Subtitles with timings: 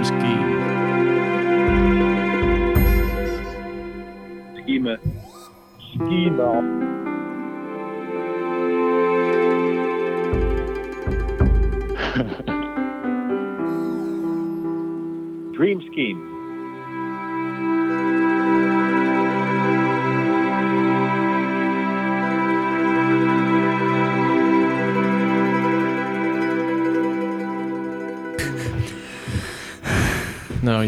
[0.00, 0.39] Chomsky.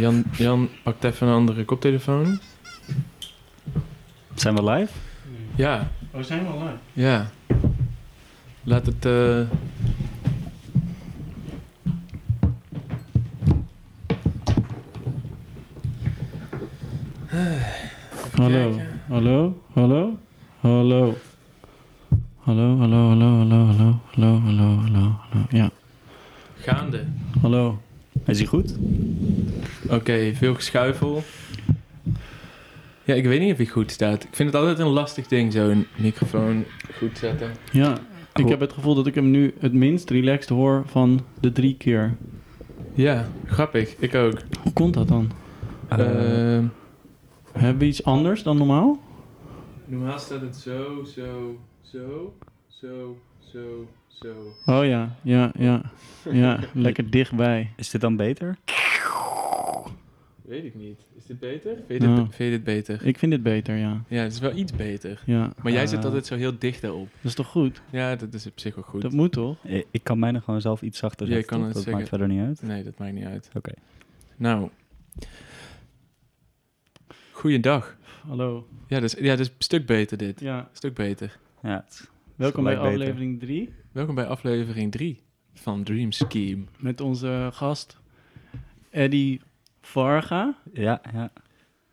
[0.02, 2.38] Jan, Jan pakt even een andere koptelefoon.
[4.34, 4.92] Zijn we live?
[5.55, 6.77] Ja, Oh, zijn we al live?
[6.92, 7.30] ja.
[8.65, 9.05] Laat het...
[9.06, 9.41] eh,
[30.03, 31.22] Oké, veel geschuifel.
[33.05, 34.22] Ja, ik weet niet of hij goed staat.
[34.25, 36.64] Ik vind het altijd een lastig ding, zo'n microfoon
[36.98, 37.50] goed zetten.
[37.72, 37.98] Ja,
[38.34, 41.77] ik heb het gevoel dat ik hem nu het minst relaxed hoor van de drie
[41.77, 42.17] keer.
[42.95, 43.95] Ja, grappig.
[43.98, 44.39] Ik ook.
[44.62, 45.30] Hoe komt dat dan?
[45.89, 46.64] Ehm,
[47.53, 49.00] Hebben we iets anders dan normaal?
[49.84, 52.34] normaal staat het zo, zo, zo,
[52.69, 54.28] zo, zo, zo.
[54.67, 55.83] Oh ja, ja, ja.
[56.33, 57.70] Ja, lekker dichtbij.
[57.77, 58.56] is dit dan beter?
[60.53, 61.00] Weet ik niet.
[61.17, 61.77] Is dit beter?
[61.86, 63.06] Vind je, dit, vind je dit beter?
[63.06, 64.05] Ik vind dit beter, ja.
[64.08, 65.22] Ja, het is wel iets beter.
[65.27, 65.53] ja.
[65.62, 67.08] Maar jij zit Eh, altijd zo heel dicht daarop.
[67.17, 67.83] Dat is toch goed?
[67.91, 69.03] Ja, dat is op zich wel goed.
[69.03, 69.64] Dat moet toch?
[69.67, 71.56] Eh, Ik kan mijne gewoon zelf iets zachter Jij zetten.
[71.56, 71.92] kan dat zeggen.
[71.92, 72.62] maakt verder niet uit.
[72.62, 73.50] Nee, dat maakt niet uit.
[73.55, 73.73] Oké.
[74.36, 74.69] Nou.
[77.33, 77.97] Goeiedag.
[78.27, 78.69] Hallo.
[78.89, 80.41] Ja, dat is, ja, dat is een stuk beter dit.
[80.41, 81.39] Ja, Een stuk beter.
[81.62, 81.84] Ja,
[82.36, 85.20] welkom bij aflevering 3 Welkom bij aflevering 3
[85.55, 86.64] van Dream Scheme.
[86.79, 87.98] met onze gast
[88.90, 89.40] Eddie
[89.87, 90.55] Varga.
[90.73, 91.31] Ja, ja.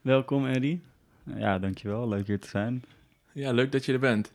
[0.02, 0.82] Welkom Eddie.
[1.36, 2.08] Ja, dankjewel.
[2.10, 2.84] Leuk hier te zijn.
[3.32, 4.32] Ja, leuk dat je er bent.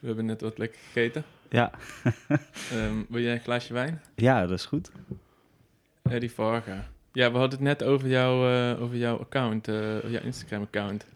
[0.00, 1.24] We hebben net wat lekker gegeten.
[1.50, 1.70] Ja,
[2.72, 4.00] Ehm, wil jij een glaasje wijn?
[4.14, 4.90] ja dat is goed.
[6.02, 6.84] Eddie Varga.
[7.12, 11.06] Ja, we hadden het net over, jou, eh, over jouw account, eh, jouw Instagram-account.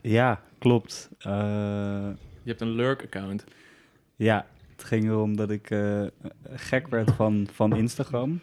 [0.00, 1.10] Ja, klopt.
[1.18, 2.08] Eh,
[2.42, 3.44] Je hebt een lurk-account.
[4.16, 4.46] ja,
[4.76, 6.06] het ging erom dat ik eh,
[6.50, 8.40] gek werd van, van Instagram.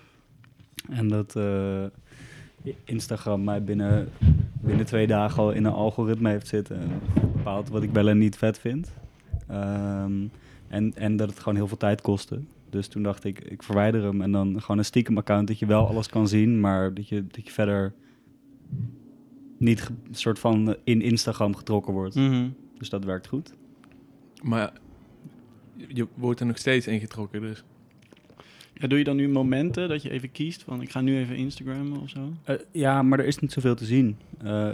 [0.90, 1.86] En dat eh,
[2.84, 4.08] Instagram mij binnen,
[4.62, 6.80] binnen twee dagen al in een algoritme heeft zitten.
[6.80, 6.90] En
[7.36, 8.94] bepaalt wat ik wel en niet vet vind.
[9.48, 10.14] Ehm,
[10.68, 12.40] en, en dat het gewoon heel veel tijd kostte.
[12.70, 14.22] Dus toen dacht ik, ik verwijder hem.
[14.22, 17.28] En dan gewoon een stiekem account dat je wel alles kan zien, maar dat je,
[17.28, 17.94] dat je verder
[19.58, 22.16] niet ge- soort van in Instagram getrokken wordt.
[22.16, 22.48] Mhm.
[22.78, 23.54] Dus dat werkt goed.
[24.42, 24.72] Maar
[25.88, 27.64] je wordt er nog steeds ingetrokken, dus.
[28.74, 31.36] Ja, doe je dan nu momenten dat je even kiest van ik ga nu even
[31.36, 32.34] Instagrammen of zo?
[32.44, 34.18] Eh, ja, maar er is niet zoveel te zien.
[34.44, 34.70] Eh,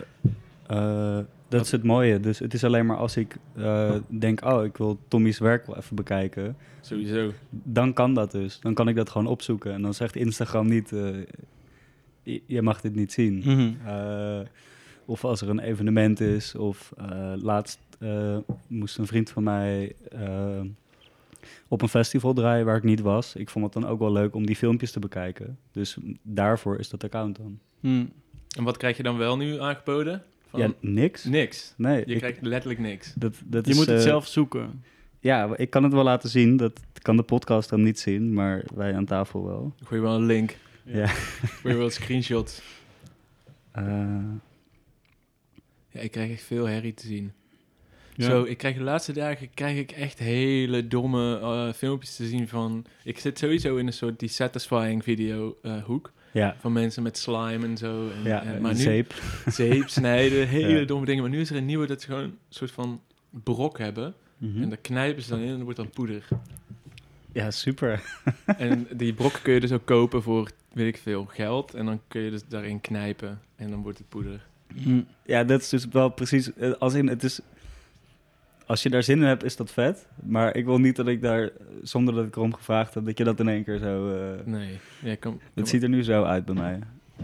[0.68, 2.20] eh, dat is het mooie.
[2.20, 5.78] Dus het is alleen maar als ik eh, denk, oh, ik wil Tommy's werk wel
[5.78, 6.56] even bekijken.
[6.82, 7.32] Sowieso.
[7.50, 8.60] Dan kan dat dus.
[8.60, 9.74] Dan kan ik dat gewoon opzoeken.
[9.74, 13.38] En dan zegt Instagram niet, eh, je- mag dit niet zien.
[13.38, 13.88] Mhm.
[13.88, 14.40] Eh,
[15.06, 16.56] of als er een evenement is.
[16.56, 18.38] Of eh, laatst eh,
[18.68, 20.62] moest een vriend van mij eh,
[21.68, 23.36] op een festival draaien waar ik niet was.
[23.36, 25.58] Ik vond het dan ook wel leuk om die filmpjes te bekijken.
[25.72, 27.60] Dus daarvoor is dat account dan.
[27.80, 28.06] Mhm.
[28.58, 30.24] En wat krijg je dan wel nu aangeboden?
[30.50, 31.24] Van Ja, niks.
[31.24, 31.74] Niks.
[31.78, 33.14] Nee, Je ik- krijgt letterlijk niks.
[33.16, 34.84] dat, dat Je is, moet het eh, zelf zoeken.
[35.20, 36.58] Ja, ik kan het wel laten zien.
[36.58, 39.74] Dat kan de podcast dan niet zien, maar wij aan tafel wel.
[39.84, 40.58] Gooi je wel een link.
[40.84, 41.08] Ja.
[41.08, 42.62] Gooi je wel screenshots.
[43.72, 44.18] Eh,
[45.90, 47.32] Ja, ik krijg echt veel herrie te zien.
[48.20, 48.26] Ja.
[48.30, 52.48] Zo, ik krijg de laatste dagen krijg ik echt hele domme eh, filmpjes te zien
[52.48, 52.86] van...
[53.04, 56.12] Ik zit sowieso in een soort die satisfying video eh, hoek.
[56.32, 58.10] ja, Van mensen met slime en zo.
[58.10, 59.14] En, ja en- een maar nu, zeep.
[59.48, 60.86] zeep snijden, hele Ja.
[60.86, 61.22] domme dingen.
[61.22, 63.02] Maar nu is er een nieuwe dat ze gewoon een soort van
[63.44, 64.14] brok hebben.
[64.38, 64.62] Mhm.
[64.62, 66.28] En daar knijpen ze dan in en dan wordt dat poeder.
[67.34, 68.02] Ja, super.
[68.58, 71.74] en die brokken kun je dus ook kopen voor, weet ik veel, geld.
[71.74, 74.46] En dan kun je dus daarin knijpen en dan wordt het poeder.
[74.76, 75.02] Mhm.
[75.26, 76.54] Ja, dat is dus wel precies...
[76.54, 77.40] eh, Als in, het is...
[78.70, 80.08] Als je daar zin in hebt, is dat vet.
[80.24, 81.50] Maar ik wil niet dat ik daar,
[81.84, 84.10] zonder dat ik erom gevraagd heb, dat je dat in één keer zo...
[84.16, 86.80] eh Nee, ja, kom, het ziet er nu zo uit bij mij.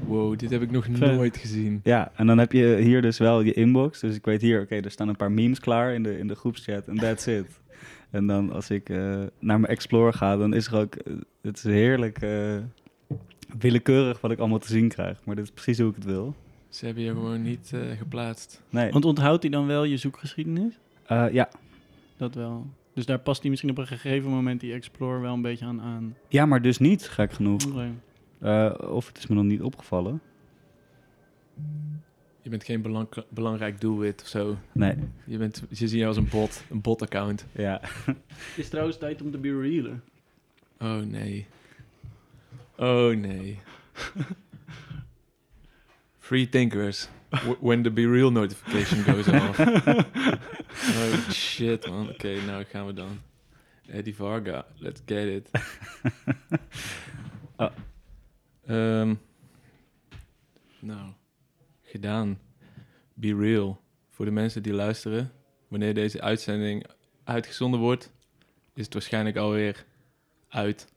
[0.05, 1.15] Wow, dit heb ik nog Vet.
[1.15, 1.79] nooit gezien.
[1.83, 3.99] Ja, en dan heb je hier dus wel je inbox.
[3.99, 6.35] Dus ik weet hier, oké, er staan een paar memes klaar in de, in de
[6.35, 6.87] groepschat.
[6.87, 7.59] En that's it.
[8.09, 8.97] En dan als ik eh,
[9.39, 10.95] naar mijn Explore ga, dan is er ook...
[10.95, 12.57] eh, het is heerlijk eh,
[13.59, 15.17] willekeurig wat ik allemaal te zien krijg.
[15.23, 16.35] Maar dit is precies hoe ik het wil.
[16.69, 18.61] Ze hebben je gewoon niet geplaatst.
[18.69, 20.79] Nee, Want onthoudt hij dan wel je zoekgeschiedenis?
[21.05, 21.49] Eh, ja.
[22.17, 22.67] Dat wel.
[22.93, 25.81] Dus daar past hij misschien op een gegeven moment die Explore wel een beetje aan
[25.81, 26.15] aan.
[26.27, 27.61] ja, maar dus niet, gek genoeg.
[28.39, 30.21] Eh, of het is me nog niet opgevallen.
[32.41, 34.57] Je bent geen belang- belangrijk doelwit of zo.
[34.71, 37.45] Nee, Je, bent, je ziet je als een bot, een bot-account.
[37.51, 37.79] ja.
[37.83, 38.17] Het
[38.63, 40.03] is trouwens tijd om te be realen.
[40.79, 41.45] Oh nee.
[42.77, 43.59] Oh nee.
[46.19, 47.09] Free thinkers.
[47.59, 49.59] When the be real notification goes off.
[49.59, 52.09] oh shit man.
[52.09, 53.21] Oké, nou gaan we dan.
[53.87, 55.49] Eddie Varga, let's get it.
[57.55, 57.69] Oh.
[58.65, 59.13] Ehm,
[60.79, 61.11] nou,
[61.81, 62.39] gedaan.
[63.13, 63.81] Be real.
[64.09, 65.31] Voor de mensen die luisteren,
[65.67, 66.85] wanneer deze uitzending
[67.23, 68.11] uitgezonden wordt,
[68.73, 69.85] is het waarschijnlijk alweer
[70.49, 70.87] uit.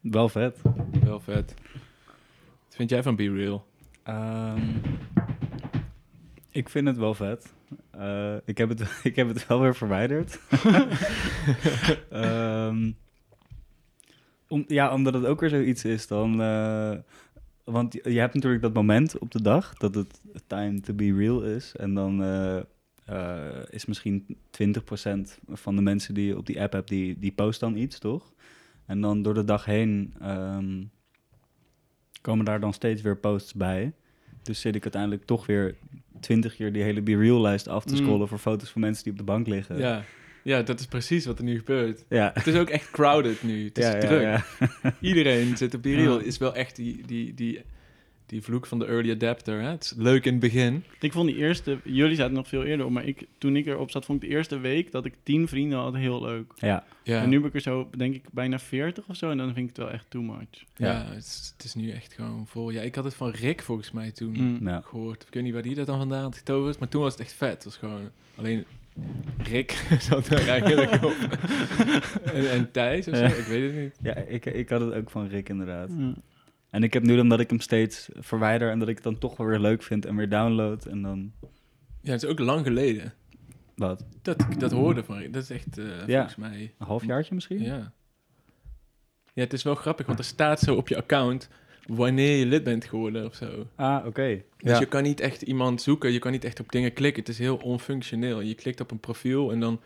[0.00, 0.60] Wel vet.
[1.02, 1.54] Wel vet.
[2.64, 3.66] Wat vind jij van Be Real?
[4.06, 4.60] Ehm,
[6.50, 7.52] ik vind het wel vet.
[7.90, 8.80] Eh, ik, heb het,
[9.10, 10.40] ik heb het wel weer verwijderd.
[12.10, 12.92] Ehm,
[14.48, 16.42] om, ja, omdat het ook weer zoiets is dan...
[16.42, 16.96] eh,
[17.64, 21.42] want je hebt natuurlijk dat moment op de dag dat het time to be real
[21.42, 21.74] is.
[21.76, 26.88] En dan eh, is misschien 20% van de mensen die je op die app hebt,
[26.88, 28.32] die, die post dan iets, toch?
[28.86, 30.82] En dan door de dag heen ehm,
[32.20, 33.92] komen daar dan steeds weer posts bij.
[34.42, 35.74] Dus zit ik uiteindelijk toch weer
[36.20, 37.98] 20 keer die hele Be Real-lijst af te Mm.
[38.00, 39.78] scrollen voor foto's van mensen die op de bank liggen.
[39.78, 40.04] Ja.
[40.42, 42.04] ja, dat is precies wat er nu gebeurt.
[42.08, 42.30] Ja.
[42.34, 43.64] Het is ook echt crowded nu.
[43.64, 44.22] Het is ja, druk.
[44.22, 44.44] ja.
[45.00, 46.18] Iedereen zit op Real.
[46.18, 46.24] Ja.
[46.24, 47.62] Is wel echt die, die, die,
[48.26, 49.60] die vloek van de early adapter.
[49.60, 49.68] Hè?
[49.68, 50.84] Het is leuk in het begin.
[51.00, 51.78] Ik vond die eerste...
[51.84, 54.34] Jullie zaten nog veel eerder op, maar ik, toen ik erop zat, vond ik de
[54.36, 56.52] eerste week dat ik tien vrienden had heel leuk.
[56.56, 56.84] Ja.
[57.02, 59.30] Ja, En nu ben ik er zo, denk ik, bijna 40 of zo.
[59.30, 60.64] En dan vind ik het wel echt too much.
[60.76, 61.04] ja, Ja.
[61.14, 62.70] het, is, het is nu echt gewoon vol.
[62.70, 64.82] Ja, ik had het van Rick volgens mij toen Mm.
[64.82, 65.22] Gehoord.
[65.28, 66.78] Ik weet niet waar die dat dan vandaan had getoverd.
[66.78, 67.52] Maar toen was het echt vet.
[67.52, 68.64] Het was gewoon alleen...
[69.42, 69.70] Rick
[70.08, 71.16] zat er eigenlijk op.
[72.34, 73.28] en, en Thijs of zo, Ja.
[73.28, 73.94] ik weet het niet.
[74.02, 75.88] ja ik, ik had het ook van Rick inderdaad.
[75.98, 76.14] Ja.
[76.76, 79.18] En ik heb nu dan dat ik hem steeds verwijder en dat ik het dan
[79.18, 81.32] toch wel weer leuk vind en weer download en dan...
[82.02, 83.14] Ja, het is ook lang geleden.
[83.74, 84.04] Wat?
[84.22, 85.32] Dat ik dat hoorde van Rick.
[85.32, 86.74] Dat is echt, eh, volgens mij...
[86.78, 87.62] Een halfjaartje misschien?
[87.62, 87.92] Ja.
[89.32, 91.48] Ja, het is wel grappig, want er staat zo op je account
[91.86, 93.66] wanneer je lid bent geworden of zo.
[93.74, 94.42] Ah, oké.
[94.56, 94.78] Dus Ja.
[94.78, 97.20] je kan niet echt iemand zoeken, je kan niet echt op dingen klikken.
[97.22, 98.40] Het is heel onfunctioneel.
[98.40, 99.80] Je klikt op een profiel en dan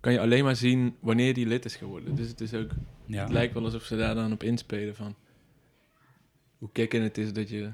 [0.00, 2.14] kan je alleen maar zien wanneer die lid is geworden.
[2.14, 2.70] Dus het is ook,
[3.06, 3.22] Ja.
[3.22, 5.14] het lijkt wel alsof ze daar dan op inspelen van
[6.62, 7.70] hoe kicken het is dat je,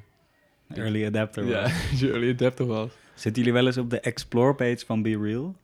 [0.75, 1.44] Early adapter.
[1.46, 1.73] ja, was.
[1.90, 2.90] dat je early adapter was.
[3.14, 5.56] Zitten jullie wel eens op de explore page van Be Real?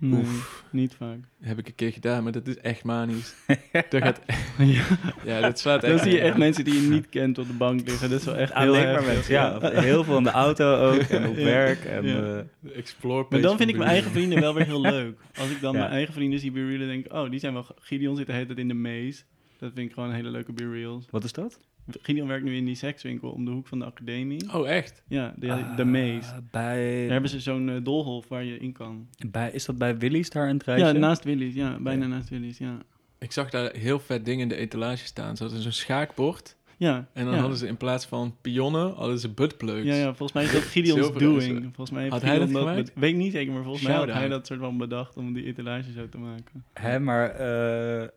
[0.00, 0.64] Nee, Oef.
[0.72, 1.18] niet vaak.
[1.40, 3.34] heb ik een keer gedaan, maar dat is echt manisch.
[3.90, 4.20] dat gaat,
[4.58, 4.84] ja.
[5.24, 5.92] ja, dat slaat echt.
[5.96, 8.10] Dan zie je echt mensen die je niet kent op de bank liggen.
[8.10, 9.32] Dat is wel echt heel Alleen maar mensen.
[9.34, 11.44] Ja, heel veel in de auto ook en op Ja.
[11.44, 11.84] werk.
[11.84, 12.16] En, Ja.
[12.38, 14.18] eh, De explore Maar dan vind ik mijn eigen Real.
[14.22, 15.18] vrienden wel weer heel leuk.
[15.38, 15.78] Als ik dan Ja.
[15.78, 17.66] mijn eigen vrienden zie be real, denk ik, oh, die zijn wel...
[17.80, 19.22] Gideon zit de hele tijd in de maze.
[19.58, 21.04] Dat vind ik gewoon een hele leuke be reals.
[21.10, 21.58] wat is dat?
[22.02, 24.54] Gideon werkt nu in die sekswinkel om de hoek van de academie.
[24.54, 25.02] Oh, echt?
[25.08, 26.42] Ja, de, de maze.
[26.50, 29.08] Bij, Daar hebben ze zo'n eh, doolhof waar je in kan.
[29.28, 30.86] bij, is dat bij Willy's daar een treintje?
[30.86, 31.54] Ja, naast Willy's.
[31.54, 32.78] Ja, bijna naast Willy's, ja.
[33.18, 35.36] Ik zag daar heel vet dingen in de etalage staan.
[35.36, 36.56] Ze hadden zo'n schaakbord.
[36.76, 37.40] Ja, En dan ja.
[37.40, 39.86] hadden ze in plaats van pionnen, hadden ze buttplugs.
[39.86, 41.62] Ja, ja, volgens mij is dat Gideon's doing.
[41.62, 42.70] Volgens mij heeft Had hij Gideon dat dat...
[42.70, 42.94] gemaakt?
[42.94, 45.32] be- weet ik niet zeker, maar volgens mij had hij dat soort van bedacht om
[45.32, 46.64] die etalage zo te maken.
[46.72, 47.30] Hè, maar...
[47.30, 48.08] eh,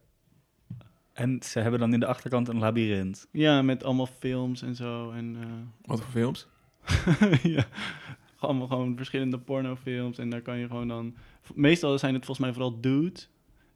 [1.13, 3.27] en ze hebben dan in de achterkant een labyrint.
[3.31, 5.11] Ja, met allemaal films en zo.
[5.11, 5.47] En, eh,
[5.81, 6.47] Wat voor films?
[7.55, 7.65] ja,
[8.37, 10.17] allemaal gewoon verschillende pornofilms.
[10.17, 11.15] En daar kan je gewoon dan...
[11.55, 13.29] Meestal zijn het volgens mij vooral dudes.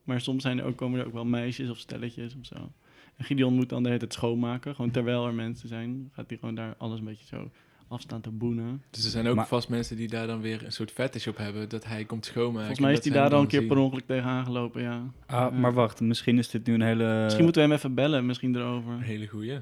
[0.04, 2.72] Maar soms zijn er ook, komen er ook wel meisjes of stelletjes of zo.
[3.15, 4.75] En Gideon moet dan de hele tijd schoonmaken.
[4.75, 7.51] Gewoon terwijl er mensen zijn, gaat hij gewoon daar alles een beetje zo
[7.96, 8.84] afstaan te boenen.
[8.90, 11.38] Dus er zijn ook Maar- vast mensen die daar dan weer een soort fetish op
[11.38, 11.70] hebben.
[11.70, 12.60] Dat hij komt schoonmaken.
[12.60, 13.68] Volgens mij is hij daar al een keer zien.
[13.68, 15.02] per ongeluk tegenaan gelopen, ja.
[15.25, 15.50] Ah, Ja.
[15.50, 17.22] maar wacht, misschien is dit nu een hele...
[17.24, 18.92] Misschien moeten we hem even bellen, misschien erover.
[18.94, 19.52] Een hele goeie.
[19.54, 19.62] Eh,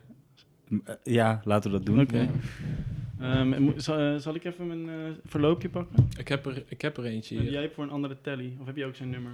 [1.03, 1.99] Ja, laten we dat doen.
[1.99, 2.29] Oké.
[3.19, 6.09] Ehm, zal, eh, zal ik even mijn eh, verloopje pakken?
[6.17, 8.53] Ik heb er, ik heb er eentje Heb jij hebt voor een andere telly?
[8.59, 9.31] Of heb je ook zijn nummer?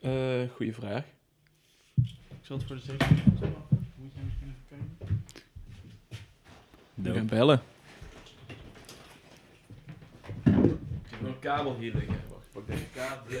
[0.00, 0.12] Eh,
[0.54, 1.04] goeie vraag.
[1.94, 2.04] Ik
[2.40, 3.54] zal het voor de zekerheid pakken.
[3.96, 5.16] Moet jij misschien even kijken?
[6.94, 7.60] We gaan bellen.
[11.04, 12.16] Ik heb nog een kabel hier liggen.
[12.30, 13.38] Wacht, ik pak deze kabel.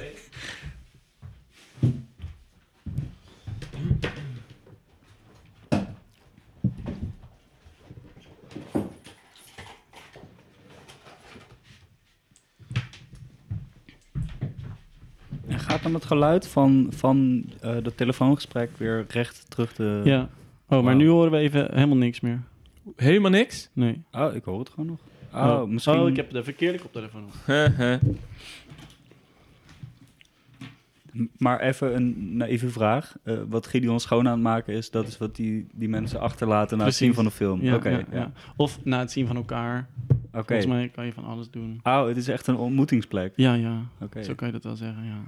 [15.46, 20.00] En gaat dan het geluid van, van eh dat telefoongesprek weer recht terug de...
[20.04, 20.20] Ja.
[20.20, 20.28] Oh,
[20.70, 20.96] maar Wauw.
[20.96, 22.42] nu horen we even helemaal niks meer.
[22.96, 23.68] Helemaal niks?
[23.72, 24.02] Nee.
[24.12, 25.00] Oh, ik hoor het gewoon nog.
[25.32, 26.06] Oh, oh, misschien...
[26.06, 27.32] ik heb de verkeerde koptelefoon op.
[31.38, 33.16] Maar even een naïeve vraag.
[33.22, 36.78] Eh, wat Gideon schoon aan het maken is, dat is wat die, die mensen achterlaten
[36.78, 37.62] na het zien van de film.
[37.62, 38.04] Ja, Oké, ja, ja.
[38.10, 38.32] ja.
[38.56, 39.88] Of na het zien van elkaar.
[40.32, 40.44] Oké.
[40.46, 41.80] Volgens mij kan je van alles doen.
[41.82, 43.32] Oh, het is echt een ontmoetingsplek.
[43.36, 43.82] Ja, ja.
[44.00, 44.22] Oké.
[44.22, 45.22] Zo kan je dat wel zeggen, ja.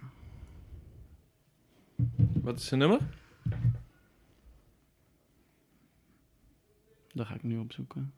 [2.43, 2.99] Wat is zijn nummer?
[7.13, 8.13] Dat ga ik nu opzoeken.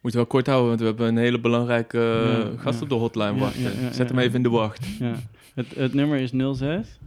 [0.00, 2.82] Moeten we wel kort houden, want we hebben een hele belangrijke eh, Ja, gast ja.
[2.82, 3.62] op de hotline wachten.
[3.80, 4.86] ja, Zet hem even in de wacht.
[4.98, 5.14] Ja.
[5.54, 6.98] Het, het nummer is 06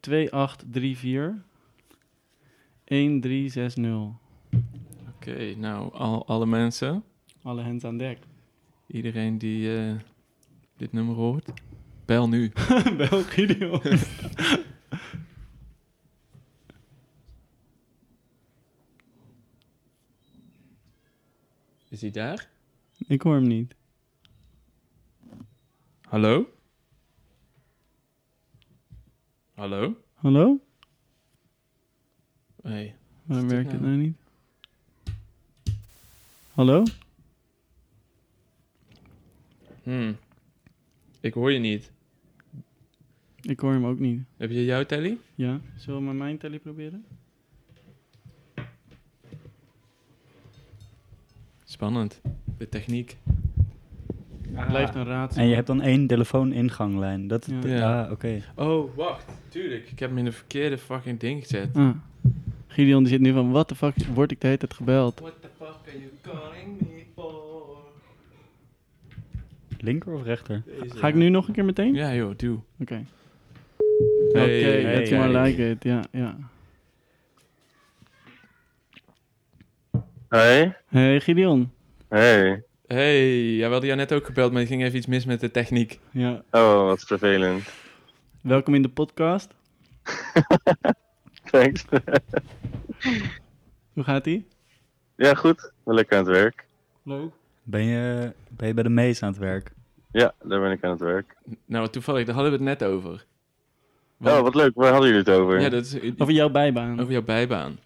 [0.00, 1.42] 2834
[2.84, 3.84] 1360.
[5.16, 7.02] Oké, nou, al, alle mensen,
[7.42, 8.18] Alle hands aan dek.
[8.86, 9.92] iedereen die eh,
[10.76, 11.48] dit nummer hoort,
[12.04, 12.52] bel nu.
[12.96, 13.80] Bel Gideon.
[21.94, 22.48] Is hij daar?
[23.06, 23.74] ik hoor hem niet.
[26.00, 26.48] Hallo?
[29.52, 30.02] Hallo?
[30.14, 30.60] Hallo?
[32.62, 32.96] Hey.
[33.22, 33.92] Waarom werkt het nou?
[33.92, 34.16] nou niet?
[36.52, 36.82] Hallo?
[39.82, 40.16] Hmm.
[41.20, 41.92] Ik hoor je niet.
[43.40, 44.22] Ik hoor hem ook niet.
[44.36, 45.18] Heb je jouw telly?
[45.34, 45.60] Ja?
[45.76, 47.04] Zullen we met mijn telly proberen?
[51.88, 52.20] Spannend.
[52.58, 53.16] De techniek.
[54.52, 55.42] Het blijft een raadsel.
[55.42, 57.26] En je hebt dan één telefoon-inganglijn.
[57.28, 57.60] Dat, Ja.
[57.60, 58.02] dat- Ja.
[58.04, 58.42] Ah, oké.
[58.54, 59.24] Oh, wacht.
[59.48, 59.90] Tuurlijk.
[59.90, 61.76] Ik heb hem in de verkeerde fucking ding gezet.
[61.76, 61.90] Ah.
[62.66, 65.20] Gideon die zit nu van, what the fuck word ik de hele tijd gebeld?
[65.20, 67.32] What the fuck are you calling me for?
[69.78, 70.62] Linker of rechter?
[70.80, 70.96] Deze.
[70.96, 71.94] Ga ik nu nog een keer meteen?
[71.94, 72.58] Ja joh, doe.
[72.80, 73.04] Oké.
[74.28, 75.48] Oké, hey, that's more hey.
[75.50, 75.82] like it.
[75.84, 76.36] Ja, ja.
[80.28, 80.76] Hey.
[80.88, 81.72] Hey Gideon.
[82.14, 82.62] Hey.
[82.86, 85.40] Hey, ja, we hadden jou net ook gebeld, maar er ging even iets mis met
[85.40, 85.98] de techniek.
[86.10, 86.42] Ja.
[86.50, 87.68] Oh, wat vervelend.
[88.42, 89.54] Welkom in de podcast.
[91.50, 91.84] Thanks.
[93.94, 94.46] Hoe gaat ie?
[95.16, 95.72] ja, goed.
[95.84, 96.64] Wel lekker aan het werk.
[97.02, 97.32] Leuk.
[97.62, 99.72] Ben je, ben je bij de mees aan het werk?
[100.12, 101.36] Ja, daar ben ik aan het werk.
[101.66, 103.24] Nou, toevallig, daar hadden we het net over.
[104.16, 104.74] Want- Oh, wat leuk.
[104.74, 105.60] Waar hadden jullie het over?
[105.60, 107.00] Ja, dat is Over jouw bijbaan.
[107.00, 107.78] over jouw bijbaan.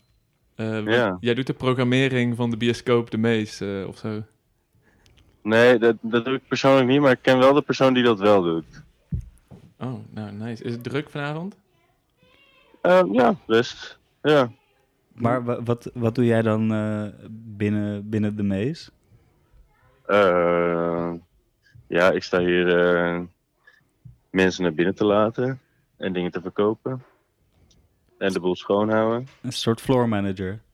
[0.59, 1.17] Eh, Ja.
[1.21, 4.23] Jij doet de programmering van de bioscoop de meest, eh, of zo.
[5.43, 8.19] Nee, dat, dat doe ik persoonlijk niet, maar ik ken wel de persoon die dat
[8.19, 8.83] wel doet.
[9.79, 10.65] Oh, nou, nice.
[10.65, 11.57] Is het druk vanavond?
[12.83, 13.99] Ehm, ja, best.
[14.23, 14.51] Ja.
[15.13, 18.91] Maar wa- wat, wat doe jij dan eh, binnen, binnen de mees?
[20.07, 21.13] Eh,
[21.87, 23.21] ja, ik sta hier eh,
[24.31, 25.61] mensen naar binnen te laten
[25.97, 27.03] en dingen te verkopen.
[28.19, 29.29] En de boel schoonhouden.
[29.43, 30.61] Een soort floor manager.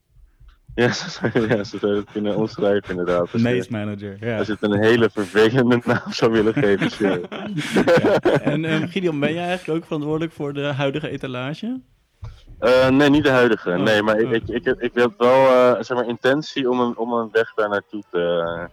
[0.74, 0.90] Ja,
[1.32, 3.30] je, ja, zo zou je het kunnen omschrijven inderdaad.
[3.30, 4.38] Je, Mees manager, ja.
[4.38, 6.90] als je het een hele vervelende naam zou willen geven.
[6.98, 7.20] sure.
[8.42, 11.80] En ehm, Gideon, ben jij eigenlijk ook verantwoordelijk voor de huidige etalage?
[12.58, 13.70] Eh, nee, niet de huidige.
[13.70, 14.32] Oh, nee, maar ik, oh.
[14.32, 17.54] ik, ik, heb- ik heb wel eh, zeg maar, intentie om een, om een weg
[17.54, 18.68] daar naartoe te,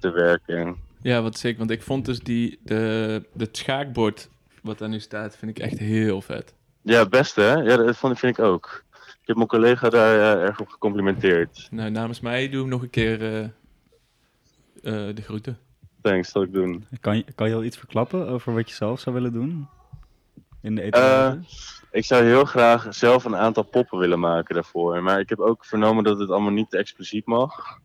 [0.00, 0.76] te werken.
[1.02, 1.58] Ja, wat zeker.
[1.58, 4.28] Want ik vond dus die, de, het schaakbord
[4.62, 6.54] wat daar nu staat, vind ik echt heel vet.
[6.84, 7.54] Ja, het beste hè?
[7.54, 8.84] Ja, dat vind ik ook.
[8.92, 11.68] Ik heb mijn collega daar eh, erg op gecomplimenteerd.
[11.70, 15.58] Nou, namens mij doe ik nog een keer eh, eh, de groeten.
[16.02, 16.86] Thanks, dat ik doen.
[17.00, 19.68] Kan, je, kan je al iets verklappen over wat je zelf zou willen doen?
[20.60, 21.38] In de etalage?
[21.90, 25.02] Ik zou heel graag zelf een aantal poppen willen maken daarvoor.
[25.02, 27.78] Maar ik heb ook vernomen dat het allemaal niet te expliciet mag.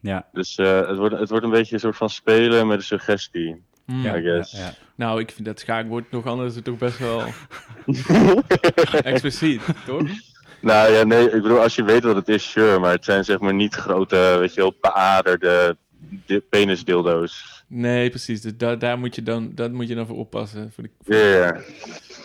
[0.00, 0.28] ja.
[0.32, 3.62] Dus eh, het, wordt, het wordt een beetje een soort van spelen met een suggestie.
[3.86, 4.02] Hmm.
[4.02, 4.52] Ja, I guess.
[4.52, 4.74] ja, ja.
[4.94, 7.22] Nou, ik vind dat schaakbord nog anders toch best wel
[9.02, 10.08] expliciet, toch?
[10.60, 12.78] Nou ja, nee, ik bedoel, als je weet wat het is, sure.
[12.78, 15.76] Maar het zijn zeg maar niet grote, weet je wel, beaderde
[16.26, 17.62] di- penisdildo's.
[17.68, 18.40] Nee, precies.
[18.40, 20.72] Dus daar, daar moet je dan, dat moet je dan voor oppassen.
[20.74, 21.60] Voor de, Ja, ja.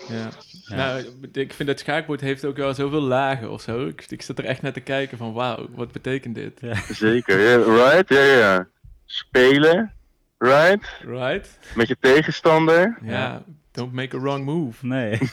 [0.10, 0.30] ja.
[0.66, 0.76] Ja.
[0.76, 3.88] Nou, ik vind dat schaakbord heeft ook wel zoveel lagen of zo.
[3.88, 6.60] Ik, ik zat er echt naar te kijken van, wauw, wat betekent dit?
[6.90, 7.40] zeker.
[7.40, 7.56] Ja,
[7.90, 8.10] right?
[8.10, 8.68] Ja, ja.
[9.06, 9.94] Spelen,
[10.40, 10.84] right?
[11.06, 11.60] Right?
[11.76, 12.98] Met je tegenstander.
[13.04, 13.44] Ja.
[13.72, 14.86] Don't make a wrong move.
[14.86, 15.20] Nee.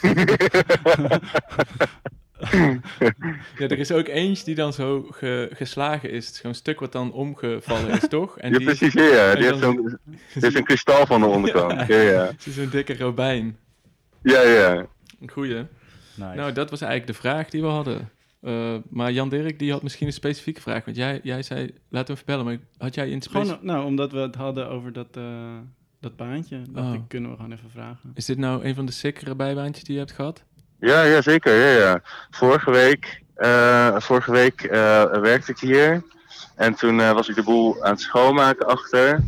[3.59, 6.25] Ja, er is ook eentje die dan zo ge- geslagen is.
[6.27, 8.39] Het is gewoon een stuk wat dan omgevallen is, toch?
[8.39, 8.95] En ja, die is, precies.
[9.01, 9.31] Ja, ja.
[9.31, 9.99] en Die heeft zo'n
[10.57, 11.87] een kristal van de onderkant.
[11.87, 12.27] Ja, ja.
[12.27, 13.57] het is een dikke robijn.
[14.23, 14.87] Ja, ja.
[15.21, 15.55] Een goeie.
[16.15, 16.35] Nice.
[16.35, 18.11] Nou, dat was eigenlijk de vraag die we hadden.
[18.47, 20.85] Eh, maar Jan Dirk, die had misschien een specifieke vraag.
[20.85, 22.45] Want jij, jij zei, laten we even bellen.
[22.45, 23.65] Maar had jij een Gewoon, specifieke...
[23.73, 25.23] nou, omdat we het hadden over dat, eh,
[26.01, 26.63] dat baantje.
[26.71, 26.95] dacht Oh.
[26.95, 28.11] ik, kunnen we gewoon even vragen.
[28.15, 30.43] Is dit nou een van de sikkere bijbaantjes die je hebt gehad?
[30.81, 31.55] Ja, ja, zeker.
[31.55, 32.01] Ja, ja.
[32.31, 36.03] Vorige week, eh, vorige week eh, werkte ik hier.
[36.55, 39.25] En toen eh, was ik de boel aan het schoonmaken achter.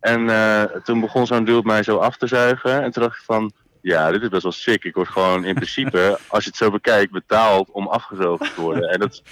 [0.00, 2.82] En eh, toen begon zo'n dude mij zo af te zuigen.
[2.82, 3.52] En toen dacht ik van,
[3.84, 4.84] ja, dit is best wel sick.
[4.84, 8.88] Ik word gewoon in principe, als je het zo bekijkt, betaald om afgezogen te worden.
[8.88, 9.22] En dat is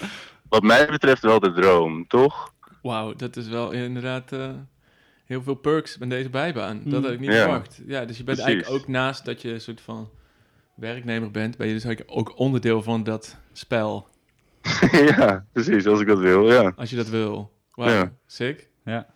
[0.49, 2.53] wat mij betreft wel de droom, toch?
[2.81, 4.49] Wauw, dat is wel inderdaad eh,
[5.25, 6.81] heel veel perks met deze bijbaan.
[6.85, 7.41] Dat had ik niet Ja.
[7.43, 7.81] verwacht.
[7.87, 8.53] Ja, dus je bent Precies.
[8.55, 10.09] eigenlijk ook naast dat je een soort van
[10.75, 14.07] werknemer bent, ben je dus eigenlijk ook onderdeel van dat spel.
[15.17, 16.73] ja, precies, als ik dat wil, ja.
[16.75, 17.51] Als je dat wil.
[17.73, 18.11] Wauw, Ja.
[18.25, 18.69] sick.
[18.85, 19.12] Ja.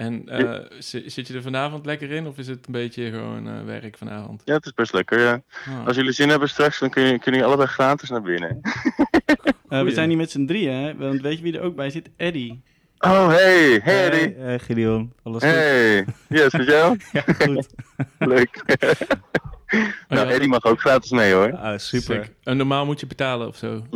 [0.00, 3.48] En eh, zi- zit je er vanavond lekker in of is het een beetje gewoon
[3.48, 4.42] eh, werk vanavond?
[4.44, 5.42] Ja, het is best lekker, ja.
[5.66, 5.86] Ah.
[5.86, 8.60] Als jullie zin hebben straks, dan kun je, kunnen jullie allebei gratis naar binnen.
[9.68, 10.96] Eh, we zijn hier met z'n drieën, hè?
[10.96, 12.10] Want weet je wie er ook bij zit?
[12.16, 12.62] Eddie.
[12.98, 14.34] Oh, hey, hey Eddie.
[14.36, 15.52] Hey, hey, Gideon, alles goed?
[15.52, 16.98] Hey, yes, met jou?
[17.12, 17.66] Ja, goed.
[18.18, 18.62] Leuk.
[20.08, 20.30] nou, ja.
[20.30, 21.56] Eddie mag ook gratis mee hoor.
[21.56, 22.24] Ah, super.
[22.24, 22.34] Sick.
[22.42, 23.86] En normaal moet je betalen of zo.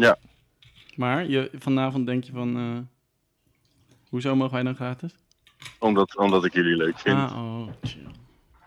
[0.97, 2.57] Maar je, vanavond denk je van...
[2.57, 2.79] eh,
[4.09, 5.15] hoezo mogen wij dan gratis?
[5.79, 7.17] Omdat, omdat ik jullie leuk vind.
[7.19, 8.07] Ah, oh, chill.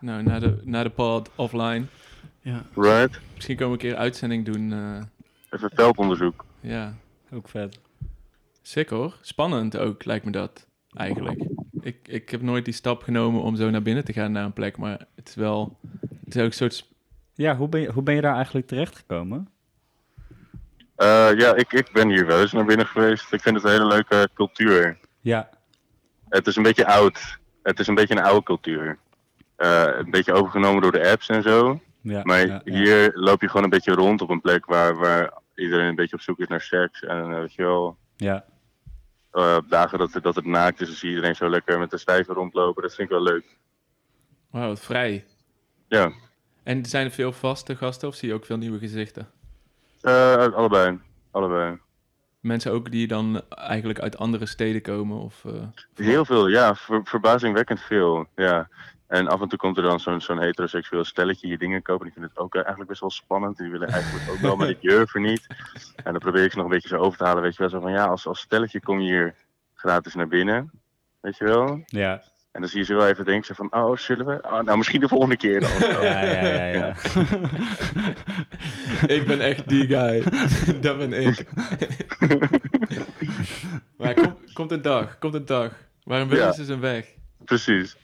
[0.00, 1.84] Nou, na de, na de pod offline.
[2.40, 2.62] Ja.
[2.74, 3.20] Right?
[3.34, 4.72] Misschien komen we een keer uitzending doen.
[4.72, 5.02] eh,
[5.50, 6.44] Even veldonderzoek.
[6.60, 6.94] ja,
[7.32, 7.80] Ook vet.
[8.62, 9.16] sick hoor.
[9.20, 10.66] Spannend ook, lijkt me dat.
[10.96, 11.44] Eigenlijk.
[11.80, 14.52] Ik, ik heb nooit die stap genomen om zo naar binnen te gaan naar een
[14.52, 14.76] plek.
[14.76, 15.78] Maar het is wel...
[16.24, 16.86] Het is ook een soort...
[17.34, 19.48] Ja, hoe ben je, hoe ben je daar eigenlijk terechtgekomen?
[20.96, 23.32] Eh, ja, ik, ik ben hier wel eens naar binnen geweest.
[23.32, 24.98] Ik vind het een hele leuke cultuur.
[25.20, 25.48] Ja,
[26.28, 27.38] Het is een beetje oud.
[27.62, 28.98] Het is een beetje een oude cultuur.
[29.56, 31.80] Eh, een beetje overgenomen door de apps en zo.
[32.00, 32.20] ja.
[32.24, 32.72] Maar ja, ja.
[32.74, 36.16] hier loop je gewoon een beetje rond op een plek waar, waar iedereen een beetje
[36.16, 37.02] op zoek is naar seks.
[37.02, 38.44] En eh, weet je wel, Ja,
[39.30, 41.78] eh, op dagen dat, het- dat het naakt is, dan zie je iedereen zo lekker
[41.78, 42.82] met de stijver rondlopen.
[42.82, 43.56] Dat vind ik wel leuk.
[44.50, 45.24] Wauw, wat vrij.
[45.88, 46.12] Ja,
[46.62, 49.28] En zijn er veel vaste gasten of zie je ook veel nieuwe gezichten?
[50.00, 50.98] Eh, allebei.
[51.30, 51.78] Allebei.
[52.40, 55.44] Mensen ook die dan eigenlijk uit andere steden komen of...
[55.44, 55.52] eh,
[55.94, 56.74] Heel veel, ja.
[56.74, 58.68] Ver- verbazingwekkend veel, ja.
[59.06, 62.04] En af en toe komt er dan zo'n zo'n heteroseksueel stelletje hier dingen kopen.
[62.04, 63.56] Die vinden het ook eh, eigenlijk best wel spannend.
[63.56, 65.46] Die willen eigenlijk ook wel, maar ik durven niet.
[65.96, 67.42] En dan probeer ik ze nog een beetje zo over te halen.
[67.42, 69.34] Weet je wel, zo van ja, als, als stelletje kom je hier
[69.74, 70.70] gratis naar binnen.
[71.20, 71.82] Weet je wel?
[71.86, 72.22] ja.
[72.52, 74.38] En dan zie je ze wel even denken van, oh, zullen we?
[74.42, 75.70] Oh, nou, misschien de volgende keer dan.
[76.02, 76.94] Ja, ja, ja, ja.
[79.16, 80.22] ik ben echt die guy.
[80.80, 81.44] dat ben ik.
[83.96, 85.72] maar kom, komt een dag, komt een dag.
[86.04, 86.52] Waarom willen Ja.
[86.52, 87.06] ze zijn weg?
[87.44, 87.96] Precies.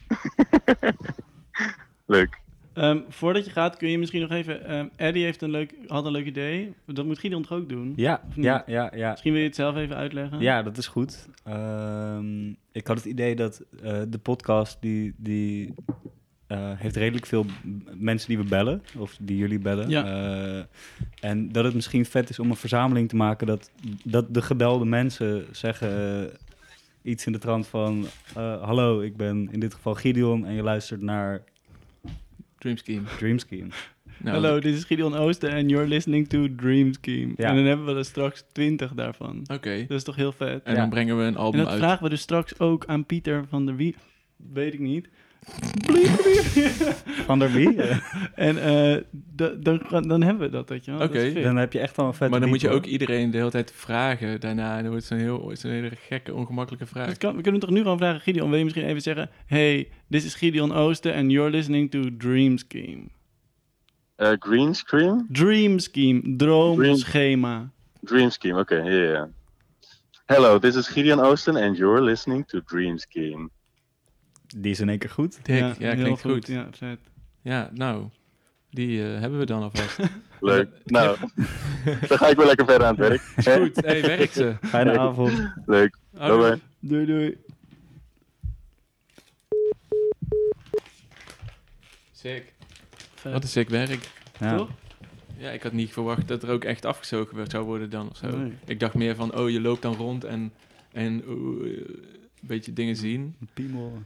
[2.07, 2.38] Leuk.
[2.74, 4.64] Ehm, voordat je gaat, kun je misschien nog even...
[4.66, 6.74] ehm, Eddie heeft een leuk, had een leuk idee.
[6.87, 7.92] Dat moet Gideon toch ook doen?
[7.96, 9.10] Ja, ja, ja, ja.
[9.10, 10.40] Misschien wil je het zelf even uitleggen?
[10.40, 11.28] Ja, dat is goed.
[11.44, 15.74] Ehm, ik had het idee dat eh, de podcast die, die
[16.46, 17.46] eh, heeft redelijk veel
[17.94, 19.88] mensen die we bellen, of die jullie bellen.
[19.88, 20.04] Ja.
[20.04, 20.64] Eh,
[21.20, 23.70] en dat het misschien vet is om een verzameling te maken dat,
[24.04, 26.30] dat de gebelde mensen zeggen
[27.02, 28.06] iets in de trant van...
[28.34, 31.42] Hallo, ik ben in dit geval Gideon en je luistert naar
[32.64, 33.03] Dream Scheme.
[33.18, 33.68] Dream Scheme.
[34.18, 37.33] Nou, Hallo, dit is Gideon Oosten en you're listening to Dream Scheme.
[37.37, 37.48] Ja.
[37.48, 39.42] En dan hebben we er straks twintig daarvan.
[39.53, 39.85] Oké.
[39.88, 40.62] Dat is toch heel vet?
[40.62, 40.81] En Ja.
[40.81, 41.79] dan brengen we een En album dat uit.
[41.79, 43.94] vragen we dus straks ook aan Pieter van der Wie.
[44.53, 45.09] Weet ik niet.
[47.24, 47.80] Van der Wie?
[48.35, 51.02] En eh, da- dan, dan hebben we dat, weet je wel.
[51.02, 51.42] Oké.
[51.42, 53.50] dan heb je echt al een vet maar dan moet je ook iedereen de hele
[53.50, 54.76] tijd vragen daarna.
[54.76, 57.16] En dan wordt het zo'n heel, het is een hele gekke, ongemakkelijke vraag.
[57.16, 59.30] Kan, we kunnen toch nu gewoon vragen, Gideon, wil je misschien even zeggen...
[59.46, 63.02] Hey, this is Gideon Oosten and you're listening to Dream Scheme.
[64.16, 65.26] Eh, green Scream?
[65.30, 67.70] Dream Scheme, droomschema.
[68.00, 69.28] Dream Scheme, oké, ja, ja, ja.
[70.26, 73.48] Hello, this is Gideon Oosten and you're listening to Dream Scheme.
[74.56, 75.38] Die is in één keer goed.
[75.44, 76.46] Dik, ja, heel klinkt goed.
[76.46, 76.98] Ja, vet.
[77.42, 78.08] Ja, nou,
[78.70, 79.98] die eh, hebben we dan alvast.
[80.40, 80.68] Leuk.
[80.84, 81.16] Nou,
[82.08, 83.22] dan ga ik weer lekker verder aan het werk.
[83.36, 84.54] Is goed, hey, werk ze.
[84.62, 85.52] Fijne avond.
[85.66, 85.98] Leuk.
[86.10, 86.58] Bye.
[86.80, 87.36] Doei, doei.
[92.12, 92.52] Sick.
[93.14, 93.32] Vet.
[93.32, 94.10] Wat een sick werk.
[94.40, 94.56] Ja.
[94.56, 94.70] Toch?
[95.36, 98.16] Ja, ik had niet verwacht dat er ook echt afgezogen werd- zou worden dan of
[98.16, 98.36] zo.
[98.36, 98.52] Nee.
[98.66, 100.52] Ik dacht meer van, oh, je loopt dan rond en,
[100.92, 101.86] en eh, een
[102.40, 103.34] beetje dingen zien.
[103.54, 104.02] Piemel.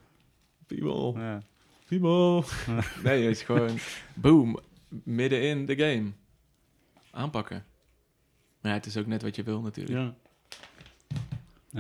[0.68, 1.42] Piemel, Ja.
[1.86, 2.44] piemel.
[3.04, 3.78] nee, het is gewoon,
[4.14, 6.10] boom, midden in de game.
[7.10, 7.64] Aanpakken.
[8.60, 9.98] Maar ja, het is ook net wat je wil natuurlijk.
[9.98, 10.14] Ja,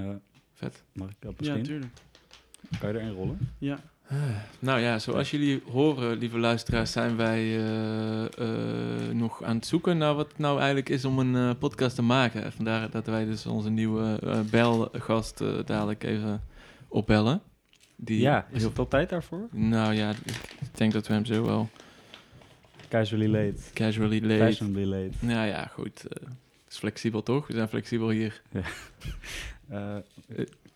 [0.02, 0.20] Ja,
[0.52, 0.82] Vet.
[0.92, 1.62] mag ik dat ja, misschien?
[1.62, 1.92] tuurlijk.
[2.78, 3.38] kan je erin rollen?
[3.58, 3.78] Ja.
[4.58, 9.98] Nou ja, zoals jullie horen, lieve luisteraars, zijn wij eh, eh, nog aan het zoeken
[9.98, 12.52] naar wat het nou eigenlijk is om een eh, podcast te maken.
[12.52, 16.42] Vandaar dat wij dus onze nieuwe eh, belgast eh, dadelijk even
[16.88, 17.42] opbellen.
[18.00, 19.48] Die Ja, is heel- het al tijd daarvoor?
[19.52, 21.68] Nou ja, ik denk dat we hem zo wel
[22.88, 23.54] Casually late.
[23.74, 24.38] casually late.
[24.44, 25.10] Casually late.
[25.20, 26.06] Nou ja, goed.
[26.06, 27.46] eh, het is flexibel toch?
[27.46, 28.42] We zijn flexibel hier.
[29.68, 29.96] Eh,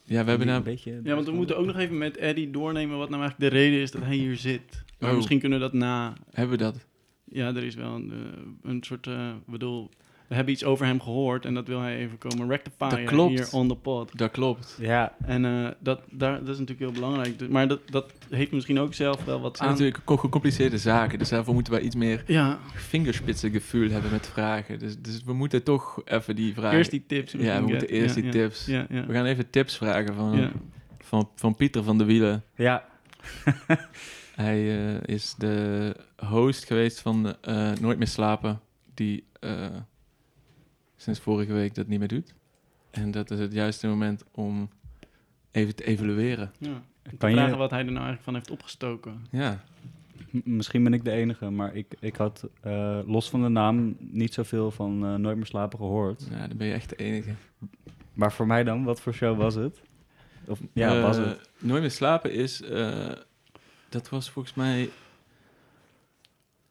[0.04, 0.62] Ja, we hebben een nou...
[0.62, 1.00] beetje...
[1.04, 3.80] Ja, want we moeten ook nog even met Eddie doornemen wat nou eigenlijk de reden
[3.80, 4.84] is dat hij hier zit.
[4.98, 5.16] Maar Oh.
[5.16, 6.12] misschien kunnen we dat na...
[6.32, 6.86] Hebben we dat?
[7.24, 9.06] Ja, er is wel een, eh, een soort...
[9.06, 9.90] eh, ik bedoel,
[10.32, 12.60] we hebben iets over hem gehoord en dat wil hij even komen
[13.04, 13.30] klopt.
[13.30, 14.18] hier on the pod.
[14.18, 14.76] Dat klopt.
[14.80, 17.38] Ja, En eh, dat, daar, dat is natuurlijk heel belangrijk.
[17.38, 19.74] Dus- Maar dat, dat heeft misschien ook zelf wel wat Het zijn aan...
[19.74, 21.18] natuurlijk ook gecompliceerde zaken.
[21.18, 24.78] Dus daarvoor moeten wij iets meer Ja, vingerspitsengevoel hebben met vragen.
[24.78, 26.78] Dus, dus we moeten toch even die vragen...
[26.78, 27.32] eerst die tips.
[27.32, 28.66] Ja, we moeten get- eerst ja, die ja, tips.
[28.66, 29.06] Ja, ja.
[29.06, 30.50] We gaan even tips vragen van, ja.
[30.98, 32.44] van, van Pieter van de Wielen.
[32.56, 32.84] ja.
[34.34, 38.60] Hij eh, is de host geweest van eh, Nooit meer slapen,
[38.94, 39.66] die eh,
[41.02, 42.34] sinds vorige week dat niet meer doet.
[42.90, 44.70] En dat is het juiste moment om
[45.50, 46.52] even te evalueren.
[46.58, 46.82] Ja.
[47.02, 49.26] Te Kan vragen je, wat hij er nou eigenlijk van heeft opgestoken.
[49.30, 49.64] Ja,
[50.30, 53.96] m- misschien ben ik de enige, maar ik, ik had eh, los van de naam
[53.98, 56.26] niet zoveel van eh, Nooit meer slapen gehoord.
[56.30, 57.34] ja dan ben je echt de enige.
[58.12, 59.80] Maar voor mij dan, wat voor show was het?
[60.46, 61.50] Of, ja, Eh, was het?
[61.58, 63.12] Nooit meer slapen is, eh,
[63.88, 64.90] dat was volgens mij...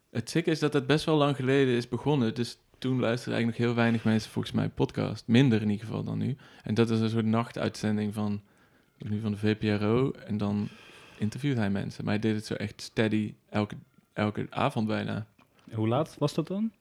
[0.09, 2.35] Het zieke is dat het best wel lang geleden is begonnen.
[2.35, 5.27] Dus toen luisterden eigenlijk nog heel weinig mensen volgens mij podcast.
[5.27, 6.35] Minder in ieder geval dan nu.
[6.63, 8.41] En dat is een soort nachtuitzending van,
[8.97, 10.11] nu van de VPRO.
[10.11, 10.67] En dan
[11.17, 12.03] interviewt hij mensen.
[12.03, 13.75] Maar hij deed het zo echt steady elke,
[14.13, 15.25] elke avond bijna.
[15.71, 16.71] Hoe laat was dat dan?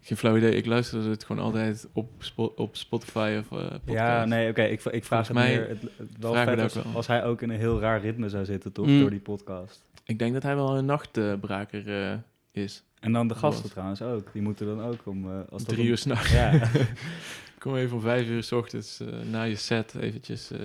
[0.00, 0.54] Geen flauw idee.
[0.54, 3.82] Ik luisterde het gewoon altijd op, op Spotify of eh podcast.
[3.86, 4.62] Ja, nee, oké.
[4.62, 5.68] Ik, ik vraag Volgens het mij meer.
[5.68, 6.84] Het, het wel vet als, wel.
[6.94, 8.86] als hij ook in een heel raar ritme zou zitten, toch?
[8.86, 9.00] Mm.
[9.00, 9.84] Door die podcast.
[10.04, 12.18] Ik denk dat hij wel een nachtbraker eh,
[12.50, 12.84] is.
[13.00, 14.32] En dan de gasten trouwens ook.
[14.32, 15.30] Die moeten dan ook om...
[15.32, 16.32] eh, als dat Drie om- uur s'nachts.
[16.32, 16.70] Ja.
[17.58, 20.50] Kom even om vijf uur s ochtends eh, na je set eventjes.
[20.50, 20.60] eh,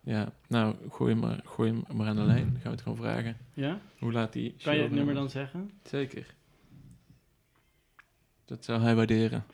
[0.00, 2.46] ja, nou, gooi hem, maar, gooi hem maar aan de lijn.
[2.52, 3.36] Gaan we het gewoon vragen.
[3.54, 3.80] Ja?
[3.98, 5.70] Hoe laat die Kan je het nummer dan zeggen?
[5.84, 6.34] Zeker.
[8.44, 9.44] Dat zou hij waarderen.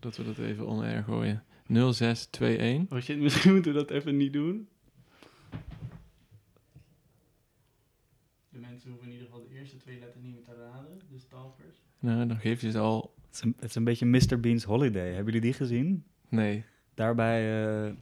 [0.00, 1.42] Dat we dat even on-air gooien.
[1.66, 2.96] 0621.
[2.98, 4.68] Oh shit, misschien moeten we dat even niet doen.
[8.58, 11.18] De mensen hoeven in ieder geval de eerste twee letters niet meer te raden, de
[11.18, 11.76] stalkers.
[11.98, 13.14] Nou, dan geef je ze al...
[13.26, 14.40] het, is een, het is een beetje Mr.
[14.40, 15.06] Bean's Holiday.
[15.06, 16.04] Hebben jullie die gezien?
[16.28, 16.64] Nee.
[16.94, 17.92] Daarbij, eh,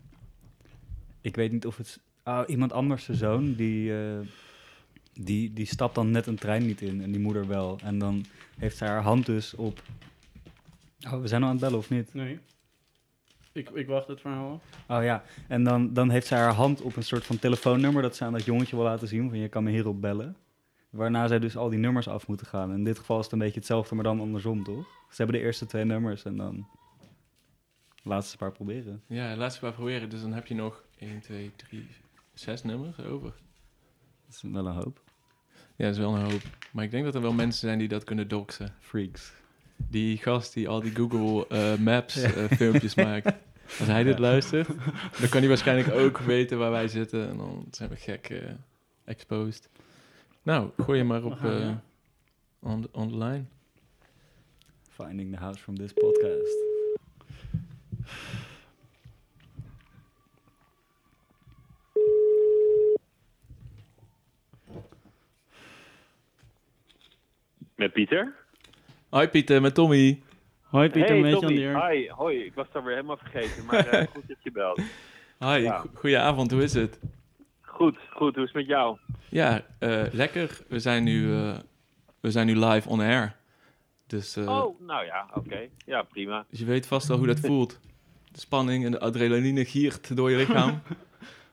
[1.20, 2.00] ik weet niet of het...
[2.22, 4.18] ah, iemand anders zijn zoon, die, eh,
[5.12, 7.78] die, die stapt dan net een trein niet in en die moeder wel.
[7.82, 8.24] En dan
[8.58, 9.82] heeft zij haar hand dus op...
[11.06, 12.14] Oh, we zijn al aan het bellen of niet?
[12.14, 12.38] Nee.
[13.52, 14.96] Ik, ik wacht het verhaal af.
[14.98, 18.16] Oh ja, en dan, dan heeft zij haar hand op een soort van telefoonnummer dat
[18.16, 20.36] ze aan dat jongetje wil laten zien, van je kan me hierop bellen.
[20.96, 22.72] Waarna zij dus al die nummers af moeten gaan.
[22.72, 24.86] In dit geval is het een beetje hetzelfde, maar dan andersom, toch?
[25.10, 26.66] Ze hebben de eerste twee nummers en dan
[28.14, 29.02] het maar proberen.
[29.06, 30.08] Ja, laat ze maar proberen.
[30.08, 31.86] Dus dan heb je nog 1, 2, 3,
[32.34, 33.32] 6 nummers over.
[34.26, 35.02] Dat is wel een hoop.
[35.76, 36.42] Ja, dat is wel een hoop.
[36.72, 38.74] Maar ik denk dat er wel mensen zijn die dat kunnen doxen.
[38.80, 39.32] Freaks.
[39.76, 43.26] Die gast die al die Google eh, Maps eh, filmpjes maakt.
[43.78, 44.66] Als hij dit luistert,
[45.20, 47.28] dan kan hij waarschijnlijk ook weten waar wij zitten.
[47.28, 48.50] En dan zijn we gek eh,
[49.04, 49.68] exposed.
[50.46, 51.82] Nou, gooi je maar op gaan, eh ja.
[52.60, 53.44] on, the- on the line.
[54.90, 56.54] Finding the house from this podcast.
[67.74, 68.34] Met Pieter?
[69.10, 70.22] Hoi Pieter, met Tommy.
[70.62, 71.58] Hoi Pieter, hey, met Tommy.
[71.60, 72.44] Jan Hi, hoi.
[72.44, 74.80] Ik was het alweer helemaal vergeten, maar eh, goed dat je belt.
[75.38, 75.78] Hi, Ja.
[75.78, 76.98] go- goedenavond, hoe is het?
[77.76, 78.34] Goed, goed.
[78.34, 78.98] Hoe is het met jou?
[79.30, 80.60] Ja, eh, lekker.
[80.68, 81.58] We zijn, nu, eh,
[82.20, 83.36] we zijn nu live on air.
[84.06, 85.68] Dus, eh, oh, nou ja, oké.
[85.84, 86.44] Ja, prima.
[86.50, 87.80] dus je weet vast wel hoe dat voelt.
[88.32, 90.80] De spanning en de adrenaline giert door je lichaam.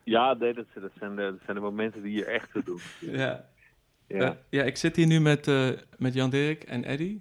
[0.05, 2.79] Ja, nee, dat, dat, zijn de, dat zijn de momenten die je echt te doen.
[3.19, 3.45] ja.
[4.07, 4.37] Ja.
[4.49, 7.19] Ja, ik zit hier nu met, eh, met Jan Dirk en Eddy.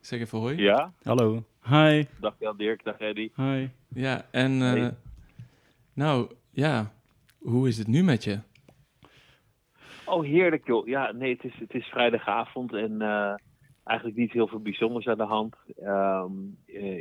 [0.00, 0.56] Zeg even hoi.
[0.56, 0.92] ja?
[1.02, 1.44] Hallo.
[1.62, 3.30] Hi, Dag Jan Dirk, dag Eddy.
[3.36, 3.68] hi.
[3.88, 4.94] Ja, en eh, Hey.
[5.94, 6.92] nou ja,
[7.42, 8.38] hoe is het nu met je?
[10.04, 10.86] Oh, heerlijk joh.
[10.86, 13.34] Ja, nee, het is, het is vrijdagavond en eh,
[13.84, 15.56] eigenlijk niet heel veel bijzonders aan de hand.
[15.76, 16.24] Eh,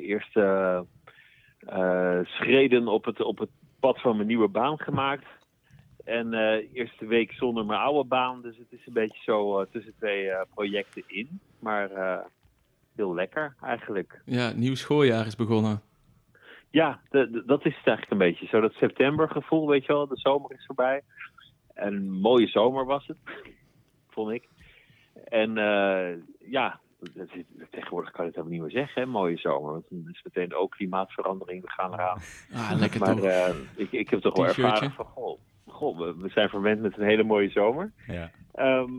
[0.10, 0.82] eerst eh,
[2.23, 3.49] schreden op het, op het
[3.80, 5.25] pad van mijn nieuwe baan gemaakt.
[6.04, 6.34] En
[6.73, 8.41] eerste week zonder mijn oude baan.
[8.41, 11.39] Dus het is een beetje zo tussen twee projecten in.
[11.60, 11.89] Maar
[12.95, 14.21] heel lekker eigenlijk.
[14.25, 15.82] Ja, nieuw schooljaar is begonnen.
[16.71, 18.47] Ja, de- de- dat is het eigenlijk een beetje.
[18.47, 20.07] Zo dat septembergevoel, weet je wel.
[20.07, 21.01] De zomer is voorbij.
[21.73, 23.17] En een mooie zomer was het,
[24.13, 24.47] vond ik.
[25.23, 29.38] En eh, ja, dat is- tegenwoordig kan je het helemaal niet meer zeggen, hè, mooie
[29.38, 29.71] zomer.
[29.71, 32.19] Want dan is meteen ook klimaatverandering, we gaan eraan.
[32.53, 33.25] Ah, lekker maar toch?
[33.25, 36.97] eh, ik, ik heb toch wel ervaren van, goh, goh we, we zijn verwend met
[36.97, 37.91] een hele mooie zomer.
[38.07, 38.31] Ja.
[38.53, 38.91] Ehm,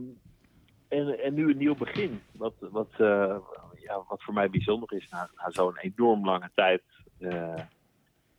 [0.89, 2.21] en, en nu een nieuw begin.
[2.33, 3.37] Wat, wat, eh,
[3.81, 6.83] ja, wat voor mij bijzonder is, na, na zo'n enorm lange tijd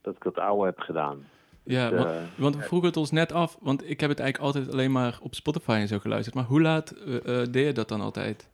[0.02, 1.28] dat ik dat oude heb gedaan.
[1.63, 4.19] Ja, Dus, want, eh, want we vroegen het ons net af, want ik heb het
[4.19, 6.36] eigenlijk altijd alleen maar op Spotify en zo geluisterd.
[6.36, 8.52] Maar hoe laat eh, eh, deed je dat dan altijd?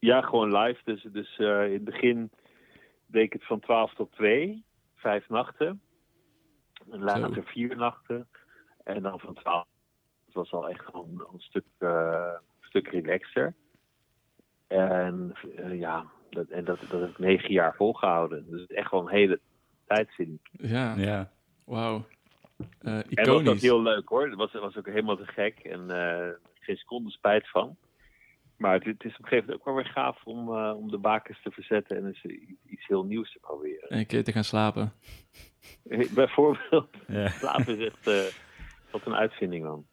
[0.00, 0.80] Ja, gewoon live.
[0.84, 2.30] Dus, dus eh, in het begin
[3.06, 5.80] deed ik het van 12 tot 2, vijf nachten.
[6.90, 8.28] En later vier nachten.
[8.84, 9.66] En dan van 12.
[10.24, 13.54] Het was al echt gewoon een stuk, eh, stuk relaxter.
[14.66, 18.46] En eh, ja, dat, en dat, dat heb ik negen jaar volgehouden.
[18.50, 19.40] Dus het is echt wel een hele
[19.86, 20.68] tijd, vind ik.
[20.68, 21.30] Ja, Ja.
[21.64, 22.04] wauw.
[22.80, 23.62] Eh, En dat was ook iconisch.
[23.62, 24.26] heel leuk hoor.
[24.28, 25.58] Het was, was ook helemaal te gek.
[25.58, 26.28] En eh,
[26.60, 27.76] geen seconde spijt van.
[28.56, 30.90] Maar het, het is op een gegeven moment ook wel weer gaaf om, eh, om
[30.90, 32.24] de bakens te verzetten en eens
[32.66, 33.88] iets heel nieuws te proberen.
[33.88, 34.92] En een keer te gaan slapen.
[36.14, 37.28] Bijvoorbeeld, Ja.
[37.28, 38.04] slapen is echt
[38.90, 39.86] wat een uitvinding man.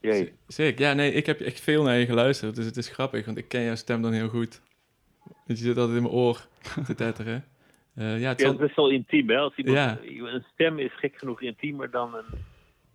[0.00, 0.32] Jee.
[0.46, 0.84] Zeker.
[0.86, 2.54] Ja, nee, ik heb echt veel naar je geluisterd.
[2.56, 4.62] Dus het is grappig, want ik ken jouw stem dan heel goed.
[5.46, 6.46] Want je zit altijd in mijn oor
[6.86, 7.44] te tetteren.
[7.94, 9.36] Eh, ja, het zal- is best wel intiem hè.
[9.36, 9.98] Als iemand, Ja.
[10.32, 12.38] Een stem is gek genoeg intiemer dan een,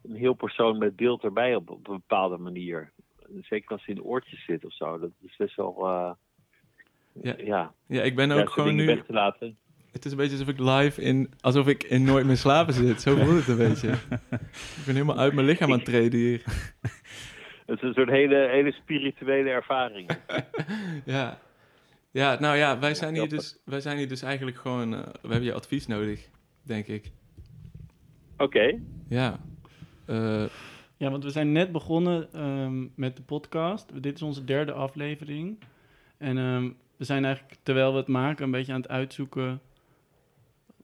[0.04, 2.92] een heel persoon met beeld erbij op, op een bepaalde manier.
[3.42, 5.00] Zeker als hij in oortjes zit of zo.
[5.00, 5.76] Dat is best wel...
[5.88, 6.12] eh,
[7.22, 7.36] Ja.
[7.38, 8.86] ja, ja, ik ben ook gewoon nu...
[8.86, 9.58] weg te laten.
[9.92, 11.32] Het is een beetje alsof ik live in...
[11.40, 13.02] Alsof ik in Nooit meer slapen zit.
[13.02, 13.90] Zo voelt het een beetje.
[13.90, 16.44] Ik ben helemaal uit mijn lichaam aan het treden hier.
[17.66, 20.10] Het is een soort hele, hele spirituele ervaring.
[21.06, 21.40] Ja.
[22.12, 24.94] Ja, nou ja, wij zijn hier dus, wij zijn hier dus eigenlijk gewoon...
[24.94, 26.30] eh, we hebben je advies nodig,
[26.64, 27.12] denk ik.
[28.38, 28.80] Oké.
[29.08, 29.40] Ja.
[30.06, 30.46] Eh,
[30.98, 34.04] Ja, want we zijn net begonnen ehm, met de podcast.
[34.04, 35.60] Dit is onze derde aflevering.
[36.18, 39.62] En ehm, we zijn eigenlijk, terwijl we het maken, een beetje aan het uitzoeken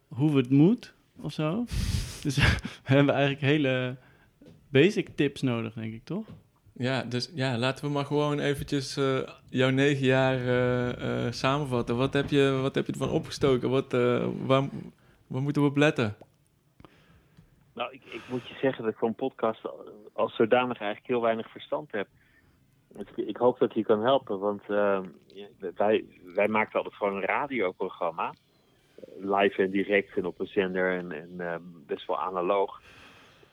[0.08, 1.66] hoe we het moet of zo.
[2.24, 2.36] Dus
[2.86, 3.98] we hebben eigenlijk hele
[4.70, 6.26] basic tips nodig, denk ik, toch?
[6.78, 11.98] Ja, dus ja, laten we maar gewoon eventjes eh, jouw negen jaar eh, eh, samenvatten.
[11.98, 13.70] Wat heb, je, wat heb je ervan opgestoken?
[13.70, 13.92] Wat,
[14.46, 14.64] waar,
[15.28, 16.16] waar moeten we op letten?
[17.74, 19.62] Nou, ik, ik moet je zeggen dat ik van podcast
[20.14, 22.08] als zodanig eigenlijk heel weinig verstand heb.
[23.16, 24.62] Ik, hoop dat je kan helpen, want
[25.76, 28.34] wij, wij maakten altijd gewoon een radioprogramma.
[29.20, 32.82] Live en direct en op een zender en, en best wel analoog.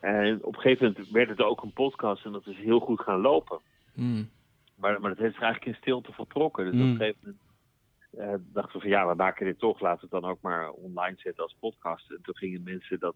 [0.03, 3.01] En op een gegeven moment werd het ook een podcast en dat is heel goed
[3.01, 3.61] gaan lopen.
[3.95, 4.31] Hmm.
[4.75, 6.65] Maar, maar dat heeft zich eigenlijk in stilte voltrokken.
[6.65, 6.91] Dus op Mm.
[6.91, 7.41] een gegeven moment
[8.11, 9.81] eh, dachten we van ja, we maken dit toch.
[9.81, 12.11] Laten we het dan ook maar online zetten als podcast.
[12.11, 13.15] En toen gingen mensen dat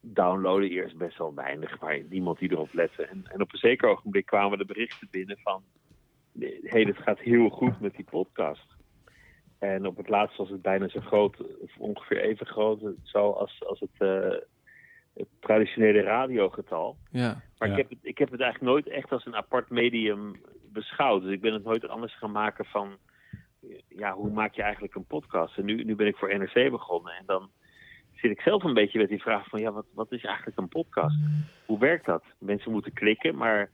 [0.00, 0.70] downloaden.
[0.70, 3.02] Eerst best wel weinig, maar niemand die erop lette.
[3.02, 5.62] En, en op een zeker ogenblik kwamen de berichten binnen van...
[6.38, 8.66] Hé, hey, dit gaat heel goed met die podcast.
[9.58, 13.64] En op het laatst was het bijna zo groot, of ongeveer even groot, zo als,
[13.66, 14.36] als het, eh,
[15.14, 16.96] het traditionele radiogetal.
[17.10, 17.74] Ja, Maar Ja.
[17.74, 20.40] ik, heb het, ik heb het eigenlijk nooit echt als een apart medium
[20.72, 21.22] beschouwd.
[21.22, 22.96] Dus ik ben het nooit anders gaan maken van...
[23.88, 25.58] Ja, hoe maak je eigenlijk een podcast?
[25.58, 27.12] En nu, nu ben ik voor NRC begonnen.
[27.12, 27.50] En dan
[28.14, 29.60] zit ik zelf een beetje met die vraag van...
[29.60, 31.16] Ja, wat, wat is eigenlijk een podcast?
[31.66, 32.24] Hoe werkt dat?
[32.38, 33.70] Mensen moeten klikken, maar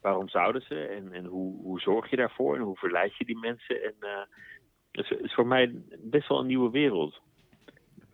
[0.00, 0.74] waarom zouden ze?
[0.86, 2.56] En, en hoe, hoe zorg je daarvoor?
[2.56, 3.82] En hoe verleid je die mensen?
[3.84, 4.20] En eh
[4.90, 7.20] het is, het is voor mij best wel een nieuwe wereld.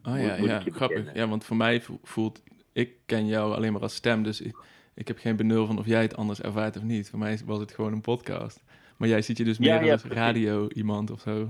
[0.02, 1.14] oh ja, ja grappig.
[1.14, 2.42] Ja, want voor mij vo- voelt...
[2.76, 4.56] Ik ken jou alleen maar als stem, dus ik,
[4.94, 7.10] ik heb geen benul van of jij het anders ervaart of niet.
[7.10, 8.62] Voor mij was het gewoon een podcast.
[8.96, 11.48] Maar jij ziet je dus meer ja, als radio iemand of zo.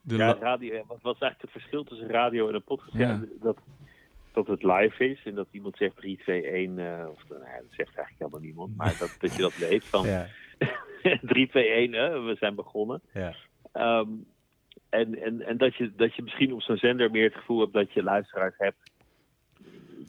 [0.00, 2.96] De Ja, radio, wat, is eigenlijk het verschil tussen radio en een podcast?
[2.96, 3.08] Ja.
[3.08, 3.20] Ja.
[3.40, 3.58] dat,
[4.32, 7.48] dat het live is en dat iemand zegt 3, 2, 1, eh, of nou dat
[7.70, 10.26] zegt eigenlijk helemaal niemand, maar dat, dat je dat weet van Ja,
[11.22, 13.00] 3, 2, 1, hè, we zijn begonnen.
[13.12, 13.34] ja.
[13.72, 14.08] Ehm,
[14.88, 17.72] en en, en dat, je, dat je misschien op zo'n zender meer het gevoel hebt
[17.72, 18.90] dat je luisteraars hebt.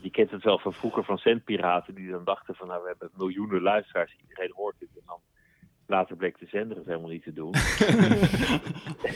[0.01, 3.09] Je kent het wel van vroeger van zendpiraten die dan dachten van nou we hebben
[3.17, 4.89] miljoenen luisteraars, iedereen hoort het.
[4.95, 5.19] En dan
[5.85, 7.51] later bleek de zender het helemaal niet te doen.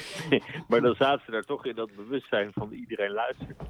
[0.68, 3.62] maar dan zaten ze daar toch in dat bewustzijn van iedereen luistert.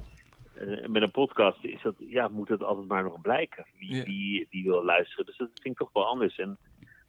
[0.54, 4.04] En met een podcast is dat, ja, moet het altijd maar nog blijken wie, Ja.
[4.04, 5.26] wie, wie wil luisteren.
[5.26, 6.38] Dus dat vind ik toch wel anders.
[6.38, 6.58] En,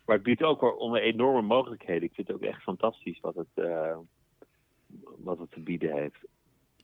[0.06, 2.04] maar het biedt ook wel onder enorme mogelijkheden.
[2.04, 3.98] Ik vind het ook echt fantastisch wat het, eh,
[5.18, 6.18] wat het te bieden heeft.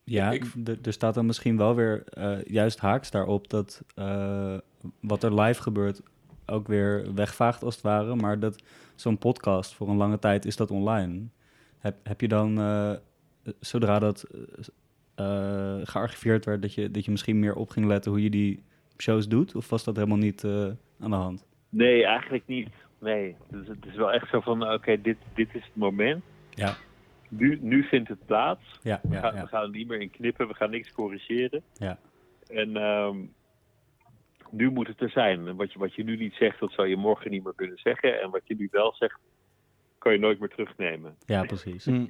[0.03, 4.57] Ja, Ik- er staat dan misschien wel weer eh, juist haaks daarop dat eh,
[4.99, 6.01] wat er live gebeurt
[6.45, 8.15] ook weer wegvaagt als het ware.
[8.15, 8.63] Maar dat
[8.95, 11.21] zo'n podcast voor een lange tijd is dat online.
[11.79, 12.91] Heb, heb je dan, eh,
[13.59, 14.25] zodra dat
[15.15, 18.63] eh, gearchiveerd werd, dat je, dat je misschien meer op ging letten hoe je die
[18.97, 19.55] shows doet?
[19.55, 20.65] Of was dat helemaal niet eh,
[20.99, 21.45] aan de hand?
[21.69, 22.69] Nee, eigenlijk niet.
[22.99, 26.23] Nee, dus het is wel echt zo van, oké, dit, dit is het moment.
[26.49, 26.75] Ja.
[27.31, 28.79] Nu, nu vindt het plaats.
[28.81, 29.45] Ja, We, ja, gaan, we ja.
[29.45, 31.63] gaan er niet meer in knippen, we gaan niks corrigeren.
[31.73, 31.97] Ja.
[32.47, 33.17] En ehm,
[34.49, 35.47] nu moet het er zijn.
[35.47, 37.77] En wat je, wat je nu niet zegt, dat zou je morgen niet meer kunnen
[37.77, 38.21] zeggen.
[38.21, 39.19] En wat je nu wel zegt,
[39.97, 41.15] kan je nooit meer terugnemen.
[41.25, 41.85] Ja, precies.
[41.91, 42.07] Hm.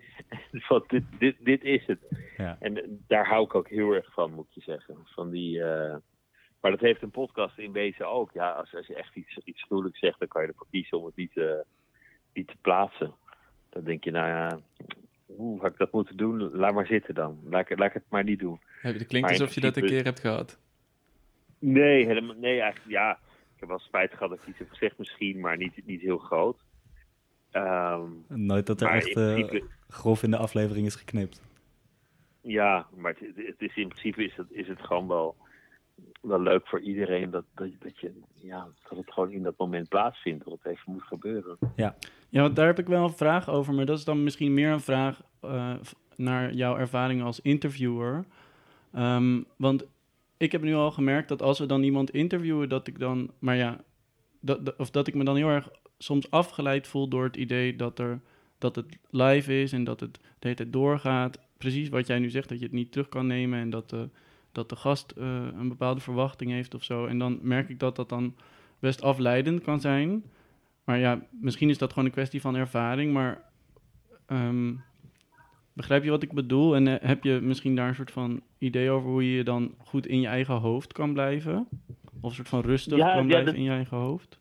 [0.52, 2.00] Van, dit, dit, dit is het.
[2.38, 2.58] Ja.
[2.60, 4.96] En eh, daar hou ik ook heel erg van, moet je zeggen.
[5.04, 5.96] Van die, eh,
[6.62, 8.32] maar dat heeft een podcast in wezen ook.
[8.32, 11.06] Ja, als, als je echt iets, iets gruwelijks zegt, dan kan je ervoor kiezen om
[11.06, 11.60] het niet, eh,
[12.34, 13.14] niet te plaatsen.
[13.70, 14.60] Dan denk je, nou ja,
[15.38, 16.52] hoe had ik dat moeten doen?
[16.52, 17.40] Laat maar zitten dan.
[17.50, 18.60] Laat ik, laat ik het maar niet doen.
[18.82, 20.60] Heb- Het klinkt Maar alsof je dat een keer hebt gehad.
[21.60, 23.12] Nee, helemaal, nee eigenlijk ja.
[23.56, 26.18] Ik heb wel spijt gehad dat ik iets heb gezegd misschien, maar niet, niet heel
[26.18, 26.58] groot.
[27.52, 31.42] Ehm, Nooit dat er echt in eh, grof in de aflevering is geknipt.
[32.42, 35.36] ja, maar het, het is in principe is het, is het gewoon wel,
[36.22, 39.90] wel leuk voor iedereen dat, dat, dat, je, ja, dat het gewoon in dat moment
[39.90, 41.58] plaatsvindt, dat het even moet gebeuren.
[41.76, 41.96] Ja,
[42.42, 44.80] want daar heb ik wel een vraag over, maar dat is dan misschien meer een
[44.80, 45.74] vraag eh,
[46.16, 48.26] naar jouw ervaring als interviewer.
[48.94, 49.86] Ehm, want
[50.38, 53.56] ik heb nu al gemerkt dat als we dan iemand interviewen, dat ik dan, maar
[53.56, 53.84] ja,
[54.40, 57.76] dat, dat- of dat ik me dan heel erg soms afgeleid voel door het idee
[57.76, 58.20] dat, er,
[58.58, 61.40] dat het live is en dat het de hele tijd doorgaat.
[61.58, 64.10] Precies wat jij nu zegt, dat je het niet terug kan nemen en dat de,
[64.52, 65.26] dat de gast eh,
[65.58, 67.06] een bepaalde verwachting heeft of zo.
[67.06, 68.36] En dan merk ik dat dat dan
[68.80, 70.24] best afleidend kan zijn.
[70.84, 73.44] Maar ja, misschien is dat gewoon een kwestie van ervaring, maar
[74.26, 74.74] ehm,
[75.74, 76.76] begrijp je wat ik bedoel?
[76.76, 80.08] En eh, heb je misschien daar een soort van idee over hoe je dan goed
[80.08, 81.68] in je eigen hoofd kan blijven?
[82.22, 84.40] Of een soort van rustig Ja, kan ja, blijven dat- in je eigen hoofd?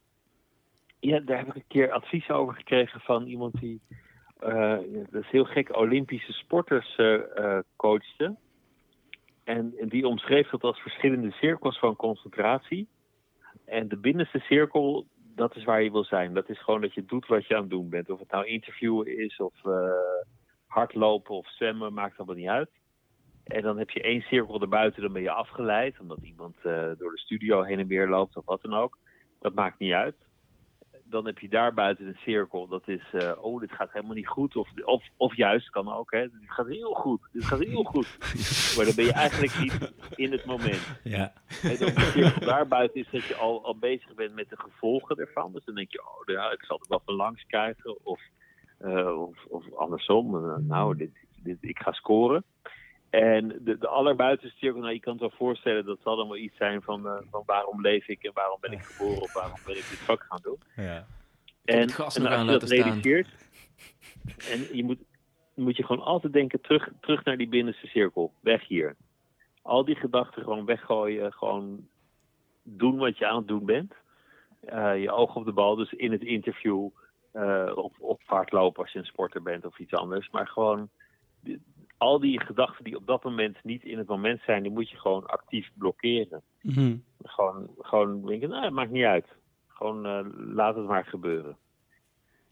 [1.01, 3.81] Ja, daar heb ik een keer advies over gekregen van iemand die,
[4.39, 4.77] eh,
[5.11, 8.35] dat is heel gek, Olympische sporters eh, coachte.
[9.57, 12.89] En, en die omschreef dat als verschillende cirkels van concentratie.
[13.65, 16.35] En de binnenste cirkel, dat is waar je wil zijn.
[16.35, 18.11] Dat is gewoon dat je doet wat je aan het doen bent.
[18.11, 19.93] Of het nou interviewen is, of eh,
[20.67, 22.71] hardlopen of zwemmen, maakt allemaal niet uit.
[23.45, 26.01] En dan heb je één cirkel erbuiten, dan ben je afgeleid.
[26.01, 28.99] Omdat iemand eh, door de studio heen en weer loopt of wat dan ook.
[29.41, 30.17] Dat maakt niet uit
[31.11, 32.67] dan heb je daar buiten een cirkel.
[32.69, 34.57] Dat is, eh, oh, dit gaat helemaal niet goed.
[34.57, 36.21] Of, of, of juist, kan ook, hè.
[36.21, 37.21] Dit gaat heel goed.
[37.33, 38.19] Dit gaat heel goed.
[38.77, 41.01] Maar dan ben je eigenlijk niet in het moment.
[41.03, 44.57] Ja, En dan de cirkel daarbuiten is dat je al, al bezig bent met de
[44.59, 45.53] gevolgen ervan.
[45.53, 48.05] Dus dan denk je, oh, ja, ik zal er wel van langs krijgen.
[48.05, 48.21] Of,
[48.79, 50.37] eh, of, of andersom.
[50.37, 52.45] Eh, nou, dit, dit, ik ga scoren.
[53.11, 56.37] En de, de allerbuitenste cirkel, nou, je kan het wel voorstellen, dat zal dan wel
[56.37, 59.59] iets zijn van, eh, van waarom leef ik en waarom ben ik geboren of waarom
[59.67, 60.59] ben ik dit vak gaan doen.
[60.77, 61.07] ja.
[61.65, 62.79] En, en als je dat laten staan.
[62.79, 63.29] realiseert,
[64.51, 64.99] en je moet,
[65.55, 68.33] moet je gewoon altijd denken terug, terug naar die binnenste cirkel.
[68.41, 68.97] Weg hier.
[69.63, 71.33] Al die gedachten gewoon weggooien.
[71.33, 71.89] Gewoon
[72.63, 73.95] doen wat je aan het doen bent.
[74.61, 76.89] Eh, je oog op de bal, dus in het interview.
[77.33, 80.31] eh op, op hardlopen als je een sporter bent of iets anders.
[80.31, 80.91] Maar gewoon
[82.01, 84.97] al die gedachten die op dat moment niet in het moment zijn, die moet je
[84.97, 86.43] gewoon actief blokkeren.
[86.63, 86.97] Mhm.
[87.23, 89.27] Gewoon, gewoon denken, nou, het maakt niet uit.
[89.69, 90.21] Gewoon eh,
[90.55, 91.57] laat het maar gebeuren.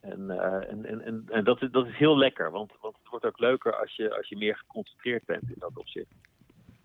[0.00, 3.08] En, eh, en, en, en, en dat, is, dat is heel lekker, want, want het
[3.08, 6.12] wordt ook leuker als je, als je meer geconcentreerd bent in dat opzicht.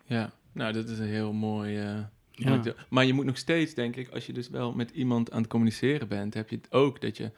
[0.06, 1.78] Ja, nou, dat is een heel mooi.
[1.80, 2.00] eh,
[2.32, 2.62] Ja.
[2.90, 5.50] Maar je moet nog steeds, denk ik, als je dus wel met iemand aan het
[5.52, 7.32] communiceren bent, heb je het ook dat je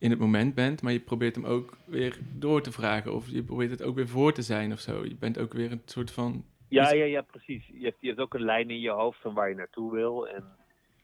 [0.00, 3.14] in het moment bent, maar je probeert hem ook weer door te vragen.
[3.14, 5.04] Of je probeert het ook weer voor te zijn of zo.
[5.04, 6.44] Je bent ook weer een soort van.
[6.68, 7.66] Ja, ja, ja, precies.
[7.66, 10.28] Je hebt, je hebt ook een lijn in je hoofd van waar je naartoe wil.
[10.28, 10.44] En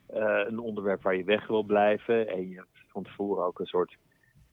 [0.07, 2.29] eh, een onderwerp waar je weg wil blijven.
[2.29, 3.97] En je hebt van tevoren ook een soort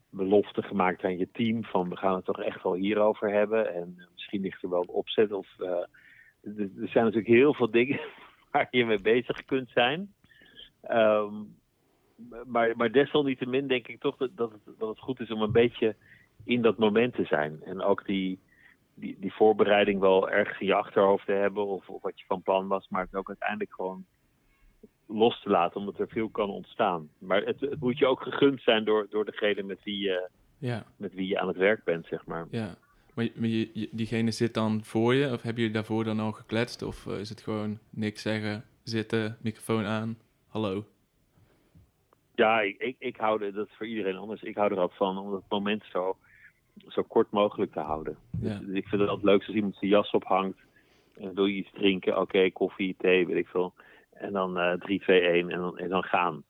[0.10, 1.64] belofte gemaakt aan je team.
[1.64, 3.74] Van we gaan het toch echt wel hierover hebben.
[3.74, 5.32] En eh, misschien ligt er wel een opzet.
[5.32, 5.68] Of, eh,
[6.42, 8.00] er er zijn natuurlijk heel veel dingen
[8.52, 10.14] waar je mee bezig kunt zijn.
[10.82, 11.34] Ehm,
[12.46, 15.52] maar, maar desalniettemin denk ik toch dat, dat, het, dat het goed is om een
[15.52, 15.96] beetje
[16.44, 17.60] in dat moment te zijn.
[17.64, 18.40] En ook die,
[18.94, 22.42] die, die voorbereiding wel ergens in je achterhoofd te hebben of, of wat je van
[22.42, 24.06] plan was, maar het ook uiteindelijk gewoon
[25.08, 27.10] los te laten, omdat er veel kan ontstaan.
[27.18, 30.84] Maar het, het moet je ook gegund zijn door, door degene met wie, je, Ja,
[30.98, 32.48] met wie je aan het werk bent, zeg maar.
[32.50, 32.76] ja.
[33.14, 36.20] Maar, je- maar je, je- diegene zit dan voor je, of hebben jullie daarvoor dan
[36.20, 36.82] al gekletst?
[36.82, 40.86] Of eh, is het gewoon niks zeggen, zitten, microfoon aan, hallo?
[42.36, 44.42] Ja, ik, ik, ik hou er, dat is voor iedereen anders.
[44.42, 46.18] Ik hou er ook van om het moment zo,
[46.88, 48.18] zo kort mogelijk te houden.
[48.42, 48.60] Ja.
[48.60, 50.58] Dus ik vind het altijd leuk als iemand zijn jas ophangt.
[51.16, 53.74] En dan wil je iets drinken, oké, koffie, thee, weet ik veel.
[54.14, 56.44] En dan eh 3, 2, 1 en dan, en dan gaan.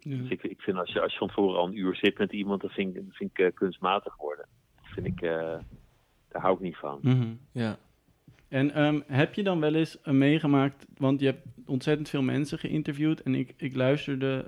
[0.00, 0.16] Ja.
[0.16, 2.32] Dus ik, ik vind als je, als je van tevoren al een uur zit met
[2.32, 4.46] iemand, dat vind ik, dat vind ik eh, kunstmatig worden.
[4.76, 5.58] Dat vind ik, eh,
[6.28, 6.98] daar hou ik niet van.
[7.02, 7.34] Mhm.
[7.52, 7.78] Ja,
[8.48, 12.58] En ehm, heb je dan wel eens eh, meegemaakt, want je hebt ontzettend veel mensen
[12.58, 14.44] geïnterviewd en ik, ik luisterde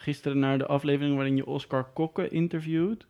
[0.00, 3.06] gisteren naar de aflevering waarin je Oscar Kokke interviewt.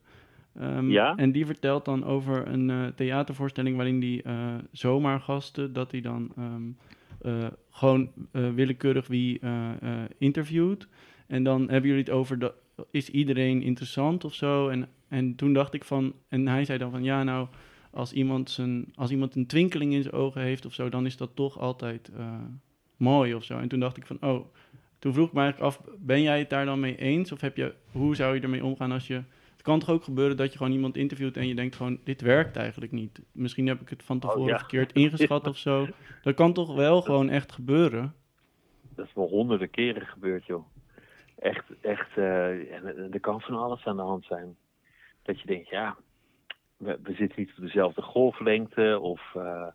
[0.55, 1.17] Ehm, Ja?
[1.17, 6.33] En die vertelt dan over een eh, theatervoorstelling waarin die eh zomaargasten, dat hij dan
[6.37, 6.63] ehm,
[7.23, 9.41] eh, gewoon willekeurig wie
[10.19, 10.89] interviewt.
[11.27, 12.53] En dan hebben jullie het over, de,
[12.91, 14.69] is iedereen interessant of zo?
[14.69, 17.49] En, en toen dacht ik van, en hij zei dan van, ja nou,
[17.91, 21.17] als iemand, zijn, als iemand een twinkeling in zijn ogen heeft of zo, dan is
[21.17, 22.11] dat toch altijd
[22.97, 23.59] mooi of zo.
[23.59, 24.47] En toen dacht ik van, oh,
[25.01, 27.33] toen vroeg ik me eigenlijk af, ben jij het daar dan mee eens?
[27.33, 29.23] Of heb je, hoe zou je ermee omgaan als je...
[29.53, 32.21] Het kan toch ook gebeuren dat je gewoon iemand interviewt en je denkt gewoon, dit
[32.21, 33.21] werkt eigenlijk niet.
[33.33, 34.59] Misschien heb ik het van tevoren ja.
[34.59, 35.87] verkeerd ingeschat of zo.
[36.23, 38.15] Dat kan toch wel gewoon echt gebeuren?
[38.95, 40.65] Dat is wel honderden keren gebeurd, joh.
[41.39, 42.17] Echt, echt.
[42.17, 44.57] eh, en er- er kan van alles aan de hand zijn.
[45.23, 45.97] Dat je denkt, ja,
[46.77, 48.99] we, we zitten niet op dezelfde golflengte.
[49.01, 49.67] Of eh,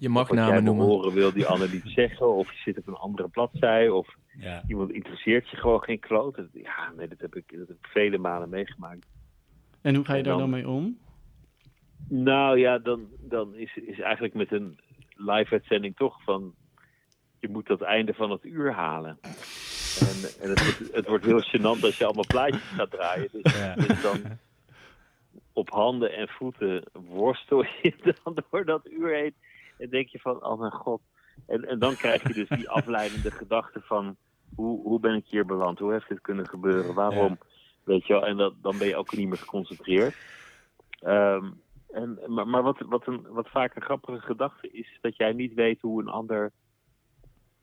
[0.00, 0.84] Je mag wat namen noemen.
[0.86, 2.34] horen wil die ander niet zeggen.
[2.34, 3.88] Of je zit op een andere bladzij.
[3.88, 4.62] Of Ja.
[4.66, 6.40] iemand interesseert je gewoon geen kloot.
[6.52, 9.06] Ja, nee, dat heb ik, dat heb ik vele malen meegemaakt.
[9.82, 10.98] En hoe ga je En daar dan- mee om?
[12.08, 14.78] Nou ja, dan, dan is, is eigenlijk met een
[15.14, 16.54] live-uitzending toch van...
[17.38, 19.18] Je moet dat einde van het uur halen.
[20.00, 23.28] En, en het, wordt- het wordt heel gênant als je allemaal plaatjes gaat draaien.
[23.32, 23.74] Dus, Ja.
[23.74, 24.20] dus dan
[25.52, 27.94] op handen en voeten worstel je
[28.24, 29.34] dan door dat uur heen.
[29.80, 31.00] En denk je van, oh mijn god.
[31.46, 34.16] En, en dan krijg je dus die afleidende gedachte van...
[34.54, 35.78] Hoe, hoe ben ik hier beland?
[35.78, 36.94] Hoe heeft dit kunnen gebeuren?
[36.94, 37.38] Waarom?
[37.84, 38.26] Weet je wel?
[38.26, 40.16] En dat, dan ben je ook niet meer geconcentreerd.
[41.00, 41.50] Ehm,
[41.90, 45.54] en, maar maar wat, wat, een, wat vaak een grappige gedachte is, dat jij niet
[45.54, 46.52] weet hoe een ander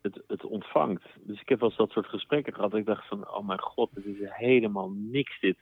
[0.02, 1.04] het, het ontvangt.
[1.20, 2.72] Dus ik heb wel eens dat soort gesprekken gehad.
[2.72, 5.58] Dat ik dacht van, oh mijn god, het is helemaal niks dit.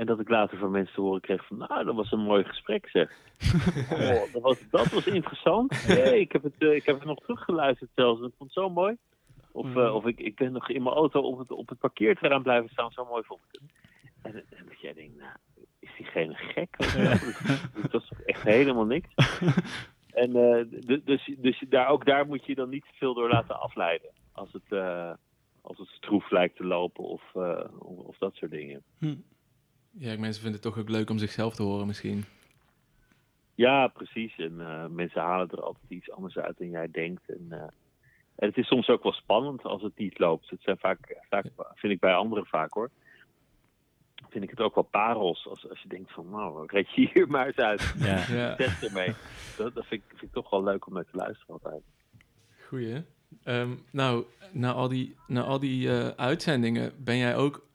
[0.00, 2.44] En dat ik later van mensen te horen kreeg van, nou, dat was een mooi
[2.44, 3.10] gesprek zeg.
[3.92, 5.86] Oh, dat, was, dat was interessant.
[5.88, 8.20] Nee, ik, heb het, eh, ik heb het nog teruggeluisterd zelfs.
[8.20, 8.96] en Ik vond het zo mooi.
[9.52, 12.42] Of, eh, of ik, ik ben nog in mijn auto op het, op het parkeerterrein
[12.42, 12.90] blijven staan.
[12.90, 13.70] Zo mooi vond ik het.
[14.22, 15.32] En, en dat jij denkt, nou,
[15.78, 16.76] is diegene gek?
[16.78, 19.08] Dat, is toch echt helemaal niks.
[20.10, 20.32] En
[20.70, 24.10] du- dus, dus daar, ook daar moet je dan niet te veel door laten afleiden.
[24.32, 24.72] Als het,
[25.60, 27.22] als het stroef lijkt te lopen of,
[27.78, 28.82] of, of dat soort dingen.
[29.90, 32.24] Ja, mensen vinden het toch ook leuk om zichzelf te horen misschien.
[33.54, 34.36] Ja, precies.
[34.36, 37.28] En eh, mensen halen er altijd iets anders uit dan jij denkt.
[37.28, 37.62] En, eh,
[38.36, 40.50] en het is soms ook wel spannend als het niet loopt.
[40.50, 42.90] Het zijn vaak, vaak vind ik bij anderen vaak hoor.
[44.28, 45.46] Vind ik het ook wel parels.
[45.46, 47.94] Als, als je denkt van, nou, red je hier maar eens uit.
[47.98, 48.24] Ja.
[48.36, 49.14] Ja, Test ermee.
[49.56, 51.82] Dat, dat vind, ik, vind ik toch wel leuk om naar te luisteren altijd.
[52.66, 52.92] goeie.
[52.92, 53.00] hè?
[53.44, 57.68] Ehm, nou, na al die, na al die eh, uitzendingen ben jij ook...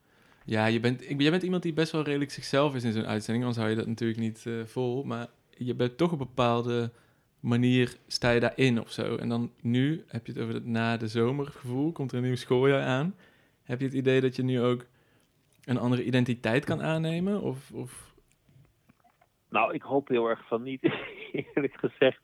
[0.46, 3.06] Ja, je bent, ik, jij bent iemand die best wel redelijk zichzelf is in zo'n
[3.06, 3.46] uitzending.
[3.46, 5.04] Anders hou je dat natuurlijk niet eh, vol.
[5.04, 5.28] Maar
[5.58, 6.92] je bent toch op een bepaalde
[7.40, 9.16] manier, sta je daarin of zo.
[9.16, 11.92] En dan nu heb je het over het na de zomergevoel.
[11.92, 13.16] Komt er een nieuw schooljaar aan.
[13.64, 14.86] Heb je het idee dat je nu ook
[15.64, 17.42] een andere identiteit kan aannemen?
[17.42, 18.14] Of, of
[19.50, 20.84] Nou, ik hoop heel erg van niet,
[21.54, 22.20] eerlijk gezegd.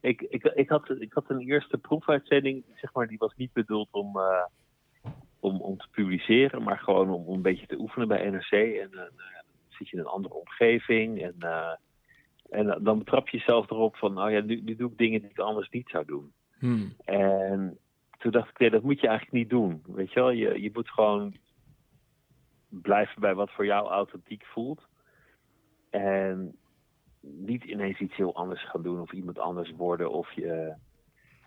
[0.00, 3.88] Ik, ik, ik, had, ik had een eerste proefuitzending, zeg maar, die was niet bedoeld
[3.90, 4.44] om, eh,
[5.46, 8.50] om, om te publiceren, maar gewoon om, om een beetje te oefenen bij NRC.
[8.50, 11.74] En eh, nou dan zit je in een andere omgeving en, eh,
[12.50, 15.30] en dan betrap je jezelf erop van, nou ja, nu, nu doe ik dingen die
[15.30, 16.32] ik anders niet zou doen.
[16.58, 17.78] hmm, En
[18.18, 19.82] toen dacht ik, nee, dat moet je eigenlijk niet doen.
[19.86, 21.34] Weet je wel, je, je moet gewoon
[22.68, 24.86] blijven bij wat voor jou authentiek voelt.
[25.90, 26.56] En
[27.20, 30.10] niet ineens iets heel anders gaan doen of iemand anders worden.
[30.10, 30.74] Of je,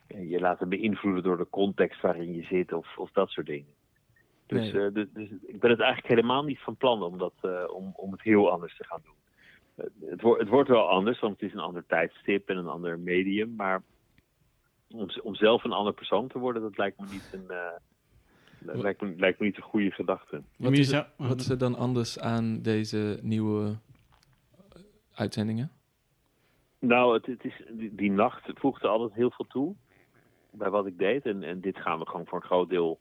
[0.08, 3.78] je laten beïnvloeden door de context waarin je zit of, of dat soort dingen.
[4.50, 4.86] Dus, Nee.
[4.86, 7.92] eh, dus, dus ik ben het eigenlijk helemaal niet van plan om, dat, eh, om,
[7.96, 9.16] om het heel anders te gaan doen.
[9.76, 12.68] Eh, het, wordt het wordt wel anders, want het is een ander tijdstip en een
[12.68, 13.56] ander medium.
[13.56, 13.84] Maar
[14.92, 17.72] om, om zelf een ander persoon te worden, dat lijkt me niet een, eh,
[18.60, 20.42] dat lijkt me, lijkt me niet een goede gedachte.
[20.58, 23.78] Wat is, er, wat is er dan anders aan deze nieuwe
[25.14, 25.72] uitzendingen?
[26.80, 29.76] Nou, het, het is, die, die nacht voegde altijd heel veel toe
[30.52, 31.26] bij wat ik deed.
[31.26, 33.00] En, en dit gaan we gewoon voor een groot deel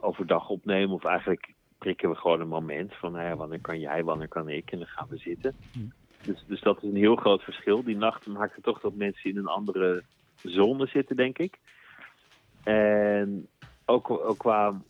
[0.00, 0.94] overdag opnemen.
[0.94, 4.48] Of eigenlijk prikken we gewoon een moment van nou ja, wanneer kan jij, wanneer kan
[4.48, 4.72] ik.
[4.72, 5.56] En dan gaan we zitten.
[6.22, 7.82] Dus, dus dat is een heel groot verschil.
[7.82, 10.02] Die nacht maakt het toch dat mensen in een andere
[10.42, 11.58] zone zitten, denk ik.
[12.62, 13.48] En
[13.84, 14.80] ook, ook qua...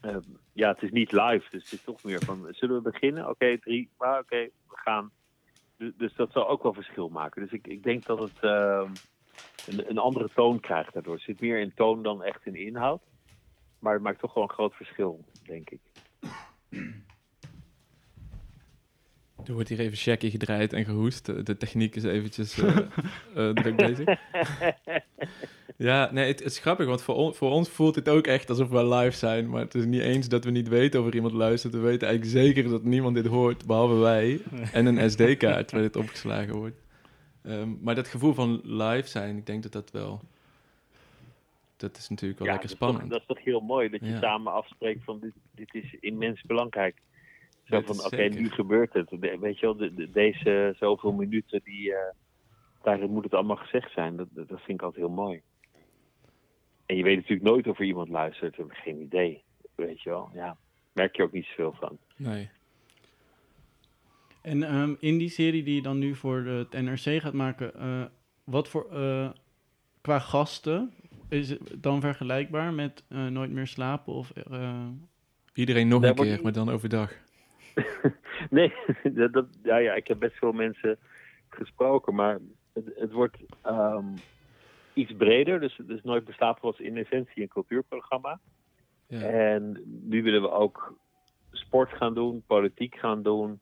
[0.00, 0.16] eh,
[0.52, 2.48] ja, het is niet live, dus het is toch meer van...
[2.50, 3.28] Zullen we beginnen?
[3.28, 3.88] Oké, drie.
[3.98, 5.10] Maar oké, we gaan.
[5.76, 7.42] Dus, dus dat zal ook wel verschil maken.
[7.42, 8.90] Dus ik, ik denk dat het ehm,
[9.66, 11.14] een, een andere toon krijgt daardoor.
[11.14, 13.02] Het zit meer in toon dan echt in inhoud.
[13.84, 15.80] Maar het maakt toch wel een groot verschil, denk ik.
[19.44, 21.46] Er wordt hier even Shaggy gedraaid en gehoest.
[21.46, 22.76] De, techniek is eventjes eh,
[23.34, 24.08] eh, druk bezig.
[25.76, 28.50] Ja, nee, het, het is grappig, want voor, on- voor ons voelt het ook echt
[28.50, 29.48] alsof we live zijn.
[29.48, 31.72] Maar het is niet eens dat we niet weten of er iemand luistert.
[31.72, 34.40] We weten eigenlijk zeker dat niemand dit hoort, behalve wij.
[34.72, 36.80] En een SD-kaart waar dit opgeslagen wordt.
[37.42, 40.20] Ehm, maar dat gevoel van live zijn, ik denk dat dat wel...
[41.88, 43.10] dat is natuurlijk wel Ja, lekker dat is toch- spannend.
[43.12, 44.18] dat is toch heel mooi dat je Ja.
[44.18, 47.00] samen afspreekt van dit, dit is immens belangrijk.
[47.64, 49.08] Zo Dat van, oké, nu gebeurt het.
[49.10, 52.14] De- weet je wel, de, de- deze zoveel minuten, die, eh,
[52.82, 54.16] daarin moet het allemaal gezegd zijn.
[54.16, 55.42] Dat, dat vind ik altijd heel mooi.
[56.86, 58.50] En je weet natuurlijk nooit of er iemand luistert.
[58.50, 59.42] We hebben geen idee.
[59.74, 60.56] Weet je wel, ja.
[60.92, 61.98] Merk je ook niet zoveel van.
[62.16, 62.48] Nee.
[64.42, 68.04] En ehm, in die serie die je dan nu voor het NRC gaat maken, eh,
[68.44, 69.30] wat voor eh,
[70.00, 70.94] qua gasten
[71.34, 74.86] is het dan vergelijkbaar met eh, Nooit meer slapen of eh,
[75.54, 77.12] Iedereen nog Daar een keer, niet- maar dan overdag.
[78.50, 78.72] Nee,
[79.14, 80.98] dat, dat, ja, ja, ik heb best veel mensen
[81.48, 82.38] gesproken, maar
[82.72, 84.04] het, het wordt ehm,
[84.94, 85.60] iets breder.
[85.60, 88.40] Dus, dus Nooit Beslapen was in essentie een cultuurprogramma.
[89.06, 89.20] Ja.
[89.20, 90.98] En nu willen we ook
[91.50, 93.58] sport gaan doen, politiek gaan doen,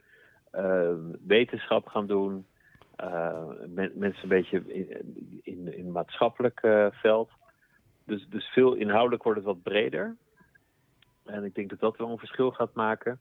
[0.50, 0.92] eh,
[1.26, 2.46] wetenschap gaan doen.
[2.96, 7.30] eh, men- mensen een beetje in, in, in maatschappelijk eh, veld.
[8.04, 10.16] Dus, dus veel inhoudelijk wordt het wat breder.
[11.24, 13.20] En ik denk dat dat wel een verschil gaat maken.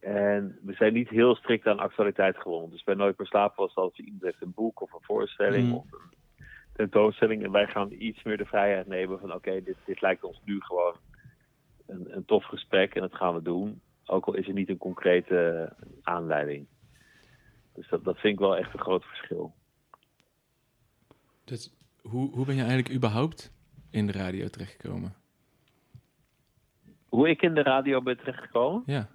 [0.00, 2.70] En we zijn niet heel strikt aan actualiteit gewonnen.
[2.70, 5.74] Dus bij Nooit meer slapen was als iemand heeft een boek of een voorstelling Mm.
[5.74, 6.16] of een
[6.72, 7.44] tentoonstelling.
[7.44, 10.60] En wij gaan iets meer de vrijheid nemen van oké, dit, dit lijkt ons nu
[10.60, 10.96] gewoon
[11.86, 13.80] een, een tof gesprek en dat gaan we doen.
[14.06, 15.72] Ook al is er niet een concrete
[16.02, 16.66] aanleiding.
[17.74, 19.54] Dus dat, dat vind ik wel echt een groot verschil.
[21.44, 23.52] Dus hoe, hoe ben je eigenlijk überhaupt
[23.92, 25.14] in de radio terechtgekomen?
[27.08, 28.82] Hoe ik in de radio ben terechtgekomen?
[28.86, 29.08] Ja.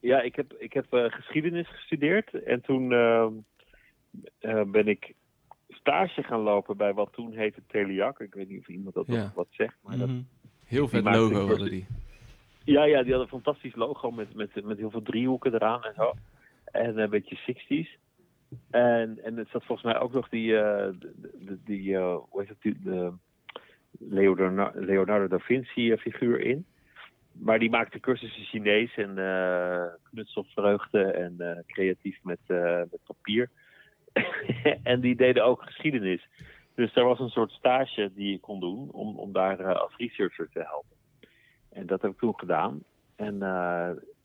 [0.00, 2.42] Ja, ik heb, ik heb eh, geschiedenis gestudeerd.
[2.42, 3.32] En toen ehm,
[4.38, 5.14] eh, ben ik
[5.68, 8.20] stage gaan lopen bij wat toen heette Teliac.
[8.20, 9.22] Ik weet niet of iemand dat Ja.
[9.22, 9.76] nog wat zegt.
[9.82, 10.22] Maar dat, mhm.
[10.64, 11.86] Heel vet logo hadden die.
[12.64, 15.94] ja, ja, die hadden een fantastisch logo met, met, met heel veel driehoeken eraan en
[15.94, 16.14] zo.
[16.64, 17.98] En een beetje 60s.
[18.70, 20.94] En, en er zat volgens mij ook nog die, eh,
[21.64, 23.12] die eh, hoe heet het, die, de
[23.98, 26.66] Leonardo, da Vinci eh, figuur in.
[27.32, 32.38] Maar die maakte cursussen Chinees en eh knutselvreugde en eh, creatief met,
[32.90, 33.50] met papier.
[34.82, 36.28] en die deden ook geschiedenis.
[36.74, 40.48] Dus er was een soort stage die je kon doen om, om daar als researcher
[40.52, 40.96] te helpen.
[41.70, 42.82] En dat heb ik toen gedaan.
[43.16, 43.42] En,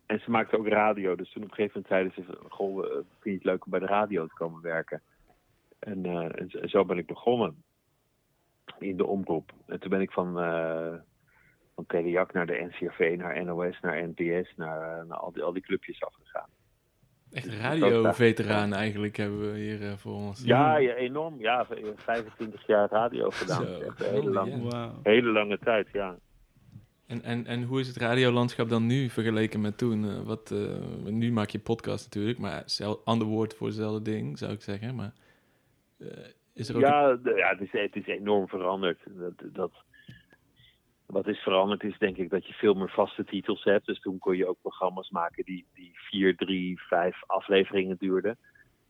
[0.05, 1.15] en ze maakte ook radio.
[1.15, 3.79] Dus toen op een gegeven moment zeiden ze: Goh, vind je het leuk om bij
[3.79, 5.01] de radio te komen werken?
[5.79, 7.63] En, en zo ben ik begonnen
[8.79, 9.51] in de omroep.
[9.67, 10.93] En toen ben ik van, eh
[11.75, 11.85] van
[12.31, 16.03] naar de NCRV, naar NOS, naar NPS, naar, eh, naar al, die, al die clubjes
[16.03, 16.49] afgegaan.
[17.31, 20.43] Echt Dus radio-veteranen eigenlijk hebben we hier eh, voor ons.
[20.43, 21.39] Ja, ja, enorm.
[21.39, 23.65] Ja, v- 25 jaar radio gedaan.
[23.65, 24.91] Zo, Echt een hele, holy lang, yeah.
[25.03, 26.17] Hele lange tijd, ja.
[27.07, 30.23] En, en, en hoe is het radiolandschap dan nu vergeleken met toen?
[30.23, 34.51] Wat, eh, nu maak je podcast natuurlijk, maar zel, ander woord voor hetzelfde ding, zou
[34.51, 34.95] ik zeggen.
[34.95, 35.13] Maar
[35.99, 36.07] eh,
[36.53, 36.81] is er ook...
[36.81, 38.99] Ja, de- ja het, is, het is enorm veranderd.
[39.05, 39.71] Dat, dat,
[41.05, 43.85] wat is veranderd is denk ik dat je veel meer vaste titels hebt.
[43.85, 48.37] Dus toen kon je ook programma's maken die, die vier, drie, vijf afleveringen duurden.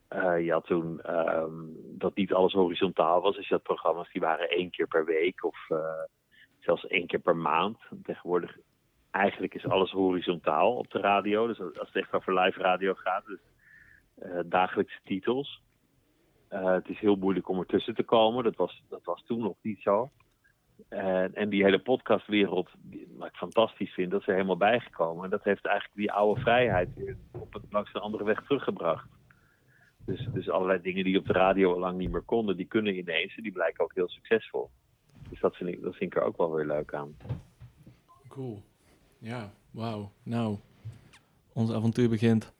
[0.07, 1.61] Eh, je had toen ehm,
[1.97, 3.36] dat niet alles horizontaal was.
[3.36, 6.03] Dus je had programma's die waren één keer per week of eh,
[6.59, 7.78] zelfs één keer per maand.
[8.03, 8.57] Tegenwoordig
[9.11, 11.47] eigenlijk is alles horizontaal op de radio.
[11.47, 13.39] Dus als het echt over live radio gaat, dus
[14.16, 15.61] eh, dagelijkse titels.
[16.54, 18.43] Eh, het is heel moeilijk om ertussen te komen.
[18.43, 20.12] Dat was, dat was toen nog niet zo.
[20.89, 25.24] En, en die hele podcastwereld, die, wat ik fantastisch vind, dat is er helemaal bijgekomen.
[25.24, 29.08] En dat heeft eigenlijk die oude vrijheid weer op een, langs een andere weg teruggebracht.
[30.06, 32.97] Dus, dus allerlei dingen die op de radio al lang niet meer konden, die kunnen
[32.97, 33.36] ineens.
[33.36, 34.70] En die blijken ook heel succesvol.
[35.30, 37.18] Dus dat vind ik, dat vind ik er ook wel weer leuk aan.
[38.28, 38.64] Cool.
[39.18, 40.12] Ja, wauw.
[40.24, 40.58] Nou,
[41.54, 42.54] ons avontuur begint.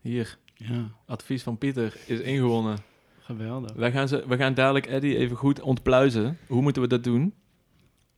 [0.00, 2.89] Hier, Ja, advies van Pieter is ingewonnen.
[3.36, 3.72] Geweldig.
[3.72, 6.38] Wij gaan, ze, we gaan dadelijk Eddie even goed ontpluizen.
[6.46, 7.34] Hoe moeten we dat doen?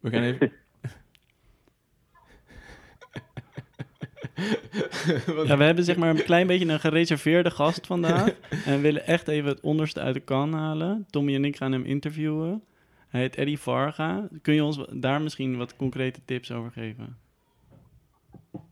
[0.00, 0.52] We gaan even...
[5.46, 8.28] Ja, we hebben zeg maar een klein beetje een gereserveerde gast vandaag.
[8.66, 11.06] en we willen echt even het onderste uit de kan halen.
[11.10, 12.62] Tommy en ik gaan hem interviewen.
[13.08, 14.28] Hij heet Eddie Varga.
[14.42, 17.18] Kun je ons daar misschien wat concrete tips over geven?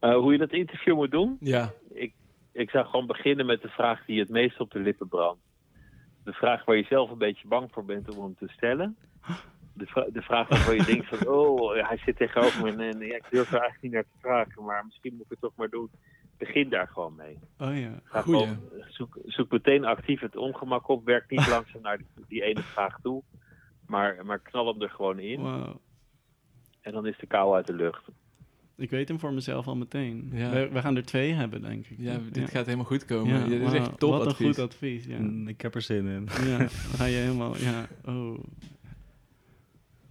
[0.01, 1.36] Eh, hoe je dat interview moet doen?
[1.41, 2.12] Ja, ik,
[2.53, 5.41] ik zou gewoon beginnen met de vraag die je het meest op de lippen brandt.
[6.25, 8.97] De vraag waar je zelf een beetje bang voor bent om hem te stellen.
[9.73, 12.99] De, vra- de vraag waarvan je denkt van, oh, hij zit tegenover me en, en
[13.07, 15.55] ja, ik durf er eigenlijk niet naar te vragen, maar misschien moet ik het toch
[15.57, 15.91] maar doen.
[16.39, 17.39] Begin daar gewoon mee.
[17.59, 18.01] Oh ja.
[18.05, 18.59] Ga gewoon,
[18.89, 21.05] zoek, zoek meteen actief het ongemak op.
[21.05, 23.23] Werk niet langzaam naar die, die ene vraag toe,
[23.87, 25.41] maar, maar knal hem er gewoon in.
[25.41, 25.77] Wow.
[26.81, 28.03] En dan is de kou uit de lucht.
[28.81, 30.31] Ik weet hem voor mezelf al meteen.
[30.35, 30.51] Ja.
[30.51, 31.97] We, we gaan er twee hebben, denk ik.
[31.99, 33.39] ja dit gaat helemaal goed komen.
[33.41, 35.18] Ja, dit is echt top Wat een goed advies, ja.
[35.18, 36.28] Mm, Ik heb er zin in.
[36.47, 38.39] ja, dan ga je helemaal, ja, oh.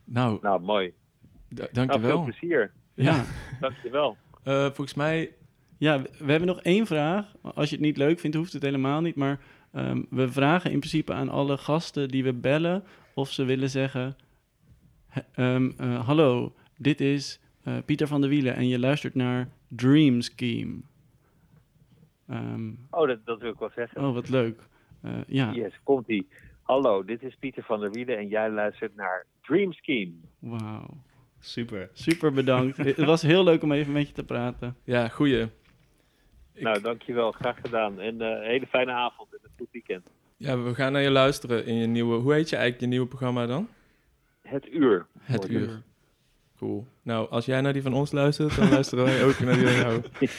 [0.03, 0.87] Nou, Nou, mooi.
[0.89, 2.09] d- Nou, dankjewel.
[2.09, 2.71] veel plezier.
[2.93, 3.25] Ja.
[3.59, 4.17] Dankjewel.
[4.43, 5.33] Eh, volgens mij,
[5.77, 7.35] Ja, we we hebben nog één vraag.
[7.41, 9.15] Als je het niet leuk vindt, hoeft het helemaal niet.
[9.15, 9.39] Maar
[9.71, 14.15] ehm, we vragen in principe aan alle gasten die we bellen of ze willen zeggen:
[15.33, 17.39] ehm, eh, Hallo, dit is
[17.77, 20.75] eh, Pieter van der Wielen en je luistert naar Dream Scheme.
[22.27, 24.01] Ehm, Oh, dat, dat wil ik wel zeggen.
[24.05, 24.59] oh, wat leuk.
[25.01, 26.27] Eh, ja, Yes, komt-ie.
[26.61, 30.11] Hallo, dit is Pieter van der Wielen en jij luistert naar Dream Scheme.
[30.39, 30.97] wauw.
[31.39, 31.89] Super.
[31.93, 32.77] Super bedankt.
[32.95, 34.75] het was heel leuk om even met je te praten.
[34.83, 35.41] ja, goeie.
[36.53, 37.31] Ik- Nou, dankjewel.
[37.31, 37.99] Graag gedaan.
[37.99, 40.09] En eh, een hele fijne avond en een goed weekend.
[40.37, 42.15] Ja, we gaan naar je luisteren in je nieuwe...
[42.17, 43.67] Hoe heet je eigenlijk je nieuwe programma dan?
[44.41, 45.05] Het uur.
[45.19, 45.81] Het Uur.
[46.59, 46.87] Cool.
[47.01, 49.75] Nou, als jij naar die van ons luistert, dan luisteren wij ook naar die van
[49.75, 50.01] jou.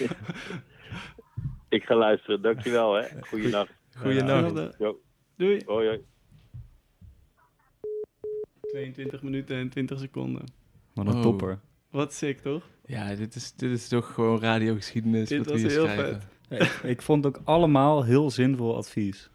[1.69, 2.43] Ik ga luisteren.
[2.43, 3.05] Dankjewel, hè.
[3.21, 3.71] Goeienacht.
[3.97, 4.75] Goeienacht.
[4.79, 5.01] Jo,
[5.37, 5.63] Doei.
[5.67, 6.01] hoi, hoi.
[8.61, 10.45] 22 minuten en 20 seconden.
[10.95, 11.23] Wat een Oh.
[11.23, 11.59] topper.
[11.91, 12.63] Wat sick, toch?
[12.87, 16.21] Ja, dit is, dit is toch gewoon radiogeschiedenis Dit wat we was hier heel schrijven.
[16.49, 19.31] ik, ik vond ook allemaal heel zinvol advies.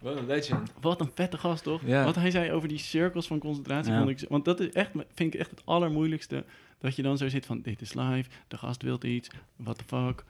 [0.00, 0.72] Wat een legend.
[0.80, 1.82] Wat een vette gast, toch?
[1.84, 2.04] Ja.
[2.04, 3.98] Wat hij zei over die cirkels van concentratie, Ja.
[4.04, 4.28] vond ik...
[4.28, 6.44] Want dat is echt, vind ik echt het allermoeilijkste.
[6.78, 9.84] Dat je dan zo zit van, dit is live, de gast wil iets, what the
[9.84, 10.24] fuck,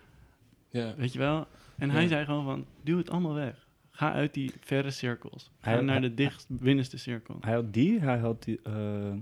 [0.71, 0.95] Ja.
[0.97, 1.47] weet je wel?
[1.77, 3.67] En hij zei gewoon van, duw het allemaal weg.
[3.91, 5.51] Ga uit die verre cirkels.
[5.61, 7.37] Ga Hij- naar hij- de dichtst binnenste cirkel.
[7.41, 8.61] Hij had die, hij had die...
[8.63, 9.13] eh,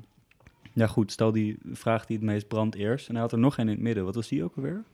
[0.73, 3.07] ja goed, stel die vraag die het meest brandt eerst.
[3.09, 4.05] En hij had er nog één in het midden.
[4.05, 4.85] Wat was die ook alweer?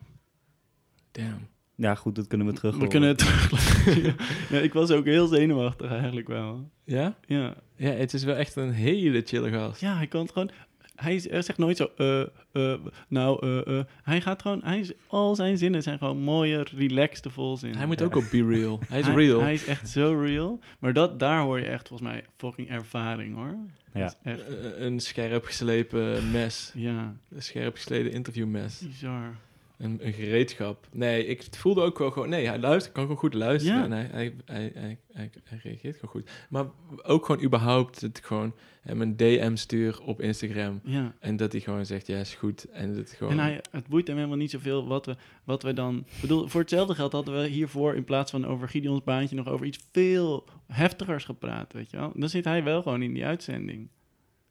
[1.12, 1.48] Damn.
[1.83, 4.14] Ja goed, dat kunnen we terug We kunnen het terugluisteren.
[4.51, 6.70] ja, ik was ook heel zenuwachtig eigenlijk wel.
[6.85, 7.16] Ja?
[7.26, 9.80] Ja, Ja, het is wel echt een hele chille gast.
[9.80, 10.51] ja hij kan het gewoon...
[10.95, 12.20] Hij zegt nooit zo, eh,
[12.53, 12.78] eh,
[13.09, 13.85] nou, eh, eh.
[14.03, 17.78] Hij gaat gewoon, hij is, al zijn zinnen zijn gewoon mooie, relaxed volzinnen.
[17.78, 18.80] Hij moet ook op Be Real.
[18.89, 19.41] Hij is hij, real.
[19.41, 20.61] Hij is echt zo real.
[20.78, 23.57] Maar dat, daar hoor je echt volgens mij fucking ervaring hoor.
[23.95, 24.14] Ja.
[24.22, 24.43] Echt,
[24.76, 26.72] een scherp geslepen mes.
[26.74, 28.78] ja, Een scherp gesleden interviewmes.
[28.78, 29.37] bizar.
[29.83, 30.89] Een, een gereedschap.
[30.93, 32.28] Nee, ik voelde ook wel gewoon...
[32.28, 33.78] Nee, hij luistert, kan gewoon goed luisteren.
[33.78, 33.85] Ja.
[33.85, 35.30] En hij, hij, hij,
[35.62, 36.30] reageert gewoon goed.
[36.49, 36.66] Maar
[37.03, 40.80] ook gewoon überhaupt het gewoon hem een DM stuur op Instagram.
[40.85, 41.14] Ja.
[41.18, 42.64] En dat hij gewoon zegt, ja, is goed.
[42.64, 43.33] En dat gewoon...
[43.33, 46.07] En hij, het boeit hem helemaal niet zoveel wat we, wat we dan...
[46.20, 47.95] Bedoel, voor hetzelfde geld hadden we hiervoor...
[47.95, 49.37] in plaats van over Gideons baantje...
[49.37, 52.12] nog over iets veel heftigers gepraat, weet je wel.
[52.14, 53.89] Dan zit hij wel gewoon in die uitzending.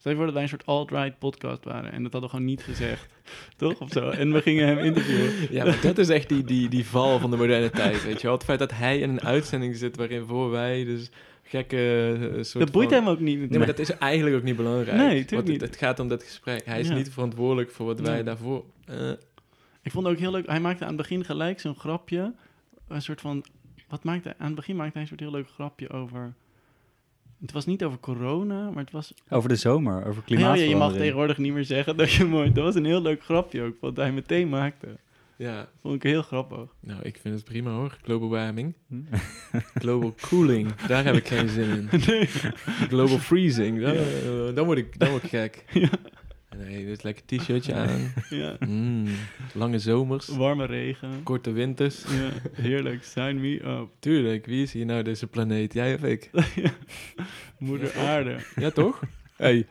[0.02, 1.92] Stel je voor dat wij een soort alt-right podcast waren...
[1.92, 3.08] en dat hadden we gewoon niet gezegd,
[3.58, 3.80] toch?
[3.82, 4.10] Of zo.
[4.10, 5.32] En we gingen hem interviewen.
[5.58, 8.28] Ja, maar dat is echt die, die, die val van de moderne tijd, weet je
[8.28, 8.36] wel.
[8.36, 11.10] Het feit dat hij in een uitzending zit waarin voor wij dus
[11.44, 13.50] gekke eh, soort Dat boeit van- hem ook niet.
[13.50, 14.98] Nee, maar dat is eigenlijk ook niet belangrijk.
[14.98, 15.62] Nee, tuurlijk Want het, niet.
[15.62, 16.66] het gaat om dat gesprek.
[16.66, 16.94] Hij is Ja.
[16.94, 18.24] niet verantwoordelijk voor wat wij Nee.
[18.24, 18.66] daarvoor...
[18.86, 19.10] eh,
[19.82, 20.48] Ik vond het ook heel leuk.
[20.48, 22.34] Hij maakte aan het begin gelijk zo'n grapje.
[22.88, 23.46] Een soort van.
[23.88, 24.38] Wat maakte hij?
[24.38, 26.34] Aan het begin maakte hij een soort heel leuk grapje over.
[27.42, 29.14] Het was niet over corona, maar het was.
[29.30, 30.72] Over de zomer, over Ja, ja, klimaatverandering.
[30.72, 32.52] je mag tegenwoordig niet meer zeggen dat je mooi.
[32.54, 34.88] Dat was een heel leuk grapje ook, wat hij meteen maakte.
[35.36, 36.60] ja, Vond ik heel grappig.
[36.80, 37.98] nou, ik vind het prima hoor.
[38.04, 38.74] Global warming.
[39.84, 41.90] Global cooling, daar heb ik geen zin in.
[42.08, 42.26] nee.
[42.88, 45.64] Global freezing, dan, eh, dan, word, ik, dan word ik gek.
[45.74, 45.90] Ja.
[46.64, 48.14] Nee, dus lekker t-shirtje aan.
[48.30, 48.56] Ja.
[48.68, 49.08] Mm,
[49.54, 51.24] lange zomers, Warme regen.
[51.24, 52.04] korte winters.
[52.04, 52.30] Ja,
[52.62, 53.04] heerlijk.
[53.04, 53.90] Sign me up.
[54.00, 55.74] Tuurlijk, wie is hier nou deze planeet?
[55.74, 56.30] Jij of ik?
[57.60, 58.38] Moeder aarde.
[58.56, 59.00] Ja, toch?
[59.38, 59.68] Hey,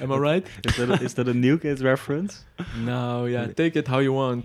[0.00, 0.48] am I right?
[0.60, 2.36] Is dat, is dat een New Kids reference?
[2.84, 4.44] Nou ja, take it how you want.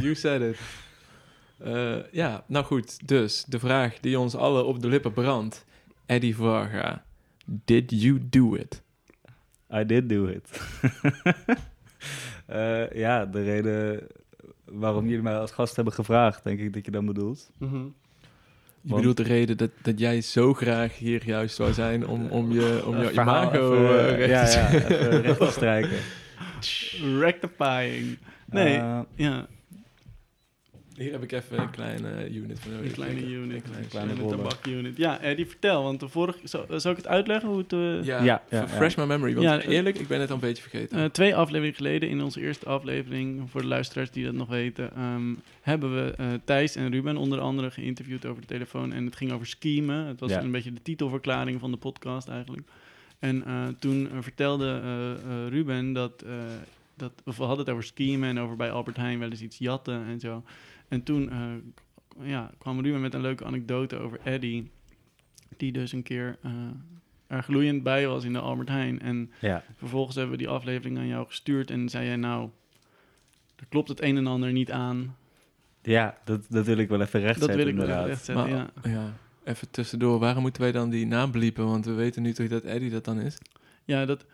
[0.00, 0.58] You said it.
[1.58, 3.08] Eh, ja, nou goed.
[3.08, 5.64] Dus de vraag die ons allen op de lippen brandt.
[6.06, 7.04] Eddie Varga.
[7.64, 8.82] Did you do it?
[9.80, 10.48] I did do it.
[12.46, 14.06] Eh, ja, de reden
[14.64, 17.50] waarom jullie mij als gast hebben gevraagd, denk ik dat je dan bedoelt.
[17.58, 17.92] Je Want-
[18.82, 22.82] bedoelt de reden dat, dat jij zo graag hier juist zou zijn om, om je,
[22.86, 24.66] om Eh, jouw verhaal imago even, eh, recht ja,
[25.18, 25.98] recht te strijken.
[27.20, 28.18] Rectifying.
[28.46, 29.46] Nee, Eh, ja.
[31.02, 32.86] Hier heb ik even een kleine unit van nodig.
[32.86, 33.64] Een kleine unit.
[33.64, 34.96] Een kleine- kleine tabakunit.
[34.96, 35.82] Ja, Eddie, vertel.
[35.82, 36.38] Want de vorige...
[36.44, 37.72] Zal, zal ik het uitleggen hoe het...
[37.72, 39.32] eh, Ja, Ja, ja, refresh my memory.
[39.34, 40.98] Want Ja, eh, eerlijk, ik ben het al een beetje vergeten.
[40.98, 44.94] Eh, twee afleveringen geleden, in onze eerste aflevering, voor de luisteraars die dat nog weten,
[44.96, 48.92] ehm, hebben we eh, Thijs en Ruben onder andere geïnterviewd over de telefoon.
[48.92, 50.06] En het ging over schemen.
[50.06, 50.40] Het was Ja.
[50.42, 52.68] een beetje de titelverklaring van de podcast eigenlijk.
[53.18, 56.32] En eh, toen eh, vertelde eh, eh, Ruben dat, eh,
[56.96, 59.58] dat, of we hadden het over schemen en over bij Albert Heijn wel eens iets
[59.58, 60.42] jatten en zo.
[60.92, 61.38] En toen eh,
[61.74, 64.70] k- ja, kwam Ruben met een leuke anekdote over Eddie,
[65.56, 66.50] die dus een keer eh,
[67.26, 69.00] er gloeiend bij was in de Albert Heijn.
[69.00, 72.50] En ja, Vervolgens hebben we die aflevering aan jou gestuurd en zei jij nou,
[73.56, 75.16] er klopt het een en ander niet aan.
[75.82, 78.08] ja dat, dat wil ik wel even rechtzetten dat wil ik wel inderdaad.
[78.08, 79.00] even rechtzetten, Maar, ja.
[79.02, 79.12] ja,
[79.44, 80.18] even tussendoor.
[80.18, 81.66] Waarom moeten wij dan die naam bliepen?
[81.66, 83.38] Want we weten nu toch dat Eddie dat dan is?
[83.84, 84.24] Ja, dat,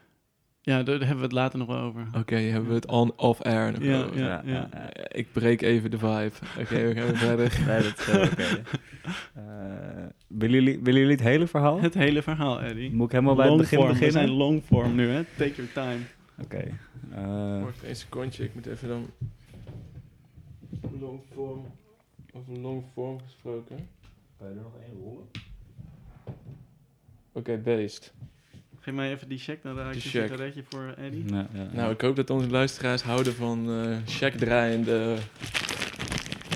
[0.68, 2.06] Ja, daar hebben we het later nog wel over.
[2.16, 4.18] Oké, hebben we het on-off-air nog Ja, over.
[4.18, 4.42] ja.
[4.44, 4.68] ja.
[5.08, 6.30] Ik breek even de vibe.
[6.62, 7.58] Oké, we gaan verder.
[7.66, 8.62] Nee, dat is oké.
[9.34, 9.44] Eh,
[10.26, 11.80] willen, jullie, willen jullie het hele verhaal?
[11.80, 12.92] Het hele verhaal, Eddie.
[12.94, 14.12] Moet ik helemaal bij het begin We beginnen?
[14.12, 15.22] zijn longform nu, hè?
[15.36, 15.98] Take your time.
[16.42, 16.64] Oké.
[17.14, 19.06] eh, Wacht één secondje, ik moet even dan...
[21.00, 21.64] Longform...
[22.32, 23.76] Over longform gesproken.
[24.38, 25.24] Kan je er nog één rollen?
[27.32, 28.14] Oké, beest.
[28.88, 30.28] Geef mij even die check, dan raak ik Die een check.
[30.28, 31.24] sigaretje voor Eddie.
[31.26, 35.16] Ja, ja, Nou, ik hoop dat onze luisteraars houden van eh check draaiende...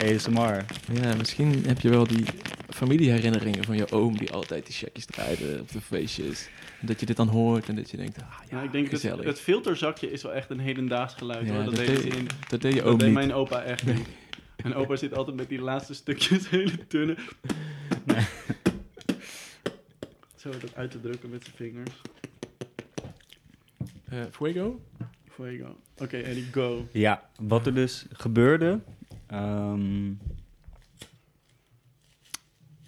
[0.02, 0.64] ASMR.
[0.92, 2.24] Ja, misschien heb je wel die
[2.68, 6.48] familieherinneringen van je oom die altijd die checkjes draaide op de feestjes.
[6.80, 9.24] Dat je dit dan hoort en dat je denkt, ah ja, Ja, ik denk dat
[9.24, 11.64] het filterzakje is wel echt een hedendaags geluid, Ja, hoor.
[11.64, 14.08] Dat, dat, deed, in, dat deed je dat oom deed mijn opa echt niet.
[14.62, 17.16] Mijn opa zit altijd met die laatste stukjes hele dunne.
[20.42, 22.00] Zo dat uit te drukken met zijn vingers.
[24.04, 24.80] Eh, Fuego?
[25.28, 25.76] Fuego.
[25.98, 26.86] Oké, Eddie, go.
[26.92, 28.80] Ja, wat er dus gebeurde.
[29.26, 30.12] ehm,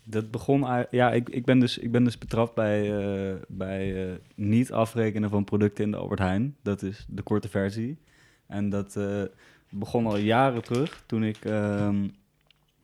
[0.05, 0.67] dat begon.
[0.67, 2.99] uit- Ja, ik, ik, ben dus, ik ben dus betrapt bij,
[3.33, 6.57] eh, bij eh, niet afrekenen van producten in de Albert Heijn.
[6.63, 7.99] Dat is de korte versie.
[8.47, 9.23] En dat eh,
[9.71, 12.09] begon al jaren terug toen ik ehm,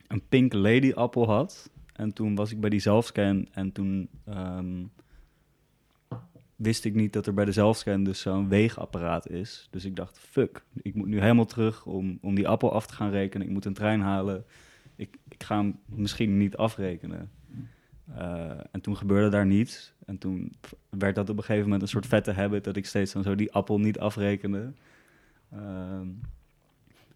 [0.07, 1.69] een Pink Lady appel had.
[2.01, 4.83] En toen was ik bij die zelfscan en toen ehm,
[6.55, 9.67] wist ik niet dat er bij de zelfscan dus zo'n weegapparaat is.
[9.71, 12.93] Dus ik dacht, fuck, ik moet nu helemaal terug om, om die appel af te
[12.93, 13.47] gaan rekenen.
[13.47, 14.45] Ik moet een trein halen.
[14.95, 17.31] Ik, ik ga hem misschien niet afrekenen.
[18.15, 19.93] Eh, en toen gebeurde daar niets.
[20.05, 20.55] En toen
[20.89, 22.63] werd dat op een gegeven moment een soort vette habit...
[22.63, 24.73] dat ik steeds dan zo die appel niet afrekende.
[25.51, 26.07] Ehm,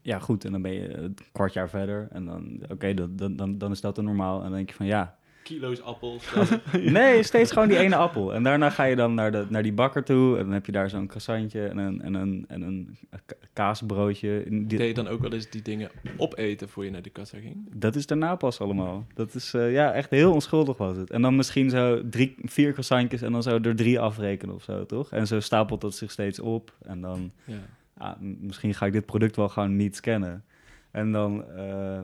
[0.06, 2.08] ja, goed, en dan ben je een kwart jaar verder.
[2.12, 4.38] En dan, oké, dat dan, dan, dan is dat dan normaal.
[4.38, 6.34] En dan denk je van, ja, Kilo's appels.
[6.98, 8.34] Nee, steeds gewoon die ene appel.
[8.34, 10.38] En daarna ga je dan naar, de, naar die bakker toe.
[10.38, 14.44] En dan heb je daar zo'n croissantje en een, en een, en een ka- kaasbroodje.
[14.48, 17.38] Die- Deed je dan ook wel eens die dingen opeten voor je naar de kassa
[17.38, 17.56] ging?
[17.74, 19.06] dat is daarna pas allemaal.
[19.14, 21.12] Dat is, eh, ja, echt heel onschuldig was het.
[21.12, 24.86] En dan misschien zo drie, vier croissantjes en dan zo er drie afrekenen of zo,
[24.86, 25.12] toch?
[25.12, 26.74] En zo stapelt dat zich steeds op.
[26.82, 27.54] En dan, Ja.
[27.98, 30.44] Ah, misschien ga ik dit product wel gewoon niet scannen.
[30.92, 32.02] En dan, eh,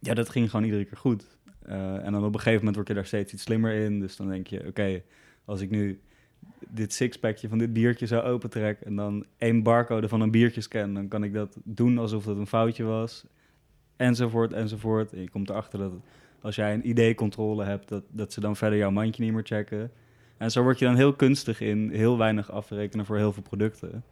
[0.00, 1.38] ja, dat ging gewoon iedere keer goed.
[1.62, 4.00] Eh, en dan op een gegeven moment word je daar steeds iets slimmer in.
[4.00, 5.02] Dus dan denk je, oké,
[5.44, 6.00] als ik nu
[6.68, 8.80] dit sixpackje van dit biertje zo opentrek...
[8.80, 10.94] en dan één barcode van een biertje scan...
[10.94, 13.24] dan kan ik dat doen alsof dat een foutje was.
[13.96, 15.12] Enzovoort, enzovoort.
[15.12, 15.92] En je komt erachter dat
[16.40, 17.88] als jij een ID-controle hebt...
[17.88, 19.90] Dat, dat ze dan verder jouw mandje niet meer checken.
[20.36, 24.04] En zo word je dan heel kunstig in heel weinig afrekenen voor heel veel producten.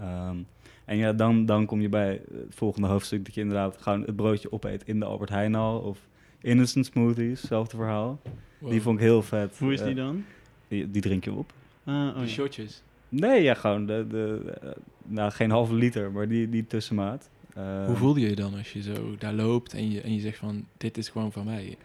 [0.00, 0.36] Ehm,
[0.84, 3.24] en ja, dan, dan kom je bij het volgende hoofdstuk...
[3.24, 5.78] dat je inderdaad gewoon het broodje opeet in de Albert Heijn al...
[5.78, 5.98] of
[6.40, 8.20] Innocent Smoothies, hetzelfde verhaal.
[8.58, 8.70] Wow.
[8.70, 9.58] Die vond ik heel vet.
[9.58, 10.24] Hoe is Eh, die dan?
[10.68, 11.52] die, die drink je op.
[11.84, 12.82] Ah, oh shotjes.
[13.08, 14.70] Nee, ja, gewoon de, de, eh,
[15.02, 17.30] nou, geen halve liter, maar die, die tussenmaat.
[17.54, 20.20] Eh, Hoe voelde je je dan als je zo daar loopt en je, en je
[20.20, 21.76] zegt van, dit is gewoon van mij?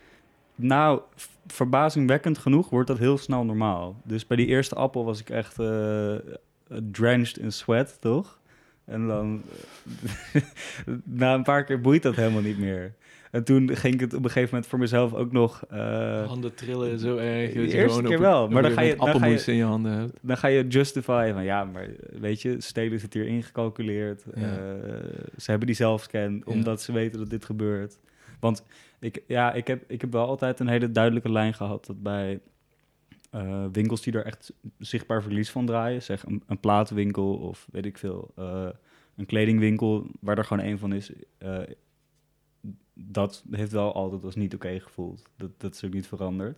[0.56, 1.02] Nou,
[1.48, 3.96] verbazingwekkend genoeg wordt dat heel snel normaal.
[4.04, 6.16] Dus bij die eerste appel was ik echt eh,
[6.92, 8.40] drenched in sweat, toch?
[8.86, 9.42] En dan,
[11.04, 12.94] na een paar keer boeit dat helemaal niet meer.
[13.32, 15.64] En toen ging ik het op een gegeven moment voor mezelf ook nog...
[15.70, 17.54] eh, handen trillen zo erg.
[17.54, 20.20] de eerste keer wel, maar dan ga je- dan ga je- in je handen hebt.
[20.22, 21.88] dan ga je justify van ja, maar
[22.20, 24.24] weet je, stelen zit hier ingecalculeerd.
[24.36, 24.42] Ja.
[24.42, 24.54] Eh,
[25.38, 28.00] ze hebben die zelfscan omdat ze weten dat dit gebeurt.
[28.40, 28.64] Want
[29.00, 32.40] ik, ja, ik, heb, ik heb wel altijd een hele duidelijke lijn gehad dat bij
[33.36, 37.98] eh, winkels die er echt zichtbaar verlies van draaien, zeg een, plaatwinkel of weet ik
[37.98, 38.70] veel, eh,
[39.16, 41.60] een kledingwinkel waar er gewoon één van is, eh,
[42.94, 45.30] dat heeft wel altijd als niet oké gevoeld.
[45.38, 46.58] Dat, dat is ook niet veranderd.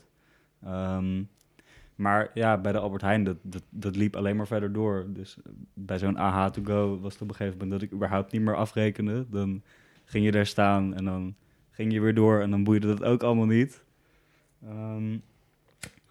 [0.63, 1.23] Ehm,
[1.95, 5.05] maar ja, bij de Albert Heijn, dat, dat, dat liep alleen maar verder door.
[5.09, 5.37] Dus
[5.73, 8.41] bij zo'n AH to go was het op een gegeven moment dat ik überhaupt niet
[8.41, 9.25] meer afrekende.
[9.29, 9.61] Dan
[10.05, 11.35] ging je daar staan en dan
[11.69, 13.83] ging je weer door en dan boeide dat ook allemaal niet.
[14.63, 15.17] Ehm,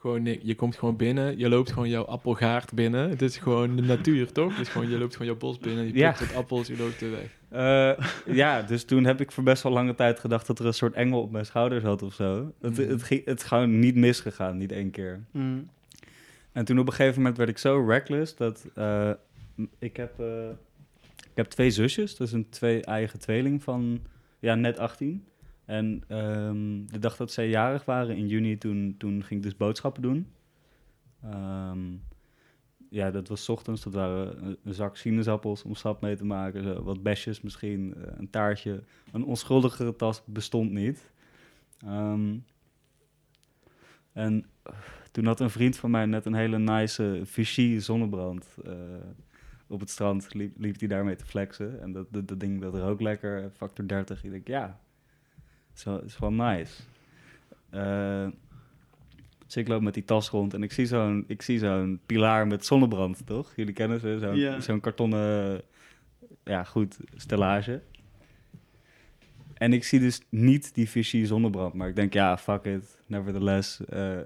[0.06, 3.08] Gewoon, je komt gewoon binnen, je loopt gewoon jouw appelgaard binnen.
[3.10, 4.56] Het is gewoon de natuur, toch?
[4.56, 6.12] Dus gewoon, je loopt gewoon jouw bos binnen, je Ja.
[6.12, 7.30] plukt wat appels, je loopt er weg.
[7.48, 10.74] eh, ja, dus toen heb ik voor best wel lange tijd gedacht dat er een
[10.74, 12.52] soort engel op mijn schouders had of zo.
[12.60, 12.88] Het, Mhm.
[12.88, 15.20] het, ging, het is gewoon niet misgegaan, niet één keer.
[15.30, 15.68] Mm.
[16.52, 19.10] En toen op een gegeven moment werd ik zo reckless dat eh,
[19.78, 20.48] ik, heb, eh,
[21.16, 22.16] ik heb twee zusjes.
[22.16, 24.00] Dat is een twee eigen tweeling van
[24.38, 25.24] ja, net 18.
[25.66, 29.56] En ehm, de dag dat zij jarig waren in juni, toen, toen ging ik dus
[29.56, 30.26] boodschappen doen.
[31.22, 31.94] Ehm,
[32.90, 33.82] ja, dat was ochtends.
[33.82, 36.84] Dat waren een, zak sinaasappels om sap mee te maken.
[36.84, 38.82] Wat besjes misschien, eh, een taartje.
[39.12, 41.12] Een onschuldigere tas bestond niet.
[41.78, 42.36] Ehm,
[44.12, 44.44] en
[45.12, 48.72] Toen had een vriend van mij net een hele nice Vichy zonnebrand eh,
[49.66, 50.34] op het strand.
[50.34, 51.80] Liep, liep hij daarmee te flexen.
[51.80, 54.24] En dat, dat, dat ding dat rook lekker, factor 30.
[54.24, 54.80] Ik denk, ja,
[55.84, 56.82] het is wel, nice.
[57.70, 58.26] Eh,
[59.46, 62.46] dus ik loop met die tas rond en ik zie zo'n, ik zie zo'n pilaar
[62.46, 63.52] met zonnebrand, toch?
[63.56, 64.60] Jullie kennen ze, zo'n, Ja.
[64.60, 65.62] zo'n kartonnen,
[66.44, 67.80] ja goed, stellage.
[69.54, 73.84] En ik zie dus niet die Vichy zonnebrand, maar ik denk, ja, fuck it, nevertheless.
[73.84, 74.18] eh,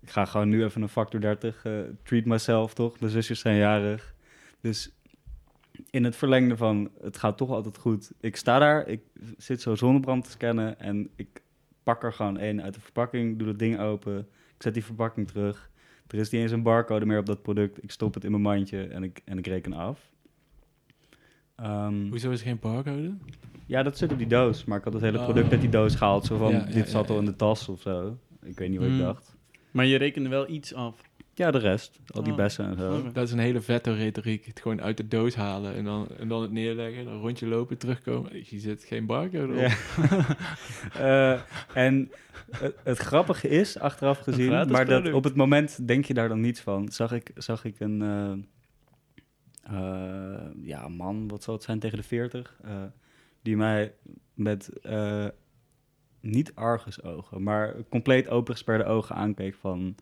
[0.00, 1.72] ik ga gewoon nu even een factor 30 eh,
[2.02, 3.00] treat myself, toch?
[3.00, 4.14] Mijn zusjes zijn jarig.
[4.60, 4.90] Dus
[5.90, 8.12] in het verlengde van, het gaat toch altijd goed.
[8.20, 9.00] Ik sta daar, ik
[9.38, 11.42] zit zo zonnebrand te scannen en ik
[11.82, 14.18] pak er gewoon één uit de verpakking, doe dat ding open,
[14.56, 15.70] ik zet die verpakking terug.
[16.06, 17.82] Er is niet eens een barcode meer op dat product.
[17.82, 20.10] Ik stop het in mijn mandje en ik, en ik reken af.
[21.56, 23.14] Ehm, Hoezo is er geen barcode?
[23.66, 24.64] ja, dat zit op die doos.
[24.64, 25.24] Maar ik had het hele Oh.
[25.24, 26.24] product uit die doos gehaald.
[26.24, 27.20] Zo van, Ja, ja, dit ja, zat al ja.
[27.20, 28.18] in de tas of zo.
[28.42, 28.98] Ik weet niet wat Hmm.
[28.98, 29.36] ik dacht.
[29.70, 31.10] Maar je rekende wel iets af.
[31.36, 32.00] Ja, de rest.
[32.06, 32.38] Al die Oh.
[32.38, 32.96] bessen en zo.
[32.96, 33.12] Oké.
[33.12, 34.44] Dat is een hele vette retoriek.
[34.46, 37.06] Het gewoon uit de doos halen en dan, en dan het neerleggen.
[37.06, 38.30] Een rondje lopen, terugkomen.
[38.50, 39.58] Je zit geen barcode op.
[39.58, 39.74] Ja.
[40.94, 41.40] Eh,
[41.74, 42.10] en
[42.50, 46.40] het, het grappige is, achteraf gezien, maar dat, op het moment denk je daar dan
[46.40, 46.88] niets van.
[46.88, 48.32] Zag ik, zag ik een eh,
[49.62, 52.82] eh, ja, man, wat zal het zijn, tegen de 40, eh,
[53.42, 53.94] die mij
[54.34, 55.26] met eh,
[56.20, 59.94] niet argusogen, maar compleet opengesperde ogen aankeek van...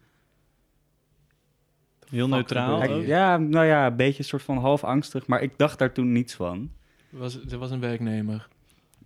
[2.10, 5.78] Heel neutraal ja, nou ja, een beetje een soort van half angstig, maar ik dacht
[5.78, 6.70] daar toen niets van.
[7.10, 8.48] Was, er was een werknemer.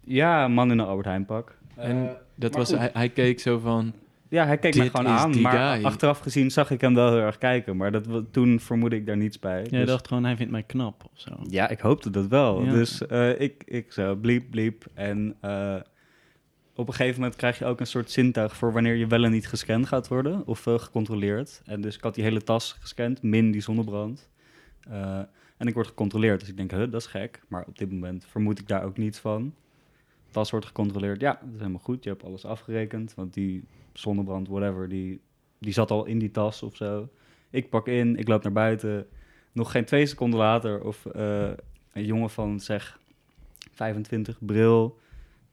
[0.04, 1.56] Ja, een man in een Albert Heijn pak.
[1.76, 3.92] En Eh, dat was, hij, hij keek zo van...
[4.30, 5.84] Ja, hij keek me gewoon aan, die maar guy.
[5.84, 7.76] achteraf gezien zag ik hem wel heel erg kijken.
[7.76, 9.66] Maar dat, toen vermoedde ik daar niets bij.
[9.70, 11.30] Jij Dus- dacht gewoon, hij vindt mij knap of zo.
[11.48, 12.64] Ja, ik hoopte dat wel.
[12.64, 12.70] Ja.
[12.72, 14.84] Dus eh, ik, ik zo bliep, bliep.
[14.94, 15.74] En eh,
[16.78, 19.30] op een gegeven moment krijg je ook een soort zintuig voor wanneer je wel en
[19.30, 20.46] niet gescand gaat worden.
[20.46, 21.62] Of eh, gecontroleerd.
[21.64, 24.28] En dus ik had die hele tas gescand, min die zonnebrand.
[24.80, 25.18] Eh,
[25.56, 26.40] en ik word gecontroleerd.
[26.40, 27.40] Dus ik denk, huh, dat is gek.
[27.48, 29.54] Maar op dit moment vermoed ik daar ook niets van.
[30.30, 31.20] Tas wordt gecontroleerd.
[31.20, 32.04] Ja, dat is helemaal goed.
[32.04, 33.14] Je hebt alles afgerekend.
[33.14, 35.20] Want die zonnebrand, whatever, die,
[35.58, 37.08] die zat al in die tas of zo.
[37.50, 39.06] Ik pak in, ik loop naar buiten.
[39.52, 41.50] Nog geen twee seconden later, of eh,
[41.92, 43.00] een jongen van zeg
[43.72, 44.98] 25, bril,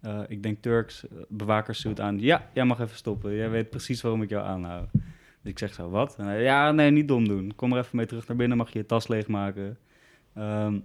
[0.06, 2.20] eh, ik denk Turks, uh, bewakerssuit aan.
[2.20, 3.36] Ja, jij mag even stoppen.
[3.36, 4.90] Jij weet precies waarom ik jou aanhoud.
[4.92, 6.16] Dus ik zeg zo, wat?
[6.20, 7.56] Ja, nee, niet dom doen.
[7.56, 9.78] Kom er even mee terug naar binnen, mag je je tas leegmaken.
[10.34, 10.80] Ehm,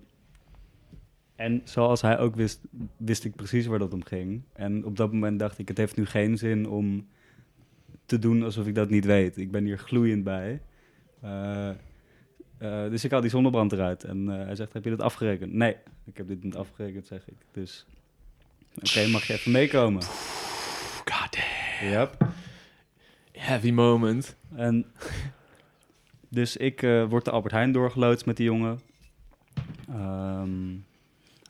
[1.37, 2.61] en zoals hij ook wist,
[2.97, 4.43] wist ik precies waar dat om ging.
[4.53, 7.07] En op dat moment dacht ik, het heeft nu geen zin om
[8.07, 9.37] te doen alsof ik dat niet weet.
[9.37, 10.61] Ik ben hier gloeiend bij.
[11.21, 11.69] Eh,
[12.59, 14.05] eh, dus ik haal die zonnebrand eruit.
[14.05, 15.53] En eh, hij zegt, heb je dit afgerekend?
[15.53, 17.37] Nee, ik heb dit niet afgerekend, zeg ik.
[17.53, 17.87] Dus,
[18.75, 20.03] oké, mag je even meekomen?
[21.05, 21.91] God damn.
[21.91, 22.29] Yep.
[23.33, 24.37] Heavy moment.
[24.55, 24.87] En
[26.29, 28.81] dus ik eh, word de Albert Heijn doorgeloodst met die jongen.
[29.89, 30.77] Ehm,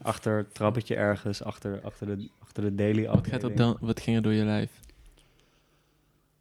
[0.01, 3.57] achter het trappetje ergens, achter, achter, de, achter de daily Wat, gaat afdeling.
[3.57, 4.71] dan, wat ging er door je lijf?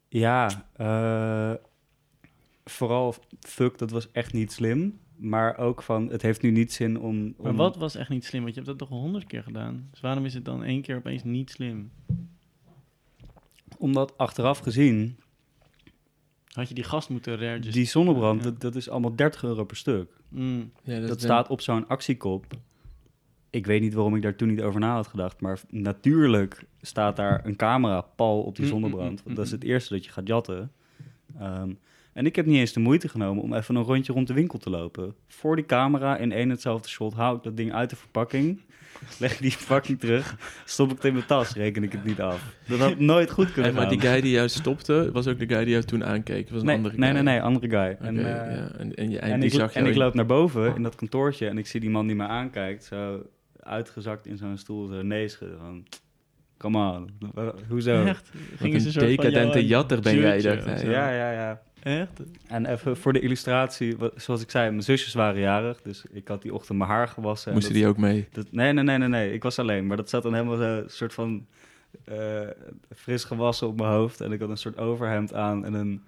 [0.09, 1.53] Ja, eh,
[2.65, 5.01] vooral fuck, dat was echt niet slim.
[5.23, 7.35] Maar ook van, het heeft nu niet zin om...
[7.43, 8.43] Maar wat was echt niet slim?
[8.43, 9.89] Want je hebt dat toch al honderd keer gedaan?
[9.91, 11.91] Dus waarom is het dan één keer opeens niet slim?
[13.79, 15.19] Omdat achteraf gezien,
[16.53, 17.73] Had je die gast moeten reageren?
[17.73, 18.51] die zonnebrand, Ja.
[18.51, 20.11] dat, dat is allemaal 30 euro per stuk.
[20.29, 20.71] Mm.
[20.83, 22.47] Ja, Dat, staat op zo'n actiekop.
[23.51, 25.41] Ik weet niet waarom ik daar toen niet over na had gedacht.
[25.41, 29.19] Maar natuurlijk staat daar een camera pal op die Mm, zonnebrand.
[29.19, 30.73] mm, Want dat is het eerste dat je gaat jatten.
[31.39, 31.73] Ehm,
[32.21, 34.59] en ik heb niet eens de moeite genomen om even een rondje rond de winkel
[34.59, 35.15] te lopen.
[35.29, 38.61] Voor die camera in één en hetzelfde shot hou ik dat ding uit de verpakking.
[39.19, 40.37] Leg ik die verpakking terug.
[40.65, 42.55] Stop ik het in mijn tas, reken ik het niet af.
[42.67, 43.99] Dat had nooit goed kunnen En, maar gaan.
[43.99, 46.51] die guy die jou stopte, was ook de guy die jou toen aankeek.
[46.51, 47.15] Was een nee, andere nee, guy.
[47.21, 47.97] nee, nee, andere guy.
[48.07, 48.71] En, eh, ja.
[48.79, 50.83] en, en, je- en En, die ik, zag en jou ik loop naar boven in
[50.83, 53.23] dat kantoortje en ik zie die man die me aankijkt, zo
[53.61, 55.85] uitgezakt in zo'n stoel, zo nee schudden van,
[56.59, 57.11] come on,
[57.69, 58.05] hoezo?
[58.05, 58.31] Echt?
[58.59, 58.65] Ze
[59.01, 60.77] een decadente jatter ben jij, dacht hij.
[60.79, 60.91] zo?
[60.91, 61.63] Ja, ja, ja.
[61.83, 62.21] Echt?
[62.47, 66.43] En even voor de illustratie, zoals ik zei, mijn zusjes waren jarig, dus ik had
[66.43, 67.49] die ochtend mijn haar gewassen.
[67.49, 68.29] en Moesten die ook mee?
[68.33, 70.85] dat, nee, nee, nee, nee, nee, ik was alleen, maar dat zat dan helemaal een
[70.91, 71.47] soort van
[72.05, 72.41] eh,
[72.97, 76.03] fris gewassen op mijn hoofd en ik had een soort overhemd aan en een,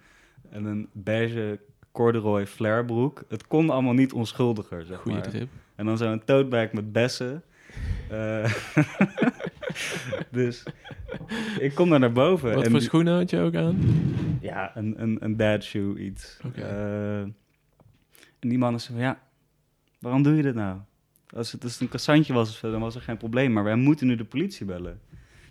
[0.50, 1.58] en een beige
[1.92, 3.22] corduroy flairbroek.
[3.28, 5.28] Het kon allemaal niet onschuldiger, zeg Goeie maar.
[5.28, 5.48] trip.
[5.74, 7.42] En dan zo'n tote bag met bessen.
[8.08, 8.54] Eh,
[10.38, 10.62] dus
[11.58, 12.54] ik kom daar naar boven.
[12.54, 13.78] Wat en voor schoenen had je ook aan?
[14.40, 16.38] Ja, een, een, een dad shoe iets.
[16.54, 19.22] Eh, en die man is van, ja,
[19.98, 20.78] waarom doe je dit nou?
[21.34, 23.52] Als het, als het een cassantje was, of zo, dan was er geen probleem.
[23.52, 25.00] Maar wij moeten nu de politie bellen.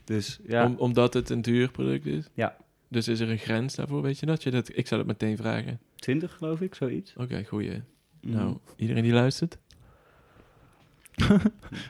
[0.04, 2.30] Dus ja, Om, omdat het een duur product is?
[2.88, 4.44] Dus is er een grens daarvoor, weet je dat?
[4.44, 5.80] Je dat ik zou dat meteen vragen.
[5.96, 7.14] 20 geloof ik, zoiets.
[7.18, 7.82] Oké, goeie.
[8.22, 8.32] Mm.
[8.34, 9.58] Nou, iedereen die luistert.
[11.30, 11.42] Een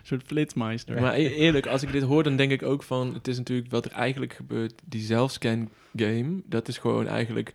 [0.03, 1.01] soort flitsmeister.
[1.01, 3.13] Maar e- eerlijk, als ik dit hoor, dan denk ik ook van...
[3.13, 4.82] Het is natuurlijk wat er eigenlijk gebeurt.
[4.86, 7.53] Die zelfscan game, dat is gewoon eigenlijk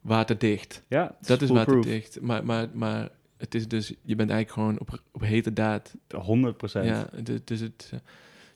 [0.00, 0.82] waterdicht.
[0.88, 2.20] Ja, is Dat is waterdicht.
[2.20, 3.88] Maar, maar, maar het is dus...
[4.02, 6.84] Je bent eigenlijk gewoon op, op hete daad 100 procent.
[6.86, 7.98] Ja, du- dus het, eh,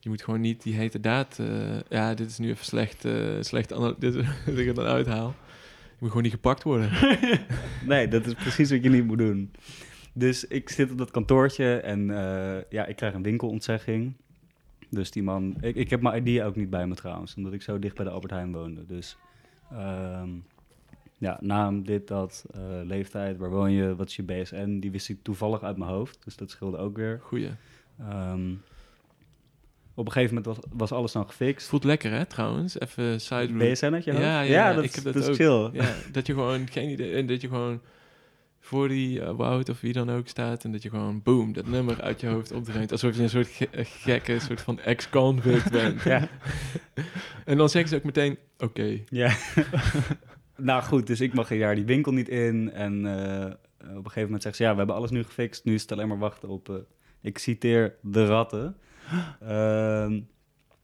[0.00, 1.38] je moet gewoon niet die hete daad...
[1.38, 1.46] eh,
[1.88, 4.14] ja, dit is nu even slecht, eh slecht dit,
[4.46, 5.34] dat ik het dan uithaal.
[5.84, 6.90] Je moet gewoon niet gepakt worden.
[7.86, 9.50] Nee, dat is precies wat je niet moet doen.
[10.12, 14.12] Dus ik zit op dat kantoortje en eh, ja, ik krijg een winkelontzegging.
[14.90, 15.56] Dus die man...
[15.60, 18.04] Ik, ik heb mijn ID ook niet bij me trouwens, omdat ik zo dicht bij
[18.04, 18.86] de Albert Heijn woonde.
[18.86, 19.16] Dus
[19.70, 20.28] ehm,
[21.18, 24.78] ja, naam, dit, dat, eh, leeftijd, waar woon je, wat is je BSN?
[24.78, 27.20] Die wist ik toevallig uit mijn hoofd, dus dat scheelde ook weer.
[27.22, 27.50] Goeie.
[27.98, 28.50] Ehm,
[29.94, 31.68] op een gegeven moment was, was alles dan gefixt.
[31.68, 32.80] Voelt lekker, hè, trouwens?
[32.80, 33.52] Even side.
[33.52, 34.22] BSN uit je hoofd?
[34.22, 35.34] Ja, ja, ja, dat, ik is- heb dat dat is ook.
[35.34, 35.80] chill.
[35.82, 37.14] Ja, dat je gewoon geen idee...
[37.14, 37.80] En dat je gewoon
[38.64, 40.64] voor die eh, Wout of wie dan ook staat...
[40.64, 42.92] en dat je gewoon, boom, dat nummer uit je hoofd opdringt.
[42.92, 46.02] Alsof je een soort ge- gekke, soort van ex-convict bent.
[46.02, 46.28] Ja.
[47.44, 48.98] En dan zeggen ze ook meteen, oké.
[49.08, 49.36] Ja.
[50.56, 52.72] nou goed, dus ik mag een jaar die winkel niet in.
[52.72, 53.44] En eh,
[53.78, 55.64] op een gegeven moment zeggen ze, ja, we hebben alles nu gefixt.
[55.64, 56.74] Nu is het alleen maar wachten op, eh,
[57.20, 58.76] ik citeer, de ratten.
[59.40, 60.20] Ehm,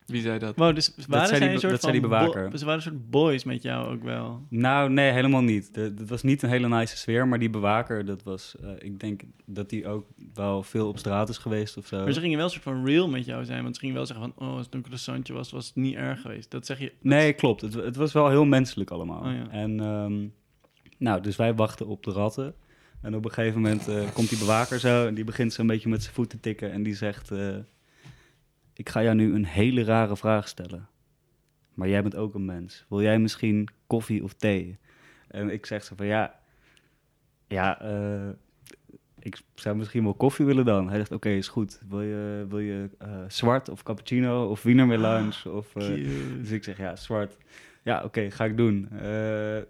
[0.09, 0.57] Wie zei dat?
[0.57, 2.59] Wow, dus waren zei zij die- een soort dat zei van die bewaker.
[2.59, 4.47] Ze waren een soort boys met jou ook wel.
[4.49, 5.69] nou, nee, helemaal niet.
[5.73, 8.55] Het was niet een hele nice sfeer, maar die bewaker, dat was...
[8.63, 12.03] eh, ik denk dat die ook wel veel op straat is geweest of zo.
[12.03, 13.63] Maar ze gingen wel een soort van real met jou zijn.
[13.63, 14.49] Want ze gingen wel zeggen van...
[14.49, 16.51] Oh, als het een croissantje was, was het niet erg geweest.
[16.51, 16.93] Dat zeg je...
[17.01, 17.61] Nee, klopt.
[17.61, 19.21] Het, het was wel heel menselijk allemaal.
[19.25, 19.51] Oh, ja.
[19.51, 20.27] En ehm,
[20.99, 22.55] nou, dus wij wachten op de ratten.
[23.03, 25.67] En op een gegeven moment eh, komt die bewaker zo en die begint zo een
[25.67, 27.57] beetje met zijn voet te tikken en die zegt: eh,
[28.79, 30.89] Ik ga jou nu een hele rare vraag stellen.
[31.75, 32.85] Maar jij bent ook een mens.
[32.89, 34.79] Wil jij misschien koffie of thee?
[35.29, 36.41] En ik zeg zo van ja,
[37.47, 38.29] ja, eh,
[39.19, 40.89] ik zou misschien wel koffie willen dan.
[40.89, 41.81] Hij zegt: Oké, is goed.
[41.89, 45.51] Wil je, wil je eh, zwart of cappuccino of wienermelange?
[45.51, 45.87] Of, eh,
[46.39, 47.37] dus ik zeg, ja, zwart.
[47.83, 48.89] Ja, oké, ga ik doen.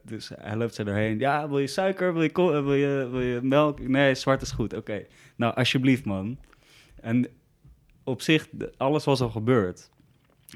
[0.02, 1.18] Dus hij loopt zo erheen.
[1.18, 2.12] Ja, wil je suiker?
[2.12, 3.88] Wil je, wil je, wil je melk?
[3.88, 4.74] Nee, zwart is goed.
[4.74, 5.06] Oké.
[5.36, 6.38] Nou, alsjeblieft, man.
[7.00, 7.28] En
[8.08, 9.90] op zich, alles was al gebeurd.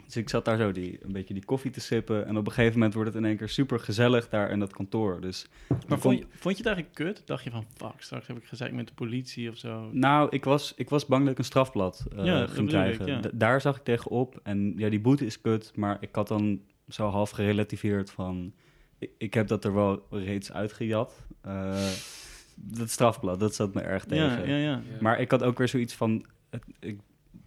[0.05, 2.27] Dus ik zat daar zo die, een beetje die koffie te sippen.
[2.27, 4.73] En op een gegeven moment wordt het in één keer super gezellig daar in dat
[4.73, 5.21] kantoor.
[5.21, 5.47] Dus
[5.89, 7.27] Maar vond je, vond je het eigenlijk kut?
[7.27, 7.65] Dacht je van...
[7.77, 9.89] Fuck, straks heb ik gezegd met de politie of zo.
[9.93, 13.07] Nou, ik was, ik was bang dat ik een strafblad eh, Ja, ging ik, krijgen.
[13.07, 13.21] ja.
[13.33, 14.41] Daar zag ik tegenop.
[14.43, 18.53] En ja, die boete is kut, maar ik had dan zo half gerelativeerd van...
[18.99, 21.27] Ik, ik heb dat er wel reeds uitgejat.
[21.41, 21.87] Eh,
[22.55, 24.49] dat strafblad, dat zat me erg tegen.
[24.49, 24.83] Ja, ja, ja.
[25.01, 26.25] Maar ik had ook weer zoiets van...
[26.51, 27.01] Het, ik,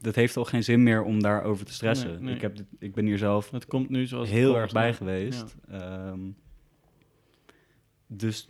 [0.05, 2.09] dat heeft al geen zin meer om daarover te stressen.
[2.09, 2.35] Nee, nee.
[2.35, 4.71] Ik, heb dit, ik ben hier zelf Het komt nu zoals het heel komt, erg
[4.71, 4.93] bij ja.
[4.93, 5.55] geweest.
[5.71, 6.19] Ehm,
[8.07, 8.49] dus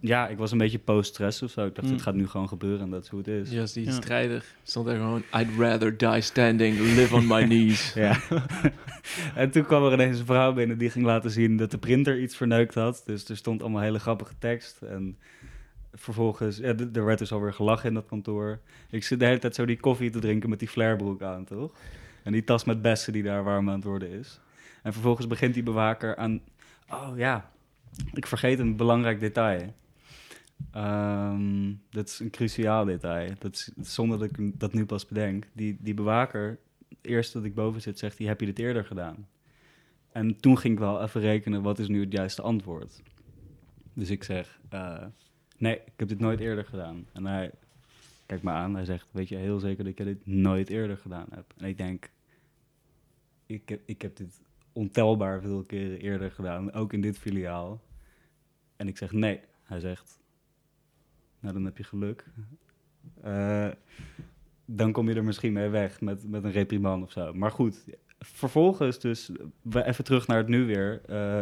[0.00, 1.66] ja, ik was een beetje post-stress of zo.
[1.66, 1.92] Ik dacht, Mm.
[1.92, 3.50] dit gaat nu gewoon gebeuren en dat is hoe het is.
[3.50, 3.92] Ja, als die Ja.
[3.92, 5.22] strijder stond daar gewoon...
[5.36, 7.92] I'd rather die standing, live on my knees.
[7.94, 8.20] Ja.
[9.34, 12.20] en toen kwam er ineens een vrouw binnen die ging laten zien dat de printer
[12.20, 13.02] iets verneukt had.
[13.06, 14.82] Dus er stond allemaal hele grappige tekst.
[14.82, 15.16] En
[15.98, 18.60] vervolgens, er werd dus alweer gelachen in dat kantoor.
[18.90, 21.72] Ik zit de hele tijd zo die koffie te drinken met die flairbroek aan, toch?
[22.22, 24.40] En die tas met bessen die daar warm aan het worden is.
[24.82, 26.40] En vervolgens begint die bewaker aan...
[26.90, 27.50] Oh ja,
[28.12, 29.74] ik vergeet een belangrijk detail.
[30.70, 33.32] Ehm, dat is een cruciaal detail.
[33.38, 35.46] Dat is, zonder dat ik dat nu pas bedenk.
[35.52, 36.58] Die, die bewaker,
[37.00, 39.26] eerst dat ik boven zit, zegt hij: Heb je dit eerder gedaan?
[40.12, 43.02] En toen ging ik wel even rekenen: wat is nu het juiste antwoord?
[43.92, 45.04] Dus ik zeg: eh,
[45.58, 47.06] Nee, ik heb dit nooit eerder gedaan.
[47.12, 47.50] En hij
[48.26, 48.74] kijkt me aan.
[48.74, 51.54] Hij zegt: Weet je heel zeker dat je dit nooit eerder gedaan hebt?
[51.56, 52.10] En ik denk:
[53.46, 54.40] Ik heb, ik heb dit
[54.72, 57.80] ontelbaar veel keren eerder gedaan, ook in dit filiaal.
[58.76, 59.40] En ik zeg: Nee.
[59.62, 60.20] Hij zegt:
[61.40, 62.24] Nou, dan heb je geluk.
[63.22, 63.68] Eh,
[64.64, 67.32] dan kom je er misschien mee weg met, met een reprimand of zo.
[67.32, 67.84] Maar goed,
[68.18, 69.30] vervolgens dus,
[69.72, 71.00] even terug naar het nu weer.
[71.06, 71.40] Eh,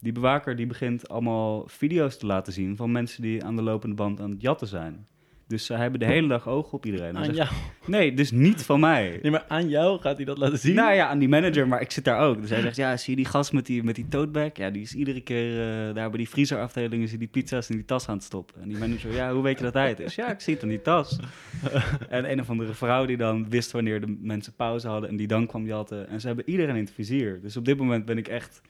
[0.00, 3.94] die bewaker die begint allemaal video's te laten zien van mensen die aan de lopende
[3.94, 5.06] band aan het jatten zijn.
[5.50, 7.16] Dus ze hebben de hele dag oog op iedereen.
[7.16, 7.48] Aan zegt, jou.
[7.86, 9.18] nee, dus niet van mij.
[9.22, 10.74] Nee, maar aan jou gaat hij dat laten zien?
[10.74, 12.40] Nou ja, aan die manager, maar ik zit daar ook.
[12.40, 14.82] Dus hij zegt, ja, zie je die gast met die, met die tote Ja, die
[14.82, 17.02] is iedere keer eh, daar bij die vriezerafdeling...
[17.02, 18.62] is hij die pizza's in die tas aan het stoppen.
[18.62, 20.14] En die manager, ja, hoe weet je dat hij het is?
[20.14, 21.18] Ja, ik zie het in die tas.
[22.08, 25.10] en een of andere vrouw die dan wist wanneer de mensen pauze hadden...
[25.10, 26.08] en die dan kwam jatten.
[26.08, 27.40] En ze hebben iedereen in het vizier.
[27.42, 28.60] Dus op dit moment ben ik echt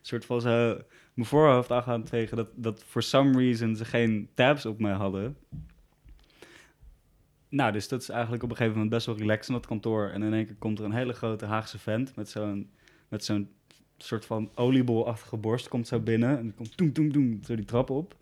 [0.00, 0.78] soort van zo...
[1.14, 5.36] mijn voorhoofd aan tegen dat, dat for some reason ze geen tabs op mij hadden...
[7.50, 10.08] Nou, dus dat is eigenlijk op een gegeven moment best wel relaxed in dat kantoor.
[10.08, 12.70] En in één keer komt er een hele grote Haagse vent met zo'n,
[13.08, 13.48] met zo'n
[13.96, 16.38] soort van oliebolachtige borst komt zo binnen.
[16.38, 18.16] En komt toem, toem, toem, zo die trap op.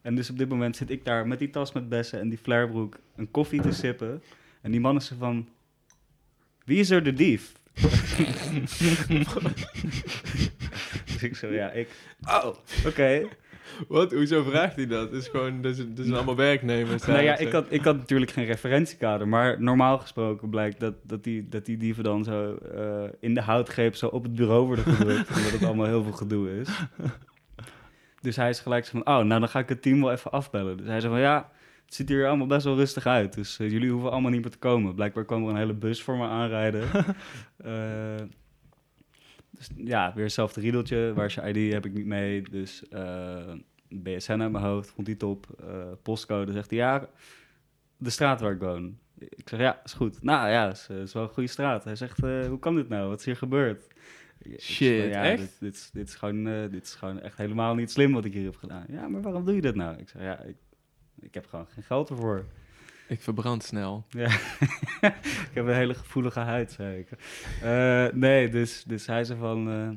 [0.00, 2.38] En dus op dit moment zit ik daar met die tas met bessen en die
[2.38, 4.22] flairbroek een koffie te sippen.
[4.60, 5.48] En die man is zo van,
[6.64, 7.52] wie is er de dief?
[11.30, 11.88] dus ik zo, ja, ik,
[12.28, 12.46] oh,
[12.86, 13.28] oké.
[13.88, 14.12] Wat?
[14.12, 15.10] Hoezo vraagt hij dat?
[15.10, 17.06] Het is gewoon, dat is, dat zijn allemaal werknemers.
[17.06, 21.24] Nou ja, ik had, ik had natuurlijk geen referentiekader, maar normaal gesproken blijkt dat, dat,
[21.24, 24.84] die, dat die dieven dan zo eh, in de houtgreep zo op het bureau worden
[24.84, 26.68] gedrukt, omdat het allemaal heel veel gedoe is.
[28.20, 30.30] Dus hij is gelijk zo van, oh, nou dan ga ik het team wel even
[30.30, 30.76] afbellen.
[30.76, 31.50] Dus hij zei van, ja,
[31.84, 34.50] het ziet hier allemaal best wel rustig uit, dus eh, jullie hoeven allemaal niet meer
[34.50, 34.94] te komen.
[34.94, 36.88] Blijkbaar kwam er een hele bus voor me aanrijden.
[37.64, 37.72] Eh,
[39.56, 42.88] dus ja, weer hetzelfde riedeltje, waar is je ID, heb ik niet mee, dus...
[42.88, 43.52] eh,
[44.02, 45.46] BSN uit mijn hoofd, vond hij top.
[45.60, 47.08] Eh, postcode zegt hij, ja,
[47.96, 48.98] de straat waar ik woon.
[49.18, 50.22] Ik zeg, ja, is goed.
[50.22, 51.84] Nou ja, is, is wel een goede straat.
[51.84, 53.08] Hij zegt, eh, hoe kan dit nou?
[53.08, 53.86] Wat is hier gebeurd?
[54.40, 55.38] Zeg, Shit, ja, echt?
[55.38, 58.24] Dit, dit, is, dit, is gewoon, eh, dit is gewoon echt helemaal niet slim wat
[58.24, 58.84] ik hier heb gedaan.
[58.88, 59.98] Ja, maar waarom doe je dat nou?
[59.98, 60.56] Ik zeg, ja, ik,
[61.20, 62.44] ik heb gewoon geen geld ervoor.
[63.08, 64.04] Ik verbrand snel.
[64.08, 64.30] Ja,
[65.50, 67.08] ik heb een hele gevoelige huid, ik.
[67.62, 69.70] Eh, nee, dus, dus hij zei van...
[69.70, 69.90] eh,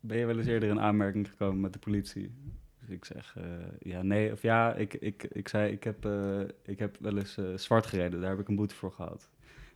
[0.00, 2.34] ben je wel eens eerder in aanmerking gekomen met de politie?
[2.80, 3.44] Dus ik zeg, eh,
[3.78, 4.32] ja, nee.
[4.32, 6.08] Of ja, ik, ik, ik zei, ik heb,
[6.64, 8.20] ik heb wel eens zwart gereden.
[8.20, 9.28] Daar heb ik een boete voor gehad.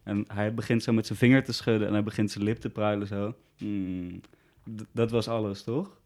[0.02, 2.70] En hij begint zo met zijn vinger te schudden en hij begint zijn lip te
[2.70, 3.34] pruilen zo.
[3.56, 4.20] Hmm,
[4.92, 6.00] dat was alles, toch?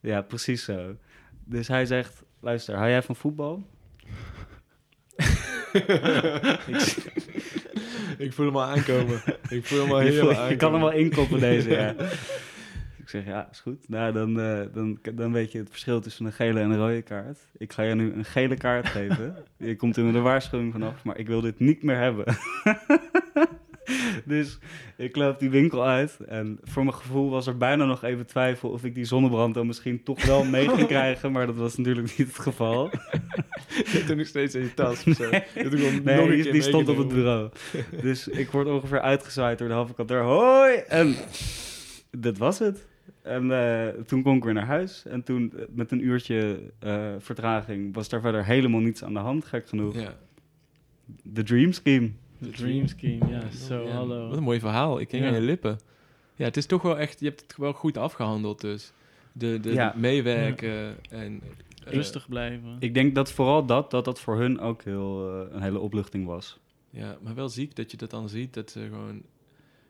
[0.00, 0.96] Ja, precies zo.
[1.44, 3.66] Dus hij zegt, luister, hou jij van voetbal?
[8.18, 9.22] Ik, voel hem al aankomen.
[9.48, 10.50] ik voel hem al heel aankomen.
[10.50, 11.94] je kan hem wel inkoppen deze, ja.
[13.04, 13.88] Ik zeg, ja, is goed.
[13.88, 17.02] Nou, dan, eh, dan, dan weet je het verschil tussen een gele en een rode
[17.02, 17.38] kaart.
[17.58, 19.36] Ik ga je nu een gele kaart geven.
[19.56, 22.24] Je komt er met een waarschuwing vanaf, maar ik wil dit niet meer hebben.
[24.24, 24.58] dus
[24.96, 28.68] ik loop die winkel uit en voor mijn gevoel was er bijna nog even twijfel
[28.68, 32.18] of ik die zonnebrand dan misschien toch wel mee ging krijgen, maar dat was natuurlijk
[32.18, 32.90] niet het geval.
[33.86, 35.30] zit er nog steeds in je tas of zo.
[35.30, 37.50] Je Nee, die, stond op het bureau.
[38.02, 40.20] Dus ik word ongeveer uitgezwaaid door de halve kantoor.
[40.20, 40.74] Hoi!
[40.76, 41.14] En
[42.10, 42.86] dat was het.
[43.22, 45.04] En eh, toen kon ik weer naar huis.
[45.06, 49.18] En toen, eh, met een uurtje eh, vertraging, was daar verder helemaal niets aan de
[49.18, 49.94] hand, gek genoeg.
[49.94, 50.16] Ja.
[51.22, 52.10] De Dream Scheme.
[52.38, 54.28] De Dream Scheme, ja, zo, hallo.
[54.28, 55.00] Wat een mooi verhaal.
[55.00, 55.78] Ik hing aan je lippen.
[56.36, 57.20] Ja, het is toch wel echt...
[57.20, 58.92] Je hebt het wel goed afgehandeld dus.
[59.32, 59.94] De, de Ja.
[59.96, 61.40] meewerken en...
[61.84, 62.76] eh, Rustig blijven.
[62.78, 66.26] Ik denk dat vooral dat, dat dat voor hun ook heel, eh, een hele opluchting
[66.26, 66.58] was.
[66.90, 68.54] Ja, maar wel ziek dat je dat dan ziet.
[68.54, 69.22] Dat ze gewoon...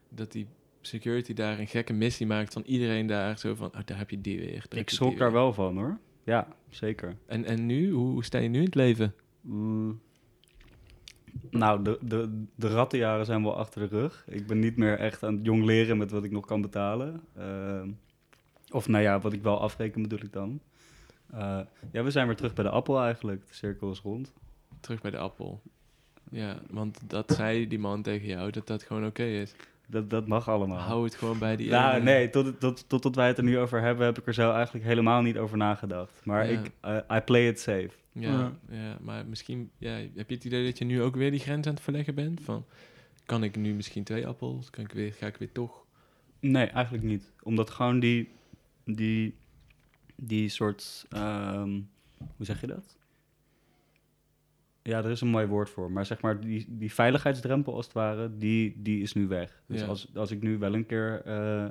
[0.08, 0.46] Dat die
[0.80, 3.38] security daar een gekke missie maakt van iedereen daar.
[3.38, 4.64] Zo van, oh, daar heb je die weer.
[4.68, 5.98] daar Ik schrok daar wel van hoor.
[6.24, 7.16] Ja, zeker.
[7.26, 7.90] En, en nu?
[7.90, 9.14] Hoe, hoe sta je nu in het leven?
[9.40, 10.00] Mm.
[11.50, 14.24] Nou, de, de, de rattenjaren zijn wel achter de rug.
[14.28, 17.20] Ik ben niet meer echt aan het jong leren met wat ik nog kan betalen.
[17.36, 17.90] Ehm,
[18.70, 20.60] of nou ja, wat ik wel afreken bedoel ik dan.
[21.30, 21.60] Eh,
[21.92, 23.48] ja, we zijn weer terug bij de appel eigenlijk.
[23.48, 24.32] De cirkel is rond.
[24.80, 25.62] Terug bij de appel.
[26.30, 29.54] Ja, want dat zei die man tegen jou, dat dat gewoon oké is.
[29.86, 30.78] Dat, dat mag allemaal.
[30.78, 32.04] Hou het gewoon bij die nou, ene.
[32.04, 34.52] nee, tot, tot, tot, tot wij het er nu over hebben, heb ik er zo
[34.52, 36.20] eigenlijk helemaal niet over nagedacht.
[36.24, 36.60] Maar Ja.
[36.60, 37.90] ik, eh, I play it safe.
[38.12, 38.52] Ja, Ja.
[38.70, 41.66] ja, maar misschien ja, heb je het idee dat je nu ook weer die grens
[41.66, 42.40] aan het verleggen bent?
[42.40, 42.64] Van,
[43.26, 44.70] kan ik nu misschien twee appels?
[44.70, 45.84] Kan ik weer, ga ik weer toch?
[46.40, 47.32] Nee, eigenlijk niet.
[47.42, 48.28] Omdat gewoon die,
[48.84, 49.34] die,
[50.16, 51.80] die soort, ehm,
[52.36, 52.96] hoe zeg je dat?
[54.86, 55.90] Ja, er is een mooi woord voor.
[55.92, 59.62] Maar zeg maar, die, die veiligheidsdrempel als het ware, die, die is nu weg.
[59.66, 59.86] Dus Ja.
[59.86, 61.64] als, als ik nu wel een keer eh,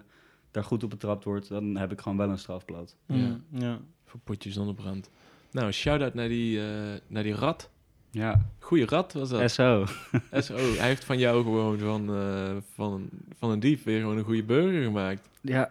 [0.52, 2.96] daar goed op betrapt word, dan heb ik gewoon wel een strafblad.
[3.08, 3.40] Ja.
[3.50, 3.80] Ja.
[4.06, 5.10] Voor potje zonnebrand.
[5.52, 6.66] Nou, shout-out naar die, eh,
[7.08, 7.70] naar die rat.
[8.12, 9.52] Ja, Goeie rat was dat.
[9.52, 9.86] SO.
[10.32, 10.56] SO.
[10.78, 14.44] Hij heeft van jou gewoon van, eh, van, van een dief weer gewoon een goede
[14.44, 15.30] burger gemaakt.
[15.42, 15.70] Ja,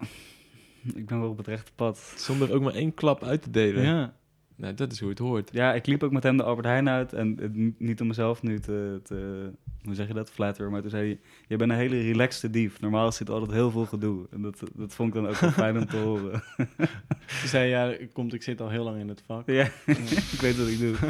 [0.95, 1.99] ik ben wel op het rechte pad.
[2.17, 3.83] Zonder ook maar één klap uit te delen.
[3.83, 4.15] ja.
[4.63, 5.53] Nou, dat is hoe het hoort.
[5.53, 7.13] Ja, ik liep ook met hem de Albert Heijn uit.
[7.13, 9.51] En het, niet- om mezelf nu te, te
[9.85, 10.71] hoe zeg je dat, flatteren.
[10.71, 12.81] Maar toen zei hij, je bent een hele relaxte dief.
[12.81, 14.27] Normaal zit altijd heel veel gedoe.
[14.31, 16.43] En dat, dat vond ik dan ook wel fijn om te horen.
[17.41, 19.47] Ze zei, ja, komt, ik zit al heel lang in het vak.
[19.47, 19.65] ja,
[20.35, 20.95] ik weet wat ik doe.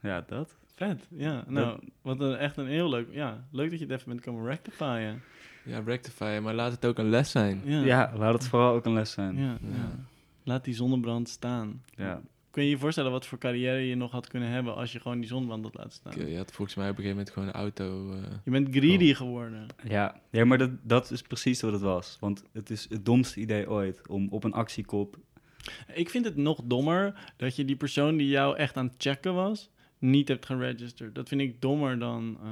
[0.00, 0.56] Ja, dat.
[0.74, 1.44] Vet, ja.
[1.48, 3.06] Nou, wat een, echt een heel leuk...
[3.10, 5.22] Ja, leuk dat je het even bent komen rectifyen.
[5.64, 7.60] Ja, rectify, maar laat het ook een les zijn.
[7.64, 7.80] Ja.
[7.84, 9.36] Ja, laat het vooral ook een les zijn.
[9.36, 10.04] Ja, Ja.
[10.44, 11.82] Laat die zonnebrand staan.
[11.96, 12.20] ja.
[12.50, 15.18] Kun je je voorstellen wat voor carrière je nog had kunnen hebben als je gewoon
[15.18, 16.28] die zonnebrand had laten staan?
[16.28, 18.12] Je had volgens mij op een gegeven moment gewoon een auto...
[18.12, 19.66] eh, Je bent greedy geworden.
[19.88, 22.16] Ja, ja maar dat, dat is precies wat het was.
[22.20, 25.16] Want het is het domste idee ooit om op een actiekop...
[25.94, 29.34] Ik vind het nog dommer dat je die persoon die jou echt aan het checken
[29.34, 31.14] was, niet hebt geregisterd.
[31.14, 32.48] Dat vind ik dommer dan eh,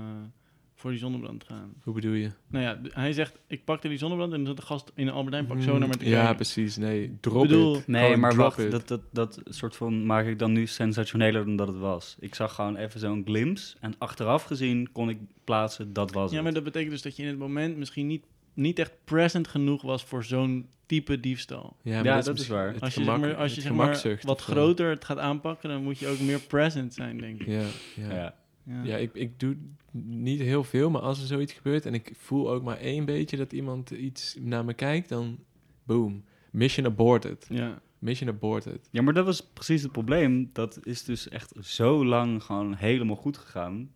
[0.81, 1.73] voor die zonnebrand gaan.
[1.83, 2.31] Hoe bedoel je?
[2.47, 5.13] Nou ja, hij zegt, ik pakte die zonnebrand en dan zat de gast in een
[5.13, 6.77] Albert Heijn pak zo naar me te Ja, precies.
[6.77, 7.87] Nee, drop bedoel- it.
[7.87, 8.71] Nee, maar drop wacht, it.
[8.71, 12.17] dat, dat, dat soort van maak ik dan nu sensationeler dan dat het was.
[12.21, 16.35] Ik zag gewoon even zo'n glimpse en achteraf gezien kon ik plaatsen, dat was Ja,
[16.35, 16.45] het.
[16.45, 18.25] maar dat betekent dus dat je in het moment misschien niet,
[18.55, 21.77] niet echt present genoeg was voor zo'n type diefstal.
[21.83, 22.75] Ja, maar Ja, dat, dat is is waar.
[22.81, 25.83] Als je, gemak, zeg maar, als je zeg maar, wat groter het gaat aanpakken, dan
[25.83, 27.47] moet je ook meer present zijn, denk ik.
[27.47, 27.63] Ja,
[27.97, 28.15] ja.
[28.15, 28.35] Ja.
[28.65, 28.83] Ja.
[28.85, 29.57] Ja, ik, ik doe
[29.93, 33.37] niet heel veel, maar als er zoiets gebeurt en ik voel ook maar één beetje
[33.37, 35.39] dat iemand iets naar me kijkt, dan
[35.85, 36.25] boom.
[36.51, 37.47] Mission aborted.
[37.49, 37.81] Ja.
[37.99, 38.89] Mission aborted.
[38.91, 40.51] Ja, maar dat was precies het probleem.
[40.53, 43.91] Dat is dus echt zo lang gewoon helemaal goed gegaan.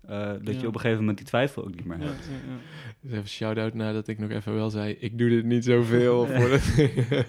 [0.00, 0.60] eh, dat Ja.
[0.60, 2.26] je op een gegeven moment die twijfel ook niet meer hebt.
[2.26, 2.58] ja, ja.
[3.00, 6.26] Dus even shout-out naar dat ik nog even wel zei, ik doe dit niet zoveel.
[6.26, 6.62] Voordat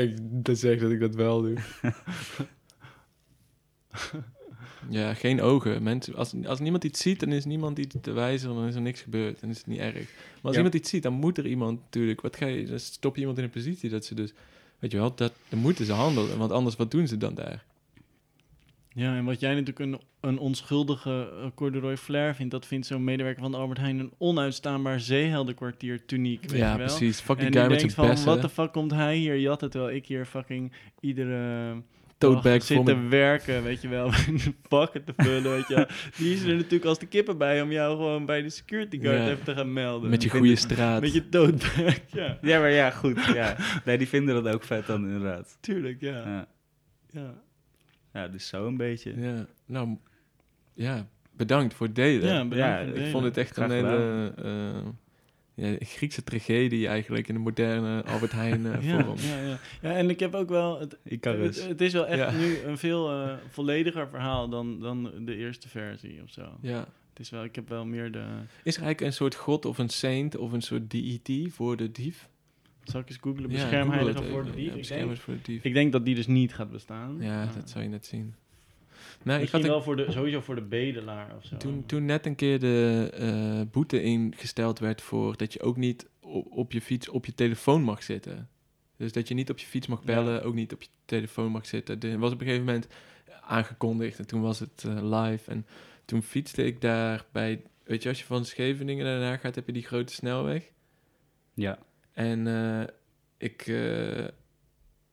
[0.00, 1.56] ik dat zeg dat ik dat wel doe.
[4.88, 5.82] ja, geen ogen.
[5.82, 8.80] Mensen, als, als niemand iets ziet, dan is niemand iets te wijzen, dan is er
[8.80, 9.40] niks gebeurd.
[9.40, 9.94] Dan is het niet erg.
[9.94, 10.04] Maar
[10.42, 10.56] als Ja.
[10.56, 12.20] iemand iets ziet, dan moet er iemand natuurlijk...
[12.20, 14.32] Wat ga je, dan stop je iemand in een positie dat ze dus...
[14.78, 16.38] Weet je wel, dat, dan moeten ze handelen.
[16.38, 17.64] Want anders, wat doen ze dan daar?
[18.94, 23.04] Ja, en wat jij natuurlijk een, een onschuldige uh, corduroy flare vindt, dat vindt zo'n
[23.04, 26.86] medewerker van de Albert Heijn een onuitstaanbaar zeeheldenkwartier tuniek, weet ja, je wel?
[26.86, 27.20] precies.
[27.20, 30.06] Fuck die en guy met zijn wat de fuck komt hij hier jatten, terwijl ik
[30.06, 31.74] hier fucking iedere
[32.22, 34.10] Tote dag bag zit vol te met- werken, weet je wel,
[34.68, 35.86] pakken te vullen, weet je wel.
[36.16, 39.18] Die is er natuurlijk als de kippen bij om jou gewoon bij de security guard
[39.18, 39.28] Ja.
[39.30, 40.10] even te gaan melden.
[40.10, 41.00] Met je goede het- straat.
[41.00, 42.38] Met je tote bag, ja.
[42.42, 43.24] Ja, maar ja, goed.
[43.34, 43.56] Ja.
[43.84, 45.56] Nee, die vinden dat ook vet dan inderdaad.
[45.60, 46.16] Tuurlijk, ja.
[46.28, 46.46] Ja,
[47.10, 47.34] Ja,
[48.12, 49.20] ja dus zo een beetje.
[49.20, 49.96] Ja, nou,
[50.74, 52.28] ja, bedankt voor het delen.
[52.28, 53.10] ja bedankt Ja, voor het ik delen.
[53.10, 54.88] vond het echt Graag een hele eh,
[55.62, 59.18] ja, Griekse tragedie eigenlijk in de moderne Albert Heijn eh, ja, vorm.
[59.18, 59.58] ja, ja.
[59.82, 60.80] ja, en ik heb ook wel...
[60.80, 65.36] Het, het, het is wel echt nu een veel eh, vollediger verhaal dan, dan de
[65.36, 66.58] eerste versie of zo.
[66.60, 66.88] Ja.
[67.08, 68.24] Het is wel, ik heb wel meer de...
[68.62, 71.90] Is er eigenlijk een soort god of een saint of een soort deity voor de
[71.90, 72.28] dief?
[72.82, 73.48] Zal ik eens googlen?
[73.48, 74.74] Beschermheilige voor de dief?
[74.74, 75.64] Ik, denk, voor de dief.
[75.64, 77.16] ik denk dat die dus niet gaat bestaan.
[77.20, 78.34] ja, dat zou je net zien.
[79.24, 81.56] Nou, ik had wel voor de, sowieso voor de bedelaar of zo.
[81.56, 86.08] toen, toen net een keer de eh, boete ingesteld werd voor dat je ook niet
[86.20, 88.48] op, op je fiets op je telefoon mag zitten.
[88.96, 91.66] Dus dat je niet op je fiets mag bellen, ook niet op je telefoon mag
[91.66, 92.00] zitten.
[92.00, 92.86] Er was op een gegeven moment
[93.40, 95.50] aangekondigd en toen was het eh, live.
[95.50, 95.66] En
[96.04, 99.72] toen fietste ik daar bij, weet je, als je van Scheveningen daarna gaat, heb je
[99.72, 100.72] die grote snelweg.
[101.54, 101.78] Ja.
[102.12, 102.86] En eh,
[103.36, 104.28] ik, eh,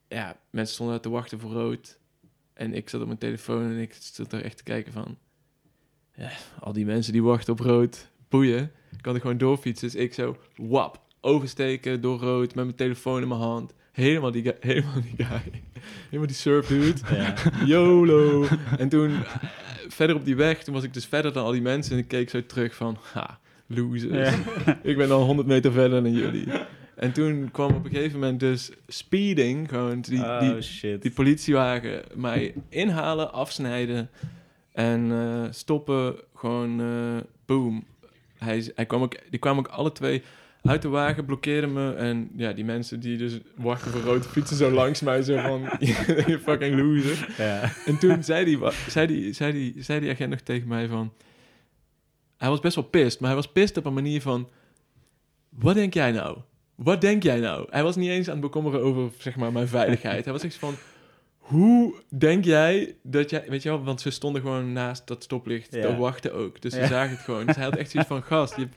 [0.07, 1.98] ja, mensen stonden daar te wachten voor rood.
[2.59, 5.17] En ik zat op mijn telefoon en ik stond er echt te kijken van...
[6.15, 8.71] Ja, al die mensen die wachten op rood, boeien.
[8.91, 9.87] Ik kan er gewoon doorfietsen.
[9.91, 13.73] Dus ik zo, wap, oversteken door rood met mijn telefoon in mijn hand.
[13.91, 15.61] Helemaal die, guy- helemaal die guy.
[16.05, 16.99] Helemaal die surf dude.
[17.15, 17.33] Ja.
[17.65, 18.47] YOLO.
[18.77, 19.35] En toen, eh,
[19.87, 21.91] verder op die weg, toen was ik dus verder dan al die mensen.
[21.93, 24.35] En ik keek zo terug van, ha, losers.
[24.83, 26.47] ik ben al 100 meter verder dan jullie.
[26.99, 31.01] En toen kwam op een gegeven moment dus speeding, gewoon die, oh, die, shit.
[31.01, 34.09] die politiewagen mij inhalen, afsnijden
[34.71, 37.85] en eh, stoppen, gewoon eh, boom.
[38.37, 40.23] Hij, hij kwam ook, die kwamen ook alle twee
[40.61, 44.57] uit de wagen, blokkeerden me en ja, die mensen die dus wachten voor rood fietsen
[44.57, 45.61] zo langs mij, zo van,
[46.27, 47.33] je fucking loser.
[47.37, 47.71] Ja.
[47.85, 51.13] En toen zei die, zei, die, zei, die, zei die agent nog tegen mij van...
[52.37, 54.49] Hij was best wel pist, maar hij was pist op een manier van...
[55.49, 56.37] Wat denk jij nou?
[56.83, 57.67] Wat denk jij nou?
[57.69, 60.23] Hij was niet eens aan het bekommeren over, zeg maar, mijn veiligheid.
[60.23, 60.75] Hij was echt van...
[61.37, 63.45] Hoe denk jij dat jij...
[63.47, 65.81] Weet je wel, want ze stonden gewoon naast dat stoplicht Ja.
[65.81, 66.61] te wachten ook.
[66.61, 66.87] Dus ze Ja.
[66.87, 67.45] zagen het gewoon.
[67.45, 68.23] Dus hij had echt zoiets van...
[68.23, 68.67] Gast, je,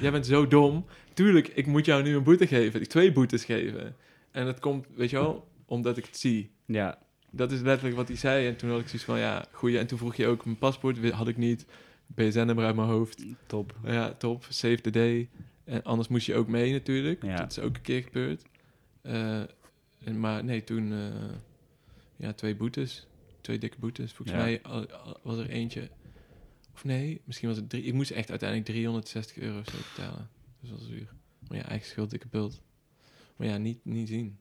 [0.00, 0.84] jij bent zo dom.
[1.14, 2.80] Tuurlijk, ik moet jou nu een boete geven.
[2.80, 3.96] Ik twee boetes geven.
[4.30, 6.50] En dat komt, weet je wel, omdat ik het zie.
[6.66, 6.98] ja.
[7.34, 8.46] Dat is letterlijk wat hij zei.
[8.46, 9.78] En toen had ik zoiets van, ja, goeie.
[9.78, 11.66] En toen vroeg je ook, mijn paspoort had ik niet.
[12.06, 13.22] BSN-nummer uit mijn hoofd.
[13.46, 13.74] Top.
[13.84, 14.44] Ja, top.
[14.48, 15.28] Save the day.
[15.72, 17.22] En anders moest je ook mee natuurlijk.
[17.22, 17.36] Ja.
[17.36, 18.42] Dat is ook een keer gebeurd.
[19.02, 19.40] Eh,
[20.04, 20.92] en, maar nee, toen...
[20.92, 20.98] eh,
[22.16, 23.06] ja, twee boetes.
[23.40, 24.12] Twee dikke boetes.
[24.12, 24.42] Volgens Ja.
[24.44, 25.88] mij al- al- was er eentje...
[26.74, 27.82] Of nee, misschien was het drie...
[27.82, 30.28] Ik moest echt uiteindelijk 360 euro zo betalen.
[30.60, 31.08] Dus dat was duur.
[31.48, 32.62] Maar ja, eigen schuld, dikke bult.
[33.36, 34.38] Maar ja, niet, niet zien.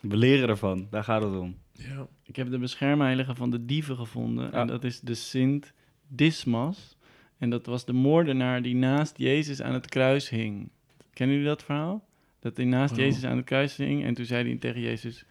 [0.00, 1.56] We leren ervan, daar gaat het om.
[1.72, 2.08] Ja.
[2.22, 4.44] Ik heb de beschermheilige van de dieven gevonden.
[4.44, 4.52] Ja.
[4.52, 5.72] En dat is de Sint
[6.08, 6.96] Dismas.
[7.40, 10.68] En dat was de moordenaar die naast Jezus aan het kruis hing.
[11.12, 12.04] Kennen jullie dat verhaal?
[12.38, 12.98] Dat hij naast Oh.
[12.98, 14.04] Jezus aan het kruis hing.
[14.04, 15.24] En toen zei hij tegen Jezus...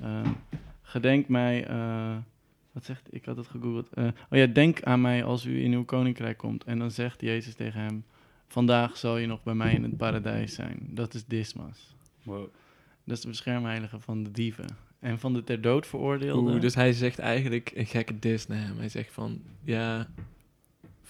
[0.00, 0.28] ehm,
[0.82, 1.66] gedenk mij...
[1.66, 2.16] eh,
[2.72, 3.08] wat zegt...
[3.10, 3.88] Ik had het gegoogeld.
[3.92, 6.64] Eh, oh ja, denk aan mij als u in uw koninkrijk komt.
[6.64, 8.04] En dan zegt Jezus tegen hem...
[8.48, 10.78] Vandaag zal je nog bij mij in het paradijs zijn.
[10.90, 11.96] Dat is Dismas.
[13.04, 14.66] Dat is de beschermheilige van de dieven.
[15.00, 16.50] En van de ter dood veroordeelde.
[16.50, 18.78] Oeh, dus hij zegt eigenlijk een gekke dis naar hem.
[18.78, 20.08] Hij zegt van, ja,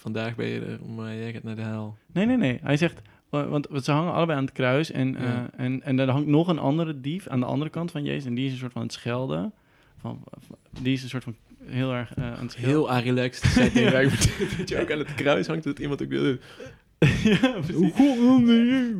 [0.05, 1.97] vandaag ben je er, maar jij gaat naar de hel.
[2.13, 2.59] Nee, nee, nee.
[2.63, 5.49] Hij zegt, eh, want ze hangen allebei aan het kruis en, eh, Ja.
[5.57, 8.25] en, en er hangt nog een andere dief aan de andere kant van Jezus.
[8.25, 9.53] En die is een soort van het schelden.
[9.97, 10.23] Van,
[10.81, 12.93] die is een soort van heel erg eh, aan het schelden.
[12.93, 13.55] Heel relaxed
[14.57, 16.37] dat je ook aan het kruis hangt, dat iemand ook wil.
[17.23, 17.91] ja, precies.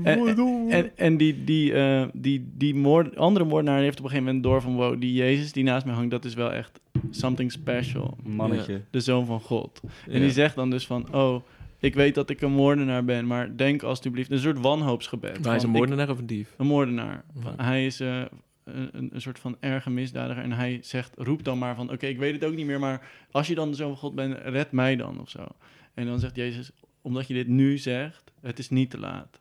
[0.04, 4.26] En, en, en die, die, eh, die, die moord, andere moordenaar heeft op een gegeven
[4.34, 4.76] moment door van...
[4.76, 8.18] wow, die Jezus die naast mij hangt, dat is wel echt something special.
[8.26, 8.82] Een mannetje.
[8.90, 9.82] De zoon van God.
[10.08, 10.14] Ja.
[10.14, 11.14] En die zegt dan dus van...
[11.14, 11.42] oh,
[11.80, 14.32] ik weet dat ik een moordenaar ben, maar denk alstublieft...
[14.32, 15.34] een soort wanhoopsgebed.
[15.40, 16.54] Maar hij is een ik- moordenaar of een dief?
[16.58, 17.24] Een moordenaar.
[17.44, 17.64] Ja.
[17.66, 18.22] Hij is eh,
[18.64, 20.44] een, een- een soort van erge misdadiger.
[20.44, 21.92] En hij zegt, roep dan maar van...
[21.92, 24.16] Oké, ik weet het ook niet meer, maar als je dan de zoon van God
[24.16, 25.44] bent, red mij dan of zo.
[25.94, 26.72] En dan zegt Jezus,
[27.06, 29.40] omdat je dit nu zegt, het is niet te laat.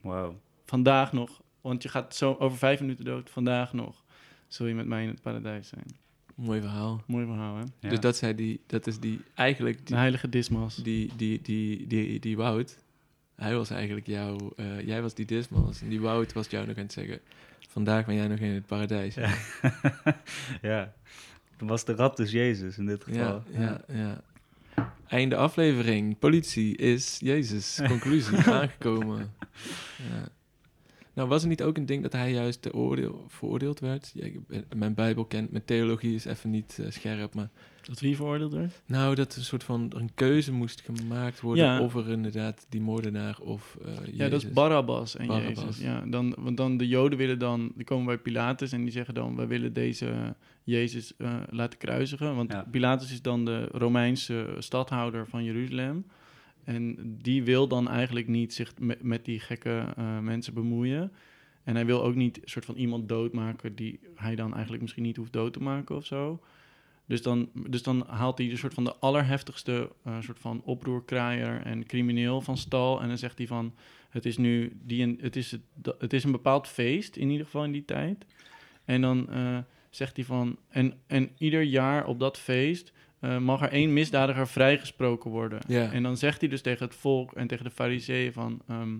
[0.00, 0.40] Wauw.
[0.64, 3.30] Vandaag nog, want je gaat zo over vijf minuten dood.
[3.30, 4.04] Vandaag nog
[4.48, 5.86] zul je met mij in het paradijs zijn.
[6.34, 7.02] Mooi verhaal.
[7.06, 7.62] Mooi verhaal, hè?
[7.80, 7.88] Ja.
[7.88, 10.76] Dus dat, zei die, dat is die, eigenlijk De die, heilige Dismas.
[10.76, 12.78] die, die, die, die, die Wout.
[13.34, 15.80] Hij was eigenlijk jouw, eh, jij was die Dismas.
[15.80, 17.20] En die Wout was jou nog aan het zeggen,
[17.68, 19.14] vandaag ben jij nog in het paradijs.
[19.14, 19.34] Ja.
[20.70, 20.92] ja.
[21.56, 23.42] Dan was de rat dus Jezus in dit geval.
[23.52, 24.22] Ja, ja, ja.
[25.08, 26.18] Einde aflevering.
[26.18, 27.80] Politie is Jezus.
[27.86, 29.34] Conclusie aangekomen.
[29.96, 30.28] Ja.
[31.14, 34.10] Nou, was het niet ook een ding dat hij juist te oordeel, veroordeeld werd?
[34.14, 37.48] Ja, ik ben- mijn Bijbel kent, mijn theologie is even niet eh, scherp, maar...
[37.82, 38.82] Dat wie veroordeeld werd?
[38.86, 41.80] Nou, dat er een soort van een keuze moest gemaakt worden Ja.
[41.80, 44.16] of er inderdaad die moordenaar of eh Jezus.
[44.16, 45.64] Ja, dat is Barabbas en Barabbas.
[45.64, 45.78] Jezus.
[45.84, 49.14] Ja, dan, want dan de Joden willen dan, die komen bij Pilatus en die zeggen
[49.14, 50.34] dan, we willen deze
[50.64, 52.36] Jezus eh, laten kruisigen.
[52.36, 52.66] Want Ja.
[52.70, 56.04] Pilatus is dan de Romeinse stadhouder van Jeruzalem.
[56.64, 61.12] En die wil dan eigenlijk niet zich met, die gekke eh, mensen bemoeien.
[61.64, 65.16] En hij wil ook niet soort van iemand doodmaken die hij dan eigenlijk misschien niet
[65.16, 66.40] hoeft dood te maken of zo.
[67.06, 71.62] Dus dan, dus dan haalt hij een soort van de allerheftigste eh, soort van oproerkraaier
[71.62, 73.00] en crimineel van stal.
[73.00, 73.74] En dan zegt hij van,
[74.08, 75.56] het is nu die het, is
[75.98, 78.24] het, is een bepaald feest in ieder geval in die tijd.
[78.84, 79.58] En dan eh,
[79.90, 80.58] zegt hij van,
[81.06, 85.60] en ieder jaar op dat feest eh, mag er één misdadiger vrijgesproken worden.
[85.68, 88.62] En dan zegt hij dus tegen het volk en tegen de fariseeën van...
[88.68, 88.98] ehm,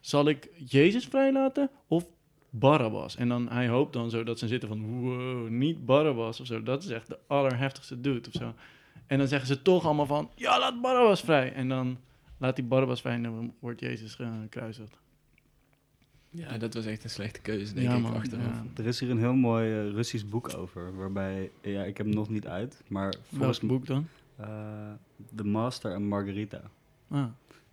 [0.00, 2.06] zal ik Jezus vrijlaten of
[2.50, 3.16] Barabbas?
[3.16, 5.00] En dan, hij hoopt dan zo dat ze zitten van...
[5.00, 6.62] Wow, niet Barabbas of zo.
[6.62, 8.54] Dat is echt de allerheftigste dude of zo.
[9.06, 10.30] En dan zeggen ze toch allemaal van...
[10.34, 11.52] Ja, laat Barabbas vrij.
[11.52, 11.98] En dan
[12.38, 14.98] laat hij Barabbas vrij en dan wordt Jezus gekruisigd.
[16.30, 18.44] Ja, dat was echt een slechte keuze, denk Ja, ik, man, achteraf.
[18.44, 18.64] ja.
[18.76, 22.14] Er is hier een heel mooi eh, Russisch boek over, waarbij, ja, ik heb hem
[22.14, 24.06] nog niet uit, maar volgens Welk boek dan?
[24.36, 24.48] eh,
[25.34, 26.60] The Master en Margarita.
[27.08, 27.24] Ah,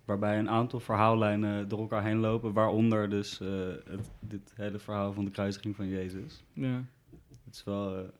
[0.04, 3.48] Waarbij een aantal verhaallijnen door elkaar heen lopen, waaronder dus eh,
[3.90, 6.42] het, dit hele verhaal van de kruisiging van Jezus.
[6.52, 6.84] ja.
[7.44, 8.10] Het is wel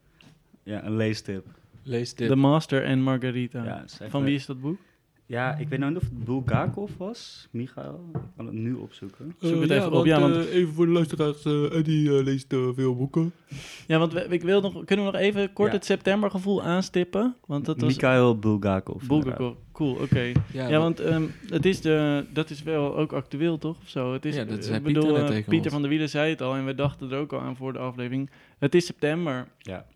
[0.62, 1.46] ja, een leestip.
[1.82, 2.28] Lees dit.
[2.28, 3.64] The Master en Margarita.
[3.64, 4.78] Ja, van wie is dat boek?
[5.28, 8.10] Ja, ik weet nou niet of het Bulgakov was, Michael.
[8.14, 9.34] Ik kan het nu opzoeken.
[9.38, 12.22] Zoek het Eh, even op, want, ja, want- eh, even voor de luisteraars, eh Eddie
[12.22, 13.32] leest veel boeken.
[13.86, 15.74] Ja, want we, ik wil nog, kunnen we nog even kort Ja.
[15.76, 17.36] het septembergevoel aanstippen?
[17.46, 17.92] Want dat was...
[17.94, 19.06] Mikhail Bulgakov.
[19.06, 19.54] Bulgakov.
[19.72, 20.32] Cool, oké.
[20.52, 23.76] Ja, want ehm, het is de, dat is wel ook actueel, toch?
[23.82, 24.12] Of zo?
[24.12, 25.72] Het is, Ja, dat ik Pieter bedoel, net tegen Pieter ons.
[25.72, 27.78] van der Wielen zei het al en we dachten er ook al aan voor de
[27.78, 28.30] aflevering.
[28.58, 29.48] Het is september.
[29.58, 29.86] Ja.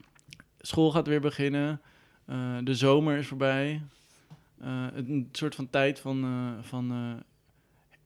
[0.60, 1.80] School gaat weer beginnen.
[2.26, 3.82] Eh, de zomer is voorbij.
[4.60, 7.12] Eh, een soort van tijd van, eh, van eh,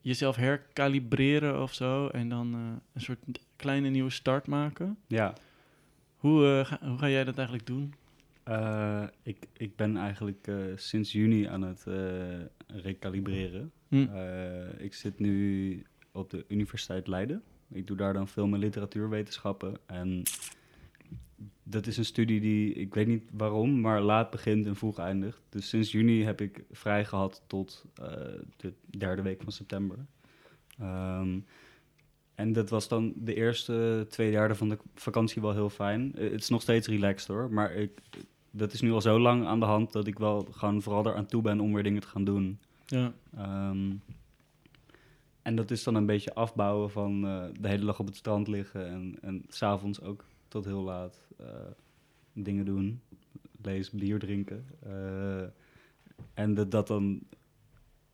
[0.00, 2.08] jezelf herkalibreren of zo.
[2.08, 2.54] En dan
[2.92, 3.18] een soort
[3.56, 4.98] kleine nieuwe start maken.
[5.06, 5.34] Ja,
[6.16, 7.94] Hoe, ga, hoe ga jij dat eigenlijk doen?
[9.22, 13.72] ik, ik ben eigenlijk sinds juni aan het eh, recalibreren.
[13.88, 14.06] Hm.
[14.76, 15.82] Ik zit nu
[16.12, 17.42] op de Universiteit Leiden.
[17.72, 19.76] Ik doe daar dan film- en literatuurwetenschappen.
[19.86, 20.22] En
[21.64, 25.40] dat is een studie die, ik weet niet waarom, maar laat begint en vroeg eindigt.
[25.48, 28.08] Dus sinds juni heb ik vrij gehad tot eh,
[28.56, 29.98] de derde week van september.
[30.78, 31.38] Ehm,
[32.34, 36.14] en dat was dan de eerste twee derde van de vakantie wel heel fijn.
[36.14, 37.90] Eh, het is nog steeds relaxed hoor, maar ik,
[38.50, 41.26] dat is nu al zo lang aan de hand dat ik wel gewoon vooral eraan
[41.26, 42.58] toe ben om weer dingen te gaan doen.
[42.86, 43.12] Ja.
[43.36, 43.92] Ehm,
[45.42, 48.48] en dat is dan een beetje afbouwen van eh, de hele dag op het strand
[48.48, 50.24] liggen en, en s'avonds ook
[50.54, 51.46] tot heel laat eh,
[52.32, 53.00] dingen doen.
[53.62, 54.66] Lezen, bier drinken.
[54.82, 55.42] Eh,
[56.34, 57.22] en dat dat dan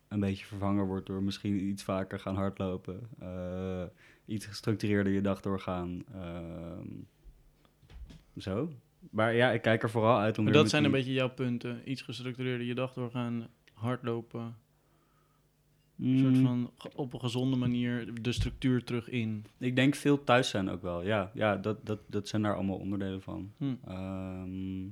[0.09, 3.09] een beetje vervangen wordt door misschien iets vaker gaan hardlopen.
[3.19, 3.85] eh,
[4.25, 6.05] iets gestructureerder je dag doorgaan.
[6.12, 6.89] ehm,
[8.37, 8.73] zo.
[9.11, 11.91] Maar ja, ik kijk er vooral uit om Maar dat zijn een beetje jouw punten.
[11.91, 14.57] Iets gestructureerder je dag doorgaan, hardlopen.
[16.02, 19.44] Mm, Een soort van ge- op een gezonde manier de structuur terug in.
[19.59, 21.02] Ik denk veel thuis zijn ook wel.
[21.02, 23.52] Ja, ja dat, dat, dat zijn daar allemaal onderdelen van.
[23.56, 23.74] Hm.
[23.86, 24.82] Ehm,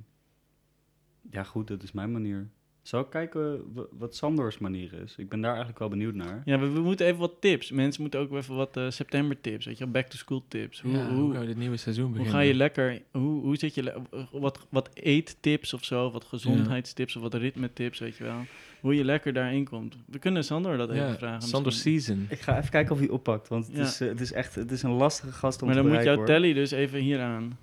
[1.31, 2.49] ja, goed, dat is mijn manier.
[2.81, 5.15] Zal ik kijken wa- wat Sandor's manier is?
[5.17, 6.41] Ik ben daar eigenlijk wel benieuwd naar.
[6.45, 7.71] Ja, we, we moeten even wat tips.
[7.71, 10.81] Mensen moeten ook even wat eh, september tips, weet je wel, back to school tips.
[10.81, 12.35] Hoe, Ja, hoe, hoe, gaan we dit nieuwe seizoen hoe beginnen?
[12.35, 17.15] ga je lekker, hoe, hoe zit je, le- wat, wat eettips of zo, wat gezondheidstips
[17.15, 18.41] of wat ritmetips, weet je wel.
[18.81, 19.97] Hoe je lekker daarin komt.
[20.05, 21.41] We kunnen Sander dat even Ja, vragen.
[21.41, 22.01] Sander misschien.
[22.01, 22.25] Season.
[22.29, 23.81] Ik ga even kijken of hij oppakt, want het, Ja.
[23.83, 26.03] is, eh, het is echt het is een lastige gast om Maar te dan moet
[26.03, 27.57] jouw telly dus even hier aan.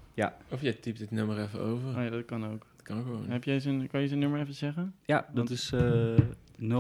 [0.49, 1.89] Of jij typt het nummer even over.
[1.89, 2.67] Oh ja, dat kan ook.
[2.77, 3.25] Dat kan gewoon.
[3.29, 4.95] Heb jij zijn, kan je zijn nummer even zeggen?
[5.05, 6.15] Ja, dat is eh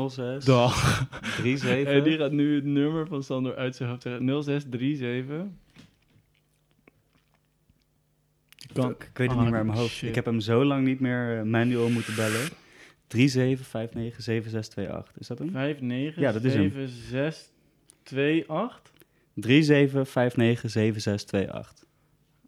[0.08, 1.06] 06 Dag.
[1.42, 1.92] 37.
[1.92, 4.24] En die gaat nu het nummer van Sander uit zijn hoofd zeggen.
[4.24, 5.36] 0637.
[8.68, 9.90] Ik kan- ik weet het Ah, niet meer in mijn hoofd.
[9.92, 10.08] shit.
[10.08, 12.48] Ik heb hem zo lang niet meer eh, manual moeten bellen.
[13.06, 13.08] 37597628.
[15.18, 15.50] Is dat hem?
[15.52, 16.70] 59 Ja, dat is hem.
[16.70, 18.94] 7628.
[19.40, 19.44] 37597628.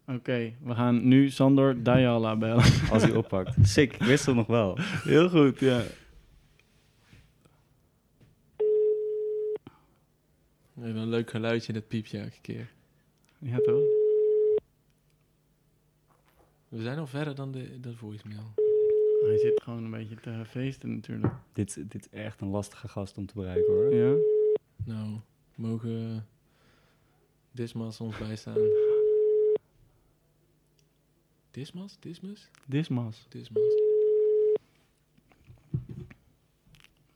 [0.07, 2.63] Oké, we gaan nu Sander Dayala bellen.
[2.91, 3.55] Als hij oppakt.
[3.61, 4.77] Sick, ik wist het nog wel.
[4.79, 5.81] Heel goed, ja.
[10.77, 12.69] Even een leuk geluidje, dat piepje elke keer.
[13.39, 13.81] Ja, toch?
[16.69, 18.53] We zijn al verder dan de, de voicemail.
[19.19, 21.33] Hij zit gewoon een beetje te feesten natuurlijk.
[21.53, 23.93] Dit, dit is echt een lastige gast om te bereiken hoor.
[23.93, 24.15] Ja?
[24.85, 25.19] Nou,
[25.55, 26.27] mogen
[27.51, 28.57] Dismas ons bijstaan?
[31.51, 31.97] Dismas?
[31.99, 32.49] Dismas?
[32.65, 33.25] Dismas.
[33.29, 33.88] Dismas.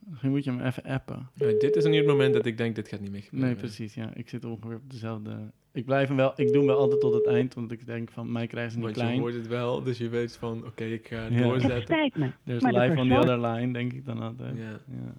[0.08, 1.28] Misschien moet je hem even appen.
[1.58, 3.48] Dit is nu het moment dat ik denk, dit gaat niet meer gebeuren.
[3.48, 4.14] Nee, precies, ja.
[4.14, 5.36] Ik zit ongeveer op dezelfde...
[5.72, 6.32] Ik blijf hem wel...
[6.36, 8.76] Ik doe hem wel altijd tot het eind, want ik denk van, mij krijgen ze
[8.78, 9.20] niet Want je klein.
[9.20, 11.42] hoort het wel, dus je weet van, oké, ik ga Ja.
[11.42, 11.82] doorzetten.
[11.82, 12.30] Spijt me.
[12.44, 14.56] There's Maar de life on the other line, denk ik dan altijd.
[14.56, 14.70] Ja.
[14.70, 15.14] Ja.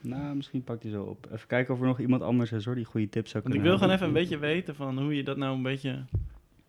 [0.00, 1.28] Nou, misschien pakt hij zo op.
[1.32, 3.60] Even kijken of er nog iemand anders is hoor, die goede tips zou Want ik
[3.60, 6.04] kunnen wil gewoon even een beetje weten van hoe je dat nou een beetje...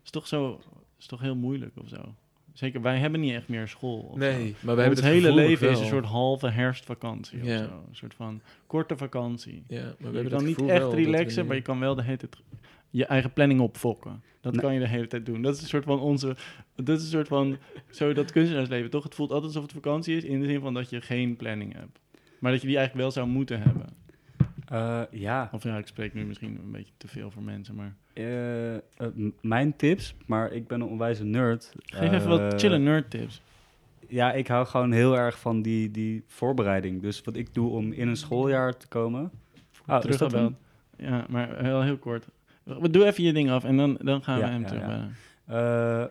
[0.04, 0.60] is toch zo...
[0.98, 2.14] is toch heel moeilijk of zo.
[2.52, 4.08] Zeker, wij hebben niet echt meer school.
[4.12, 4.18] zo.
[4.18, 7.58] Nee, maar we hebben het hele leven is een soort halve herfstvakantie Ja.
[7.60, 7.84] of zo.
[7.88, 9.64] Een soort van korte vakantie.
[9.68, 12.02] Ja, maar we je hebben kan niet echt wel relaxen, maar je kan wel de
[12.02, 12.36] hele tijd
[12.90, 14.22] je eigen planning opfokken.
[14.40, 14.62] Dat Nee.
[14.62, 15.42] kan je de hele tijd doen.
[15.42, 16.36] Dat is een soort van onze...
[16.74, 17.56] Dat is een soort van...
[17.90, 19.02] Zo dat kunstenaarsleven, toch?
[19.04, 21.72] Het voelt altijd alsof het vakantie is, in de zin van dat je geen planning
[21.74, 21.98] hebt.
[22.38, 23.86] Maar dat je die eigenlijk wel zou moeten hebben.
[24.72, 27.94] Eh, ja, Of ja, ik spreek nu misschien een beetje te veel voor mensen, maar...
[28.12, 28.80] eh, eh,
[29.40, 31.72] mijn tips, maar ik ben een onwijze nerd.
[31.84, 33.42] Geef even wat chille nerd tips.
[34.08, 37.02] Ja, ik hou gewoon heel erg van die, die voorbereiding.
[37.02, 39.30] Dus wat ik doe om in een schooljaar te komen.
[39.86, 40.52] Ah, is dat.
[40.96, 42.28] Ja, maar heel, heel kort.
[42.62, 45.14] We Doe even je ding af en dan, dan gaan we hem ja, terugbellen.
[45.44, 46.04] Eh,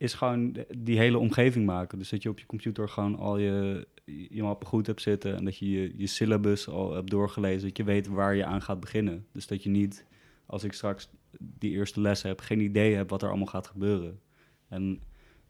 [0.00, 1.98] is gewoon die hele omgeving maken.
[1.98, 5.36] Dus dat je op je computer gewoon al je, je mappen goed hebt zitten.
[5.36, 7.68] En dat je, je je syllabus al hebt doorgelezen.
[7.68, 9.26] Dat je weet waar je aan gaat beginnen.
[9.32, 10.06] Dus dat je niet,
[10.46, 14.20] als ik straks die eerste les heb, geen idee heb wat er allemaal gaat gebeuren.
[14.68, 15.02] En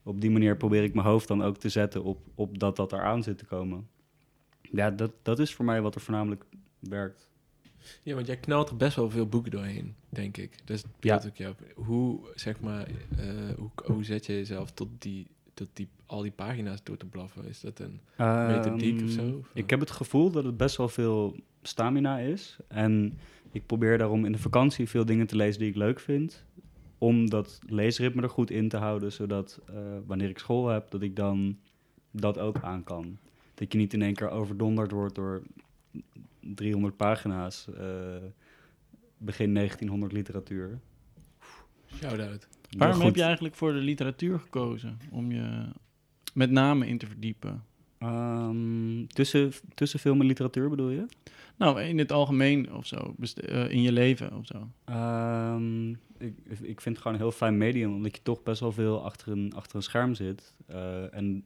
[0.02, 2.93] op die manier probeer ik mijn hoofd dan ook te zetten op, op dat dat
[2.93, 3.89] eraan zit te komen.
[4.60, 6.44] Ja, dat, dat is voor mij wat er voornamelijk
[6.78, 7.30] werkt.
[8.02, 10.51] Ja, want jij knalt er best wel veel boeken doorheen, denk ik.
[10.65, 11.23] Dus Ja.
[11.27, 11.55] ook jou.
[11.74, 12.86] Hoe, zeg maar,
[13.19, 13.27] eh,
[13.59, 17.48] hoe, hoe zet je jezelf tot die, tot die, al die pagina's door te blaffen?
[17.48, 18.01] Is dat een
[18.47, 19.20] methodiek of zo?
[19.20, 22.57] Ehm, Of, Ik heb het gevoel dat het best wel veel stamina is.
[22.69, 23.19] En
[23.52, 26.44] ik probeer daarom in de vakantie veel dingen te lezen die ik leuk vind.
[26.98, 29.74] Om dat leesritme er goed in te houden, zodat eh,
[30.07, 31.59] wanneer ik school heb, dat ik dan
[32.11, 33.19] dat ook aan kan.
[33.55, 35.43] Dat je niet in één keer overdonderd wordt door
[36.55, 38.16] 300 pagina's, eh,
[39.18, 40.81] begin 1900 literatuur.
[41.94, 42.48] Shout-out.
[42.78, 44.98] Waarom heb je eigenlijk voor de literatuur gekozen?
[45.10, 45.68] Om je
[46.35, 47.64] met name in te verdiepen?
[47.98, 51.06] ehm, tussen, tussen film en literatuur bedoel je?
[51.56, 53.14] Nou, in het algemeen of zo.
[53.16, 54.68] best- eh, in je leven of zo.
[54.85, 58.72] Ehm, ik, ik vind het gewoon een heel fijn medium, omdat je toch best wel
[58.72, 60.55] veel achter een, achter een scherm zit.
[60.66, 61.44] Eh, en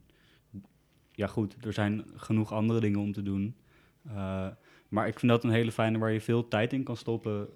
[1.13, 3.55] ja, goed, er zijn genoeg andere dingen om te doen.
[4.09, 4.47] Eh,
[4.95, 7.47] maar ik vind dat een hele fijne waar je veel tijd in kan stoppen,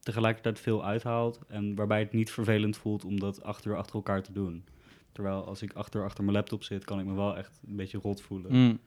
[0.00, 1.38] tegelijkertijd veel uithaalt.
[1.48, 4.64] En waarbij het niet vervelend voelt om dat acht uur achter elkaar te doen.
[5.12, 7.98] Terwijl als ik achter, achter mijn laptop zit, kan ik me wel echt een beetje
[7.98, 8.52] rot voelen.
[8.52, 8.78] Mm,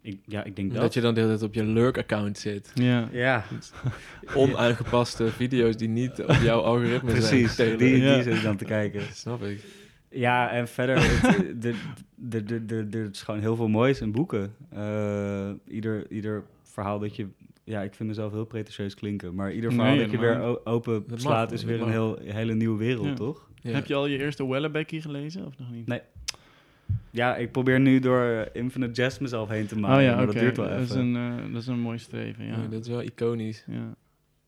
[0.00, 0.94] Ik, ja, ik denk Dat, dat.
[0.94, 2.70] je dan de hele tijd op je lurk-account zit.
[2.74, 3.08] ja.
[3.12, 3.44] Ja,
[4.34, 7.54] Onaangepaste video's die niet op jouw algoritme precies.
[7.54, 7.68] zijn.
[7.76, 8.08] Die, tailoren.
[8.08, 8.22] die Ja.
[8.22, 9.02] zit ik dan te kijken.
[9.24, 9.64] Snap ik.
[10.10, 11.74] Ja, en verder, het- de-
[12.14, 14.54] de- de- de- de- er is gewoon heel veel moois in boeken.
[14.70, 16.44] Eh, ieder, ieder
[16.80, 17.26] verhaal dat je...
[17.64, 19.34] Ja, ik vind mezelf heel pretentieus klinken.
[19.34, 22.54] Maar ieder verhaal Nee, dat je weer open Dat slaat is weer een heel, hele
[22.54, 23.14] nieuwe wereld, Ja.
[23.14, 23.48] toch?
[23.62, 23.70] Ja.
[23.70, 25.86] Heb je al je eerste Wellebecky gelezen of nog niet?
[25.86, 26.00] Nee.
[27.10, 29.96] Ja, ik probeer nu door Infinite Jest mezelf heen te maken.
[29.96, 31.14] oh ja, maar dat duurt wel Dat, is even.
[31.14, 32.50] een, eh, dat is een mooi streven, ja.
[32.56, 33.64] Ja, dat is wel iconisch.
[33.66, 33.94] ja.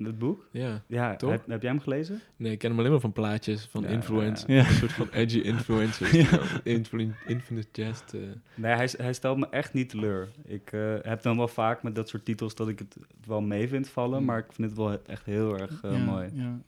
[0.07, 0.49] Het boek?
[0.53, 0.83] Ja.
[0.87, 1.31] Ja, Toch?
[1.31, 2.21] heb, heb jij hem gelezen?
[2.37, 4.53] Nee, ik ken hem alleen maar van plaatjes, van Ja, influence.
[4.53, 4.67] ja.
[4.69, 6.13] Een soort van edgy influencers.
[6.65, 8.15] Influ Infinite Jest.
[8.15, 8.21] eh,
[8.55, 10.29] Nee, hij, hij stelt me echt niet teleur.
[10.45, 12.97] Ik eh, heb dan wel vaak met dat soort titels dat ik het,
[13.27, 14.27] wel mee vind vallen, Hmm.
[14.27, 16.29] maar ik vind het wel echt heel erg eh, ja, mooi.
[16.33, 16.61] Ja.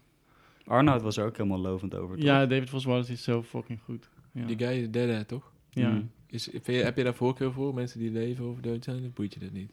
[0.64, 2.16] Arnoud was er ook helemaal lovend over.
[2.16, 2.24] toch?
[2.24, 4.09] ja, David Foster Wallace is zo fucking goed.
[4.32, 4.46] Ja.
[4.46, 5.52] Die guy is dead, toch?
[5.70, 5.88] ja.
[5.90, 6.10] Mm.
[6.26, 7.74] Is, vind je, heb je daar voorkeur voor?
[7.74, 9.04] Mensen die leven of dood zijn?
[9.06, 9.70] Of boeit je dat niet?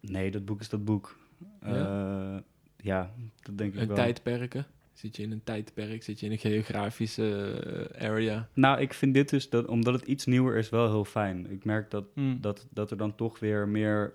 [0.00, 1.16] Nee, dat boek is dat boek.
[1.62, 1.74] Ja?
[1.74, 2.42] Ja,
[2.76, 3.96] ja dat denk ik En wel.
[3.96, 4.66] tijdperken?
[4.92, 6.02] Zit je in een tijdperk?
[6.02, 7.52] Zit je in een geografische
[7.92, 8.48] eh, area?
[8.54, 11.50] Nou, ik vind dit dus, dat, omdat het iets nieuwer is, wel heel fijn.
[11.50, 12.40] Ik merk dat, Mm.
[12.40, 14.12] dat, dat er dan toch weer meer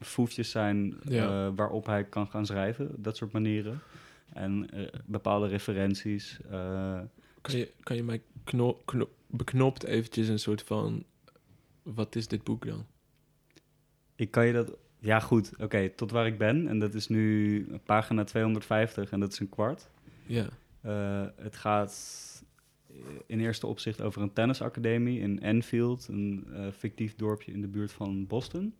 [0.00, 1.46] foefjes zijn Ja.
[1.46, 2.90] eh, waarop hij kan gaan schrijven.
[3.02, 3.80] Dat soort manieren.
[4.32, 6.38] En eh, bepaalde referenties.
[6.50, 7.00] eh,
[7.40, 11.04] Kan je, kan je mij kno, kno- beknopt eventjes een soort van...
[11.82, 12.86] Wat is dit boek dan?
[14.16, 14.76] ik kan je dat...
[15.04, 15.52] Ja, goed.
[15.58, 16.68] Oké, tot waar ik ben.
[16.68, 19.88] En dat is nu pagina 250 en dat is een kwart.
[20.26, 20.46] Ja.
[20.80, 21.94] Eh, het gaat
[23.26, 27.92] in eerste opzicht over een tennisacademie in Enfield, een eh, fictief dorpje in de buurt
[27.92, 28.74] van Boston.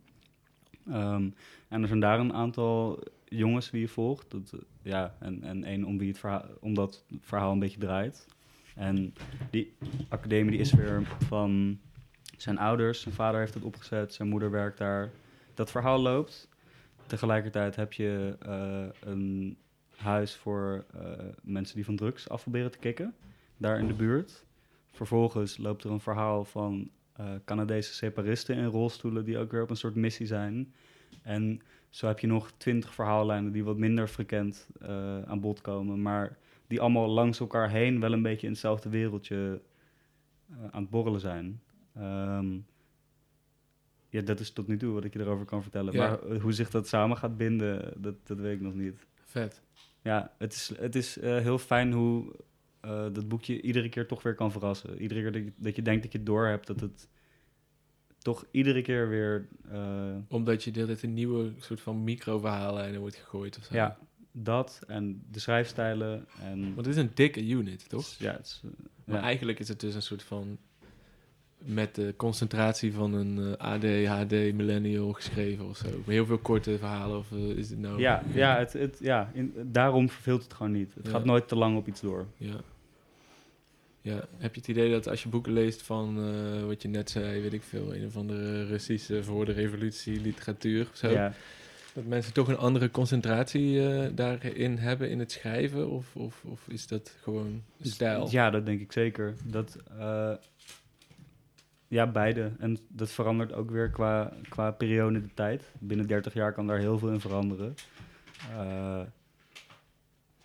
[0.87, 1.29] Ehm,
[1.69, 4.31] en er zijn daar een aantal jongens wie je volgt.
[4.31, 7.79] Dat, eh, ja, en, en één om wie het verhaal, om dat verhaal een beetje
[7.79, 8.27] draait.
[8.75, 9.15] En
[9.51, 9.75] die
[10.09, 11.79] academie die is weer van
[12.37, 13.01] zijn ouders.
[13.01, 15.11] Zijn vader heeft het opgezet, zijn moeder werkt daar.
[15.55, 16.49] Dat verhaal loopt.
[17.07, 19.57] Tegelijkertijd heb je eh, een
[19.97, 21.11] huis voor eh,
[21.43, 23.15] mensen die van drugs af proberen te kicken,
[23.57, 24.45] daar in de buurt.
[24.91, 29.71] Vervolgens loopt er een verhaal van eh, Canadese separisten in rolstoelen die ook weer op
[29.71, 30.75] een soort missie zijn.
[31.23, 31.61] En
[31.91, 34.69] zo heb je nog twintig verhaallijnen die wat minder frequent
[35.27, 36.37] aan bod komen, maar
[36.67, 39.61] die allemaal langs elkaar heen wel een beetje in hetzelfde wereldje
[40.71, 41.61] aan het borrelen zijn.
[41.95, 42.57] Ehm,
[44.15, 45.93] ja, dat is tot nu toe wat ik je erover kan vertellen.
[45.93, 46.09] Ja.
[46.09, 49.07] Maar eh, hoe zich dat samen gaat binden, dat, dat weet ik nog niet.
[49.25, 49.63] Vet.
[50.03, 52.35] Ja, het is, het is eh, heel fijn hoe
[52.81, 54.99] eh, dat boekje iedere keer toch weer kan verrassen.
[54.99, 57.09] Iedere keer dat je, dat je denkt dat je het door hebt, dat het
[58.19, 59.49] toch iedere keer weer...
[60.29, 63.75] Omdat je tijd een nieuwe soort van micro-verhaallijnen wordt gegooid of zo.
[63.75, 63.99] ja,
[64.33, 66.61] dat en de schrijfstijlen en...
[66.75, 68.07] Want het is een dikke unit, toch?
[68.19, 68.63] Ja, het is,
[69.05, 69.23] Maar ja.
[69.23, 70.59] eigenlijk is het dus een soort van...
[71.67, 75.87] Met de concentratie van een eh, ADHD millennial geschreven of zo.
[75.89, 78.01] Met heel veel korte verhalen of eh, is het nou...
[78.01, 80.95] ja, ja, het, het, ja in, daarom verveelt het gewoon niet.
[80.95, 81.11] Het Ja.
[81.11, 82.27] gaat nooit te lang op iets door.
[82.37, 82.55] Ja.
[84.01, 87.11] Ja, heb je het idee dat als je boeken leest van eh, wat je net
[87.11, 91.33] zei, weet ik veel, een of andere Russische voor de revolutie literatuur of zo, Ja.
[91.95, 93.81] dat mensen toch een andere concentratie
[94.15, 95.91] daarin hebben in het schrijven?
[95.91, 98.29] Of, of, of is dat gewoon stijl?
[98.31, 99.35] Ja, dat denk ik zeker.
[99.45, 99.77] Dat,
[101.95, 102.53] ja, beide.
[102.59, 105.73] En dat verandert ook weer qua, qua periode de tijd.
[105.79, 107.75] Binnen 30 jaar kan daar heel veel in veranderen.
[108.51, 109.01] Eh,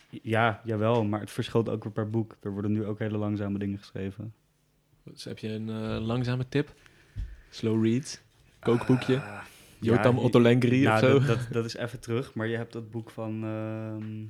[0.09, 2.37] ja, jawel, maar het verschilt ook weer per boek.
[2.41, 4.33] Er worden nu ook hele langzame dingen geschreven.
[5.03, 6.73] Dus heb je een eh, langzame tip?
[7.49, 8.21] Slow read?
[8.59, 9.15] Kookboekje?
[9.15, 9.41] Ah,
[9.79, 11.19] Jotam ja, Otto Lenggrie nou, of zo?
[11.19, 14.25] Dat, dat, dat is even terug, maar je hebt dat boek van ehm,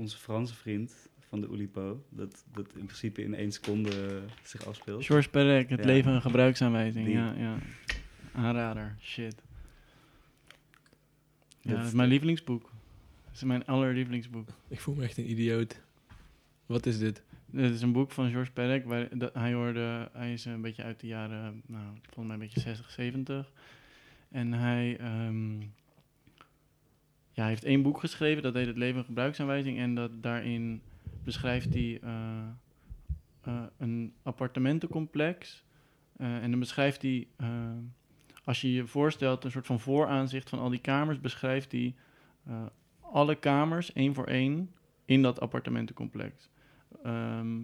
[0.00, 2.04] onze Franse vriend van de Oulipo.
[2.08, 5.04] Dat, dat in principe in één seconde zich afspeelt.
[5.04, 5.86] George Perec, het Ja.
[5.86, 7.04] leven een gebruiksaanwijzing.
[7.06, 7.14] Die.
[7.14, 7.58] Ja, ja.
[8.32, 9.42] Aanrader, shit.
[11.60, 12.62] Ja, Dat- is mijn lievelingsboek.
[13.24, 14.48] Dat is mijn allerlievelingsboek.
[14.68, 15.80] Ik voel me echt een idioot.
[16.66, 17.22] Wat is dit?
[17.46, 18.84] Dit is een boek van George Perec.
[18.84, 22.38] Waar, dat, hij, hoorde, hij is een beetje uit de jaren, nou, volgens mij een
[22.40, 23.52] beetje 60, 70.
[24.28, 25.60] En hij, ehm,
[27.32, 29.78] ja, hij heeft één boek geschreven, dat heet Het leven een gebruiksaanwijzing.
[29.78, 30.80] En dat, daarin
[31.26, 32.48] beschrijft hij eh,
[33.40, 35.64] eh, een appartementencomplex.
[36.16, 37.28] Eh, en dan beschrijft hij,
[38.44, 41.94] als je je voorstelt, een soort van vooraanzicht van al die kamers, beschrijft hij
[43.00, 44.74] alle kamers één voor één
[45.04, 46.50] in dat appartementencomplex.
[47.02, 47.60] Ehm,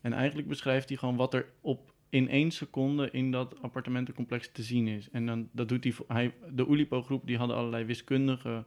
[0.00, 4.62] en eigenlijk beschrijft hij gewoon wat er op in één seconde in dat appartementencomplex te
[4.62, 5.10] zien is.
[5.10, 6.34] En dan, dat doet hij, hij.
[6.50, 8.64] De Oulipo-groep die hadden allerlei wiskundige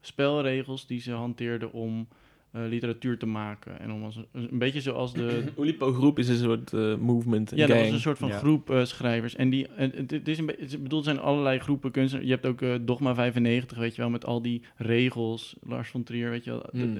[0.00, 2.08] spelregels die ze hanteerden om
[2.52, 3.80] eh, literatuur te maken.
[3.80, 7.52] En om als een, een beetje zoals de, Oulipo groep is een soort eh, movement,
[7.54, 8.38] ja, dat was een soort van Ja.
[8.38, 9.34] groep eh, schrijvers.
[9.36, 12.28] En die, en het, het is een beetje, ik bedoel, er zijn allerlei groepen kunstenaars.
[12.28, 15.56] Je hebt ook eh, Dogma 95, weet je wel, met al die regels.
[15.62, 16.66] Lars von Trier, weet je wel.
[16.72, 16.98] Hmm.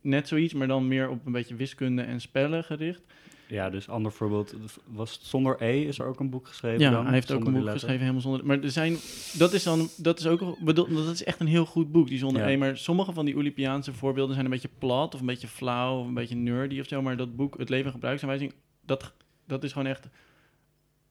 [0.00, 3.02] Net zoiets, maar dan meer op een beetje wiskunde en spellen gericht.
[3.48, 4.54] Ja, dus ander voorbeeld.
[4.86, 7.04] Was het Zonder E is er ook een boek geschreven Ja, dan?
[7.04, 8.46] hij heeft ook een boek geschreven, helemaal zonder.
[8.46, 8.96] Maar er zijn,
[9.38, 12.18] dat is dan, dat is ook, bedoel, dat is echt een heel goed boek, die
[12.18, 12.48] zonder Ja.
[12.48, 12.56] E.
[12.56, 16.06] Maar sommige van die Olympiaanse voorbeelden zijn een beetje plat of een beetje flauw of
[16.06, 17.02] een beetje nerdy of zo.
[17.02, 18.52] Maar dat boek, Het leven en gebruiksaanwijzing,
[18.84, 19.12] dat,
[19.46, 20.08] dat is gewoon echt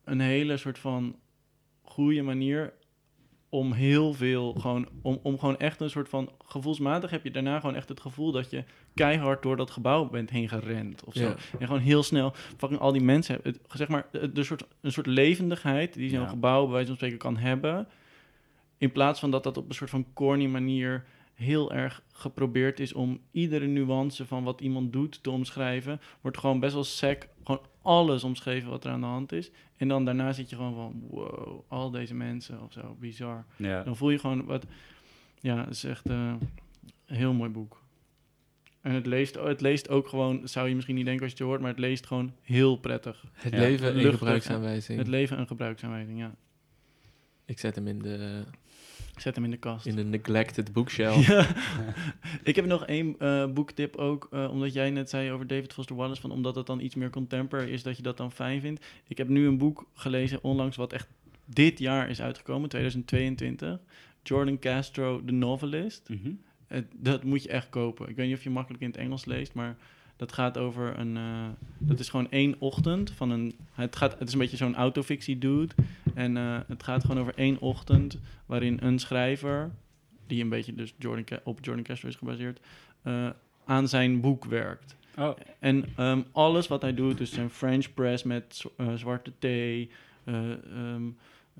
[0.03, 1.15] een hele soort van
[1.81, 2.73] goede manier
[3.55, 7.59] om heel veel, gewoon, om, om gewoon echt een soort van, gevoelsmatig heb je daarna
[7.59, 8.63] gewoon echt het gevoel dat je
[8.93, 11.33] keihard door dat gebouw bent heen gerend of zo.
[11.59, 14.65] En gewoon heel snel, fucking al die mensen, hebben het, zeg maar, de, de soort,
[14.81, 16.27] een soort levendigheid die zo'n Ja.
[16.27, 17.87] gebouw bij wijze van spreken kan hebben,
[18.77, 22.93] in plaats van dat dat op een soort van corny manier heel erg geprobeerd is
[22.93, 27.61] om iedere nuance van wat iemand doet te omschrijven, wordt gewoon best wel sec, gewoon
[27.81, 29.51] alles omschreven wat er aan de hand is.
[29.77, 33.45] En dan daarna zit je gewoon van, wow, al deze mensen of zo, bizar.
[33.55, 33.83] Ja.
[33.83, 34.65] Dan voel je gewoon wat,
[35.39, 36.33] ja, het is echt eh,
[37.05, 37.83] een heel mooi boek.
[38.81, 41.47] En het leest, het leest ook gewoon, zou je misschien niet denken als je het
[41.47, 43.25] hoort, maar het leest gewoon heel prettig.
[43.33, 43.59] Het Ja.
[43.59, 44.97] leven in Luchtig, gebruiksaanwijzing.
[44.97, 46.35] Het leven een gebruiksaanwijzing, ja.
[47.45, 48.43] Ik zet hem in de,
[49.21, 49.85] zet hem in de kast.
[49.85, 51.27] in de neglected bookshelf.
[51.27, 51.47] Ja.
[52.43, 55.95] ik heb nog één eh, boektip ook, eh, omdat jij net zei over David Foster
[55.95, 58.85] Wallace, van omdat het dan iets meer contemporary is, dat je dat dan fijn vindt.
[59.07, 61.07] Ik heb nu een boek gelezen onlangs, wat echt
[61.45, 63.79] dit jaar is uitgekomen, 2022.
[64.23, 66.09] Jordan Castro, The Novelist.
[66.09, 66.31] Mhm.
[66.67, 68.09] Het- dat moet je echt kopen.
[68.09, 69.75] Ik weet niet of je makkelijk in het Engels leest, maar
[70.15, 71.17] dat gaat over een.
[71.17, 71.47] eh,
[71.77, 73.55] dat is gewoon één ochtend van een.
[73.73, 75.73] Het, gaat, het is een beetje zo'n autofictie dude.
[76.13, 79.71] En eh, het gaat gewoon over één ochtend waarin een schrijver,
[80.27, 82.59] die een beetje dus Jordan, op Jordan Castro is gebaseerd,
[83.01, 83.29] eh,
[83.65, 84.95] aan zijn boek werkt.
[85.17, 88.63] Oh, En ehm, alles wat hij doet, dus zijn French press met
[88.95, 89.89] zwarte thee.
[90.23, 90.35] eh,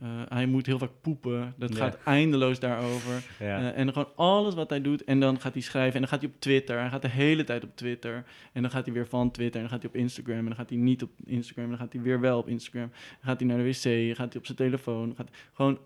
[0.01, 1.53] eh, hij moet heel vaak poepen.
[1.57, 1.75] Dat Ja.
[1.77, 3.23] gaat eindeloos daarover.
[3.39, 3.59] ja.
[3.71, 5.03] Eh, en gewoon alles wat hij doet.
[5.03, 5.93] En dan gaat hij schrijven.
[5.93, 6.79] En dan gaat hij op Twitter.
[6.79, 8.23] Hij gaat de hele tijd op Twitter.
[8.53, 9.61] En dan gaat hij weer van Twitter.
[9.61, 10.37] En dan gaat hij op Instagram.
[10.37, 11.63] En dan gaat hij niet op Instagram.
[11.63, 12.89] En dan gaat hij weer wel op Instagram.
[12.89, 14.15] Dan gaat hij naar de wc.
[14.15, 15.13] Gaat hij op zijn telefoon.
[15.15, 15.79] Gaat, gewoon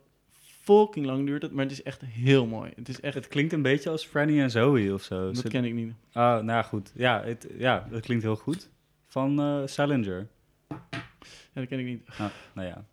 [0.64, 1.52] fucking lang duurt het.
[1.52, 2.72] Maar het is echt heel mooi.
[2.76, 3.14] Het is echt...
[3.16, 5.26] het klinkt een beetje als Franny en Zoe of zo.
[5.26, 5.94] dat Zit- ken ik niet.
[6.14, 6.92] Oh, nou goed.
[6.96, 8.70] Ja, het, ja, dat klinkt heel goed.
[9.08, 10.28] Van eh Salinger.
[10.70, 12.02] Ja, dat ken ik niet.
[12.18, 12.86] Ah, nou ja,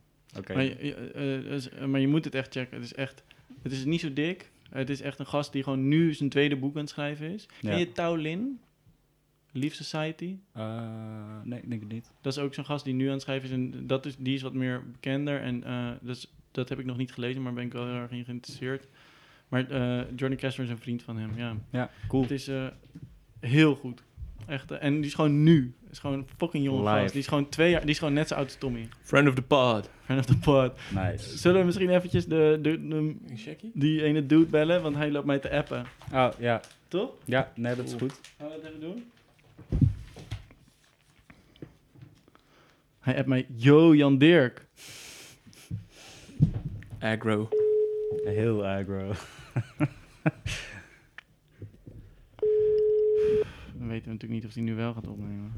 [0.54, 2.76] Maar, je, eh, eh, is- maar je moet het echt checken.
[2.76, 3.24] Het is echt...
[3.62, 4.50] Het is niet zo dik.
[4.70, 7.48] Het is echt een gast die gewoon nu zijn tweede boek aan het schrijven is.
[7.60, 7.76] Ja.
[7.76, 8.60] Je Tao Lin?
[9.52, 10.36] Leaf Society?
[10.52, 10.82] Eh,
[11.44, 12.10] nee, ik denk het niet.
[12.20, 13.54] Dat is ook zo'n gast die nu aan het schrijven is.
[13.54, 15.40] En dat is, die is wat meer bekender.
[15.40, 18.10] En eh, dus, dat heb ik nog niet gelezen, maar ben ik wel heel erg
[18.10, 18.86] in geïnteresseerd.
[19.48, 21.56] Maar eh Jordan Castro is een vriend van hem, ja.
[21.70, 22.22] Ja, cool.
[22.22, 22.66] Het is eh,
[23.40, 24.02] heel goed.
[24.46, 24.70] Echt.
[24.70, 25.74] eh, en die is gewoon nu.
[25.90, 27.00] is gewoon een fucking jonge Live.
[27.00, 27.12] gast.
[27.12, 27.80] Die is gewoon twee jaar...
[27.80, 28.88] Die is gewoon net zo oud als Tommy.
[29.02, 29.90] Friend of the pod.
[30.04, 30.72] Friend of the pod.
[30.94, 31.38] Nice.
[31.38, 33.16] Zullen we misschien eventjes de, de, de-
[33.74, 34.82] die ene dude bellen?
[34.82, 35.86] Want hij loopt mij te appen.
[36.12, 36.60] Oh, ja.
[36.88, 37.10] Toch?
[37.24, 38.20] Ja, nee, dat is goed.
[38.38, 39.04] Gaan we dat even doen?
[43.00, 43.46] Hij appt mij...
[43.56, 44.66] Yo, Jan Dirk.
[47.00, 47.48] Aggro.
[48.24, 49.12] Heel aggro.
[53.86, 55.52] Dan weten we natuurlijk niet of hij nu wel gaat opnemen.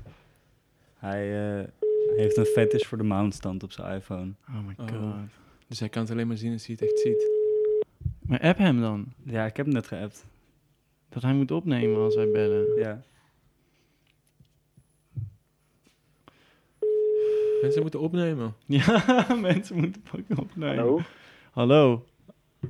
[0.96, 1.68] Hij eh,
[2.16, 4.32] heeft een fetish voor de mountstand op zijn iPhone.
[4.48, 4.86] Oh my Oh.
[4.88, 5.14] god.
[5.66, 7.30] Dus hij kan het alleen maar zien als hij het echt ziet.
[8.22, 9.12] Maar app hem dan.
[9.22, 10.26] Ja, ik heb hem net geappt.
[11.08, 12.78] Dat hij moet opnemen als wij bellen.
[12.78, 13.02] Ja.
[17.62, 18.54] Mensen moeten opnemen.
[18.66, 20.76] Ja, mensen moeten fucking opnemen.
[20.76, 21.00] Hallo?
[21.50, 22.04] Hallo.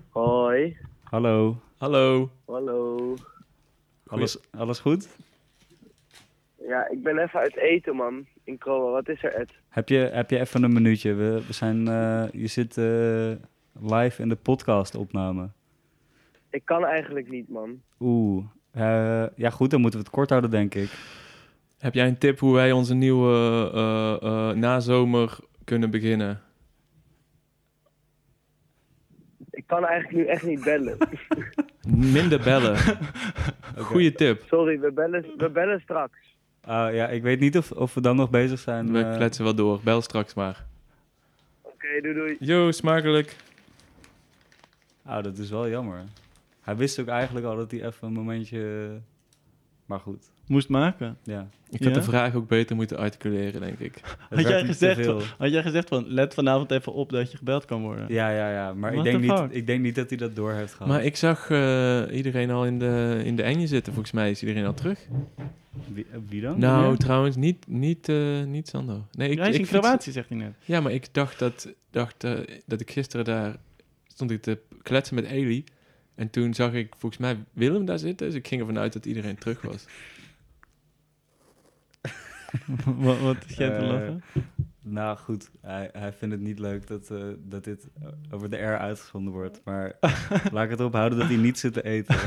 [0.09, 0.77] Hoi.
[1.03, 1.61] Hallo.
[1.77, 2.31] Hallo.
[2.47, 3.15] Hallo.
[4.07, 5.09] Alles, alles goed?
[6.69, 8.27] Ja, ik ben even uit eten, man.
[8.45, 8.91] In Kroa.
[8.91, 9.51] Wat is er, Ed?
[9.69, 11.15] Heb je, heb je even een minuutje?
[11.15, 13.31] We, we zijn, eh, je zit eh,
[13.95, 15.49] live in de podcast opname.
[16.51, 17.83] Ik kan eigenlijk niet, man.
[18.01, 18.45] Oeh.
[18.71, 20.91] Eh, ja goed, dan moeten we het kort houden, denk ik.
[21.79, 23.35] Heb jij een tip hoe wij onze nieuwe
[23.75, 26.41] eh, eh, nazomer kunnen beginnen?
[29.51, 30.99] Ik kan eigenlijk nu echt niet bellen.
[32.13, 32.77] Minder bellen.
[33.89, 34.43] Goeie tip.
[34.47, 36.28] Sorry, we bellen, we bellen straks.
[36.69, 38.93] Ah, ja, ik weet niet of, of we dan nog bezig zijn.
[38.93, 39.81] We eh, kletsen wel door.
[39.83, 40.67] Bel straks maar.
[41.63, 42.37] Oké, doei doei.
[42.41, 43.37] Yo, smakelijk.
[45.05, 46.05] Ah, dat is wel jammer.
[46.61, 48.91] Hij wist ook eigenlijk al dat hij even een momentje...
[49.87, 51.17] Maar goed, Moest maken.
[51.23, 51.49] ja.
[51.71, 51.95] Ik had Ja?
[51.95, 54.01] de vraag ook beter moeten articuleren, denk ik.
[54.31, 55.07] Had jij, gezegd,
[55.39, 58.07] had jij gezegd van, let vanavond even op dat je gebeld kan worden?
[58.09, 58.75] Ja, ja, ja.
[58.75, 60.89] Maar ik denk, niet, ik denk niet dat hij dat door heeft gehad.
[60.89, 63.93] Maar ik zag eh, iedereen al in de, in de enje zitten.
[63.93, 64.99] Volgens mij is iedereen al terug.
[65.93, 66.59] Wie, eh, wie dan?
[66.59, 69.05] Nou, trouwens, niet, niet, eh, niet Sando.
[69.13, 70.53] Nee, ik, Hij is ik in Kroatië, zegt hij net.
[70.65, 72.33] Ja, maar ik dacht dat, dacht, eh,
[72.67, 73.57] dat ik gisteren daar
[74.07, 75.65] stond ik te kletsen met Eli.
[76.15, 78.27] En toen zag ik volgens mij Willem daar zitten.
[78.27, 79.85] Dus ik ging ervan uit dat iedereen terug was.
[82.85, 84.23] wat, wat is jij te Eh, lachen?
[84.83, 87.89] Nou goed, hij, hij vindt het niet leuk dat, eh, dat dit
[88.31, 89.61] over de air uitgezonden wordt.
[89.65, 89.93] Maar
[90.53, 92.17] laat ik het erop houden dat hij niet zit te eten.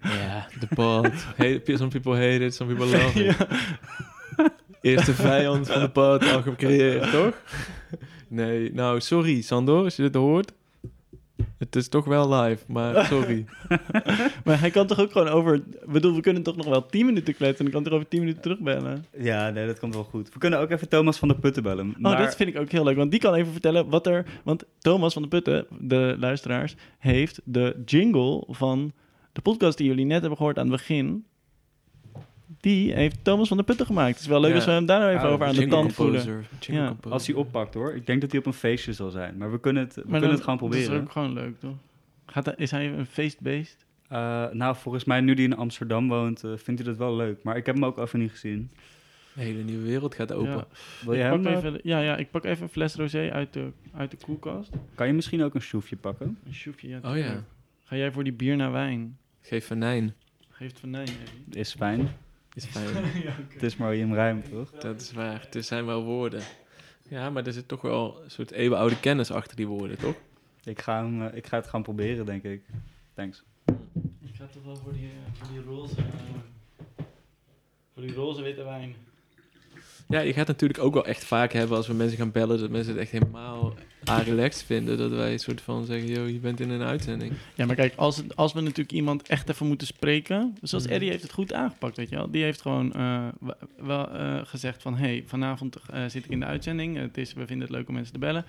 [0.00, 1.10] Ja, de.
[1.36, 3.36] Hey, some people hate it, some people love it.
[3.36, 3.46] Ja.
[4.80, 7.34] Eerste vijand van de pod al gecreëerd, toch?
[8.28, 10.52] Nee, nou, sorry Sandor, als je dit hoort.
[11.64, 13.44] Het is toch wel live, maar sorry.
[14.44, 15.54] Maar hij kan toch ook gewoon over...
[15.54, 18.08] Ik bedoel, we kunnen toch nog wel 10 minuten kletsen en dan kan toch over
[18.08, 19.04] 10 minuten terugbellen.
[19.18, 20.32] Ja, nee, dat komt wel goed.
[20.32, 21.88] We kunnen ook even Thomas van der Putten bellen.
[21.88, 24.26] Oh, Maar dat vind ik ook heel leuk, want die kan even vertellen wat er...
[24.42, 28.92] Want Thomas van de Putten, de luisteraars, heeft de jingle van
[29.32, 31.24] de podcast die jullie net hebben gehoord aan het begin...
[32.60, 34.10] Die heeft Thomas van de Putten gemaakt.
[34.12, 34.56] Het is wel leuk Ja.
[34.56, 36.44] als we hem daar nou even Oh, over aan de tand voelen.
[36.60, 36.96] Ja.
[37.08, 37.94] als hij oppakt hoor.
[37.94, 39.36] Ik denk dat hij op een feestje zal zijn.
[39.36, 40.94] Maar we kunnen het, we Maar kunnen dan- het gewoon Dat proberen.
[40.96, 41.74] is ook gewoon leuk, toch?
[42.26, 43.84] Gaat hij, is hij een feestbeest?
[44.08, 47.42] Eh, nou, volgens mij nu hij in Amsterdam woont, eh, vindt hij dat wel leuk.
[47.42, 48.70] Maar ik heb hem ook even niet gezien.
[49.36, 50.50] Een hele nieuwe wereld gaat open.
[50.52, 50.66] Ja.
[51.04, 53.30] Wil je Ik hem, pak eh, even, ja, ja, ik pak even een fles rosé
[53.32, 54.70] uit de, uit de koelkast.
[54.94, 56.38] Kan je misschien ook een sjoefje pakken?
[56.46, 56.98] Een sjoefje, ja.
[57.04, 57.44] Oh ja.
[57.84, 59.16] Ga jij voor die bier naar wijn?
[59.40, 60.14] geef venijn.
[60.50, 61.60] Geef het van nee, Eddie.
[61.60, 62.08] Is fijn.
[62.54, 63.04] Is fijn.
[63.52, 64.70] Het is maar William Rijm, toch?
[64.70, 65.46] Dat is waar.
[65.50, 66.42] Het zijn wel woorden.
[67.08, 70.14] Ja, maar er zit toch wel een soort eeuwenoude kennis achter die woorden, toch?
[70.64, 72.62] Ik ga, hem, eh, ik ga het gaan proberen, denk ik.
[73.14, 73.42] Thanks.
[74.20, 75.96] Ik ga toch wel voor die, eh, voor die roze...
[75.96, 77.04] eh,
[77.92, 78.94] voor die roze witte wijn.
[80.08, 82.70] Ja, je gaat natuurlijk ook wel echt vaak hebben als we mensen gaan bellen, dat
[82.70, 83.74] mensen het echt helemaal
[84.04, 84.98] relaxed vinden.
[84.98, 87.32] Dat wij een soort van zeggen, yo, je bent in een uitzending.
[87.54, 90.56] Ja, maar kijk, als, als we natuurlijk iemand echt even moeten spreken...
[90.62, 90.92] Zoals Mhm.
[90.92, 92.30] Eddie heeft het goed aangepakt, weet je wel.
[92.30, 93.26] Die heeft gewoon eh,
[93.76, 94.96] wel eh, gezegd van...
[94.96, 96.96] hey, vanavond eh, zit ik in de uitzending.
[96.96, 98.44] Het is, we vinden het leuk om mensen te bellen.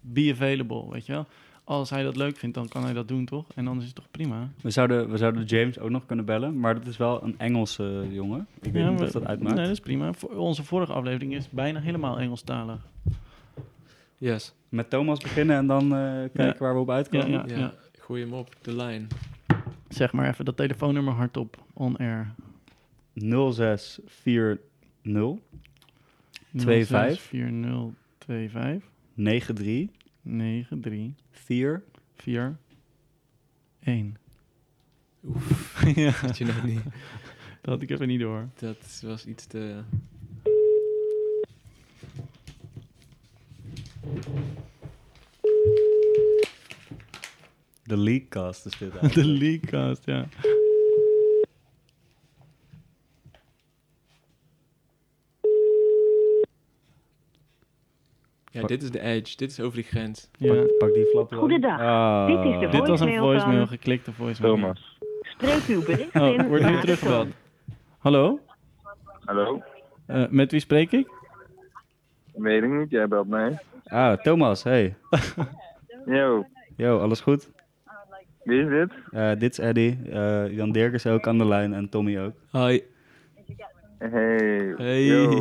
[0.00, 1.26] Be available, weet je wel.
[1.64, 3.46] Als hij dat leuk vindt, dan kan hij dat doen, toch?
[3.54, 4.48] En dan is het toch prima?
[4.62, 8.06] We zouden, we zouden James ook nog kunnen bellen, maar dat is wel een Engelse
[8.10, 8.46] jongen.
[8.60, 9.54] Ik weet Ja, niet of dat uitmaakt.
[9.54, 10.12] Nee, dat is prima.
[10.12, 12.86] Voor onze vorige aflevering is bijna helemaal Engelstalig.
[14.18, 14.54] Yes.
[14.68, 16.54] Met Thomas beginnen en dan eh, kijken Ja.
[16.58, 17.30] waar we op uitkomen.
[17.30, 17.74] Ja, Ja, ja.
[17.98, 19.06] gooi hem op, de lijn.
[19.88, 22.34] Zeg maar even dat telefoonnummer hardop, on air.
[23.14, 24.58] 0640
[26.52, 27.20] 25.
[27.20, 28.82] 4025
[29.14, 29.88] 93
[30.38, 31.82] 93 4
[32.14, 32.58] 4
[33.80, 34.16] 1.
[35.24, 36.82] Oef, ja, had je nog niet.
[37.60, 38.48] dat had ik even niet door.
[38.58, 39.82] Dat was iets te...
[47.82, 49.14] De Leakcast is dit eigenlijk.
[49.14, 50.28] De Leakcast, ja.
[58.52, 59.36] Ja, dit is de edge.
[59.36, 60.28] Dit is over die grens.
[60.38, 60.54] ja.
[60.54, 61.34] Pak, pak die flap.
[61.34, 61.80] Goedendag.
[61.80, 62.26] Ah.
[62.26, 64.54] Dit is de Dit was een Voicemail geklikte voicemail.
[64.54, 64.98] Thomas.
[65.22, 67.28] Spreek uw bericht Oh, in wordt nu teruggebeld.
[67.98, 68.40] Hallo?
[69.24, 69.62] Hallo?
[70.06, 71.08] Eh, met wie spreek ik?
[72.34, 73.58] Weet ik niet, jij belt mij.
[73.84, 74.94] Ah, Thomas, hey.
[76.06, 76.46] Yo,
[76.76, 77.50] Yo, alles goed?
[78.44, 78.90] wie is dit?
[79.10, 79.98] Eh, dit is Eddie.
[80.12, 82.32] Eh, Jan Dirk is ook aan de lijn en Tommy ook.
[82.52, 82.80] Hi.
[83.98, 84.74] Hey.
[84.76, 85.04] Hey.
[85.04, 85.38] Yo.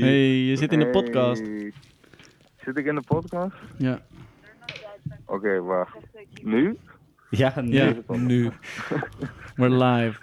[0.00, 0.92] hey, je zit in de Hey.
[0.92, 1.42] podcast.
[2.64, 3.54] Zit ik in de podcast?
[3.76, 3.98] Ja.
[5.26, 5.96] Oké, wacht.
[6.42, 6.78] Nu?
[7.30, 7.72] Ja, nee.
[8.08, 8.16] Ja.
[8.16, 8.50] Nu.
[9.56, 10.18] We're live.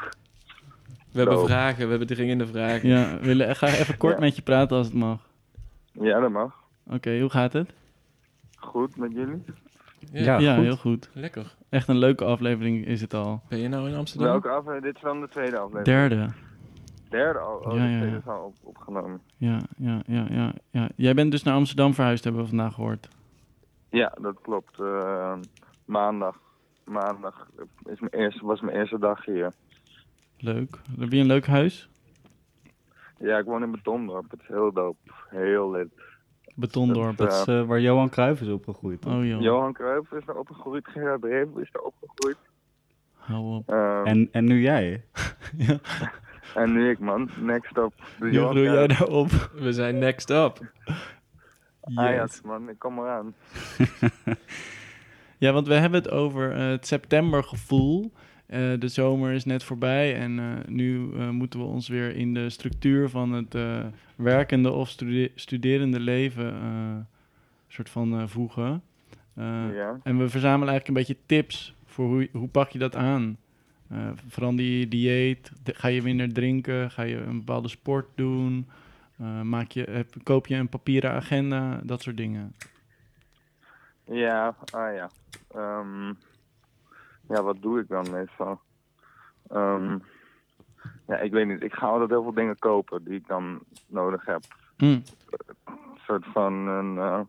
[1.12, 1.46] We hebben Zo.
[1.46, 2.90] vragen, we hebben dringende vragen.
[2.90, 4.20] Ja, we willen graag even kort Ja.
[4.20, 5.28] met je praten als het mag.
[5.92, 6.54] Ja, dat mag.
[6.88, 7.70] Oké, hoe gaat het?
[8.58, 9.44] Goed met jullie?
[10.12, 10.38] Ja, Ja.
[10.40, 10.64] ja, goed.
[10.64, 11.10] heel goed.
[11.14, 11.56] Lekker.
[11.70, 13.42] Echt een leuke aflevering is het al.
[13.50, 14.28] Ben je nou in Amsterdam?
[14.30, 14.84] Welke aflevering?
[14.84, 15.86] Dit is dan de tweede aflevering.
[16.10, 16.28] Derde.
[17.10, 17.76] Derde al?
[17.76, 19.22] Ja, de tweede al op, opgenomen.
[19.38, 20.90] Ja, ja, ja, ja, ja.
[20.96, 23.08] Jij bent dus naar Amsterdam verhuisd, hebben we vandaag gehoord.
[23.90, 24.80] Ja, dat klopt.
[24.80, 25.34] Eh,
[25.86, 26.40] maandag.
[26.84, 27.48] Maandag
[27.84, 29.54] is mijn eerste, was mijn eerste dag hier.
[30.38, 30.82] Leuk.
[31.00, 31.90] Heb je een leuk huis?
[33.18, 34.32] Ja, ik woon in Betondorp.
[34.32, 35.12] Het is heel dope.
[35.30, 35.88] Heel lid.
[36.56, 37.18] Betondorp.
[37.18, 39.06] Dat, is eh, waar Johan Cruijff is opgegroeid.
[39.06, 40.88] Oh joh, Johan Cruijff is daar opgegroeid.
[40.88, 42.38] Gerard Reven is daar opgegroeid.
[43.14, 43.70] hou op.
[43.70, 45.04] Ehm, en, En, en nu jij?
[45.68, 45.80] ja.
[46.66, 47.30] Nu ik, man.
[47.42, 47.94] Next up.
[48.32, 49.50] Johan groei jij daarop?
[49.54, 50.60] We zijn next up.
[51.96, 52.70] Ajax, man.
[52.70, 53.34] Ik kom eraan.
[55.38, 58.12] Ja, want we hebben het over eh, het septembergevoel.
[58.46, 62.34] Eh, de zomer is net voorbij en eh, nu eh, moeten we ons weer in
[62.34, 63.86] de structuur van het eh,
[64.16, 66.96] werkende of stude- studerende leven eh,
[67.68, 68.82] soort van eh, voegen.
[69.36, 70.00] Eh, ja.
[70.04, 73.38] En we verzamelen eigenlijk een beetje tips voor hoe, hoe pak je dat aan.
[73.90, 78.68] Eh verander je dieet, ga je minder drinken, ga je een bepaalde sport doen,
[79.20, 82.56] Eh, maak je, heb, koop je een papieren agenda, dat soort dingen.
[84.04, 85.10] Ja, ah ja.
[85.52, 86.08] Ehm,
[87.28, 88.60] ja, wat doe ik dan meestal?
[89.48, 89.98] Ehm,
[91.08, 91.64] ja, ik weet niet.
[91.64, 94.44] Ik ga altijd heel veel dingen kopen die ik dan nodig heb.
[94.78, 94.86] Hm.
[94.86, 95.04] Een
[96.06, 97.22] soort van een eh,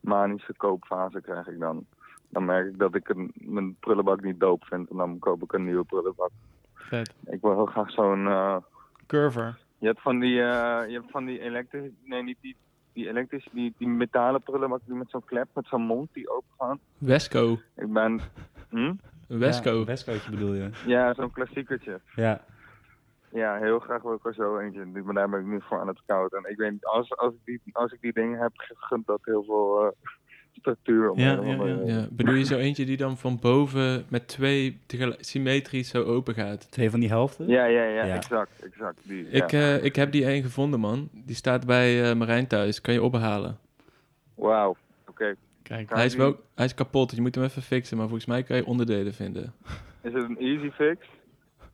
[0.00, 1.86] manische koopfase krijg ik dan.
[2.34, 5.52] Dan merk ik dat ik een, mijn prullenbak niet doop vind en dan koop ik
[5.52, 6.30] een nieuwe prullenbak.
[6.74, 7.14] Vet.
[7.26, 8.26] Ik wil heel graag zo'n...
[8.26, 8.56] eh,
[9.06, 9.58] Curver.
[9.78, 11.92] je hebt van die, eh, je hebt van die elektrische...
[12.04, 12.56] Nee, niet die
[12.94, 16.30] die elektrische, die, die metalen prullen maar die met zo'n klep, met zo'n mond die
[16.30, 16.78] open gaat.
[16.98, 17.58] Wesco.
[17.76, 18.20] Ik ben,
[18.68, 18.94] hm?
[19.28, 19.78] Wesco.
[19.78, 20.70] Ja, Wescootje bedoel je.
[20.86, 22.00] Ja, zo'n klassiekertje.
[22.14, 22.40] Ja.
[23.30, 24.84] Ja, heel graag wil ik er zo eentje.
[24.84, 26.32] Maar daar ben ik nu voor aan het koud.
[26.32, 29.20] En ik weet niet, als, als, ik, die, als ik die dingen heb, gunt dat
[29.22, 29.90] heel veel eh,
[30.58, 31.10] structuur.
[31.10, 31.80] Om Ja, ja, ja.
[31.84, 36.34] Ja, bedoel je zo eentje die dan van boven met twee tegelijk symmetrisch zo open
[36.34, 36.70] gaat?
[36.70, 37.48] Twee van die helften?
[37.48, 38.14] Ja, ja, ja, Ja.
[38.14, 38.98] exact, exact.
[39.02, 39.76] Die, Ik, ja.
[39.76, 41.08] eh, ik heb die één gevonden, man.
[41.12, 42.80] Die staat bij eh, Marijn thuis.
[42.80, 43.58] Kan je ophalen.
[44.34, 44.76] Wauw,
[45.08, 45.34] oké.
[45.62, 47.96] Kijk, Kan Hij is, wel, hij is kapot, dus je moet hem even fixen.
[47.96, 49.52] Maar volgens mij kan je onderdelen vinden.
[50.02, 51.06] Is het een easy fix?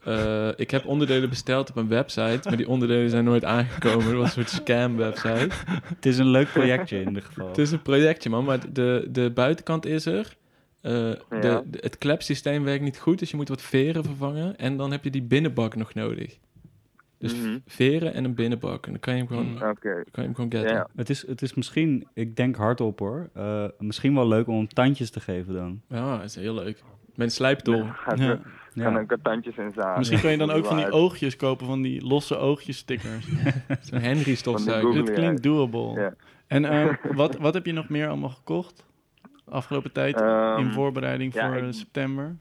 [0.04, 4.04] Eh, ik heb onderdelen besteld op een website, maar die onderdelen zijn nooit aangekomen.
[4.04, 5.48] Dat was een soort scam-website.
[5.84, 7.48] Het is een leuk projectje in ieder geval.
[7.48, 10.36] Het is een projectje, man, maar de, de buitenkant is er.
[10.80, 11.62] Eh, de, Ja.
[11.66, 14.56] de- het klepsysteem werkt niet goed, dus je moet wat veren vervangen.
[14.58, 16.38] En dan heb je die binnenbak nog nodig.
[17.18, 17.58] Dus Mhm.
[17.66, 18.84] veren en een binnenbak.
[18.86, 19.54] En dan kan je hem gewoon, Mm.
[19.56, 19.90] Oké.
[19.90, 20.74] kan je hem gewoon getten.
[20.74, 20.88] Ja.
[20.96, 24.68] Het is, het is misschien, ik denk hardop hoor, eh, misschien wel leuk om hem
[24.68, 25.80] tandjes te geven dan.
[25.88, 26.82] Ja, dat is heel leuk.
[27.14, 27.84] Met een slijptol.
[27.92, 28.18] Gaat
[28.72, 28.90] Ja.
[28.90, 28.96] Ja.
[28.96, 29.98] er katantjes in zagen.
[29.98, 33.26] Misschien kan je dan ook van die oogjes kopen, van die losse oogjes stickers.
[33.88, 34.94] Zo'n Henry stofzuiger.
[34.94, 36.00] Dat klinkt doable.
[36.00, 36.14] Ja.
[36.46, 38.86] En eh, wat, wat heb je nog meer allemaal gekocht?
[39.48, 42.36] Afgelopen tijd Ehm, in voorbereiding ja, voor ik- eh, september.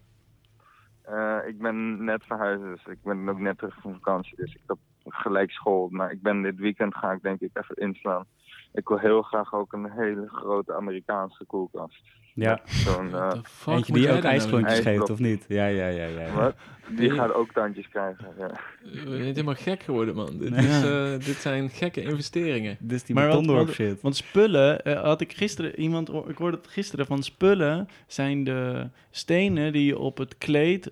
[1.02, 4.36] Eh, ik ben net verhuisd, dus ik ben ook net terug van vakantie.
[4.38, 5.88] Dus ik heb gelijk school.
[5.92, 8.26] Maar ik ben dit weekend ga ik denk ik even inslaan.
[8.74, 12.02] Ik wil heel graag ook een hele grote Amerikaanse koelkast.
[12.42, 13.32] Ja, Zo'n, eh,
[13.76, 15.46] eentje die ook nou ijsklontjes geeft of niet?
[15.48, 16.06] Ja, ja, ja.
[16.06, 16.32] ja, ja.
[16.34, 16.56] wat?
[16.90, 17.18] Die Nee.
[17.18, 18.28] gaat ook tandjes krijgen.
[18.38, 18.50] Ja.
[18.94, 20.38] Je bent helemaal gek geworden, man.
[20.38, 20.68] Dit, Nee.
[20.68, 22.78] is, eh, dit zijn gekke investeringen.
[22.80, 24.02] Dit is die Maar wat- betondorp wat- shit.
[24.02, 28.88] Want spullen, eh, had ik gisteren iemand, ik hoorde het gisteren van spullen zijn de
[29.12, 30.92] stenen die je op het kleed,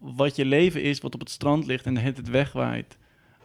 [0.00, 2.98] wat je leven is, wat op het strand ligt en het het wegwaait.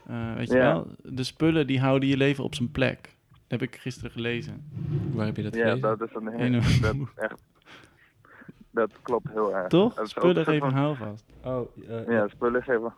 [0.07, 0.73] Eh, weet je Ja.
[0.73, 0.87] wel?
[1.03, 3.10] De spullen die houden je leven op zijn plek.
[3.51, 4.63] Dat heb ik gisteren gelezen.
[5.13, 5.81] Waar heb je dat Ja, gelezen?
[5.97, 7.41] dat is een een- dat, echt,
[8.71, 9.67] dat klopt heel erg.
[9.67, 9.89] Toch?
[9.93, 11.25] Dat ook Spullen geven van- houvast.
[11.43, 12.93] Oh, eh, Ja, spullen geven.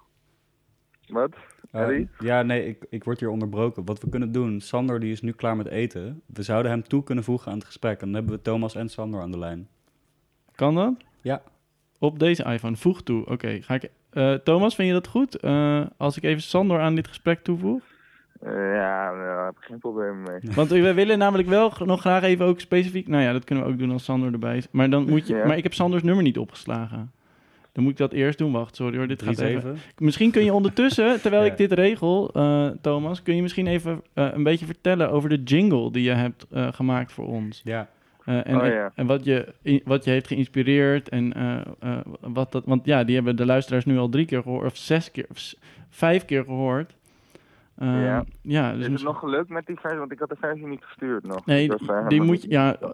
[1.08, 1.30] Wat?
[1.72, 2.08] eh, Harry?
[2.20, 3.86] ja, nee, ik, ik word hier onderbroken.
[3.86, 6.22] Wat we kunnen doen, Sander die is nu klaar met eten.
[6.26, 8.00] We zouden hem toe kunnen voegen aan het gesprek.
[8.00, 9.68] En dan hebben we Thomas en Sander aan de lijn.
[10.56, 10.94] Kan dat?
[11.22, 11.42] Ja.
[12.00, 12.76] Op deze iPhone.
[12.76, 13.26] Voeg toe.
[13.26, 13.90] Oké, ga ik.
[14.10, 15.36] eh, Thomas, vind je dat goed?
[15.36, 17.84] Eh, als ik even Sandor aan dit gesprek toevoeg?
[18.45, 20.40] Eh, ja, daar heb ik geen probleem mee.
[20.56, 23.07] Want we willen namelijk wel nog graag even ook specifiek.
[23.07, 24.68] Nou ja, dat kunnen we ook doen als Sander erbij is.
[24.72, 25.36] Maar dan moet je.
[25.36, 25.45] Ja.
[25.45, 27.11] Maar ik heb Sanders nummer niet opgeslagen.
[27.72, 28.52] Dan moet ik dat eerst doen.
[28.52, 29.07] Wacht, sorry hoor.
[29.07, 29.76] Dit gaat even.
[29.78, 29.80] 3-7.
[29.98, 31.52] Misschien kun je ondertussen, terwijl Ja.
[31.52, 35.44] ik dit regel, eh, Thomas, kun je misschien even eh, een beetje vertellen over de
[35.44, 37.61] jingle die je hebt eh, gemaakt voor ons.
[37.64, 37.88] Ja.
[38.26, 38.91] Eh, en, Oh, ja.
[38.95, 39.53] en wat, je,
[39.86, 42.65] wat je heeft geïnspireerd en eh, eh, wat dat.
[42.65, 45.53] Want ja, die hebben de luisteraars nu al drie keer gehoord, of zes keer, of
[45.90, 46.95] vijf keer gehoord.
[47.84, 48.23] Eh, Ja.
[48.41, 49.99] ja, dus is het misschien- nog gelukt met die versie?
[49.99, 51.45] Want ik had de versie niet gestuurd nog.
[51.45, 51.69] Nee,
[52.07, 52.89] die, moet je, ja, eh,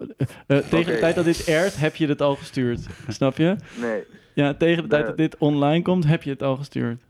[0.46, 2.86] eh, tegen de tijd dat dit airt, heb je het al gestuurd.
[3.08, 3.56] Snap je?
[3.80, 4.02] Nee.
[4.34, 7.02] Ja, tegen de tijd dat dit online komt, heb je het al gestuurd.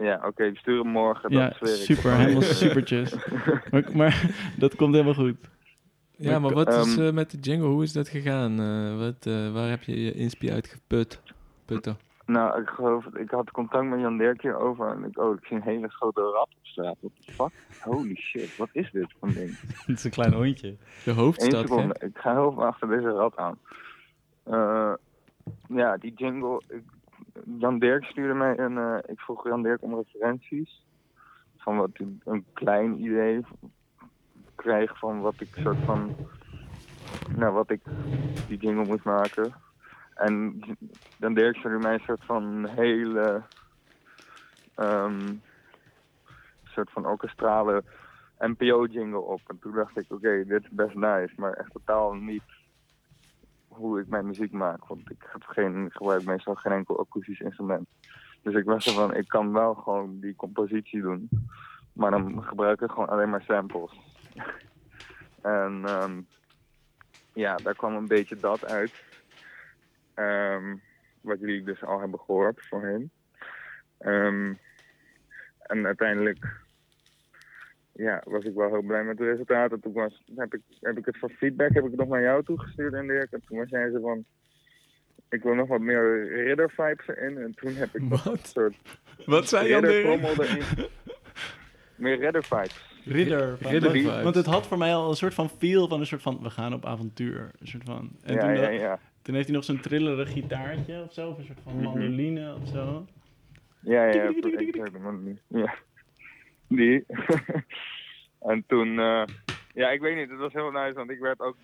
[0.00, 1.30] Ja, oké, ik stuur hem morgen.
[1.32, 1.80] Ja, dat zweer ik.
[1.96, 3.14] super, helemaal supertjes.
[3.70, 5.36] Maar, maar dat komt helemaal goed.
[6.16, 7.68] Ja, maar wat is Ehm, eh, met de jingle?
[7.68, 8.60] Hoe is dat gegaan?
[8.60, 11.20] Eh, wat, eh, waar heb je je inspi uit geput?
[11.64, 11.96] Putten.
[12.28, 15.56] Nou, ik geloof, ik had contact met Jan Dirk hierover en ik, oh, ik zie
[15.56, 16.96] een hele grote rat op straat.
[17.00, 17.52] What the fuck?
[17.82, 19.58] Holy shit, wat is dit voor een ding?
[19.86, 20.76] Het is een klein hondje.
[21.04, 22.06] De hoofdstad, seconde, hè?
[22.06, 23.58] ik ga heel veel achter deze rat aan.
[24.42, 24.92] Eh,
[25.68, 26.62] ja, die jingle.
[26.68, 26.82] Ik,
[27.58, 28.78] Jan Dirk stuurde mij een.
[28.78, 30.86] eh, ik vroeg Jan Dirk om referenties.
[31.56, 33.44] Van wat ik een klein idee
[34.54, 36.16] kreeg van wat ik soort van.
[37.36, 37.80] Nou, wat ik
[38.48, 39.52] die jingle moest maken.
[40.18, 40.60] En
[41.16, 43.42] Jan Dirk stuurde mij een soort van hele.
[44.74, 45.34] ehm,
[46.64, 47.82] soort van orkestrale
[48.38, 49.40] NPO-jingle op.
[49.46, 52.42] En toen dacht ik, oké, dit is best nice, maar echt totaal niet
[53.68, 54.86] hoe ik mijn muziek maak.
[54.86, 57.88] Want ik heb geen, ik gebruik meestal geen enkel akoestisch instrument.
[58.42, 61.28] Dus ik was er van, ik kan wel gewoon die compositie doen.
[61.92, 64.00] Maar dan gebruik ik gewoon alleen maar samples.
[65.42, 66.20] en ehm,
[67.32, 69.07] ja, daar kwam een beetje dat uit.
[70.18, 70.76] Ehm,
[71.20, 73.10] wat jullie dus al hebben gehoord voorheen.
[73.98, 74.52] Ehm,
[75.58, 76.46] en uiteindelijk
[77.92, 79.80] ja, was ik wel heel blij met de resultaten.
[79.80, 82.44] Toen was, heb, ik, heb ik het voor feedback heb ik het nog naar jou
[82.44, 83.32] toegestuurd en Dirk.
[83.32, 84.24] En toen zei ze van,
[85.28, 87.38] ik wil nog wat meer ridder vibes erin.
[87.38, 88.32] En toen heb ik nog Wat?
[88.34, 88.76] een soort
[89.26, 90.20] Wat zei ridder erin.
[91.96, 93.00] meer ridder vibes.
[93.04, 93.56] Ridder.
[93.60, 94.22] Ridder want, vibes.
[94.22, 96.50] want het had voor mij al een soort van feel van een soort van, we
[96.50, 97.50] gaan op avontuur.
[97.58, 98.10] Een soort van.
[98.22, 98.98] En ja, toen, ja, ja.
[99.28, 101.82] Toen heeft hij nog zo'n trillerig gitaartje of zo, of een soort van Mhm.
[101.84, 103.06] mandoline of zo.
[103.80, 104.30] Ja, ja, ja.
[105.48, 105.74] Ja.
[106.68, 107.04] Die.
[108.50, 109.22] en toen, eh,
[109.74, 110.30] Ja, ik weet niet.
[110.30, 111.56] Het was heel nice, want ik werd ook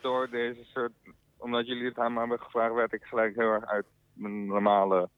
[0.00, 0.92] door deze soort...
[1.36, 5.08] Omdat jullie het aan me hebben gevraagd, werd ik gelijk heel erg uit mijn normale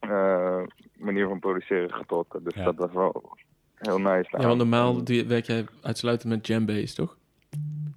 [0.00, 0.62] eh,
[0.96, 2.44] manier van produceren getrokken.
[2.44, 2.64] Dus Ja.
[2.64, 3.36] dat was wel
[3.74, 4.28] heel nice.
[4.38, 7.16] Ja, want normaal doe je- werk jij uitsluitend met Jambase, toch?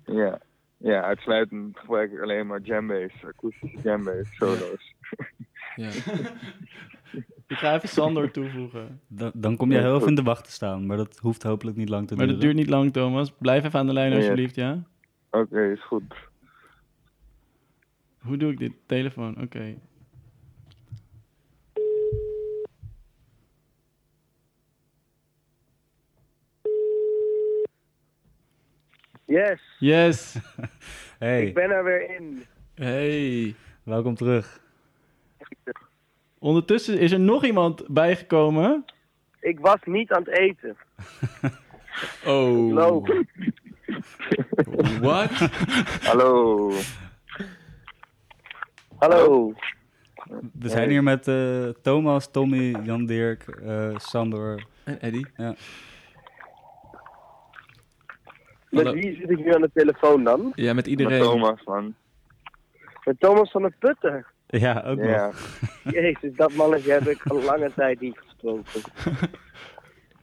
[0.06, 0.40] Ja.
[0.78, 4.94] Ja, uitsluitend gebruik ik alleen maar jambase, akoestische jambase, solo's.
[5.76, 5.90] Ja.
[7.48, 9.02] Ik ga even Sander toevoegen.
[9.08, 11.78] Dan, dan kom je heel even in de wacht te staan, maar dat hoeft hopelijk
[11.78, 12.40] niet lang te Maar duren.
[12.40, 13.34] dat duurt niet lang, Thomas.
[13.38, 14.84] Blijf even aan de lijn, alsjeblieft, ja?
[15.32, 16.14] Oké, is goed.
[18.18, 18.72] Hoe doe ik dit?
[18.86, 19.76] Telefoon, oké.
[29.28, 30.36] Yes, Yes!
[31.20, 32.44] Hey, ik ben er weer in.
[32.76, 33.56] Hey.
[33.84, 34.62] welkom terug.
[36.40, 38.86] Ondertussen is er nog iemand bijgekomen.
[39.40, 40.76] Ik was niet aan het eten.
[42.26, 42.74] Oh.
[42.74, 43.24] Loop.
[45.02, 45.32] What?
[46.02, 46.72] Hallo.
[48.98, 49.54] Hallo.
[50.60, 54.66] We zijn hier met eh, Thomas, Tommy, Jan Dirk, eh, Sander.
[54.84, 55.28] En Eddie?
[58.70, 60.52] Met wie zit ik nu aan de telefoon dan?
[60.56, 61.22] Ja, met Met iedereen.
[61.22, 61.96] Thomas, man.
[63.04, 64.26] Met Thomas van der Putten.
[64.48, 65.26] Ja, ook Ja.
[65.26, 65.60] nog.
[65.96, 68.82] Jezus, dat mannetje heb ik al lange tijd niet gesproken.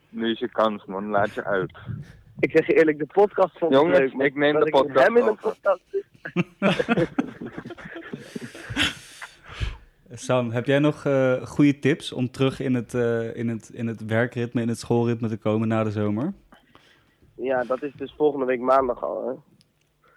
[0.08, 1.06] Nu is je kans, man.
[1.08, 1.72] Laat je uit.
[2.40, 4.14] Ik zeg je eerlijk, de podcast vond Jongens, leuk.
[4.14, 5.42] maar ik neem de ik met podcast hem in een over.
[5.62, 5.82] podcast.
[10.12, 13.86] Sam, heb jij nog eh, goede tips om terug in het, eh, in, het, in
[13.86, 16.32] het werkritme, in het schoolritme te komen na de zomer?
[17.36, 19.34] Ja, dat is dus volgende week maandag al, hè.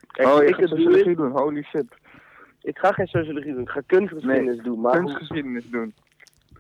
[0.07, 1.31] Kijk, oh, je ik gaat doe sociologie doen.
[1.31, 1.85] Holy shit.
[2.61, 4.81] Ik ga geen sociologie doen, ik ga kunstgeschiedenis doen.
[4.81, 5.93] Maar hoe- Kunstgeschiedenis doen.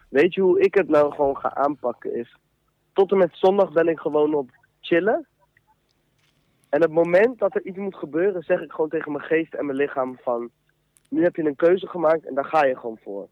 [0.09, 2.37] weet je hoe ik het nou gewoon ga aanpakken is...
[2.93, 4.49] Tot en met zondag ben ik gewoon op
[4.81, 5.27] chillen.
[6.69, 9.65] En het moment dat er iets moet gebeuren, zeg ik gewoon tegen mijn geest en
[9.65, 10.49] mijn lichaam van...
[11.09, 13.27] Nu heb je een keuze gemaakt en daar ga je gewoon voor.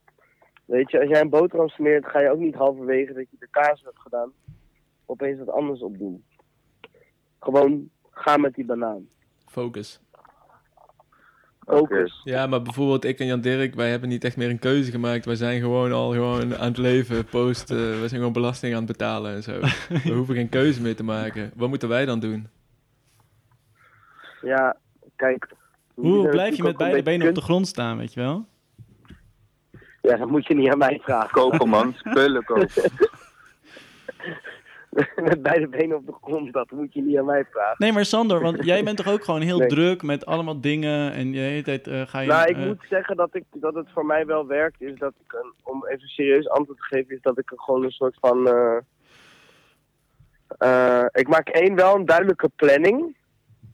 [0.66, 3.48] Weet je, als jij een boterham smeert, ga je ook niet halverwege dat je de
[3.52, 4.32] kaas hebt gedaan...
[5.06, 6.24] opeens wat anders opdoen.
[7.46, 9.08] Gewoon ga met die banaan.
[9.46, 10.00] Focus.
[11.68, 12.22] Focus.
[12.24, 15.26] Ja, maar bijvoorbeeld ik en Jan Dirk, wij hebben niet echt meer een keuze gemaakt.
[15.26, 17.78] Wij zijn gewoon al gewoon aan het leven, posten.
[17.78, 19.60] We zijn gewoon belasting aan het betalen en zo.
[20.04, 21.52] We hoeven geen keuze meer te maken.
[21.56, 22.48] Wat moeten wij dan doen?
[24.42, 24.78] Ja,
[25.16, 25.48] kijk.
[25.94, 28.46] Hoe blijf je met beide benen op de grond staan, weet je wel?
[30.02, 31.32] Ja, dat moet je niet aan mij vragen.
[31.32, 31.94] Kopen, man.
[31.94, 32.70] Spullen kopen.
[35.30, 37.76] met beide benen op de grond, dat moet je niet aan mij vragen.
[37.78, 39.68] Nee, maar Sander, want jij bent toch ook gewoon heel Nee.
[39.68, 42.28] druk met allemaal dingen en de hele tijd eh, ga je...
[42.28, 45.14] nou, ik eh, moet zeggen dat, ik, dat het voor mij wel werkt, is dat
[45.24, 48.18] ik, een, om even serieus antwoord te geven, is dat ik er gewoon een soort
[48.20, 48.48] van...
[50.58, 53.16] eh, ik maak één wel een duidelijke planning.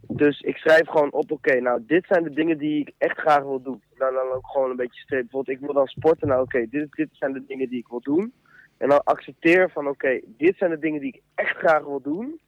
[0.08, 3.44] Dus ik schrijf gewoon op, oké, nou, dit zijn de dingen die ik echt graag
[3.44, 3.82] wil doen.
[3.98, 5.22] Nou, dan ook gewoon een beetje streep.
[5.22, 6.28] Bijvoorbeeld, ik wil dan sporten.
[6.28, 8.34] Nou, oké, dit, dit zijn de dingen die ik wil doen.
[8.82, 12.40] En dan accepteer van, oké, dit zijn de dingen die ik echt graag wil doen.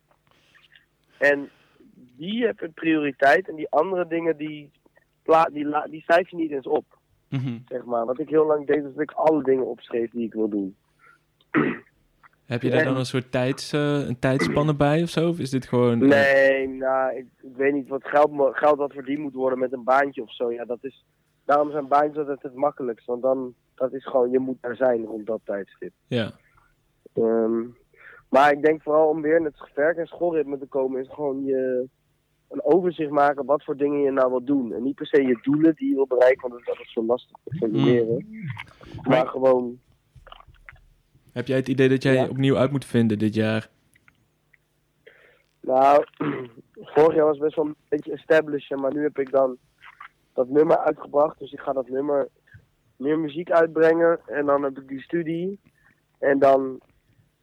[1.18, 1.50] En
[2.18, 3.50] die hebben prioriteit.
[3.50, 4.72] En die andere dingen, die,
[5.24, 6.86] pla die, la- die schrijf je niet eens op,
[7.30, 7.58] mhm.
[7.68, 8.06] zeg maar.
[8.06, 10.76] Wat ik heel lang deed, is dat ik alle dingen opschreef die ik wil doen.
[12.46, 15.30] Heb je daar dan een soort tijds, eh, een tijdspanne bij of zo?
[15.30, 16.02] Of is dit gewoon...
[16.02, 19.74] eh, Nee, nou, ik, ik weet niet wat geld, geld wat verdiend moet worden met
[19.74, 20.52] een baantje of zo.
[20.52, 21.06] Ja, dat is,
[21.46, 23.06] daarom zijn baantjes altijd het makkelijkst.
[23.06, 25.94] Want dan, dat is gewoon, je moet daar zijn rond dat tijdstip.
[26.08, 26.32] Ja.
[27.14, 27.62] Ehm,
[28.30, 31.44] maar ik denk vooral om weer in het werk- en schoolritme te komen, is gewoon
[31.46, 31.88] je
[32.50, 34.74] een overzicht maken wat voor dingen je nou wil doen.
[34.74, 37.38] En niet per se je doelen die je wil bereiken, want dat is zo lastig
[37.44, 38.28] te formuleren.
[39.04, 39.80] Maar gewoon,
[41.34, 42.28] Heb jij het idee dat jij Ja.
[42.28, 43.70] opnieuw uit moet vinden dit jaar?
[45.62, 46.06] nou,
[46.96, 49.58] vorig jaar was best wel een beetje establishen, maar nu heb ik dan
[50.34, 51.40] dat nummer uitgebracht.
[51.40, 52.30] Dus ik ga dat nummer
[52.98, 54.20] meer muziek uitbrengen.
[54.26, 55.60] En dan heb ik die studie.
[56.20, 56.80] En dan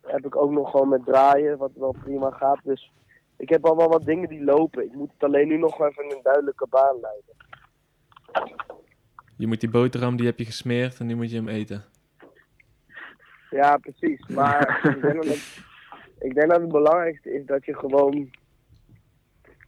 [0.02, 2.60] heb ik ook nog gewoon met draaien, wat wel prima gaat.
[2.64, 2.92] Dus
[3.36, 4.84] ik heb al wel wat dingen die lopen.
[4.84, 7.34] Ik moet het alleen nu nog even in een duidelijke baan leiden.
[9.36, 11.84] Je moet die boterham, die heb je gesmeerd en nu moet je hem eten.
[13.50, 14.26] Ja, precies.
[14.26, 15.64] Maar ik, denk dat het,
[16.18, 18.30] ik denk dat het belangrijkste is dat je gewoon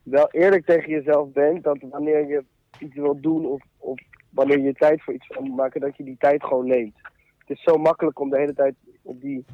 [0.02, 1.62] wel eerlijk tegen jezelf bent.
[1.62, 2.44] Dat wanneer je
[2.78, 4.00] iets wilt doen of, of
[4.32, 6.96] wanneer je tijd voor iets wil maken, dat je die tijd gewoon neemt.
[7.38, 9.44] Het is zo makkelijk om de hele tijd op die,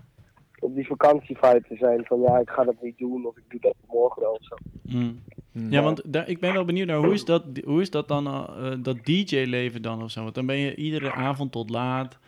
[0.59, 2.05] op die vakantievibe te zijn.
[2.05, 4.56] Van ja, ik ga dat niet doen of ik doe dat morgen wel of zo.
[4.82, 5.18] Mm.
[5.52, 5.70] Hmm.
[5.70, 8.26] Ja, want daar, ik ben wel benieuwd naar hoe is dat, hoe is dat dan,
[8.26, 10.22] eh, dat DJ-leven dan of zo?
[10.22, 12.18] Want dan ben je iedere avond tot laat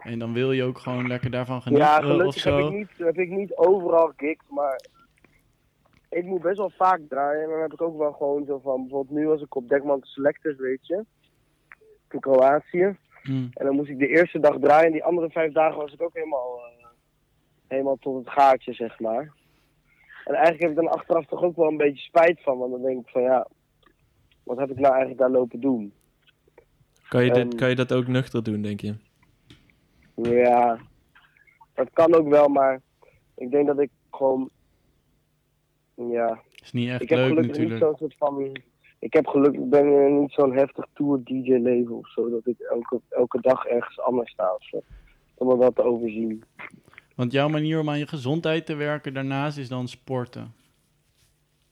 [0.00, 2.70] en dan wil je ook gewoon lekker daarvan genieten ja, eh, of gelukkig heb ik,
[2.70, 4.80] niet, heb ik niet overal gigs, maar
[6.08, 7.42] ik moet best wel vaak draaien.
[7.42, 10.00] En dan heb ik ook wel gewoon zo van, bijvoorbeeld nu was ik op Dekman
[10.02, 11.04] Selectors, weet je.
[12.10, 12.96] In Kroatië.
[13.22, 13.32] Hm.
[13.32, 14.86] En dan moest ik de eerste dag draaien.
[14.86, 16.86] En die andere vijf dagen was ik ook helemaal, eh,
[17.68, 19.32] helemaal tot het gaatje, zeg maar.
[20.24, 22.58] En eigenlijk heb ik dan achteraf toch ook wel een beetje spijt van.
[22.58, 23.46] Want dan denk ik van ja,
[24.42, 25.92] wat heb ik nou eigenlijk daar lopen doen?
[27.08, 28.94] Kan je, dit, kan je dat ook nuchter doen, denk je?
[30.14, 30.78] Ja,
[31.74, 32.80] dat kan ook wel, maar
[33.34, 34.50] ik denk dat ik gewoon,
[35.94, 37.98] ja, Is niet echt ik heb leuk gelukkig niet natuurlijk.
[37.98, 38.56] zo'n soort van,
[39.00, 42.58] ik heb gelukkig, ben eh, niet zo'n heftig tour DJ leven of zo, dat ik
[42.58, 44.82] elke, elke dag ergens anders sta of zo.
[45.34, 46.44] Om dat te overzien.
[47.14, 50.52] Want jouw manier om aan je gezondheid te werken daarnaast is dan sporten.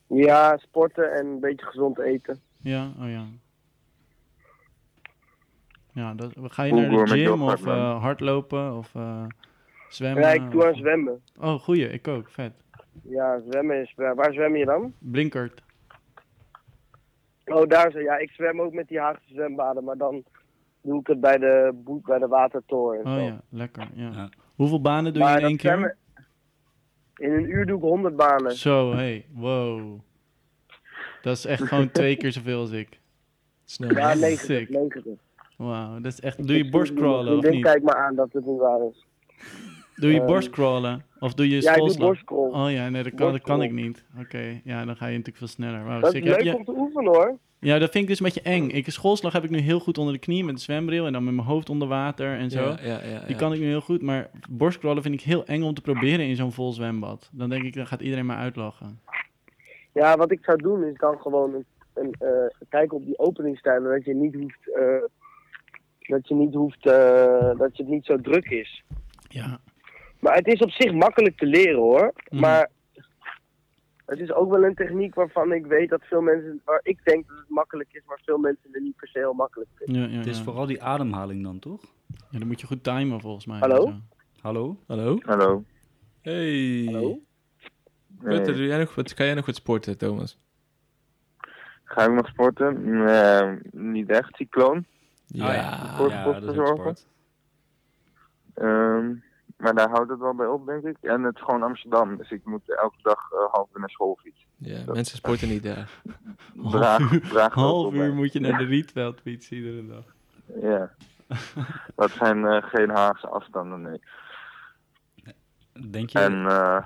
[0.07, 2.39] Ja, sporten en een beetje gezond eten.
[2.61, 3.25] Ja, oh ja.
[5.93, 9.25] Ja, dat, ga je naar de gym of eh, hardlopen of eh,
[9.89, 10.23] zwemmen?
[10.23, 11.21] Ja, ik doe aan zwemmen.
[11.39, 12.53] Oh, goeie, ik ook, vet.
[13.03, 14.93] Ja, zwemmen is, waar zwem je dan?
[14.99, 15.63] Blinkert.
[17.53, 17.99] Oh, daar zo.
[17.99, 20.23] Ja, ik zwem ook met die Haagse zwembaden, maar dan
[20.81, 22.99] doe ik het bij de, boet, bij de watertoren.
[22.99, 23.23] en Oh zo.
[23.23, 23.87] ja, lekker.
[23.93, 24.09] Ja.
[24.13, 24.29] Ja.
[24.55, 25.69] Hoeveel banen doe je in één keer?
[25.71, 25.95] zwemmen-
[27.15, 28.51] In een uur doe ik 100 banen.
[28.51, 29.99] Zo, hey, wow.
[31.21, 32.99] Dat is echt gewoon twee keer zoveel als ik.
[33.65, 33.89] Snel.
[33.95, 34.19] Ja, Sick.
[34.21, 34.69] 90.
[34.69, 35.03] 90.
[35.57, 36.47] Wauw, dat is echt...
[36.47, 37.63] Doe je borstcrawlen of niet?
[37.63, 39.05] Kijk maar aan dat het niet waar is.
[39.99, 41.03] Doe je Ehm, borstcrawlen?
[41.19, 42.07] Of doe je Ja, ik doe schoolslag?
[42.07, 42.65] borstcrawl.
[42.65, 44.05] Oh ja, nee, dat kan, dat kan ik niet.
[44.19, 45.83] Oké, ja, dan ga je natuurlijk veel sneller.
[45.83, 47.37] Wauw, Dat is Heb leuk je- om te oefenen hoor.
[47.59, 48.69] Ja, dat vind ik dus een beetje eng.
[48.69, 51.23] Ik, schoolslag heb ik nu heel goed onder de knie met een zwembril en dan
[51.23, 52.61] met mijn hoofd onder water en zo.
[52.61, 53.35] Ja, ja, ja, Die ja.
[53.35, 56.35] kan ik nu heel goed, maar borstcrawlen vind ik heel eng om te proberen in
[56.35, 57.29] zo'n vol zwembad.
[57.33, 58.99] Dan denk ik, dan gaat iedereen mij uitlachen.
[59.93, 63.89] Ja, wat ik zou doen is dan gewoon een, een, eh, kijken op die openingstijden.
[63.89, 64.73] Dat je niet hoeft.
[64.75, 65.03] eh,
[65.99, 66.85] dat je niet hoeft.
[66.85, 68.83] eh, dat je het niet zo druk is.
[69.29, 69.59] Ja,
[70.19, 72.13] Maar het is op zich makkelijk te leren hoor.
[72.29, 72.41] Mhm.
[72.41, 72.69] Maar
[74.05, 76.61] het is ook wel een techniek waarvan ik weet dat veel mensen.
[76.65, 79.33] Waar ik denk dat het makkelijk is, maar veel mensen het niet per se heel
[79.33, 80.01] makkelijk vinden.
[80.01, 81.81] ja, ja, Het is vooral die ademhaling dan, toch?
[82.29, 83.59] ja, dan moet je goed timen volgens mij.
[83.59, 83.93] Hallo?
[84.41, 84.77] Hallo?
[84.87, 85.17] Hallo?
[85.25, 85.63] Hallo.
[86.21, 86.89] Hey.
[86.91, 87.19] Hallo?
[88.19, 90.37] Wat, doe jij nog, wat, kan jij nog wat sporten, Thomas?
[91.83, 93.03] Ga ik nog sporten?
[93.03, 94.35] Nee, niet echt.
[94.35, 94.85] Cycloon.
[95.25, 95.47] Ja.
[95.47, 95.61] Ah, ja.
[95.61, 97.07] Ja, sport dat is sport.
[98.53, 99.13] Ehm,
[99.59, 100.97] maar daar houdt het wel bij op, denk ik.
[101.01, 102.17] En het is gewoon Amsterdam.
[102.17, 104.47] Dus ik moet elke dag eh, half uur naar school fietsen.
[104.57, 105.89] Ja, mensen sporten niet daar.
[106.57, 110.03] Half Draag, uur, half uur moet je naar de Rietveld fietsen iedere dag.
[110.61, 110.91] Ja.
[111.95, 114.01] Dat zijn eh, geen Haagse afstanden, nee.
[115.89, 116.85] Denk je, En eh,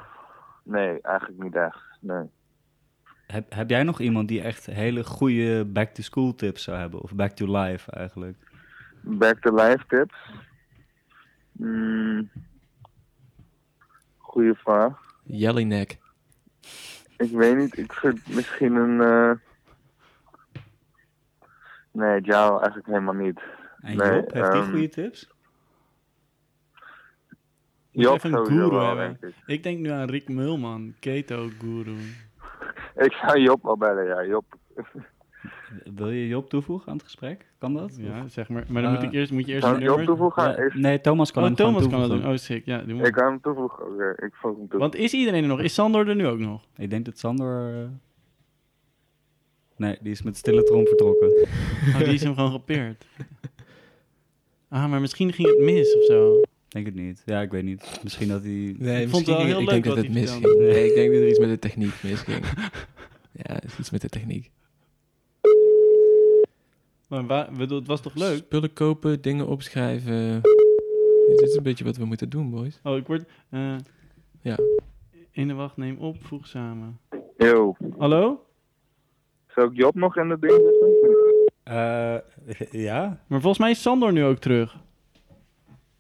[0.64, 1.98] nee, eigenlijk niet echt.
[2.00, 2.30] Nee.
[3.28, 7.02] heb, heb jij nog iemand die echt hele goede back-to-school tips zou hebben?
[7.02, 8.38] Of back-to-life eigenlijk?
[9.02, 10.16] Back to life tips.
[11.52, 12.30] Mm,
[14.34, 15.00] goeie vraag.
[15.24, 15.98] Jellyneck.
[17.18, 19.02] Ik weet niet, ik vind misschien een.
[19.02, 19.32] eh,
[21.92, 23.40] Nee, jou eigenlijk helemaal niet.
[23.82, 25.30] En Nee, Job, heeft die ehm, goede tips?
[27.92, 29.18] Moet Job even een guru wel, hebben.
[29.22, 29.42] denk ik.
[29.46, 31.98] Ik denk nu aan Rick Mulman, keto guru.
[33.06, 34.26] Ik zou Job wel bellen, ja.
[34.26, 34.46] Job.
[35.96, 37.46] Wil je Job toevoegen aan het gesprek?
[37.58, 37.96] Kan dat?
[38.00, 38.66] Ja, zeg maar.
[38.68, 40.44] Maar dan moet, Eh, ik eerst, moet je eerst ik Job toevoegen?
[40.44, 42.28] Ja, nee, Thomas kan Oh, hem Thomas kan dat doen.
[42.28, 42.66] Oh, sick.
[42.66, 43.06] Ja, doe maar.
[43.06, 43.86] Ik kan hem toevoegen.
[43.94, 44.80] Oké, ik voeg hem toe.
[44.80, 45.60] Want is iedereen er nog?
[45.62, 46.62] Is Sandor er nu ook nog?
[46.78, 47.82] Ik denk dat Sander...
[47.82, 47.88] eh,
[49.78, 51.28] Nee, die is met stille trom vertrokken.
[51.88, 53.06] Oh, die is hem gewoon gepeerd.
[54.70, 56.42] Ah, maar misschien ging het mis of zo.
[56.68, 57.22] Denk het niet.
[57.26, 58.00] Ja, ik weet niet.
[58.04, 58.76] Misschien dat hij...
[58.78, 60.58] Nee, Ik vond het wel heel ik leuk denk dat het misging.
[60.58, 62.46] Nee, ik denk dat er iets met de techniek misging.
[63.42, 64.52] ja, het is iets met de techniek.
[67.22, 68.38] Maar het was toch leuk?
[68.38, 70.42] Spullen kopen, dingen opschrijven.
[71.28, 72.80] Dit is een beetje wat we moeten doen, boys.
[72.84, 73.24] Oh, ik word...
[73.50, 73.76] eh
[74.42, 74.58] Ja.
[75.32, 77.00] In de wacht, neem op, voeg samen.
[77.38, 78.46] Yo, Hallo?
[79.48, 80.92] zou ik Job nog in de ding zetten?
[81.64, 83.20] Eh, ja?
[83.28, 84.78] Maar volgens mij is Sandor nu ook terug.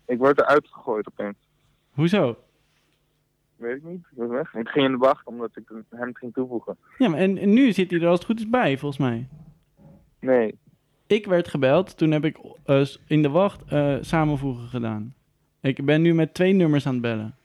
[0.05, 1.35] Ik word eruit gegooid opeens.
[1.91, 2.37] Hoezo?
[3.55, 3.99] Weet ik niet.
[4.11, 4.53] Ik was weg.
[4.53, 6.77] Ik ging in de wacht omdat ik hem ging toevoegen.
[6.97, 9.27] Ja, maar en, en nu zit hij er als het goed is bij, volgens mij.
[10.19, 10.55] Nee.
[11.07, 15.13] Ik werd gebeld, toen heb ik eh, in de wacht eh, samenvoegen gedaan.
[15.61, 17.35] Ik ben nu met twee nummers aan het bellen.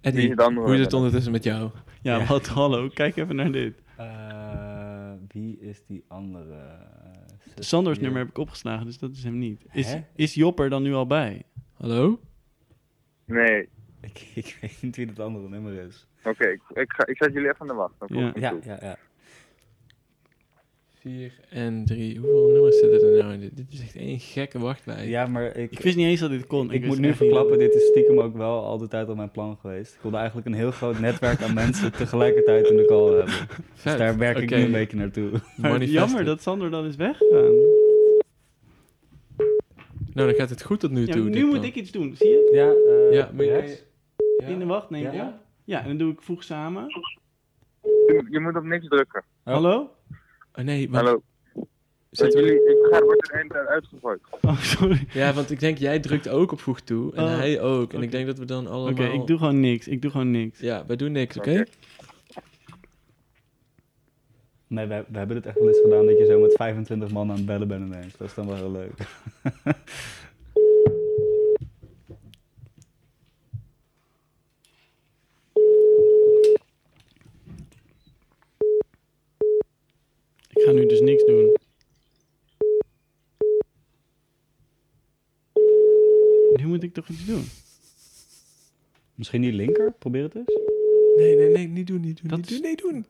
[0.00, 1.70] Eddie, het andere hoe is het ondertussen met jou?
[2.02, 2.26] Ja, Ja.
[2.26, 3.82] wat, hallo, kijk even naar dit.
[3.96, 6.60] Eh, wie is die andere?
[7.58, 9.64] Sanders nummer heb ik opgeslagen, dus dat is hem niet.
[9.72, 10.00] Is, Hè?
[10.14, 11.42] is Job er dan nu al bij?
[11.72, 12.20] Hallo?
[13.24, 13.68] Nee.
[14.00, 16.06] Ik, ik weet niet wie het andere nummer is.
[16.24, 17.94] Oké, ik, ik, ga- ik zet jullie even in de wacht.
[17.98, 18.32] Dan Ja.
[18.34, 18.96] ja, ja.
[21.02, 22.18] 4 en 3.
[22.18, 23.56] Hoeveel nummers zitten er nou in dit?
[23.56, 25.08] Dit is echt één gekke wachtlijst.
[25.08, 26.72] Ja, maar ik, Ik wist niet eens dat dit kon.
[26.72, 29.30] ik, moet nu niet- verklappen, dit is stiekem ook wel al de tijd al mijn
[29.30, 29.94] plan geweest.
[29.94, 33.34] Ik wilde eigenlijk een heel groot netwerk aan mensen tegelijkertijd in de call hebben.
[33.82, 35.30] Dus daar werk ik nu een beetje naartoe.
[35.86, 37.52] Jammer dat Sander dan is weggegaan.
[40.14, 41.28] Nou, dan gaat het goed tot nu Ja, toe.
[41.28, 41.64] nu moet plan.
[41.64, 42.14] ik iets doen.
[42.16, 42.50] Zie je?
[42.52, 43.72] Ja, eh, Ja, maar rechts?
[44.16, 44.46] je- ja.
[44.46, 45.02] In de wacht, nee.
[45.02, 45.12] Ja?
[45.12, 45.42] Ja?
[45.64, 45.80] ja.
[45.82, 46.84] en dan doe ik voeg samen.
[47.82, 49.24] Je, je moet op niks drukken.
[49.44, 49.52] Oh.
[49.52, 49.90] Hallo?
[50.54, 51.22] Oh, nee, want Hallo.
[52.10, 54.20] zitten Jullie, ik ga wordt er een tijd uitgegooid.
[54.42, 55.06] Oh, sorry.
[55.12, 57.14] Ja, want ik denk, jij drukt ook op voeg toe.
[57.14, 57.92] En Oh, hij ook.
[57.92, 58.92] En ik denk dat we dan allemaal...
[58.92, 59.88] Oké, ik doe gewoon niks.
[59.88, 60.58] Ik doe gewoon niks.
[60.58, 61.50] Ja, wij doen niks, oké?
[61.50, 61.64] Oké.
[64.66, 67.30] Nee, we, we hebben het echt wel eens gedaan dat je zo met 25 man
[67.30, 68.16] aan het bellen bent ineens.
[68.16, 68.92] Dat is dan wel heel leuk.
[80.62, 81.56] Ik ga nu dus niks doen.
[86.56, 87.44] Nu moet ik toch iets doen?
[89.14, 89.92] Misschien die linker?
[89.92, 90.58] Probeer het eens.
[91.16, 93.06] Nee, nee, nee, niet doen, niet doen, Dat niet is- doen, nee, doen.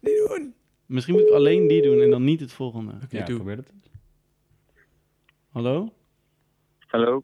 [0.00, 0.54] Niet doen.
[0.86, 2.92] Misschien moet ik alleen die doen en dan niet het volgende.
[3.04, 3.36] Oké, ja, doe.
[3.36, 3.90] probeer het eens.
[5.50, 5.92] Hallo?
[6.78, 7.22] Hallo.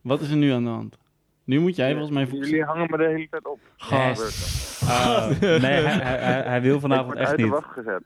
[0.00, 0.98] Wat is er nu aan de hand?
[1.46, 3.58] Nu moet jij volgens mij Jullie hangen me de hele tijd op.
[3.76, 4.82] Gast.
[4.88, 7.52] Ah, nee, hij, hij, hij, wil ik vanavond word echt uit de niet.
[7.52, 8.02] wacht gezet.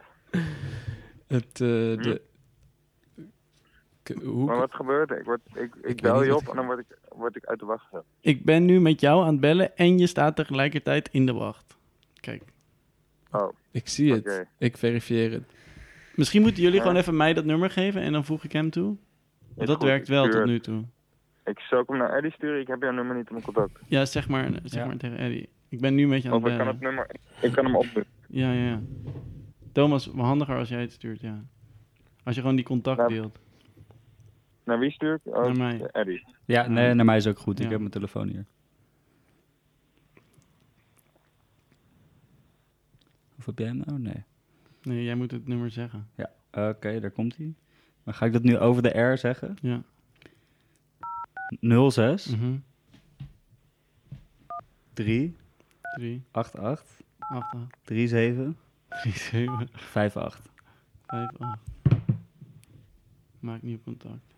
[1.26, 2.02] Het, eh, Hm?
[2.02, 2.20] de...
[4.02, 4.44] K- Hoe...
[4.44, 5.18] Maar wat gebeurt er?
[5.18, 7.64] Ik, word, ik, ik, bel je op en dan word ik, word ik uit de
[7.66, 8.04] wacht gezet.
[8.20, 11.76] Ik ben nu met jou aan het bellen en je staat tegelijkertijd in de wacht.
[12.20, 12.42] Kijk.
[13.30, 14.46] Oh, Ik zie het.
[14.58, 15.42] Ik verifieer het.
[16.14, 16.82] Misschien moeten jullie Ja.
[16.82, 18.96] gewoon even mij dat nummer geven en dan voeg ik hem toe.
[19.56, 20.84] Is dat goed, werkt wel tot nu toe.
[21.44, 22.60] Ik zou hem naar Eddie sturen.
[22.60, 23.78] Ik heb jouw nummer niet in mijn contact.
[23.86, 24.86] Ja, zeg maar, zeg Ja.
[24.86, 25.48] maar tegen Eddie.
[25.68, 27.10] Ik ben nu met je aan Of het ik kan het nummer...
[27.40, 28.04] Ik kan hem opdoen.
[28.28, 28.80] Ja, ja, ja.
[29.72, 31.42] Thomas, handiger als jij het stuurt, ja.
[32.24, 33.06] Als je gewoon die contact Ja.
[33.06, 33.38] deelt.
[34.64, 35.34] Naar wie stuur ik?
[35.34, 35.80] Oh, Naar mij.
[35.92, 36.24] Eddie.
[36.44, 37.60] Ja, nee, naar mij is ook goed.
[37.60, 38.44] Ik heb mijn telefoon hier.
[43.38, 43.98] Of heb jij hem nou?
[43.98, 44.22] Nee.
[44.82, 46.08] Nee, jij moet het nummer zeggen.
[46.14, 46.30] Ja,
[46.68, 47.54] oké, daar komt hij.
[48.02, 49.56] Maar ga ik dat nu over de R zeggen?
[49.60, 49.82] Ja.
[51.60, 52.56] 06 Mhm.
[54.92, 55.36] 3
[55.96, 58.54] 3, 88 8, 8, 37
[58.88, 60.42] 3, 7, 58.
[61.06, 61.60] 5, 8.
[63.40, 64.34] Maak nieuw contact.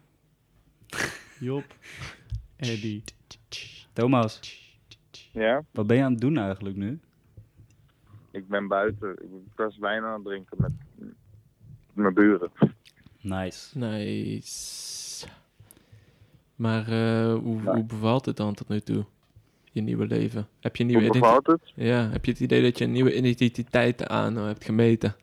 [1.40, 1.64] Job.
[2.56, 3.02] Eddie.
[3.92, 4.40] Thomas,
[5.32, 5.64] Ja?
[5.70, 7.00] wat ben je aan het doen eigenlijk nu?
[8.30, 9.10] Ik ben buiten.
[9.22, 10.72] Ik was wijn aan het drinken met
[11.92, 12.50] mijn buren.
[13.20, 13.78] Nice.
[13.78, 15.01] Nice.
[16.62, 17.74] Maar eh, hoe, Ja.
[17.74, 19.04] hoe bevalt het dan tot nu toe?
[19.70, 20.48] Je nieuwe leven?
[20.60, 21.44] Heb je een nieuwe Hoe identiteit?
[21.44, 21.86] bevalt het?
[21.86, 25.14] Ja, heb je het idee dat je een nieuwe identiteit aan eh, hebt gemeten?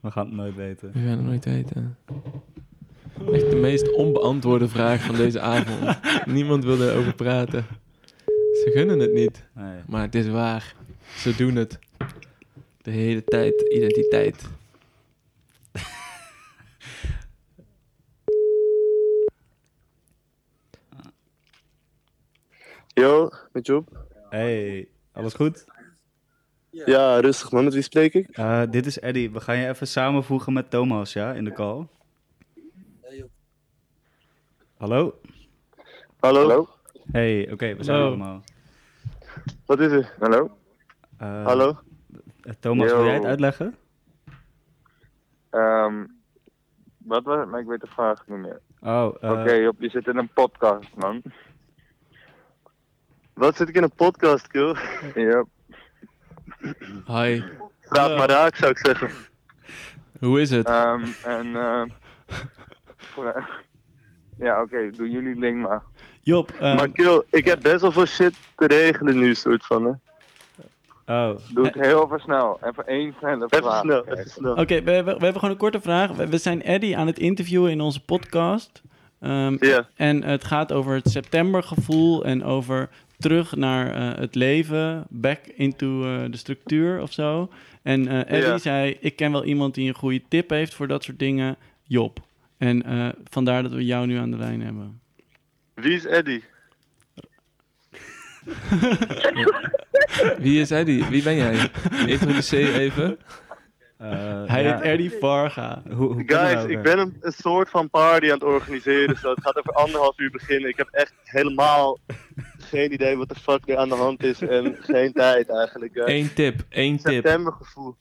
[0.00, 0.90] We gaan het nooit weten.
[0.92, 1.96] We gaan het nooit weten.
[3.32, 5.98] Echt de meest onbeantwoorde vraag van deze avond.
[6.36, 7.64] Niemand wil erover praten.
[8.26, 9.80] Ze gunnen het niet, Nee.
[9.86, 10.74] maar het is waar.
[11.16, 11.78] Ze doen het.
[12.82, 14.48] De hele tijd identiteit.
[22.94, 23.88] Yo, met Job.
[24.30, 25.64] Hey, alles goed?
[26.70, 27.64] Ja, rustig man.
[27.64, 28.28] Met wie spreek ik?
[28.28, 29.30] Eh, dit is Eddie.
[29.30, 31.86] We gaan je even samenvoegen met Thomas, ja, in de call.
[34.76, 35.20] Hallo?
[36.20, 36.40] Hallo?
[36.40, 36.68] Hallo?
[37.12, 38.06] Hey, oké, we zijn er Hallo.
[38.16, 38.42] allemaal.
[39.66, 40.14] Wat is er?
[40.18, 40.56] Hallo?
[41.18, 41.78] Eh, Hallo?
[42.60, 43.76] Thomas, wil jij het uitleggen?
[45.50, 46.04] Ehm,
[46.98, 47.48] wat was het?
[47.48, 48.60] Maar ik weet de vraag niet meer.
[48.80, 51.22] Oh, eh, Oké, Job, je zit in een podcast, man.
[53.34, 54.76] Wat zit ik in een podcast, kill?
[55.14, 55.44] Ja.
[57.06, 57.42] Hi,
[57.80, 59.10] Vraag maar raak, zou ik zeggen.
[60.20, 60.66] hoe is het?
[60.66, 61.82] Ehm, en, eh
[64.38, 65.82] ja, oké, doe jullie ding maar.
[66.22, 69.84] Job, eh, maar kill, ik heb best wel veel shit te regelen nu, soort van.
[71.04, 71.30] Hè.
[71.30, 72.58] oh, Doe het heel even snel.
[72.62, 73.80] Even één snelle Even vraag.
[73.82, 74.52] snel, even snel.
[74.54, 76.10] Oké, we, we, we hebben gewoon een korte vraag.
[76.10, 78.82] We, we zijn Eddie aan het interviewen in onze podcast.
[79.20, 79.88] Ehm, Ja.
[79.96, 82.88] En het gaat over het septembergevoel en over
[83.24, 87.50] terug naar eh, het leven, back into eh, de structuur of zo.
[87.82, 88.58] En eh, Eddie Ja.
[88.58, 92.20] zei, ik ken wel iemand die een goede tip heeft voor dat soort dingen, Job.
[92.58, 95.00] En eh, vandaar dat we jou nu aan de lijn hebben.
[95.74, 96.44] Wie is Eddie?
[100.38, 101.04] Wie is Eddie?
[101.04, 101.70] Wie ben jij?
[102.06, 103.18] Introduceer even.
[104.10, 105.82] Eh, Hij ja, heet Eddie Varga.
[105.94, 109.16] Hoe, hoe Guys, ook, ik eh, ben een, een soort van party aan het organiseren.
[109.16, 109.30] Zo.
[109.30, 110.68] Het gaat over anderhalf uur beginnen.
[110.68, 111.98] Ik heb echt helemaal
[112.58, 115.92] geen idee wat de fuck er aan de hand is en geen tijd eigenlijk.
[115.94, 116.08] guys.
[116.12, 117.12] Eén tip, één tip.
[117.12, 117.96] Septembergevoel.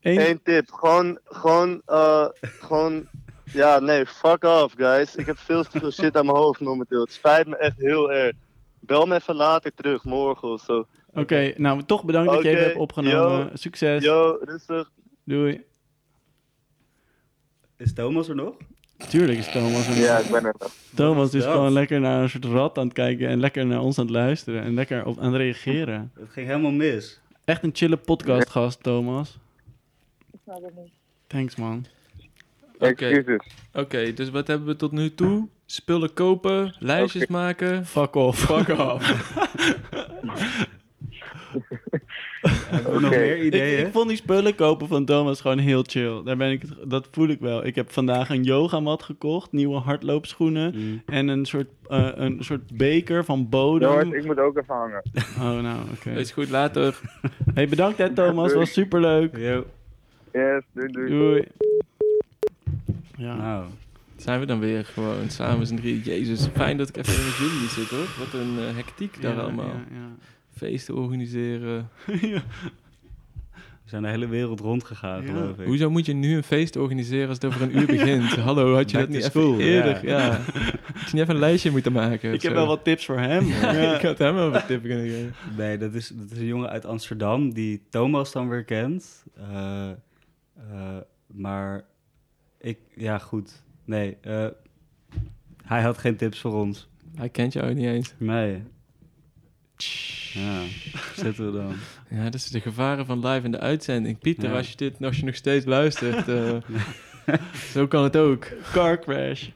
[0.00, 0.70] Eén- Eén tip.
[0.70, 3.06] Gewoon, gewoon, eh, gewoon.
[3.52, 5.16] Ja, nee, fuck off, guys.
[5.16, 7.00] Ik heb veel te veel shit aan mijn hoofd momenteel.
[7.00, 8.32] Het spijt me echt heel erg.
[8.80, 10.86] Bel me even later terug, morgen of zo.
[11.14, 13.38] Oké, nou toch bedankt dat je even Oké, hebt opgenomen.
[13.38, 13.50] yo.
[13.54, 14.04] Succes.
[14.04, 14.90] Yo, rustig.
[15.28, 15.64] Doei.
[17.76, 18.56] Is Thomas er nog?
[19.08, 20.04] Tuurlijk is Thomas er nog.
[20.04, 20.72] Ja, ik ben er nog.
[20.94, 23.98] Thomas is gewoon lekker naar een soort rat aan het kijken en lekker naar ons
[23.98, 26.12] aan het luisteren en lekker op, aan het reageren.
[26.14, 27.20] Het ging helemaal mis.
[27.44, 29.38] Echt een chille podcastgast, Thomas.
[31.26, 31.86] Thanks, man.
[32.78, 33.36] Oké.
[33.72, 35.48] Oké, dus wat hebben we tot nu toe?
[35.66, 37.86] Spullen kopen, lijstjes maken.
[37.86, 38.38] Fuck off.
[38.38, 39.36] Fuck off.
[43.00, 43.86] Nog meer Ik, ideeën?
[43.86, 46.22] ik vond die spullen kopen van Thomas gewoon heel chill.
[46.24, 47.66] Daar ben ik, dat voel ik wel.
[47.66, 51.02] Ik heb vandaag een yogamat gekocht, nieuwe hardloopschoenen Mm.
[51.06, 54.12] en een soort, eh, een soort beker van bodem.
[54.14, 55.02] ik moet ook even hangen.
[55.38, 56.10] Oh, nou, oké.
[56.10, 57.00] Is goed, later.
[57.54, 58.52] Hey, bedankt hè, Thomas.
[58.54, 59.36] Was superleuk.
[59.36, 59.64] Yo.
[60.32, 61.08] Yes, doei doei.
[61.08, 61.44] Doei.
[63.16, 63.34] Ja.
[63.34, 63.64] Nou,
[64.16, 66.02] Zijn we dan weer gewoon samen z'n drie.
[66.02, 68.06] Jezus, fijn dat ik even met jullie zit hoor.
[68.18, 69.64] Wat een eh, hectiek daar Ja, allemaal.
[69.66, 70.16] ja, ja.
[70.58, 71.88] Feesten organiseren.
[72.20, 72.42] Ja.
[73.84, 75.32] we zijn de hele wereld rondgegaan, Ja.
[75.32, 75.66] geloof ik.
[75.66, 78.30] Hoezo moet je nu een feest organiseren als het over een uur begint?
[78.46, 80.06] Hallo, had je Back dat niet to even school, eerder?
[80.06, 80.18] ja.
[80.18, 80.30] Ja.
[80.30, 82.32] Had je niet even een lijstje moeten maken?
[82.32, 82.56] Ik heb zo?
[82.58, 83.46] wel wat tips voor hem.
[83.62, 83.94] Ja, Ja.
[83.96, 85.34] ik had hem wel wat tip kunnen geven.
[85.56, 89.24] Nee, dat is, dat is een jongen uit Amsterdam die Thomas dan weer kent.
[89.36, 91.84] Eh, eh, maar
[92.60, 93.62] ik, ja goed.
[93.84, 94.46] Nee, eh,
[95.64, 96.88] hij had geen tips voor ons.
[97.14, 98.14] Hij kent jou niet eens.
[98.18, 98.62] Nee.
[100.32, 100.62] Ja,
[101.16, 101.74] zitten we dan.
[102.18, 104.18] Ja, dat is de gevaren van live in de uitzending.
[104.18, 104.56] Pieter, Ja.
[104.56, 106.56] als, je dit, als je nog steeds luistert, eh,
[107.74, 108.46] zo kan het ook.
[108.72, 109.48] Car crash.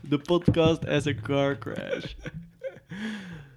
[0.00, 2.14] De podcast as a car crash.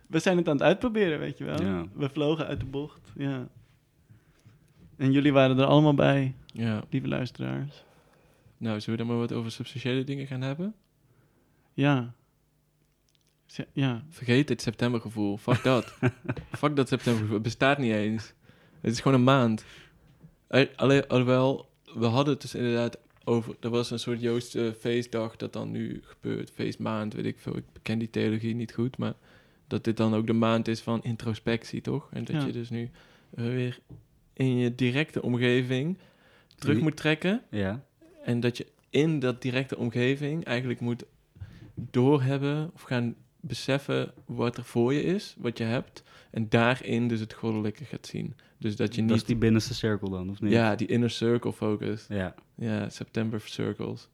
[0.08, 1.62] We zijn het aan het uitproberen, weet je wel.
[1.62, 1.86] Ja.
[1.94, 3.48] We vlogen uit de bocht, ja.
[4.98, 7.84] En jullie waren er allemaal bij, Ja, lieve luisteraars.
[8.58, 10.74] nou, zullen we dan maar wat over substantiële dingen gaan hebben?
[11.74, 12.14] Ja.
[13.74, 15.38] Ja, Vergeet het septembergevoel.
[15.38, 15.86] Fuck dat.
[16.60, 17.34] Fuck dat septembergevoel.
[17.34, 18.34] Het bestaat niet eens.
[18.82, 19.66] Het is gewoon een maand.
[20.76, 23.56] Alleen, alhoewel, we hadden het dus inderdaad over...
[23.60, 26.52] Er was een soort Joost eh, feestdag dat dan nu gebeurt.
[26.52, 27.58] Feestmaand, weet ik veel.
[27.58, 29.14] Ik ken die theologie niet goed, maar...
[29.68, 32.10] Dat dit dan ook de maand is van introspectie, toch?
[32.12, 32.46] En dat Ja.
[32.46, 32.90] je dus nu
[33.36, 33.80] eh, weer
[34.34, 35.98] in je directe omgeving
[36.56, 37.42] terug moet trekken.
[37.50, 37.86] Ja.
[38.24, 41.04] En dat je in dat directe omgeving eigenlijk moet
[41.76, 43.16] doorhebben of gaan
[43.48, 46.04] beseffen wat er voor je is, wat je hebt.
[46.32, 48.36] En daarin dus het goddelijke gaat zien.
[48.58, 49.28] Dus dat je Dat is niet...
[49.28, 50.52] die binnenste cirkel dan, of niet?
[50.52, 52.06] Ja, die inner circle focus.
[52.10, 52.36] Ja.
[52.56, 54.10] Ja, September circles.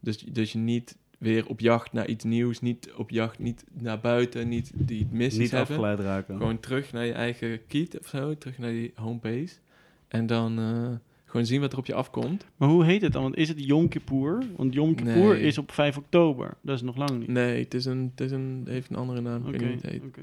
[0.00, 4.00] Dus, dus je niet weer op jacht naar iets nieuws, niet op jacht, niet naar
[4.00, 5.76] buiten, niet die missies Niet hebben.
[5.76, 6.36] afgeleid raken.
[6.36, 9.54] Gewoon terug naar je eigen kiet of zo, terug naar die homebase.
[10.08, 10.92] En dan eh,
[11.30, 12.46] gewoon zien wat er op je afkomt.
[12.56, 13.22] maar hoe heet het dan?
[13.22, 14.42] Want is het Yom Kippur?
[14.56, 15.40] Want Yom Kippur Nee.
[15.42, 16.56] is op 5 oktober.
[16.62, 17.28] Dat is nog lang niet.
[17.28, 19.40] Nee, het, is een, het is een, het heeft een andere naam.
[19.40, 20.02] Ik Oké, weet niet hoe het heet.
[20.08, 20.20] oké.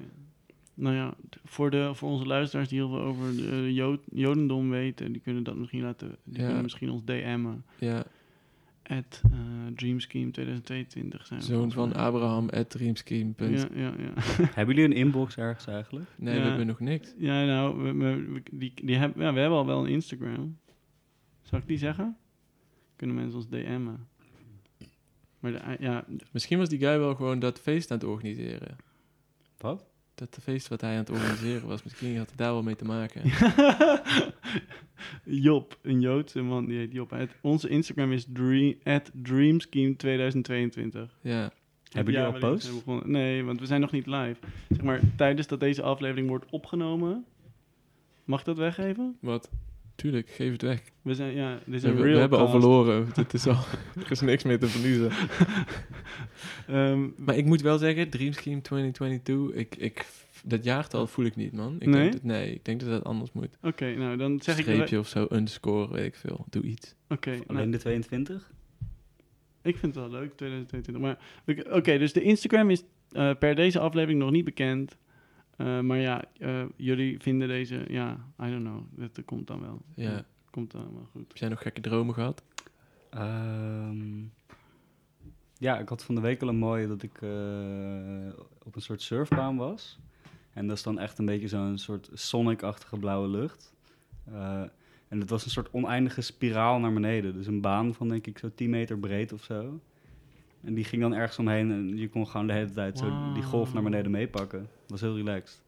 [0.74, 1.14] Nou ja,
[1.46, 5.22] voor, de, voor onze luisteraars die heel veel over de, eh, Jood, Jodendom weten, die
[5.22, 6.46] kunnen dat misschien laten, die Ja.
[6.46, 7.64] kunnen misschien ons DM'en.
[7.80, 8.04] Ja,
[8.84, 9.38] At eh,
[9.76, 11.94] Dreamscheme 2022 zijn we zoon van.
[11.94, 13.34] Abraham at dreamscheme.
[13.38, 14.14] Ja, ja, ja.
[14.56, 16.06] Hebben jullie een inbox ergens eigenlijk?
[16.18, 16.42] Nee, Ja.
[16.42, 17.14] we hebben nog niks.
[17.18, 20.58] ja, nou, we, we- we- die, die hebben, ja, we hebben al wel een Instagram.
[21.48, 22.18] Zal ik die zeggen?
[22.96, 24.08] Kunnen mensen ons DM'en?
[25.40, 28.76] Maar de, ja, Misschien was die guy wel gewoon dat feest aan het organiseren.
[29.58, 29.86] Wat?
[30.16, 31.84] Dat feest wat hij aan het organiseren was.
[31.84, 33.22] Misschien had het daar wel mee te maken.
[35.24, 37.10] Job, een Joodse man, die heet Job.
[37.10, 41.18] Het- onze Instagram is dream, at Dreamscheme 2022.
[41.22, 41.52] Ja,
[41.92, 43.12] Hebben jullie al begonnen.
[43.12, 44.38] Nee, want we zijn nog niet live.
[44.70, 47.26] Zeg maar, tijdens dat deze aflevering wordt opgenomen...
[48.24, 49.18] Mag ik dat weggeven?
[49.22, 49.50] wat?
[49.98, 50.82] Tuurlijk, geef het weg.
[51.02, 53.08] We zijn, ja, dit is We, een hebben- we real hebben al verloren.
[53.16, 53.64] Dit is al,
[54.06, 55.12] er is niks meer te verliezen.
[56.68, 60.06] Ehm, Maar ik moet wel zeggen, Dream Scheme 2022, ik, ik,
[60.44, 61.76] dat jaartal voel ik niet, man.
[61.80, 62.02] Ik Nee?
[62.02, 63.58] Denk dat, nee, ik denk dat dat anders moet.
[63.62, 64.64] Oké, nou dan zeg ik...
[64.64, 66.46] Streepje of zo, underscore, weet ik veel.
[66.50, 66.96] Doe iets.
[67.10, 68.52] Oké, nou, Alleen de 22?
[69.62, 71.04] ik vind het wel leuk, 2022.
[71.04, 71.18] Maar
[71.78, 74.98] oké, dus de Instagram is eh, per deze aflevering nog niet bekend.
[75.58, 77.86] Eh, maar ja, eh, jullie vinden deze...
[77.88, 78.84] Ja, I don't know.
[78.90, 79.82] Dat, komt dan wel.
[79.96, 80.26] Ja.
[80.50, 81.28] Komt dan wel goed.
[81.28, 82.44] Heb jij nog gekke dromen gehad?
[83.10, 84.24] Ehm,
[85.58, 87.30] ja, ik had van de week al een mooie dat ik eh,
[88.64, 90.00] op een soort surfbaan was.
[90.54, 93.74] En dat is dan echt een beetje zo'n soort Sonic-achtige blauwe lucht.
[94.26, 94.62] Eh,
[95.08, 97.34] en het was een soort oneindige spiraal naar beneden.
[97.34, 99.80] Dus een baan van denk ik zo 10 meter breed of zo.
[100.64, 103.44] En die ging dan ergens omheen en je kon gewoon de hele tijd zo die
[103.44, 104.60] golf naar beneden meepakken.
[104.60, 105.62] Dat was heel relaxed.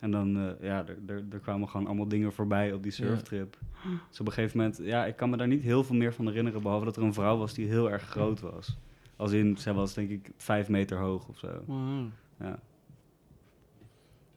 [0.00, 3.58] En dan, eh, ja, er, er, er kwamen gewoon allemaal dingen voorbij op die surftrip.
[4.08, 6.26] Dus op een gegeven moment, ja, ik kan me daar niet heel veel meer van
[6.26, 8.78] herinneren, behalve dat er een vrouw was die heel erg groot was.
[9.16, 11.64] Als in, zij was denk ik vijf meter hoog of zo.
[12.40, 12.58] Ja,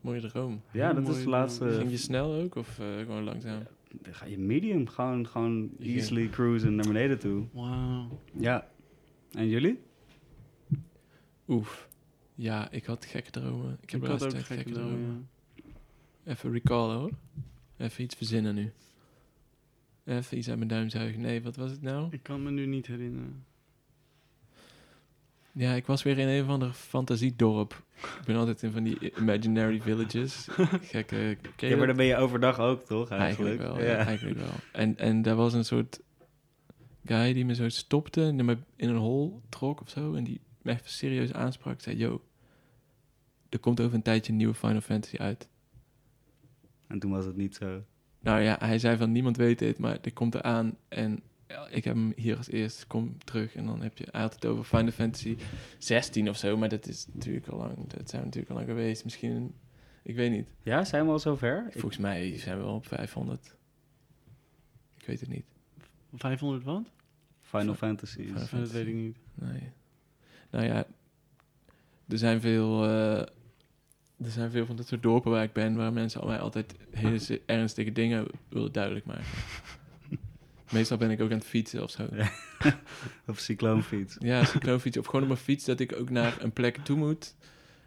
[0.02, 0.62] Mooie droom.
[0.72, 1.72] ja dat is mooi, de laatste...
[1.72, 3.64] Ging je snel ook of eh, gewoon langzaam?
[4.02, 7.46] Dan ga je medium, gewoon, gewoon easily cruisen naar beneden toe.
[7.54, 8.22] Wauw.
[8.40, 8.70] Ja.
[9.32, 9.80] En jullie?
[11.48, 11.90] Oef.
[12.36, 13.78] Ja, ik had gekke dromen.
[13.82, 14.98] Ik heb Ik had ook tijd gekke gekke dromen.
[14.98, 15.30] dromen.
[16.24, 17.12] Even recallen hoor.
[17.78, 18.72] Even iets verzinnen nu.
[20.06, 21.22] Even iets uit mijn duim zuigen.
[21.22, 22.08] Nee, wat was het nou?
[22.12, 23.46] Ik kan me nu niet herinneren.
[25.58, 27.84] Ja, ik was weer in een of ander fantasiedorp.
[27.96, 30.48] Ik ben altijd in van die imaginary villages.
[30.92, 31.38] Gekke...
[31.58, 33.10] je Ja, maar dan ben je overdag ook, toch?
[33.10, 34.06] Eigenlijk, Eigenlijk wel, ja.
[34.06, 34.54] eigenlijk wel.
[34.72, 36.02] En, en daar was een soort
[37.06, 40.14] guy die me zo stopte en me in een hol trok of zo.
[40.14, 41.82] En die me echt serieus aansprak.
[41.82, 42.22] zei, yo,
[43.50, 45.48] er komt over een tijdje een nieuwe Final Fantasy uit.
[46.88, 47.84] En toen was het niet zo.
[48.20, 50.78] Nou ja, hij zei van, niemand weet dit, maar dit komt eraan.
[50.88, 53.56] En ja, ik heb hem hier als eerst, kom terug.
[53.56, 55.38] En dan heb je, hij had het over Final Fantasy
[55.78, 56.58] 16 of zo.
[56.58, 59.04] Maar dat is natuurlijk al lang, dat zijn we natuurlijk al lang geweest.
[59.04, 59.56] Misschien,
[60.04, 60.48] ik weet niet.
[60.64, 61.66] Ja, zijn we al zover?
[61.68, 63.56] Ik- Volgens mij zijn we wel op 500.
[64.98, 65.46] Ik weet het niet.
[66.14, 66.92] 500 wat?
[67.42, 68.24] Final Fantasy.
[68.24, 69.18] Final Ja, dat weet ik niet.
[69.34, 69.62] Nee.
[70.52, 70.86] Nou ja,
[72.08, 73.20] er zijn veel, eh,
[74.18, 77.42] er zijn veel van dat soort dorpen waar ik ben, waar mensen mij altijd hele
[77.46, 79.26] ernstige dingen willen duidelijk maken.
[80.72, 82.08] Meestal ben ik ook aan het fietsen of zo.
[82.12, 82.32] Ja.
[83.28, 84.16] Of cycloonfiets.
[84.20, 84.98] Ja, cycloonfiets.
[84.98, 87.36] Of gewoon op mijn fiets dat ik ook naar een plek toe moet.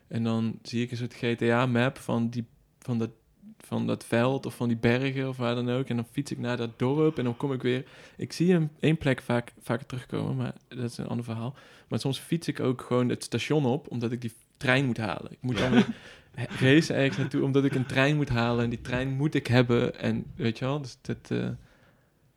[0.08, 2.44] En dan zie ik een soort GTA-map van, die,
[2.78, 3.10] van, dat,
[3.58, 5.88] van dat veld of van die bergen of waar dan ook.
[5.88, 7.84] En dan fiets ik naar dat dorp en dan kom ik weer...
[8.16, 11.54] Ik zie een, één plek vaak, vaker terugkomen, maar dat is een ander verhaal.
[11.88, 15.32] Maar soms fiets ik ook gewoon het station op, omdat ik die trein moet halen.
[15.32, 15.86] Ik moet dan weer
[16.60, 18.64] racen ergens naartoe, omdat ik een trein moet halen.
[18.64, 19.98] En die trein moet ik hebben.
[19.98, 21.30] En weet je wel, dus dat...
[21.30, 21.48] eh,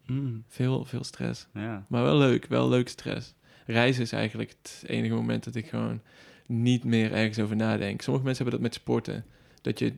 [0.06, 0.44] Mm.
[0.48, 1.48] veel, veel stress.
[1.54, 1.86] Ja.
[1.90, 3.34] Maar wel leuk, wel leuk stress.
[3.66, 6.02] Reizen is eigenlijk het enige moment dat ik gewoon
[6.48, 8.02] niet meer ergens over nadenk.
[8.02, 9.26] Sommige mensen hebben dat met sporten.
[9.62, 9.94] Dat je,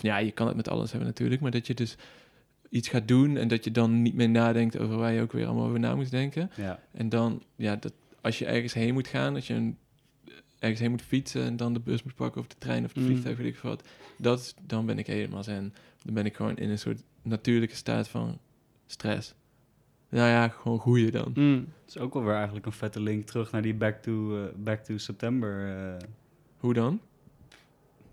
[0.00, 1.96] ja, je kan het met alles hebben natuurlijk, maar dat je dus
[2.70, 5.46] iets gaat doen en dat je dan niet meer nadenkt over waar je ook weer
[5.46, 6.50] allemaal over na moet denken.
[6.56, 6.80] ja.
[6.92, 9.76] En dan, ja, dat, als je ergens heen moet gaan, als je een,
[10.58, 13.00] ergens heen moet fietsen en dan de bus moet pakken of de trein of de
[13.00, 13.06] Mm.
[13.06, 15.74] vliegtuig, weet ik wat, dat, dan ben ik helemaal zen.
[16.02, 18.38] Dan ben ik gewoon in een soort natuurlijke staat van
[18.86, 19.34] stress.
[20.08, 21.30] Nou ja, gewoon groeien dan.
[21.34, 21.66] Mm.
[21.84, 24.54] Het is ook wel weer eigenlijk een vette link terug naar die Back to, eh,
[24.56, 25.76] back to September.
[25.76, 26.08] eh.
[26.58, 27.00] Hoe dan?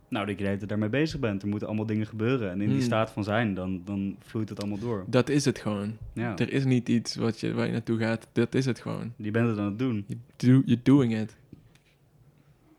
[0.07, 1.41] nou, dat je de hele tijd daarmee bezig bent.
[1.41, 2.49] Er moeten allemaal dingen gebeuren.
[2.51, 2.85] En in die Hmm.
[2.85, 5.05] staat van zijn, dan, dan vloeit het allemaal door.
[5.07, 5.97] Dat is het gewoon.
[6.13, 8.27] Ja, Er is niet iets wat je, waar je naartoe gaat.
[8.31, 9.13] Dat is het gewoon.
[9.17, 10.05] je bent het aan het doen.
[10.07, 11.35] Je do, you're doing it.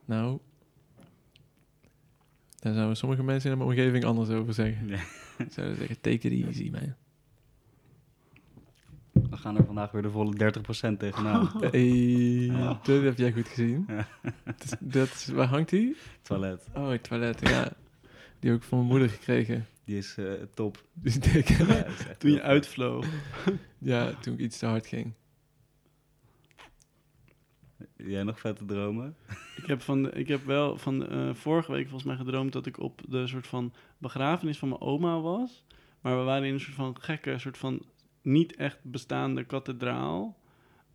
[0.05, 0.39] Nou,
[2.59, 4.89] daar zouden sommige mensen in mijn omgeving anders over zeggen.
[4.89, 5.01] Ja.
[5.51, 6.95] Zouden zeggen, take it easy, man.
[9.35, 10.53] We gaan er vandaag weer de volle
[10.95, 11.51] 30% tegenaan.
[11.71, 11.81] Hey,
[12.47, 12.81] Ja.
[12.83, 13.85] dat heb jij goed gezien.
[13.89, 14.07] Ja.
[14.45, 15.97] Dat, is- dat is, waar hangt die?
[16.23, 16.67] Toilet.
[16.75, 17.73] Oh, het toilet, ja.
[18.39, 19.67] Die heb ik van mijn moeder gekregen.
[19.85, 20.85] Die is eh, top.
[20.93, 23.07] Dus denk, Ja, is Toen je uitvloog.
[23.79, 25.13] ja, toen ik iets te hard ging.
[27.97, 29.17] Jij nog vette dromen?
[29.57, 32.79] Ik heb, van, ik heb wel van eh, vorige week volgens mij gedroomd dat ik
[32.81, 35.65] op de soort van begrafenis van mijn oma was.
[36.01, 37.83] Maar we waren in een soort van gekke, soort van
[38.25, 40.39] niet echt bestaande kathedraal.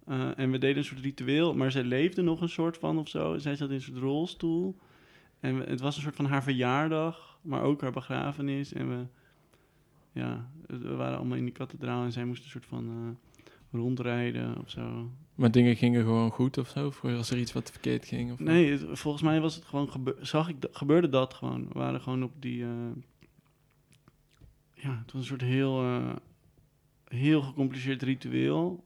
[0.06, 3.08] Eh, en we deden een soort ritueel, maar zij leefde nog een soort van of
[3.08, 3.38] zo.
[3.38, 4.78] Zij zat in een soort rolstoel.
[5.40, 8.74] En we- het was een soort van haar verjaardag, maar ook haar begrafenis.
[8.74, 9.06] En we,
[10.12, 13.50] ja, we waren allemaal in die kathedraal en zij moest een soort van eh,
[13.80, 15.12] rondrijden of zo.
[15.36, 16.88] Maar dingen gingen gewoon goed of zo?
[16.88, 18.32] Of was er iets wat verkeerd ging?
[18.32, 21.68] Of Nee, het- volgens mij was het gewoon gebe- zag ik dat- gebeurde dat gewoon.
[21.68, 22.64] We waren gewoon op die.
[22.64, 22.70] eh,
[24.74, 25.84] ja, het was een soort heel,
[27.10, 28.84] heel gecompliceerd ritueel.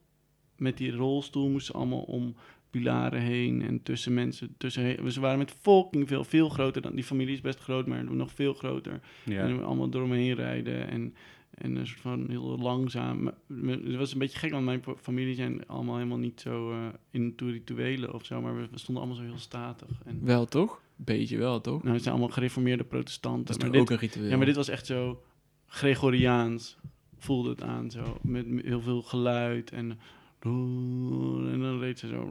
[0.58, 2.36] Met die rolstoel moesten ze allemaal om
[2.70, 4.56] pilaren heen en tussen mensen.
[4.58, 8.04] Tussen, ze waren met fucking veel, veel groter dan die familie is best groot, maar
[8.04, 9.00] nog veel groter.
[9.24, 9.44] Ja.
[9.44, 11.16] En we allemaal door me heen rijden en,
[11.50, 13.32] en een soort van heel langzaam.
[13.66, 17.34] Het was een beetje gek, want mijn familie zijn allemaal helemaal niet zo eh in
[17.38, 18.42] rituelen of zo.
[18.42, 19.90] Maar we, we stonden allemaal zo heel statig.
[20.06, 20.82] En, Wel toch?
[20.96, 21.82] Beetje wel toch?
[21.82, 23.46] nou, het zijn allemaal gereformeerde protestanten.
[23.46, 24.30] Dat is maar toch dit, ook een ritueel?
[24.30, 25.24] ja, maar dit was echt zo
[25.68, 26.78] Gregoriaans,
[27.24, 28.18] voelde het aan zo.
[28.22, 30.00] Met heel veel geluid en...
[30.44, 32.28] En dan reed ze zo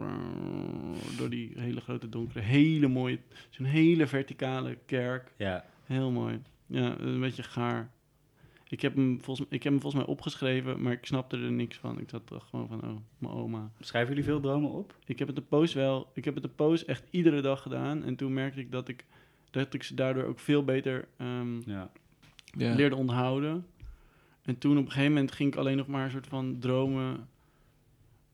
[1.18, 3.18] door die hele grote donkere, hele mooie,
[3.50, 5.32] zo'n hele verticale kerk.
[5.36, 5.64] ja.
[5.84, 6.40] Heel mooi.
[6.66, 7.90] Ja, een beetje gaar.
[8.68, 11.76] Ik heb, hem volgens, ik heb hem volgens mij opgeschreven, maar ik snapte er niks
[11.76, 12.00] van.
[12.00, 13.70] Ik zat toch gewoon van, oh, mijn oma.
[13.80, 14.96] Schrijven jullie veel dromen op?
[15.04, 18.04] Ik heb het de post wel, ik heb het de post echt iedere dag gedaan.
[18.04, 19.04] En toen merkte ik dat ik,
[19.50, 21.90] dat ik ze daardoor ook veel beter ehm, Ja.
[22.56, 22.74] Ja.
[22.74, 23.66] leerde onthouden.
[24.42, 27.28] En toen op een gegeven moment ging ik alleen nog maar een soort van dromen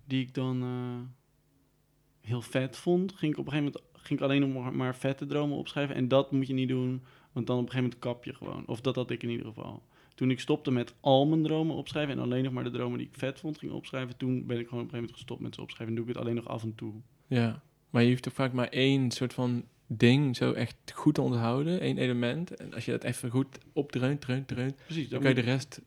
[0.04, 3.12] die ik dan eh, heel vet vond.
[3.12, 5.94] Ging ik op een gegeven moment ging ik alleen nog maar, vette dromen opschrijven.
[5.94, 7.02] En dat moet je niet doen,
[7.32, 8.66] want dan op een gegeven moment kap je gewoon.
[8.66, 9.82] Of dat had ik in ieder geval.
[10.14, 13.06] Toen ik stopte met al mijn dromen opschrijven en alleen nog maar de dromen die
[13.06, 15.54] ik vet vond ging opschrijven, toen ben ik gewoon op een gegeven moment gestopt met
[15.54, 15.96] ze opschrijven.
[15.96, 16.92] En doe ik het alleen nog af en toe.
[17.26, 21.20] Ja, maar je hoeft toch vaak maar één soort van ding zo echt goed te
[21.20, 22.54] onthouden, één element.
[22.56, 25.08] En als je dat even goed opdreunt, dreunt, dreunt, Precies.
[25.08, 25.80] dan Dan kan je de rest...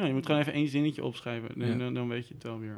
[0.00, 1.48] ja, je moet gewoon even één zinnetje opschrijven.
[1.60, 1.76] En Ja.
[1.76, 2.76] dan, dan weet je het wel weer.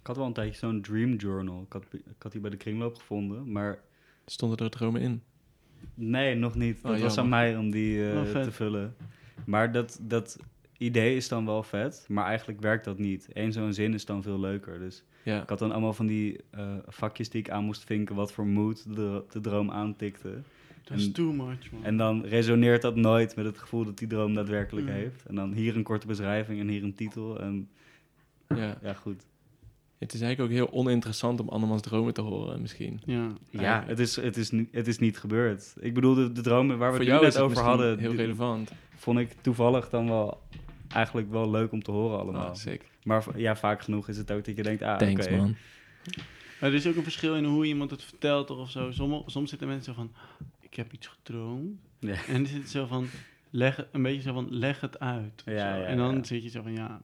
[0.00, 1.62] Ik had wel een tijdje zo'n dream journal.
[1.62, 3.78] Ik had, ik had die bij de kringloop gevonden, maar
[4.26, 5.22] Stonden er dromen in.
[5.94, 6.78] nee, nog niet.
[6.82, 8.96] Oh, Dat was aan mij om die eh, Oh, te vullen.
[9.46, 10.38] Maar dat, dat
[10.78, 13.28] idee is dan wel vet, maar eigenlijk werkt dat niet.
[13.32, 14.78] Eén zo'n zin is dan veel leuker.
[14.78, 18.14] Dus Ja, ik had dan allemaal van die eh, vakjes die ik aan moest vinken,
[18.14, 20.42] wat voor mood de, de droom aantikte.
[20.84, 21.84] Dat is En- too much, man.
[21.84, 24.92] En dan resoneert dat nooit met het gevoel dat die droom daadwerkelijk Mm.
[24.92, 25.24] heeft.
[25.26, 27.40] En dan hier een korte beschrijving en hier een titel.
[27.40, 27.68] En
[28.48, 28.78] ja.
[28.82, 29.22] ja, goed.
[29.98, 33.00] Het is eigenlijk ook heel oninteressant om andermans dromen te horen, misschien.
[33.04, 33.32] ja.
[33.50, 35.74] Ja, het is, het, is, niet- het is niet gebeurd.
[35.80, 37.56] Ik bedoel, de, de dromen waar we Voor het nu jou is net het over
[37.64, 38.72] misschien hadden, heel relevant.
[38.96, 40.40] vond ik toevallig dan wel
[40.88, 42.46] eigenlijk wel leuk om te horen allemaal.
[42.48, 42.90] Ah, sick.
[43.04, 45.36] maar ja, vaak genoeg is het ook dat je denkt, ah, Thanks, oké.
[45.36, 45.56] man.
[46.60, 48.90] Maar er is ook een verschil in hoe iemand het vertelt of zo.
[48.90, 50.12] Sommige, soms zitten mensen zo van,
[50.72, 51.80] ik heb iets gedroomd.
[51.98, 52.14] Ja.
[52.26, 53.06] En dan zit het zo van,
[53.50, 55.42] leg, het- een beetje zo van, leg het uit.
[55.44, 56.24] Ja, en dan ja.
[56.24, 57.02] zit je zo van, ja,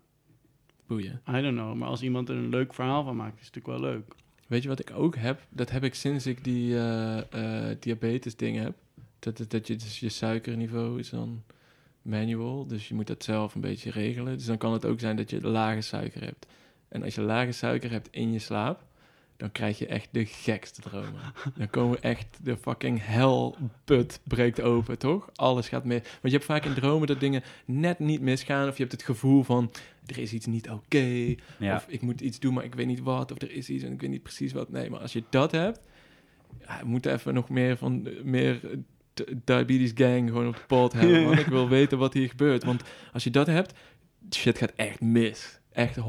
[0.87, 1.21] Boeien.
[1.29, 1.75] I don't know.
[1.75, 4.15] Maar als iemand er een leuk verhaal van maakt, is het natuurlijk wel leuk.
[4.47, 5.41] Weet je wat ik ook heb?
[5.49, 8.75] Dat heb ik sinds ik die eh, eh, diabetes dingen heb.
[9.19, 11.43] Dat, dat, dat je, dus je suikerniveau is dan
[12.03, 12.67] manual.
[12.67, 14.37] Dus je moet dat zelf een beetje regelen.
[14.37, 16.47] Dus dan kan het ook zijn dat je lage suiker hebt.
[16.89, 18.85] En als je lage suiker hebt in je slaap,
[19.39, 21.21] dan krijg je echt de gekste dromen.
[21.55, 25.31] Dan komen echt de fucking hellput breekt open, toch?
[25.35, 26.01] Alles gaat mis.
[26.03, 28.69] Want je hebt vaak in dromen dat dingen net niet misgaan.
[28.69, 29.71] Of je hebt het gevoel van,
[30.07, 31.35] er is iets niet oké.
[31.59, 31.77] Ja.
[31.77, 33.33] Of ik moet iets doen, maar ik weet niet wat.
[33.33, 34.71] Of er is iets en ik weet niet precies wat.
[34.71, 35.81] Nee, maar als je dat hebt...
[36.67, 38.09] Ja, we moeten even nog meer van...
[38.23, 38.61] meer
[39.45, 41.25] diabetes gang gewoon op de pot hebben.
[41.25, 42.65] Want ik wil weten wat hier gebeurt.
[42.65, 42.83] Want
[43.13, 43.79] als je dat hebt...
[44.35, 45.61] Shit gaat echt mis.
[45.73, 46.03] Echt 100%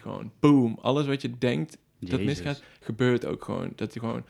[0.00, 0.32] gewoon.
[0.40, 0.78] Boom.
[0.80, 3.72] Alles wat je denkt dat misgaat, gebeurt ook gewoon.
[3.74, 4.24] Dat je gewoon...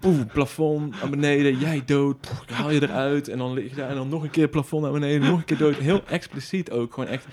[0.00, 3.76] Poef, plafond naar beneden, jij dood, poef, ik haal je eruit en dan lig je
[3.76, 5.76] daar en dan nog een keer plafond naar beneden, nog een keer dood.
[5.76, 7.26] Heel expliciet ook, gewoon echt,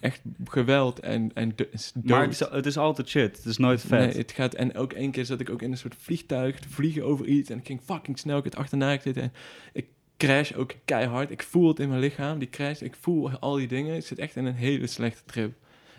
[0.00, 1.92] echt geweld en, en dood.
[2.02, 3.36] Maar het is, het is altijd shit.
[3.36, 4.08] Het is nooit vet.
[4.08, 4.54] Nee, het gaat...
[4.54, 7.50] En ook één keer zat ik ook in een soort vliegtuig te vliegen over iets.
[7.50, 9.22] En ik ging fucking snel, ik het achterna zitten.
[9.22, 9.32] En
[9.72, 9.86] ik
[10.16, 11.30] crash ook keihard.
[11.30, 12.80] Ik voel het in mijn lichaam, die crash.
[12.80, 13.96] Ik voel al die dingen.
[13.96, 15.52] Ik zit echt in een hele slechte trip.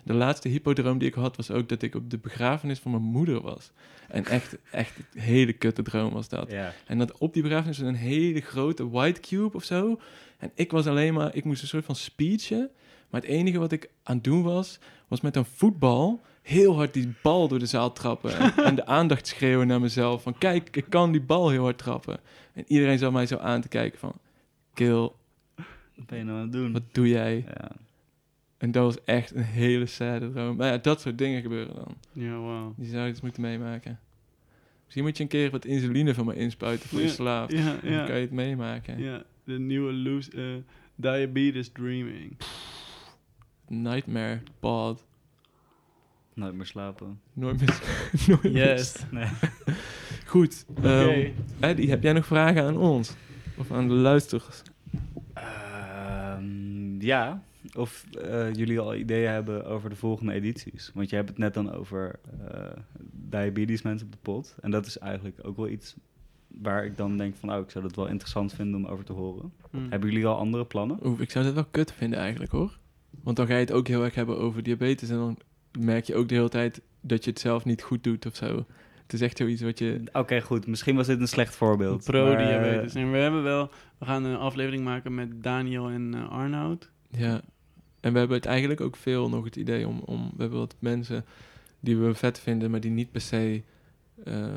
[0.09, 3.03] De laatste hypodroom die ik had, was ook dat ik op de begrafenis van mijn
[3.03, 3.71] moeder was.
[4.07, 6.49] En echt, echt een hele kutte droom was dat.
[6.87, 9.99] En dat op die begrafenis was een hele grote white cube of zo.
[10.37, 12.69] En ik was alleen maar, ik moest een soort van speechen.
[13.09, 16.93] Maar het enige wat ik aan het doen was, was met een voetbal heel hard
[16.93, 18.37] die bal door de zaal trappen.
[18.37, 21.77] En, en de aandacht schreeuwen naar mezelf van, kijk, ik kan die bal heel hard
[21.77, 22.19] trappen.
[22.53, 24.13] En iedereen zat mij zo aan te kijken van,
[24.73, 25.09] Kill,
[25.95, 26.71] Wat ben je nou aan het doen?
[26.71, 27.45] wat doe jij?
[27.47, 27.71] Ja.
[28.59, 30.55] En dat was echt een hele sad droom.
[30.55, 31.95] Maar ja, dat soort dingen gebeuren dan.
[32.11, 32.73] Ja, wauw.
[32.77, 33.99] Die zou je eens moeten meemaken.
[34.83, 37.51] Misschien moet je een keer wat insuline van me inspuiten voor je Ja, slaap.
[37.51, 38.99] Ja, Dan kan je het meemaken.
[38.99, 42.37] Ja, de nieuwe loose, eh, diabetes dreaming.
[43.67, 45.05] Nightmare pod.
[46.33, 47.19] Nooit meer slapen.
[47.33, 47.81] Nooit meer.
[48.27, 48.51] nooit meer.
[48.51, 48.95] Yes.
[49.11, 49.27] Nee.
[50.25, 50.65] Goed.
[50.69, 50.87] Oké.
[50.87, 53.13] ehm, Eddie, heb jij nog vragen aan ons?
[53.57, 54.61] Of aan de luisteraars?
[55.33, 57.43] Ehm, ja,
[57.77, 60.91] of eh, jullie al ideeën hebben over de volgende edities.
[60.93, 62.19] Want je hebt het net dan over
[62.51, 62.71] eh
[63.11, 64.55] diabetes mensen op de pot.
[64.61, 65.95] En dat is eigenlijk ook wel iets
[66.47, 67.53] waar ik dan denk van...
[67.53, 69.53] oh, ik zou dat wel interessant vinden om over te horen.
[69.71, 69.77] Hm.
[69.89, 70.99] Hebben jullie al andere plannen?
[71.03, 72.77] Oeh, ik zou dat wel kut vinden eigenlijk hoor.
[73.23, 75.09] Want dan ga je het ook heel erg hebben over diabetes.
[75.09, 75.37] En dan
[75.79, 78.65] merk je ook de hele tijd dat je het zelf niet goed doet of zo.
[79.01, 80.01] Het is echt zoiets wat je...
[80.13, 80.67] Oké, goed.
[80.67, 82.03] Misschien was dit een slecht voorbeeld.
[82.03, 82.93] Pro-diabetes.
[82.95, 83.69] eh, En we hebben wel...
[83.97, 86.89] We gaan een aflevering maken met Daniel en Arnoud.
[87.09, 87.41] Ja.
[87.99, 89.99] En we hebben het eigenlijk ook veel nog het idee om...
[90.05, 91.25] om we hebben wat mensen
[91.79, 93.61] die we vet vinden, maar die niet per se...
[94.23, 94.47] eh,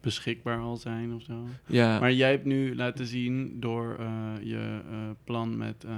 [0.00, 1.44] Beschikbaar al zijn of zo.
[1.66, 5.92] ja, Maar jij hebt nu laten zien door eh, je eh, plan met eh,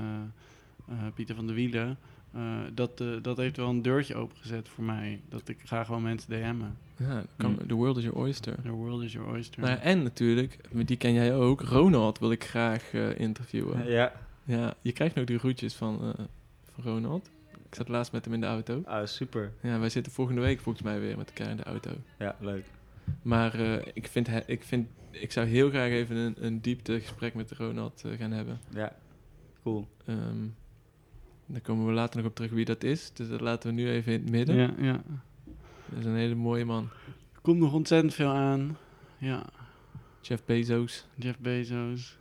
[0.88, 1.98] eh, Pieter van der Wielen...
[2.32, 5.20] eh, dat, eh, dat heeft wel een deurtje opengezet voor mij.
[5.28, 6.76] Dat ik ga gewoon mensen DM'en.
[6.96, 7.66] ja kan, Hm.
[7.66, 8.54] the world is your oyster.
[8.62, 9.62] The world is your oyster.
[9.62, 13.86] Nou, en natuurlijk, die ken jij ook, Ronald wil ik graag eh, interviewen.
[13.90, 14.12] ja.
[14.44, 16.24] Ja, je krijgt nog die groetjes van, eh,
[16.72, 17.30] van Ronald.
[17.68, 18.82] Ik zat laatst met hem in de auto.
[18.84, 19.52] Ah, super.
[19.60, 21.90] Ja, wij zitten volgende week volgens mij weer met elkaar in de auto.
[22.18, 22.64] Ja, leuk.
[23.22, 27.34] Maar eh, ik, vind he- ik, vind, ik zou heel graag even een, een dieptegesprek
[27.34, 28.60] met Ronald eh, gaan hebben.
[28.74, 28.96] Ja,
[29.62, 29.88] cool.
[30.04, 30.46] Ehm,
[31.46, 33.10] daar komen we later nog op terug wie dat is.
[33.12, 34.56] Dus dat laten we nu even in het midden.
[34.56, 35.02] Ja, ja.
[35.88, 36.88] Dat is een hele mooie man.
[37.34, 38.76] Er komt nog ontzettend veel aan.
[39.18, 39.44] Ja,
[40.20, 41.06] Jeff Bezos.
[41.14, 42.16] Jeff Bezos,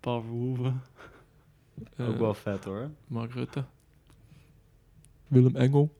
[0.00, 0.82] Paul Verhoeven.
[1.96, 2.90] Eh, Ook wel vet hoor.
[3.06, 3.64] Mark Rutte.
[5.28, 5.94] Willem Engel.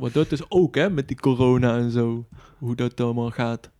[0.00, 2.24] Maar dat is ook, hè, met die corona en zo.
[2.58, 3.70] Hoe dat allemaal gaat.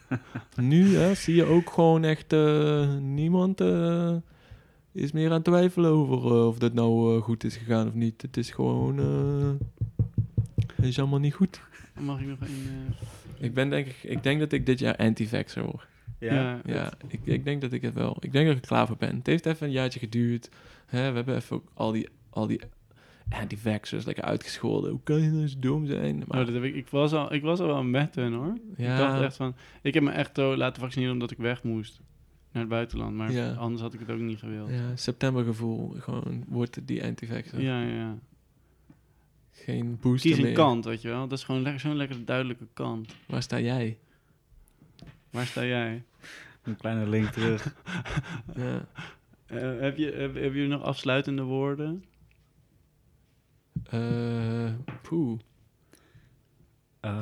[0.56, 2.32] nu, hè, zie je ook gewoon echt...
[2.32, 4.16] eh, niemand eh,
[4.92, 8.22] is meer aan het twijfelen over of dat nou goed is gegaan of niet.
[8.22, 8.98] Het is gewoon...
[8.98, 9.66] eh,
[10.76, 11.60] het is allemaal niet goed.
[12.00, 12.46] Mag ik nog een...
[13.38, 14.02] eh, Ik ben denk ik...
[14.02, 15.86] Ik denk dat ik dit jaar anti-vaxxer word.
[16.18, 18.16] Ja, Ja, ik, ik denk dat ik het wel.
[18.20, 19.16] Ik denk dat ik er klaar voor ben.
[19.16, 20.50] Het heeft even een jaartje geduurd.
[20.86, 22.60] Hè, we hebben even ook al die, al die
[23.28, 24.90] anti-vaxxers lekker uitgescholden.
[24.90, 26.16] Hoe kan je nou zo dom zijn?
[26.26, 28.58] Maar Oh, dat heb ik, ik, was al, ik was al wel met hen hoor.
[28.76, 28.92] Ja.
[28.92, 29.54] Ik dacht echt van...
[29.82, 32.00] Ik heb me echt zo laten vaccineren omdat ik weg moest.
[32.52, 33.14] Naar het buitenland.
[33.16, 33.52] Maar Ja.
[33.52, 34.68] anders had ik het ook niet gewild.
[34.70, 35.94] ja, septembergevoel.
[35.98, 37.60] Gewoon wordt die anti-vaxxer.
[37.60, 38.18] Ja, ja, ja.
[39.50, 40.54] Geen booster Kies een meer.
[40.54, 41.28] kant, weet je wel.
[41.28, 43.14] Dat is gewoon lekker, zo'n lekker duidelijke kant.
[43.26, 43.98] Waar sta jij?
[45.30, 46.02] Waar sta jij?
[46.68, 47.66] Een kleine link terug.
[48.54, 48.86] Ja.
[49.46, 52.04] Eh, heb, je, heb, heb je nog afsluitende woorden?
[53.90, 54.72] Eh,
[55.02, 55.38] poeh.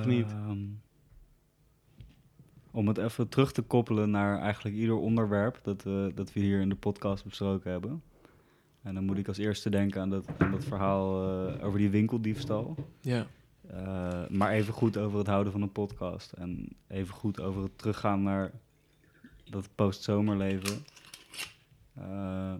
[0.05, 0.32] niet?
[0.32, 0.64] Ehm,
[2.70, 6.60] om het even terug te koppelen naar eigenlijk ieder onderwerp dat, we dat we hier
[6.60, 8.02] in de podcast besproken hebben.
[8.82, 11.90] En dan moet ik als eerste denken aan dat, aan dat verhaal eh, over die
[11.90, 12.74] winkeldiefstal.
[13.01, 13.27] Ja.
[13.68, 16.32] Eh, maar even goed over het houden van een podcast.
[16.32, 18.52] En even goed over het teruggaan naar
[19.51, 20.85] dat post-zomerleven.
[21.94, 22.55] Eh,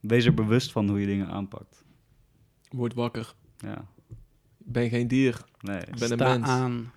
[0.00, 1.84] wees er bewust van hoe je dingen aanpakt.
[2.70, 3.34] Word wakker.
[3.58, 3.86] Ja,
[4.58, 5.44] ben geen dier.
[5.60, 5.80] nee.
[5.80, 6.48] Ik ben een Sta mens.
[6.48, 6.92] aan.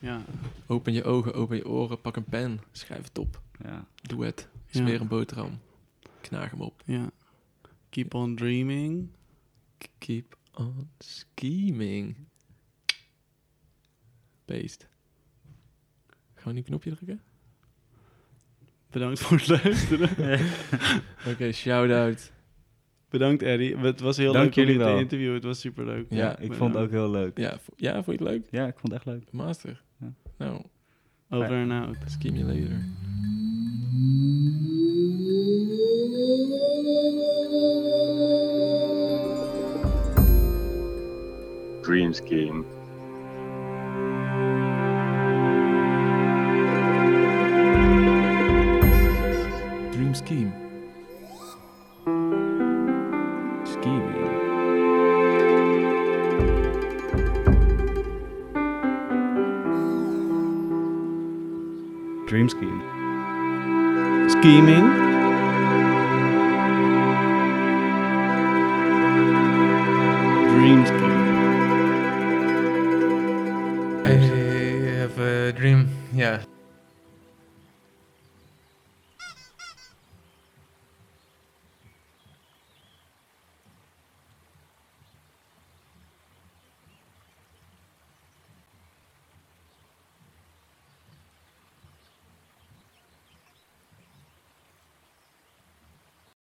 [0.00, 0.22] Ja.
[0.66, 2.60] Open je ogen, open je oren, pak een pen.
[2.72, 3.42] Schrijf het op.
[3.64, 3.86] Ja.
[4.02, 4.48] Doe het.
[4.66, 4.80] Ja.
[4.80, 5.58] Smeer een boterham.
[6.20, 6.82] Knaag hem op.
[6.84, 7.10] ja.
[7.90, 9.08] Keep on dreaming.
[9.98, 12.16] Keep on scheming.
[14.44, 14.88] Beest.
[16.34, 17.22] Gaan we nu een knopje drukken?
[18.90, 20.08] Bedankt voor het luisteren.
[21.32, 22.32] Oké, shout-out.
[23.10, 23.76] Bedankt Eddie.
[23.76, 24.98] Het was heel Dank leuk jullie je te wel.
[24.98, 25.34] interviewen.
[25.34, 26.06] Het was super leuk.
[26.08, 27.38] Ja, Ja, ik vond het ook heel leuk.
[27.38, 28.46] Ja, ja, vond je het leuk?
[28.50, 29.32] Ja, ik vond het echt leuk.
[29.32, 29.82] Master.
[30.00, 30.12] Ja.
[30.38, 30.62] Nou,
[31.30, 31.96] Over en out.
[32.06, 32.84] scheme you later.
[41.82, 42.64] Dream Scheme.
[50.28, 50.52] Scheme.
[53.64, 54.14] Scheming.
[54.14, 54.28] Eh?
[62.26, 62.82] Dream Scheme.
[64.28, 65.07] Scheming.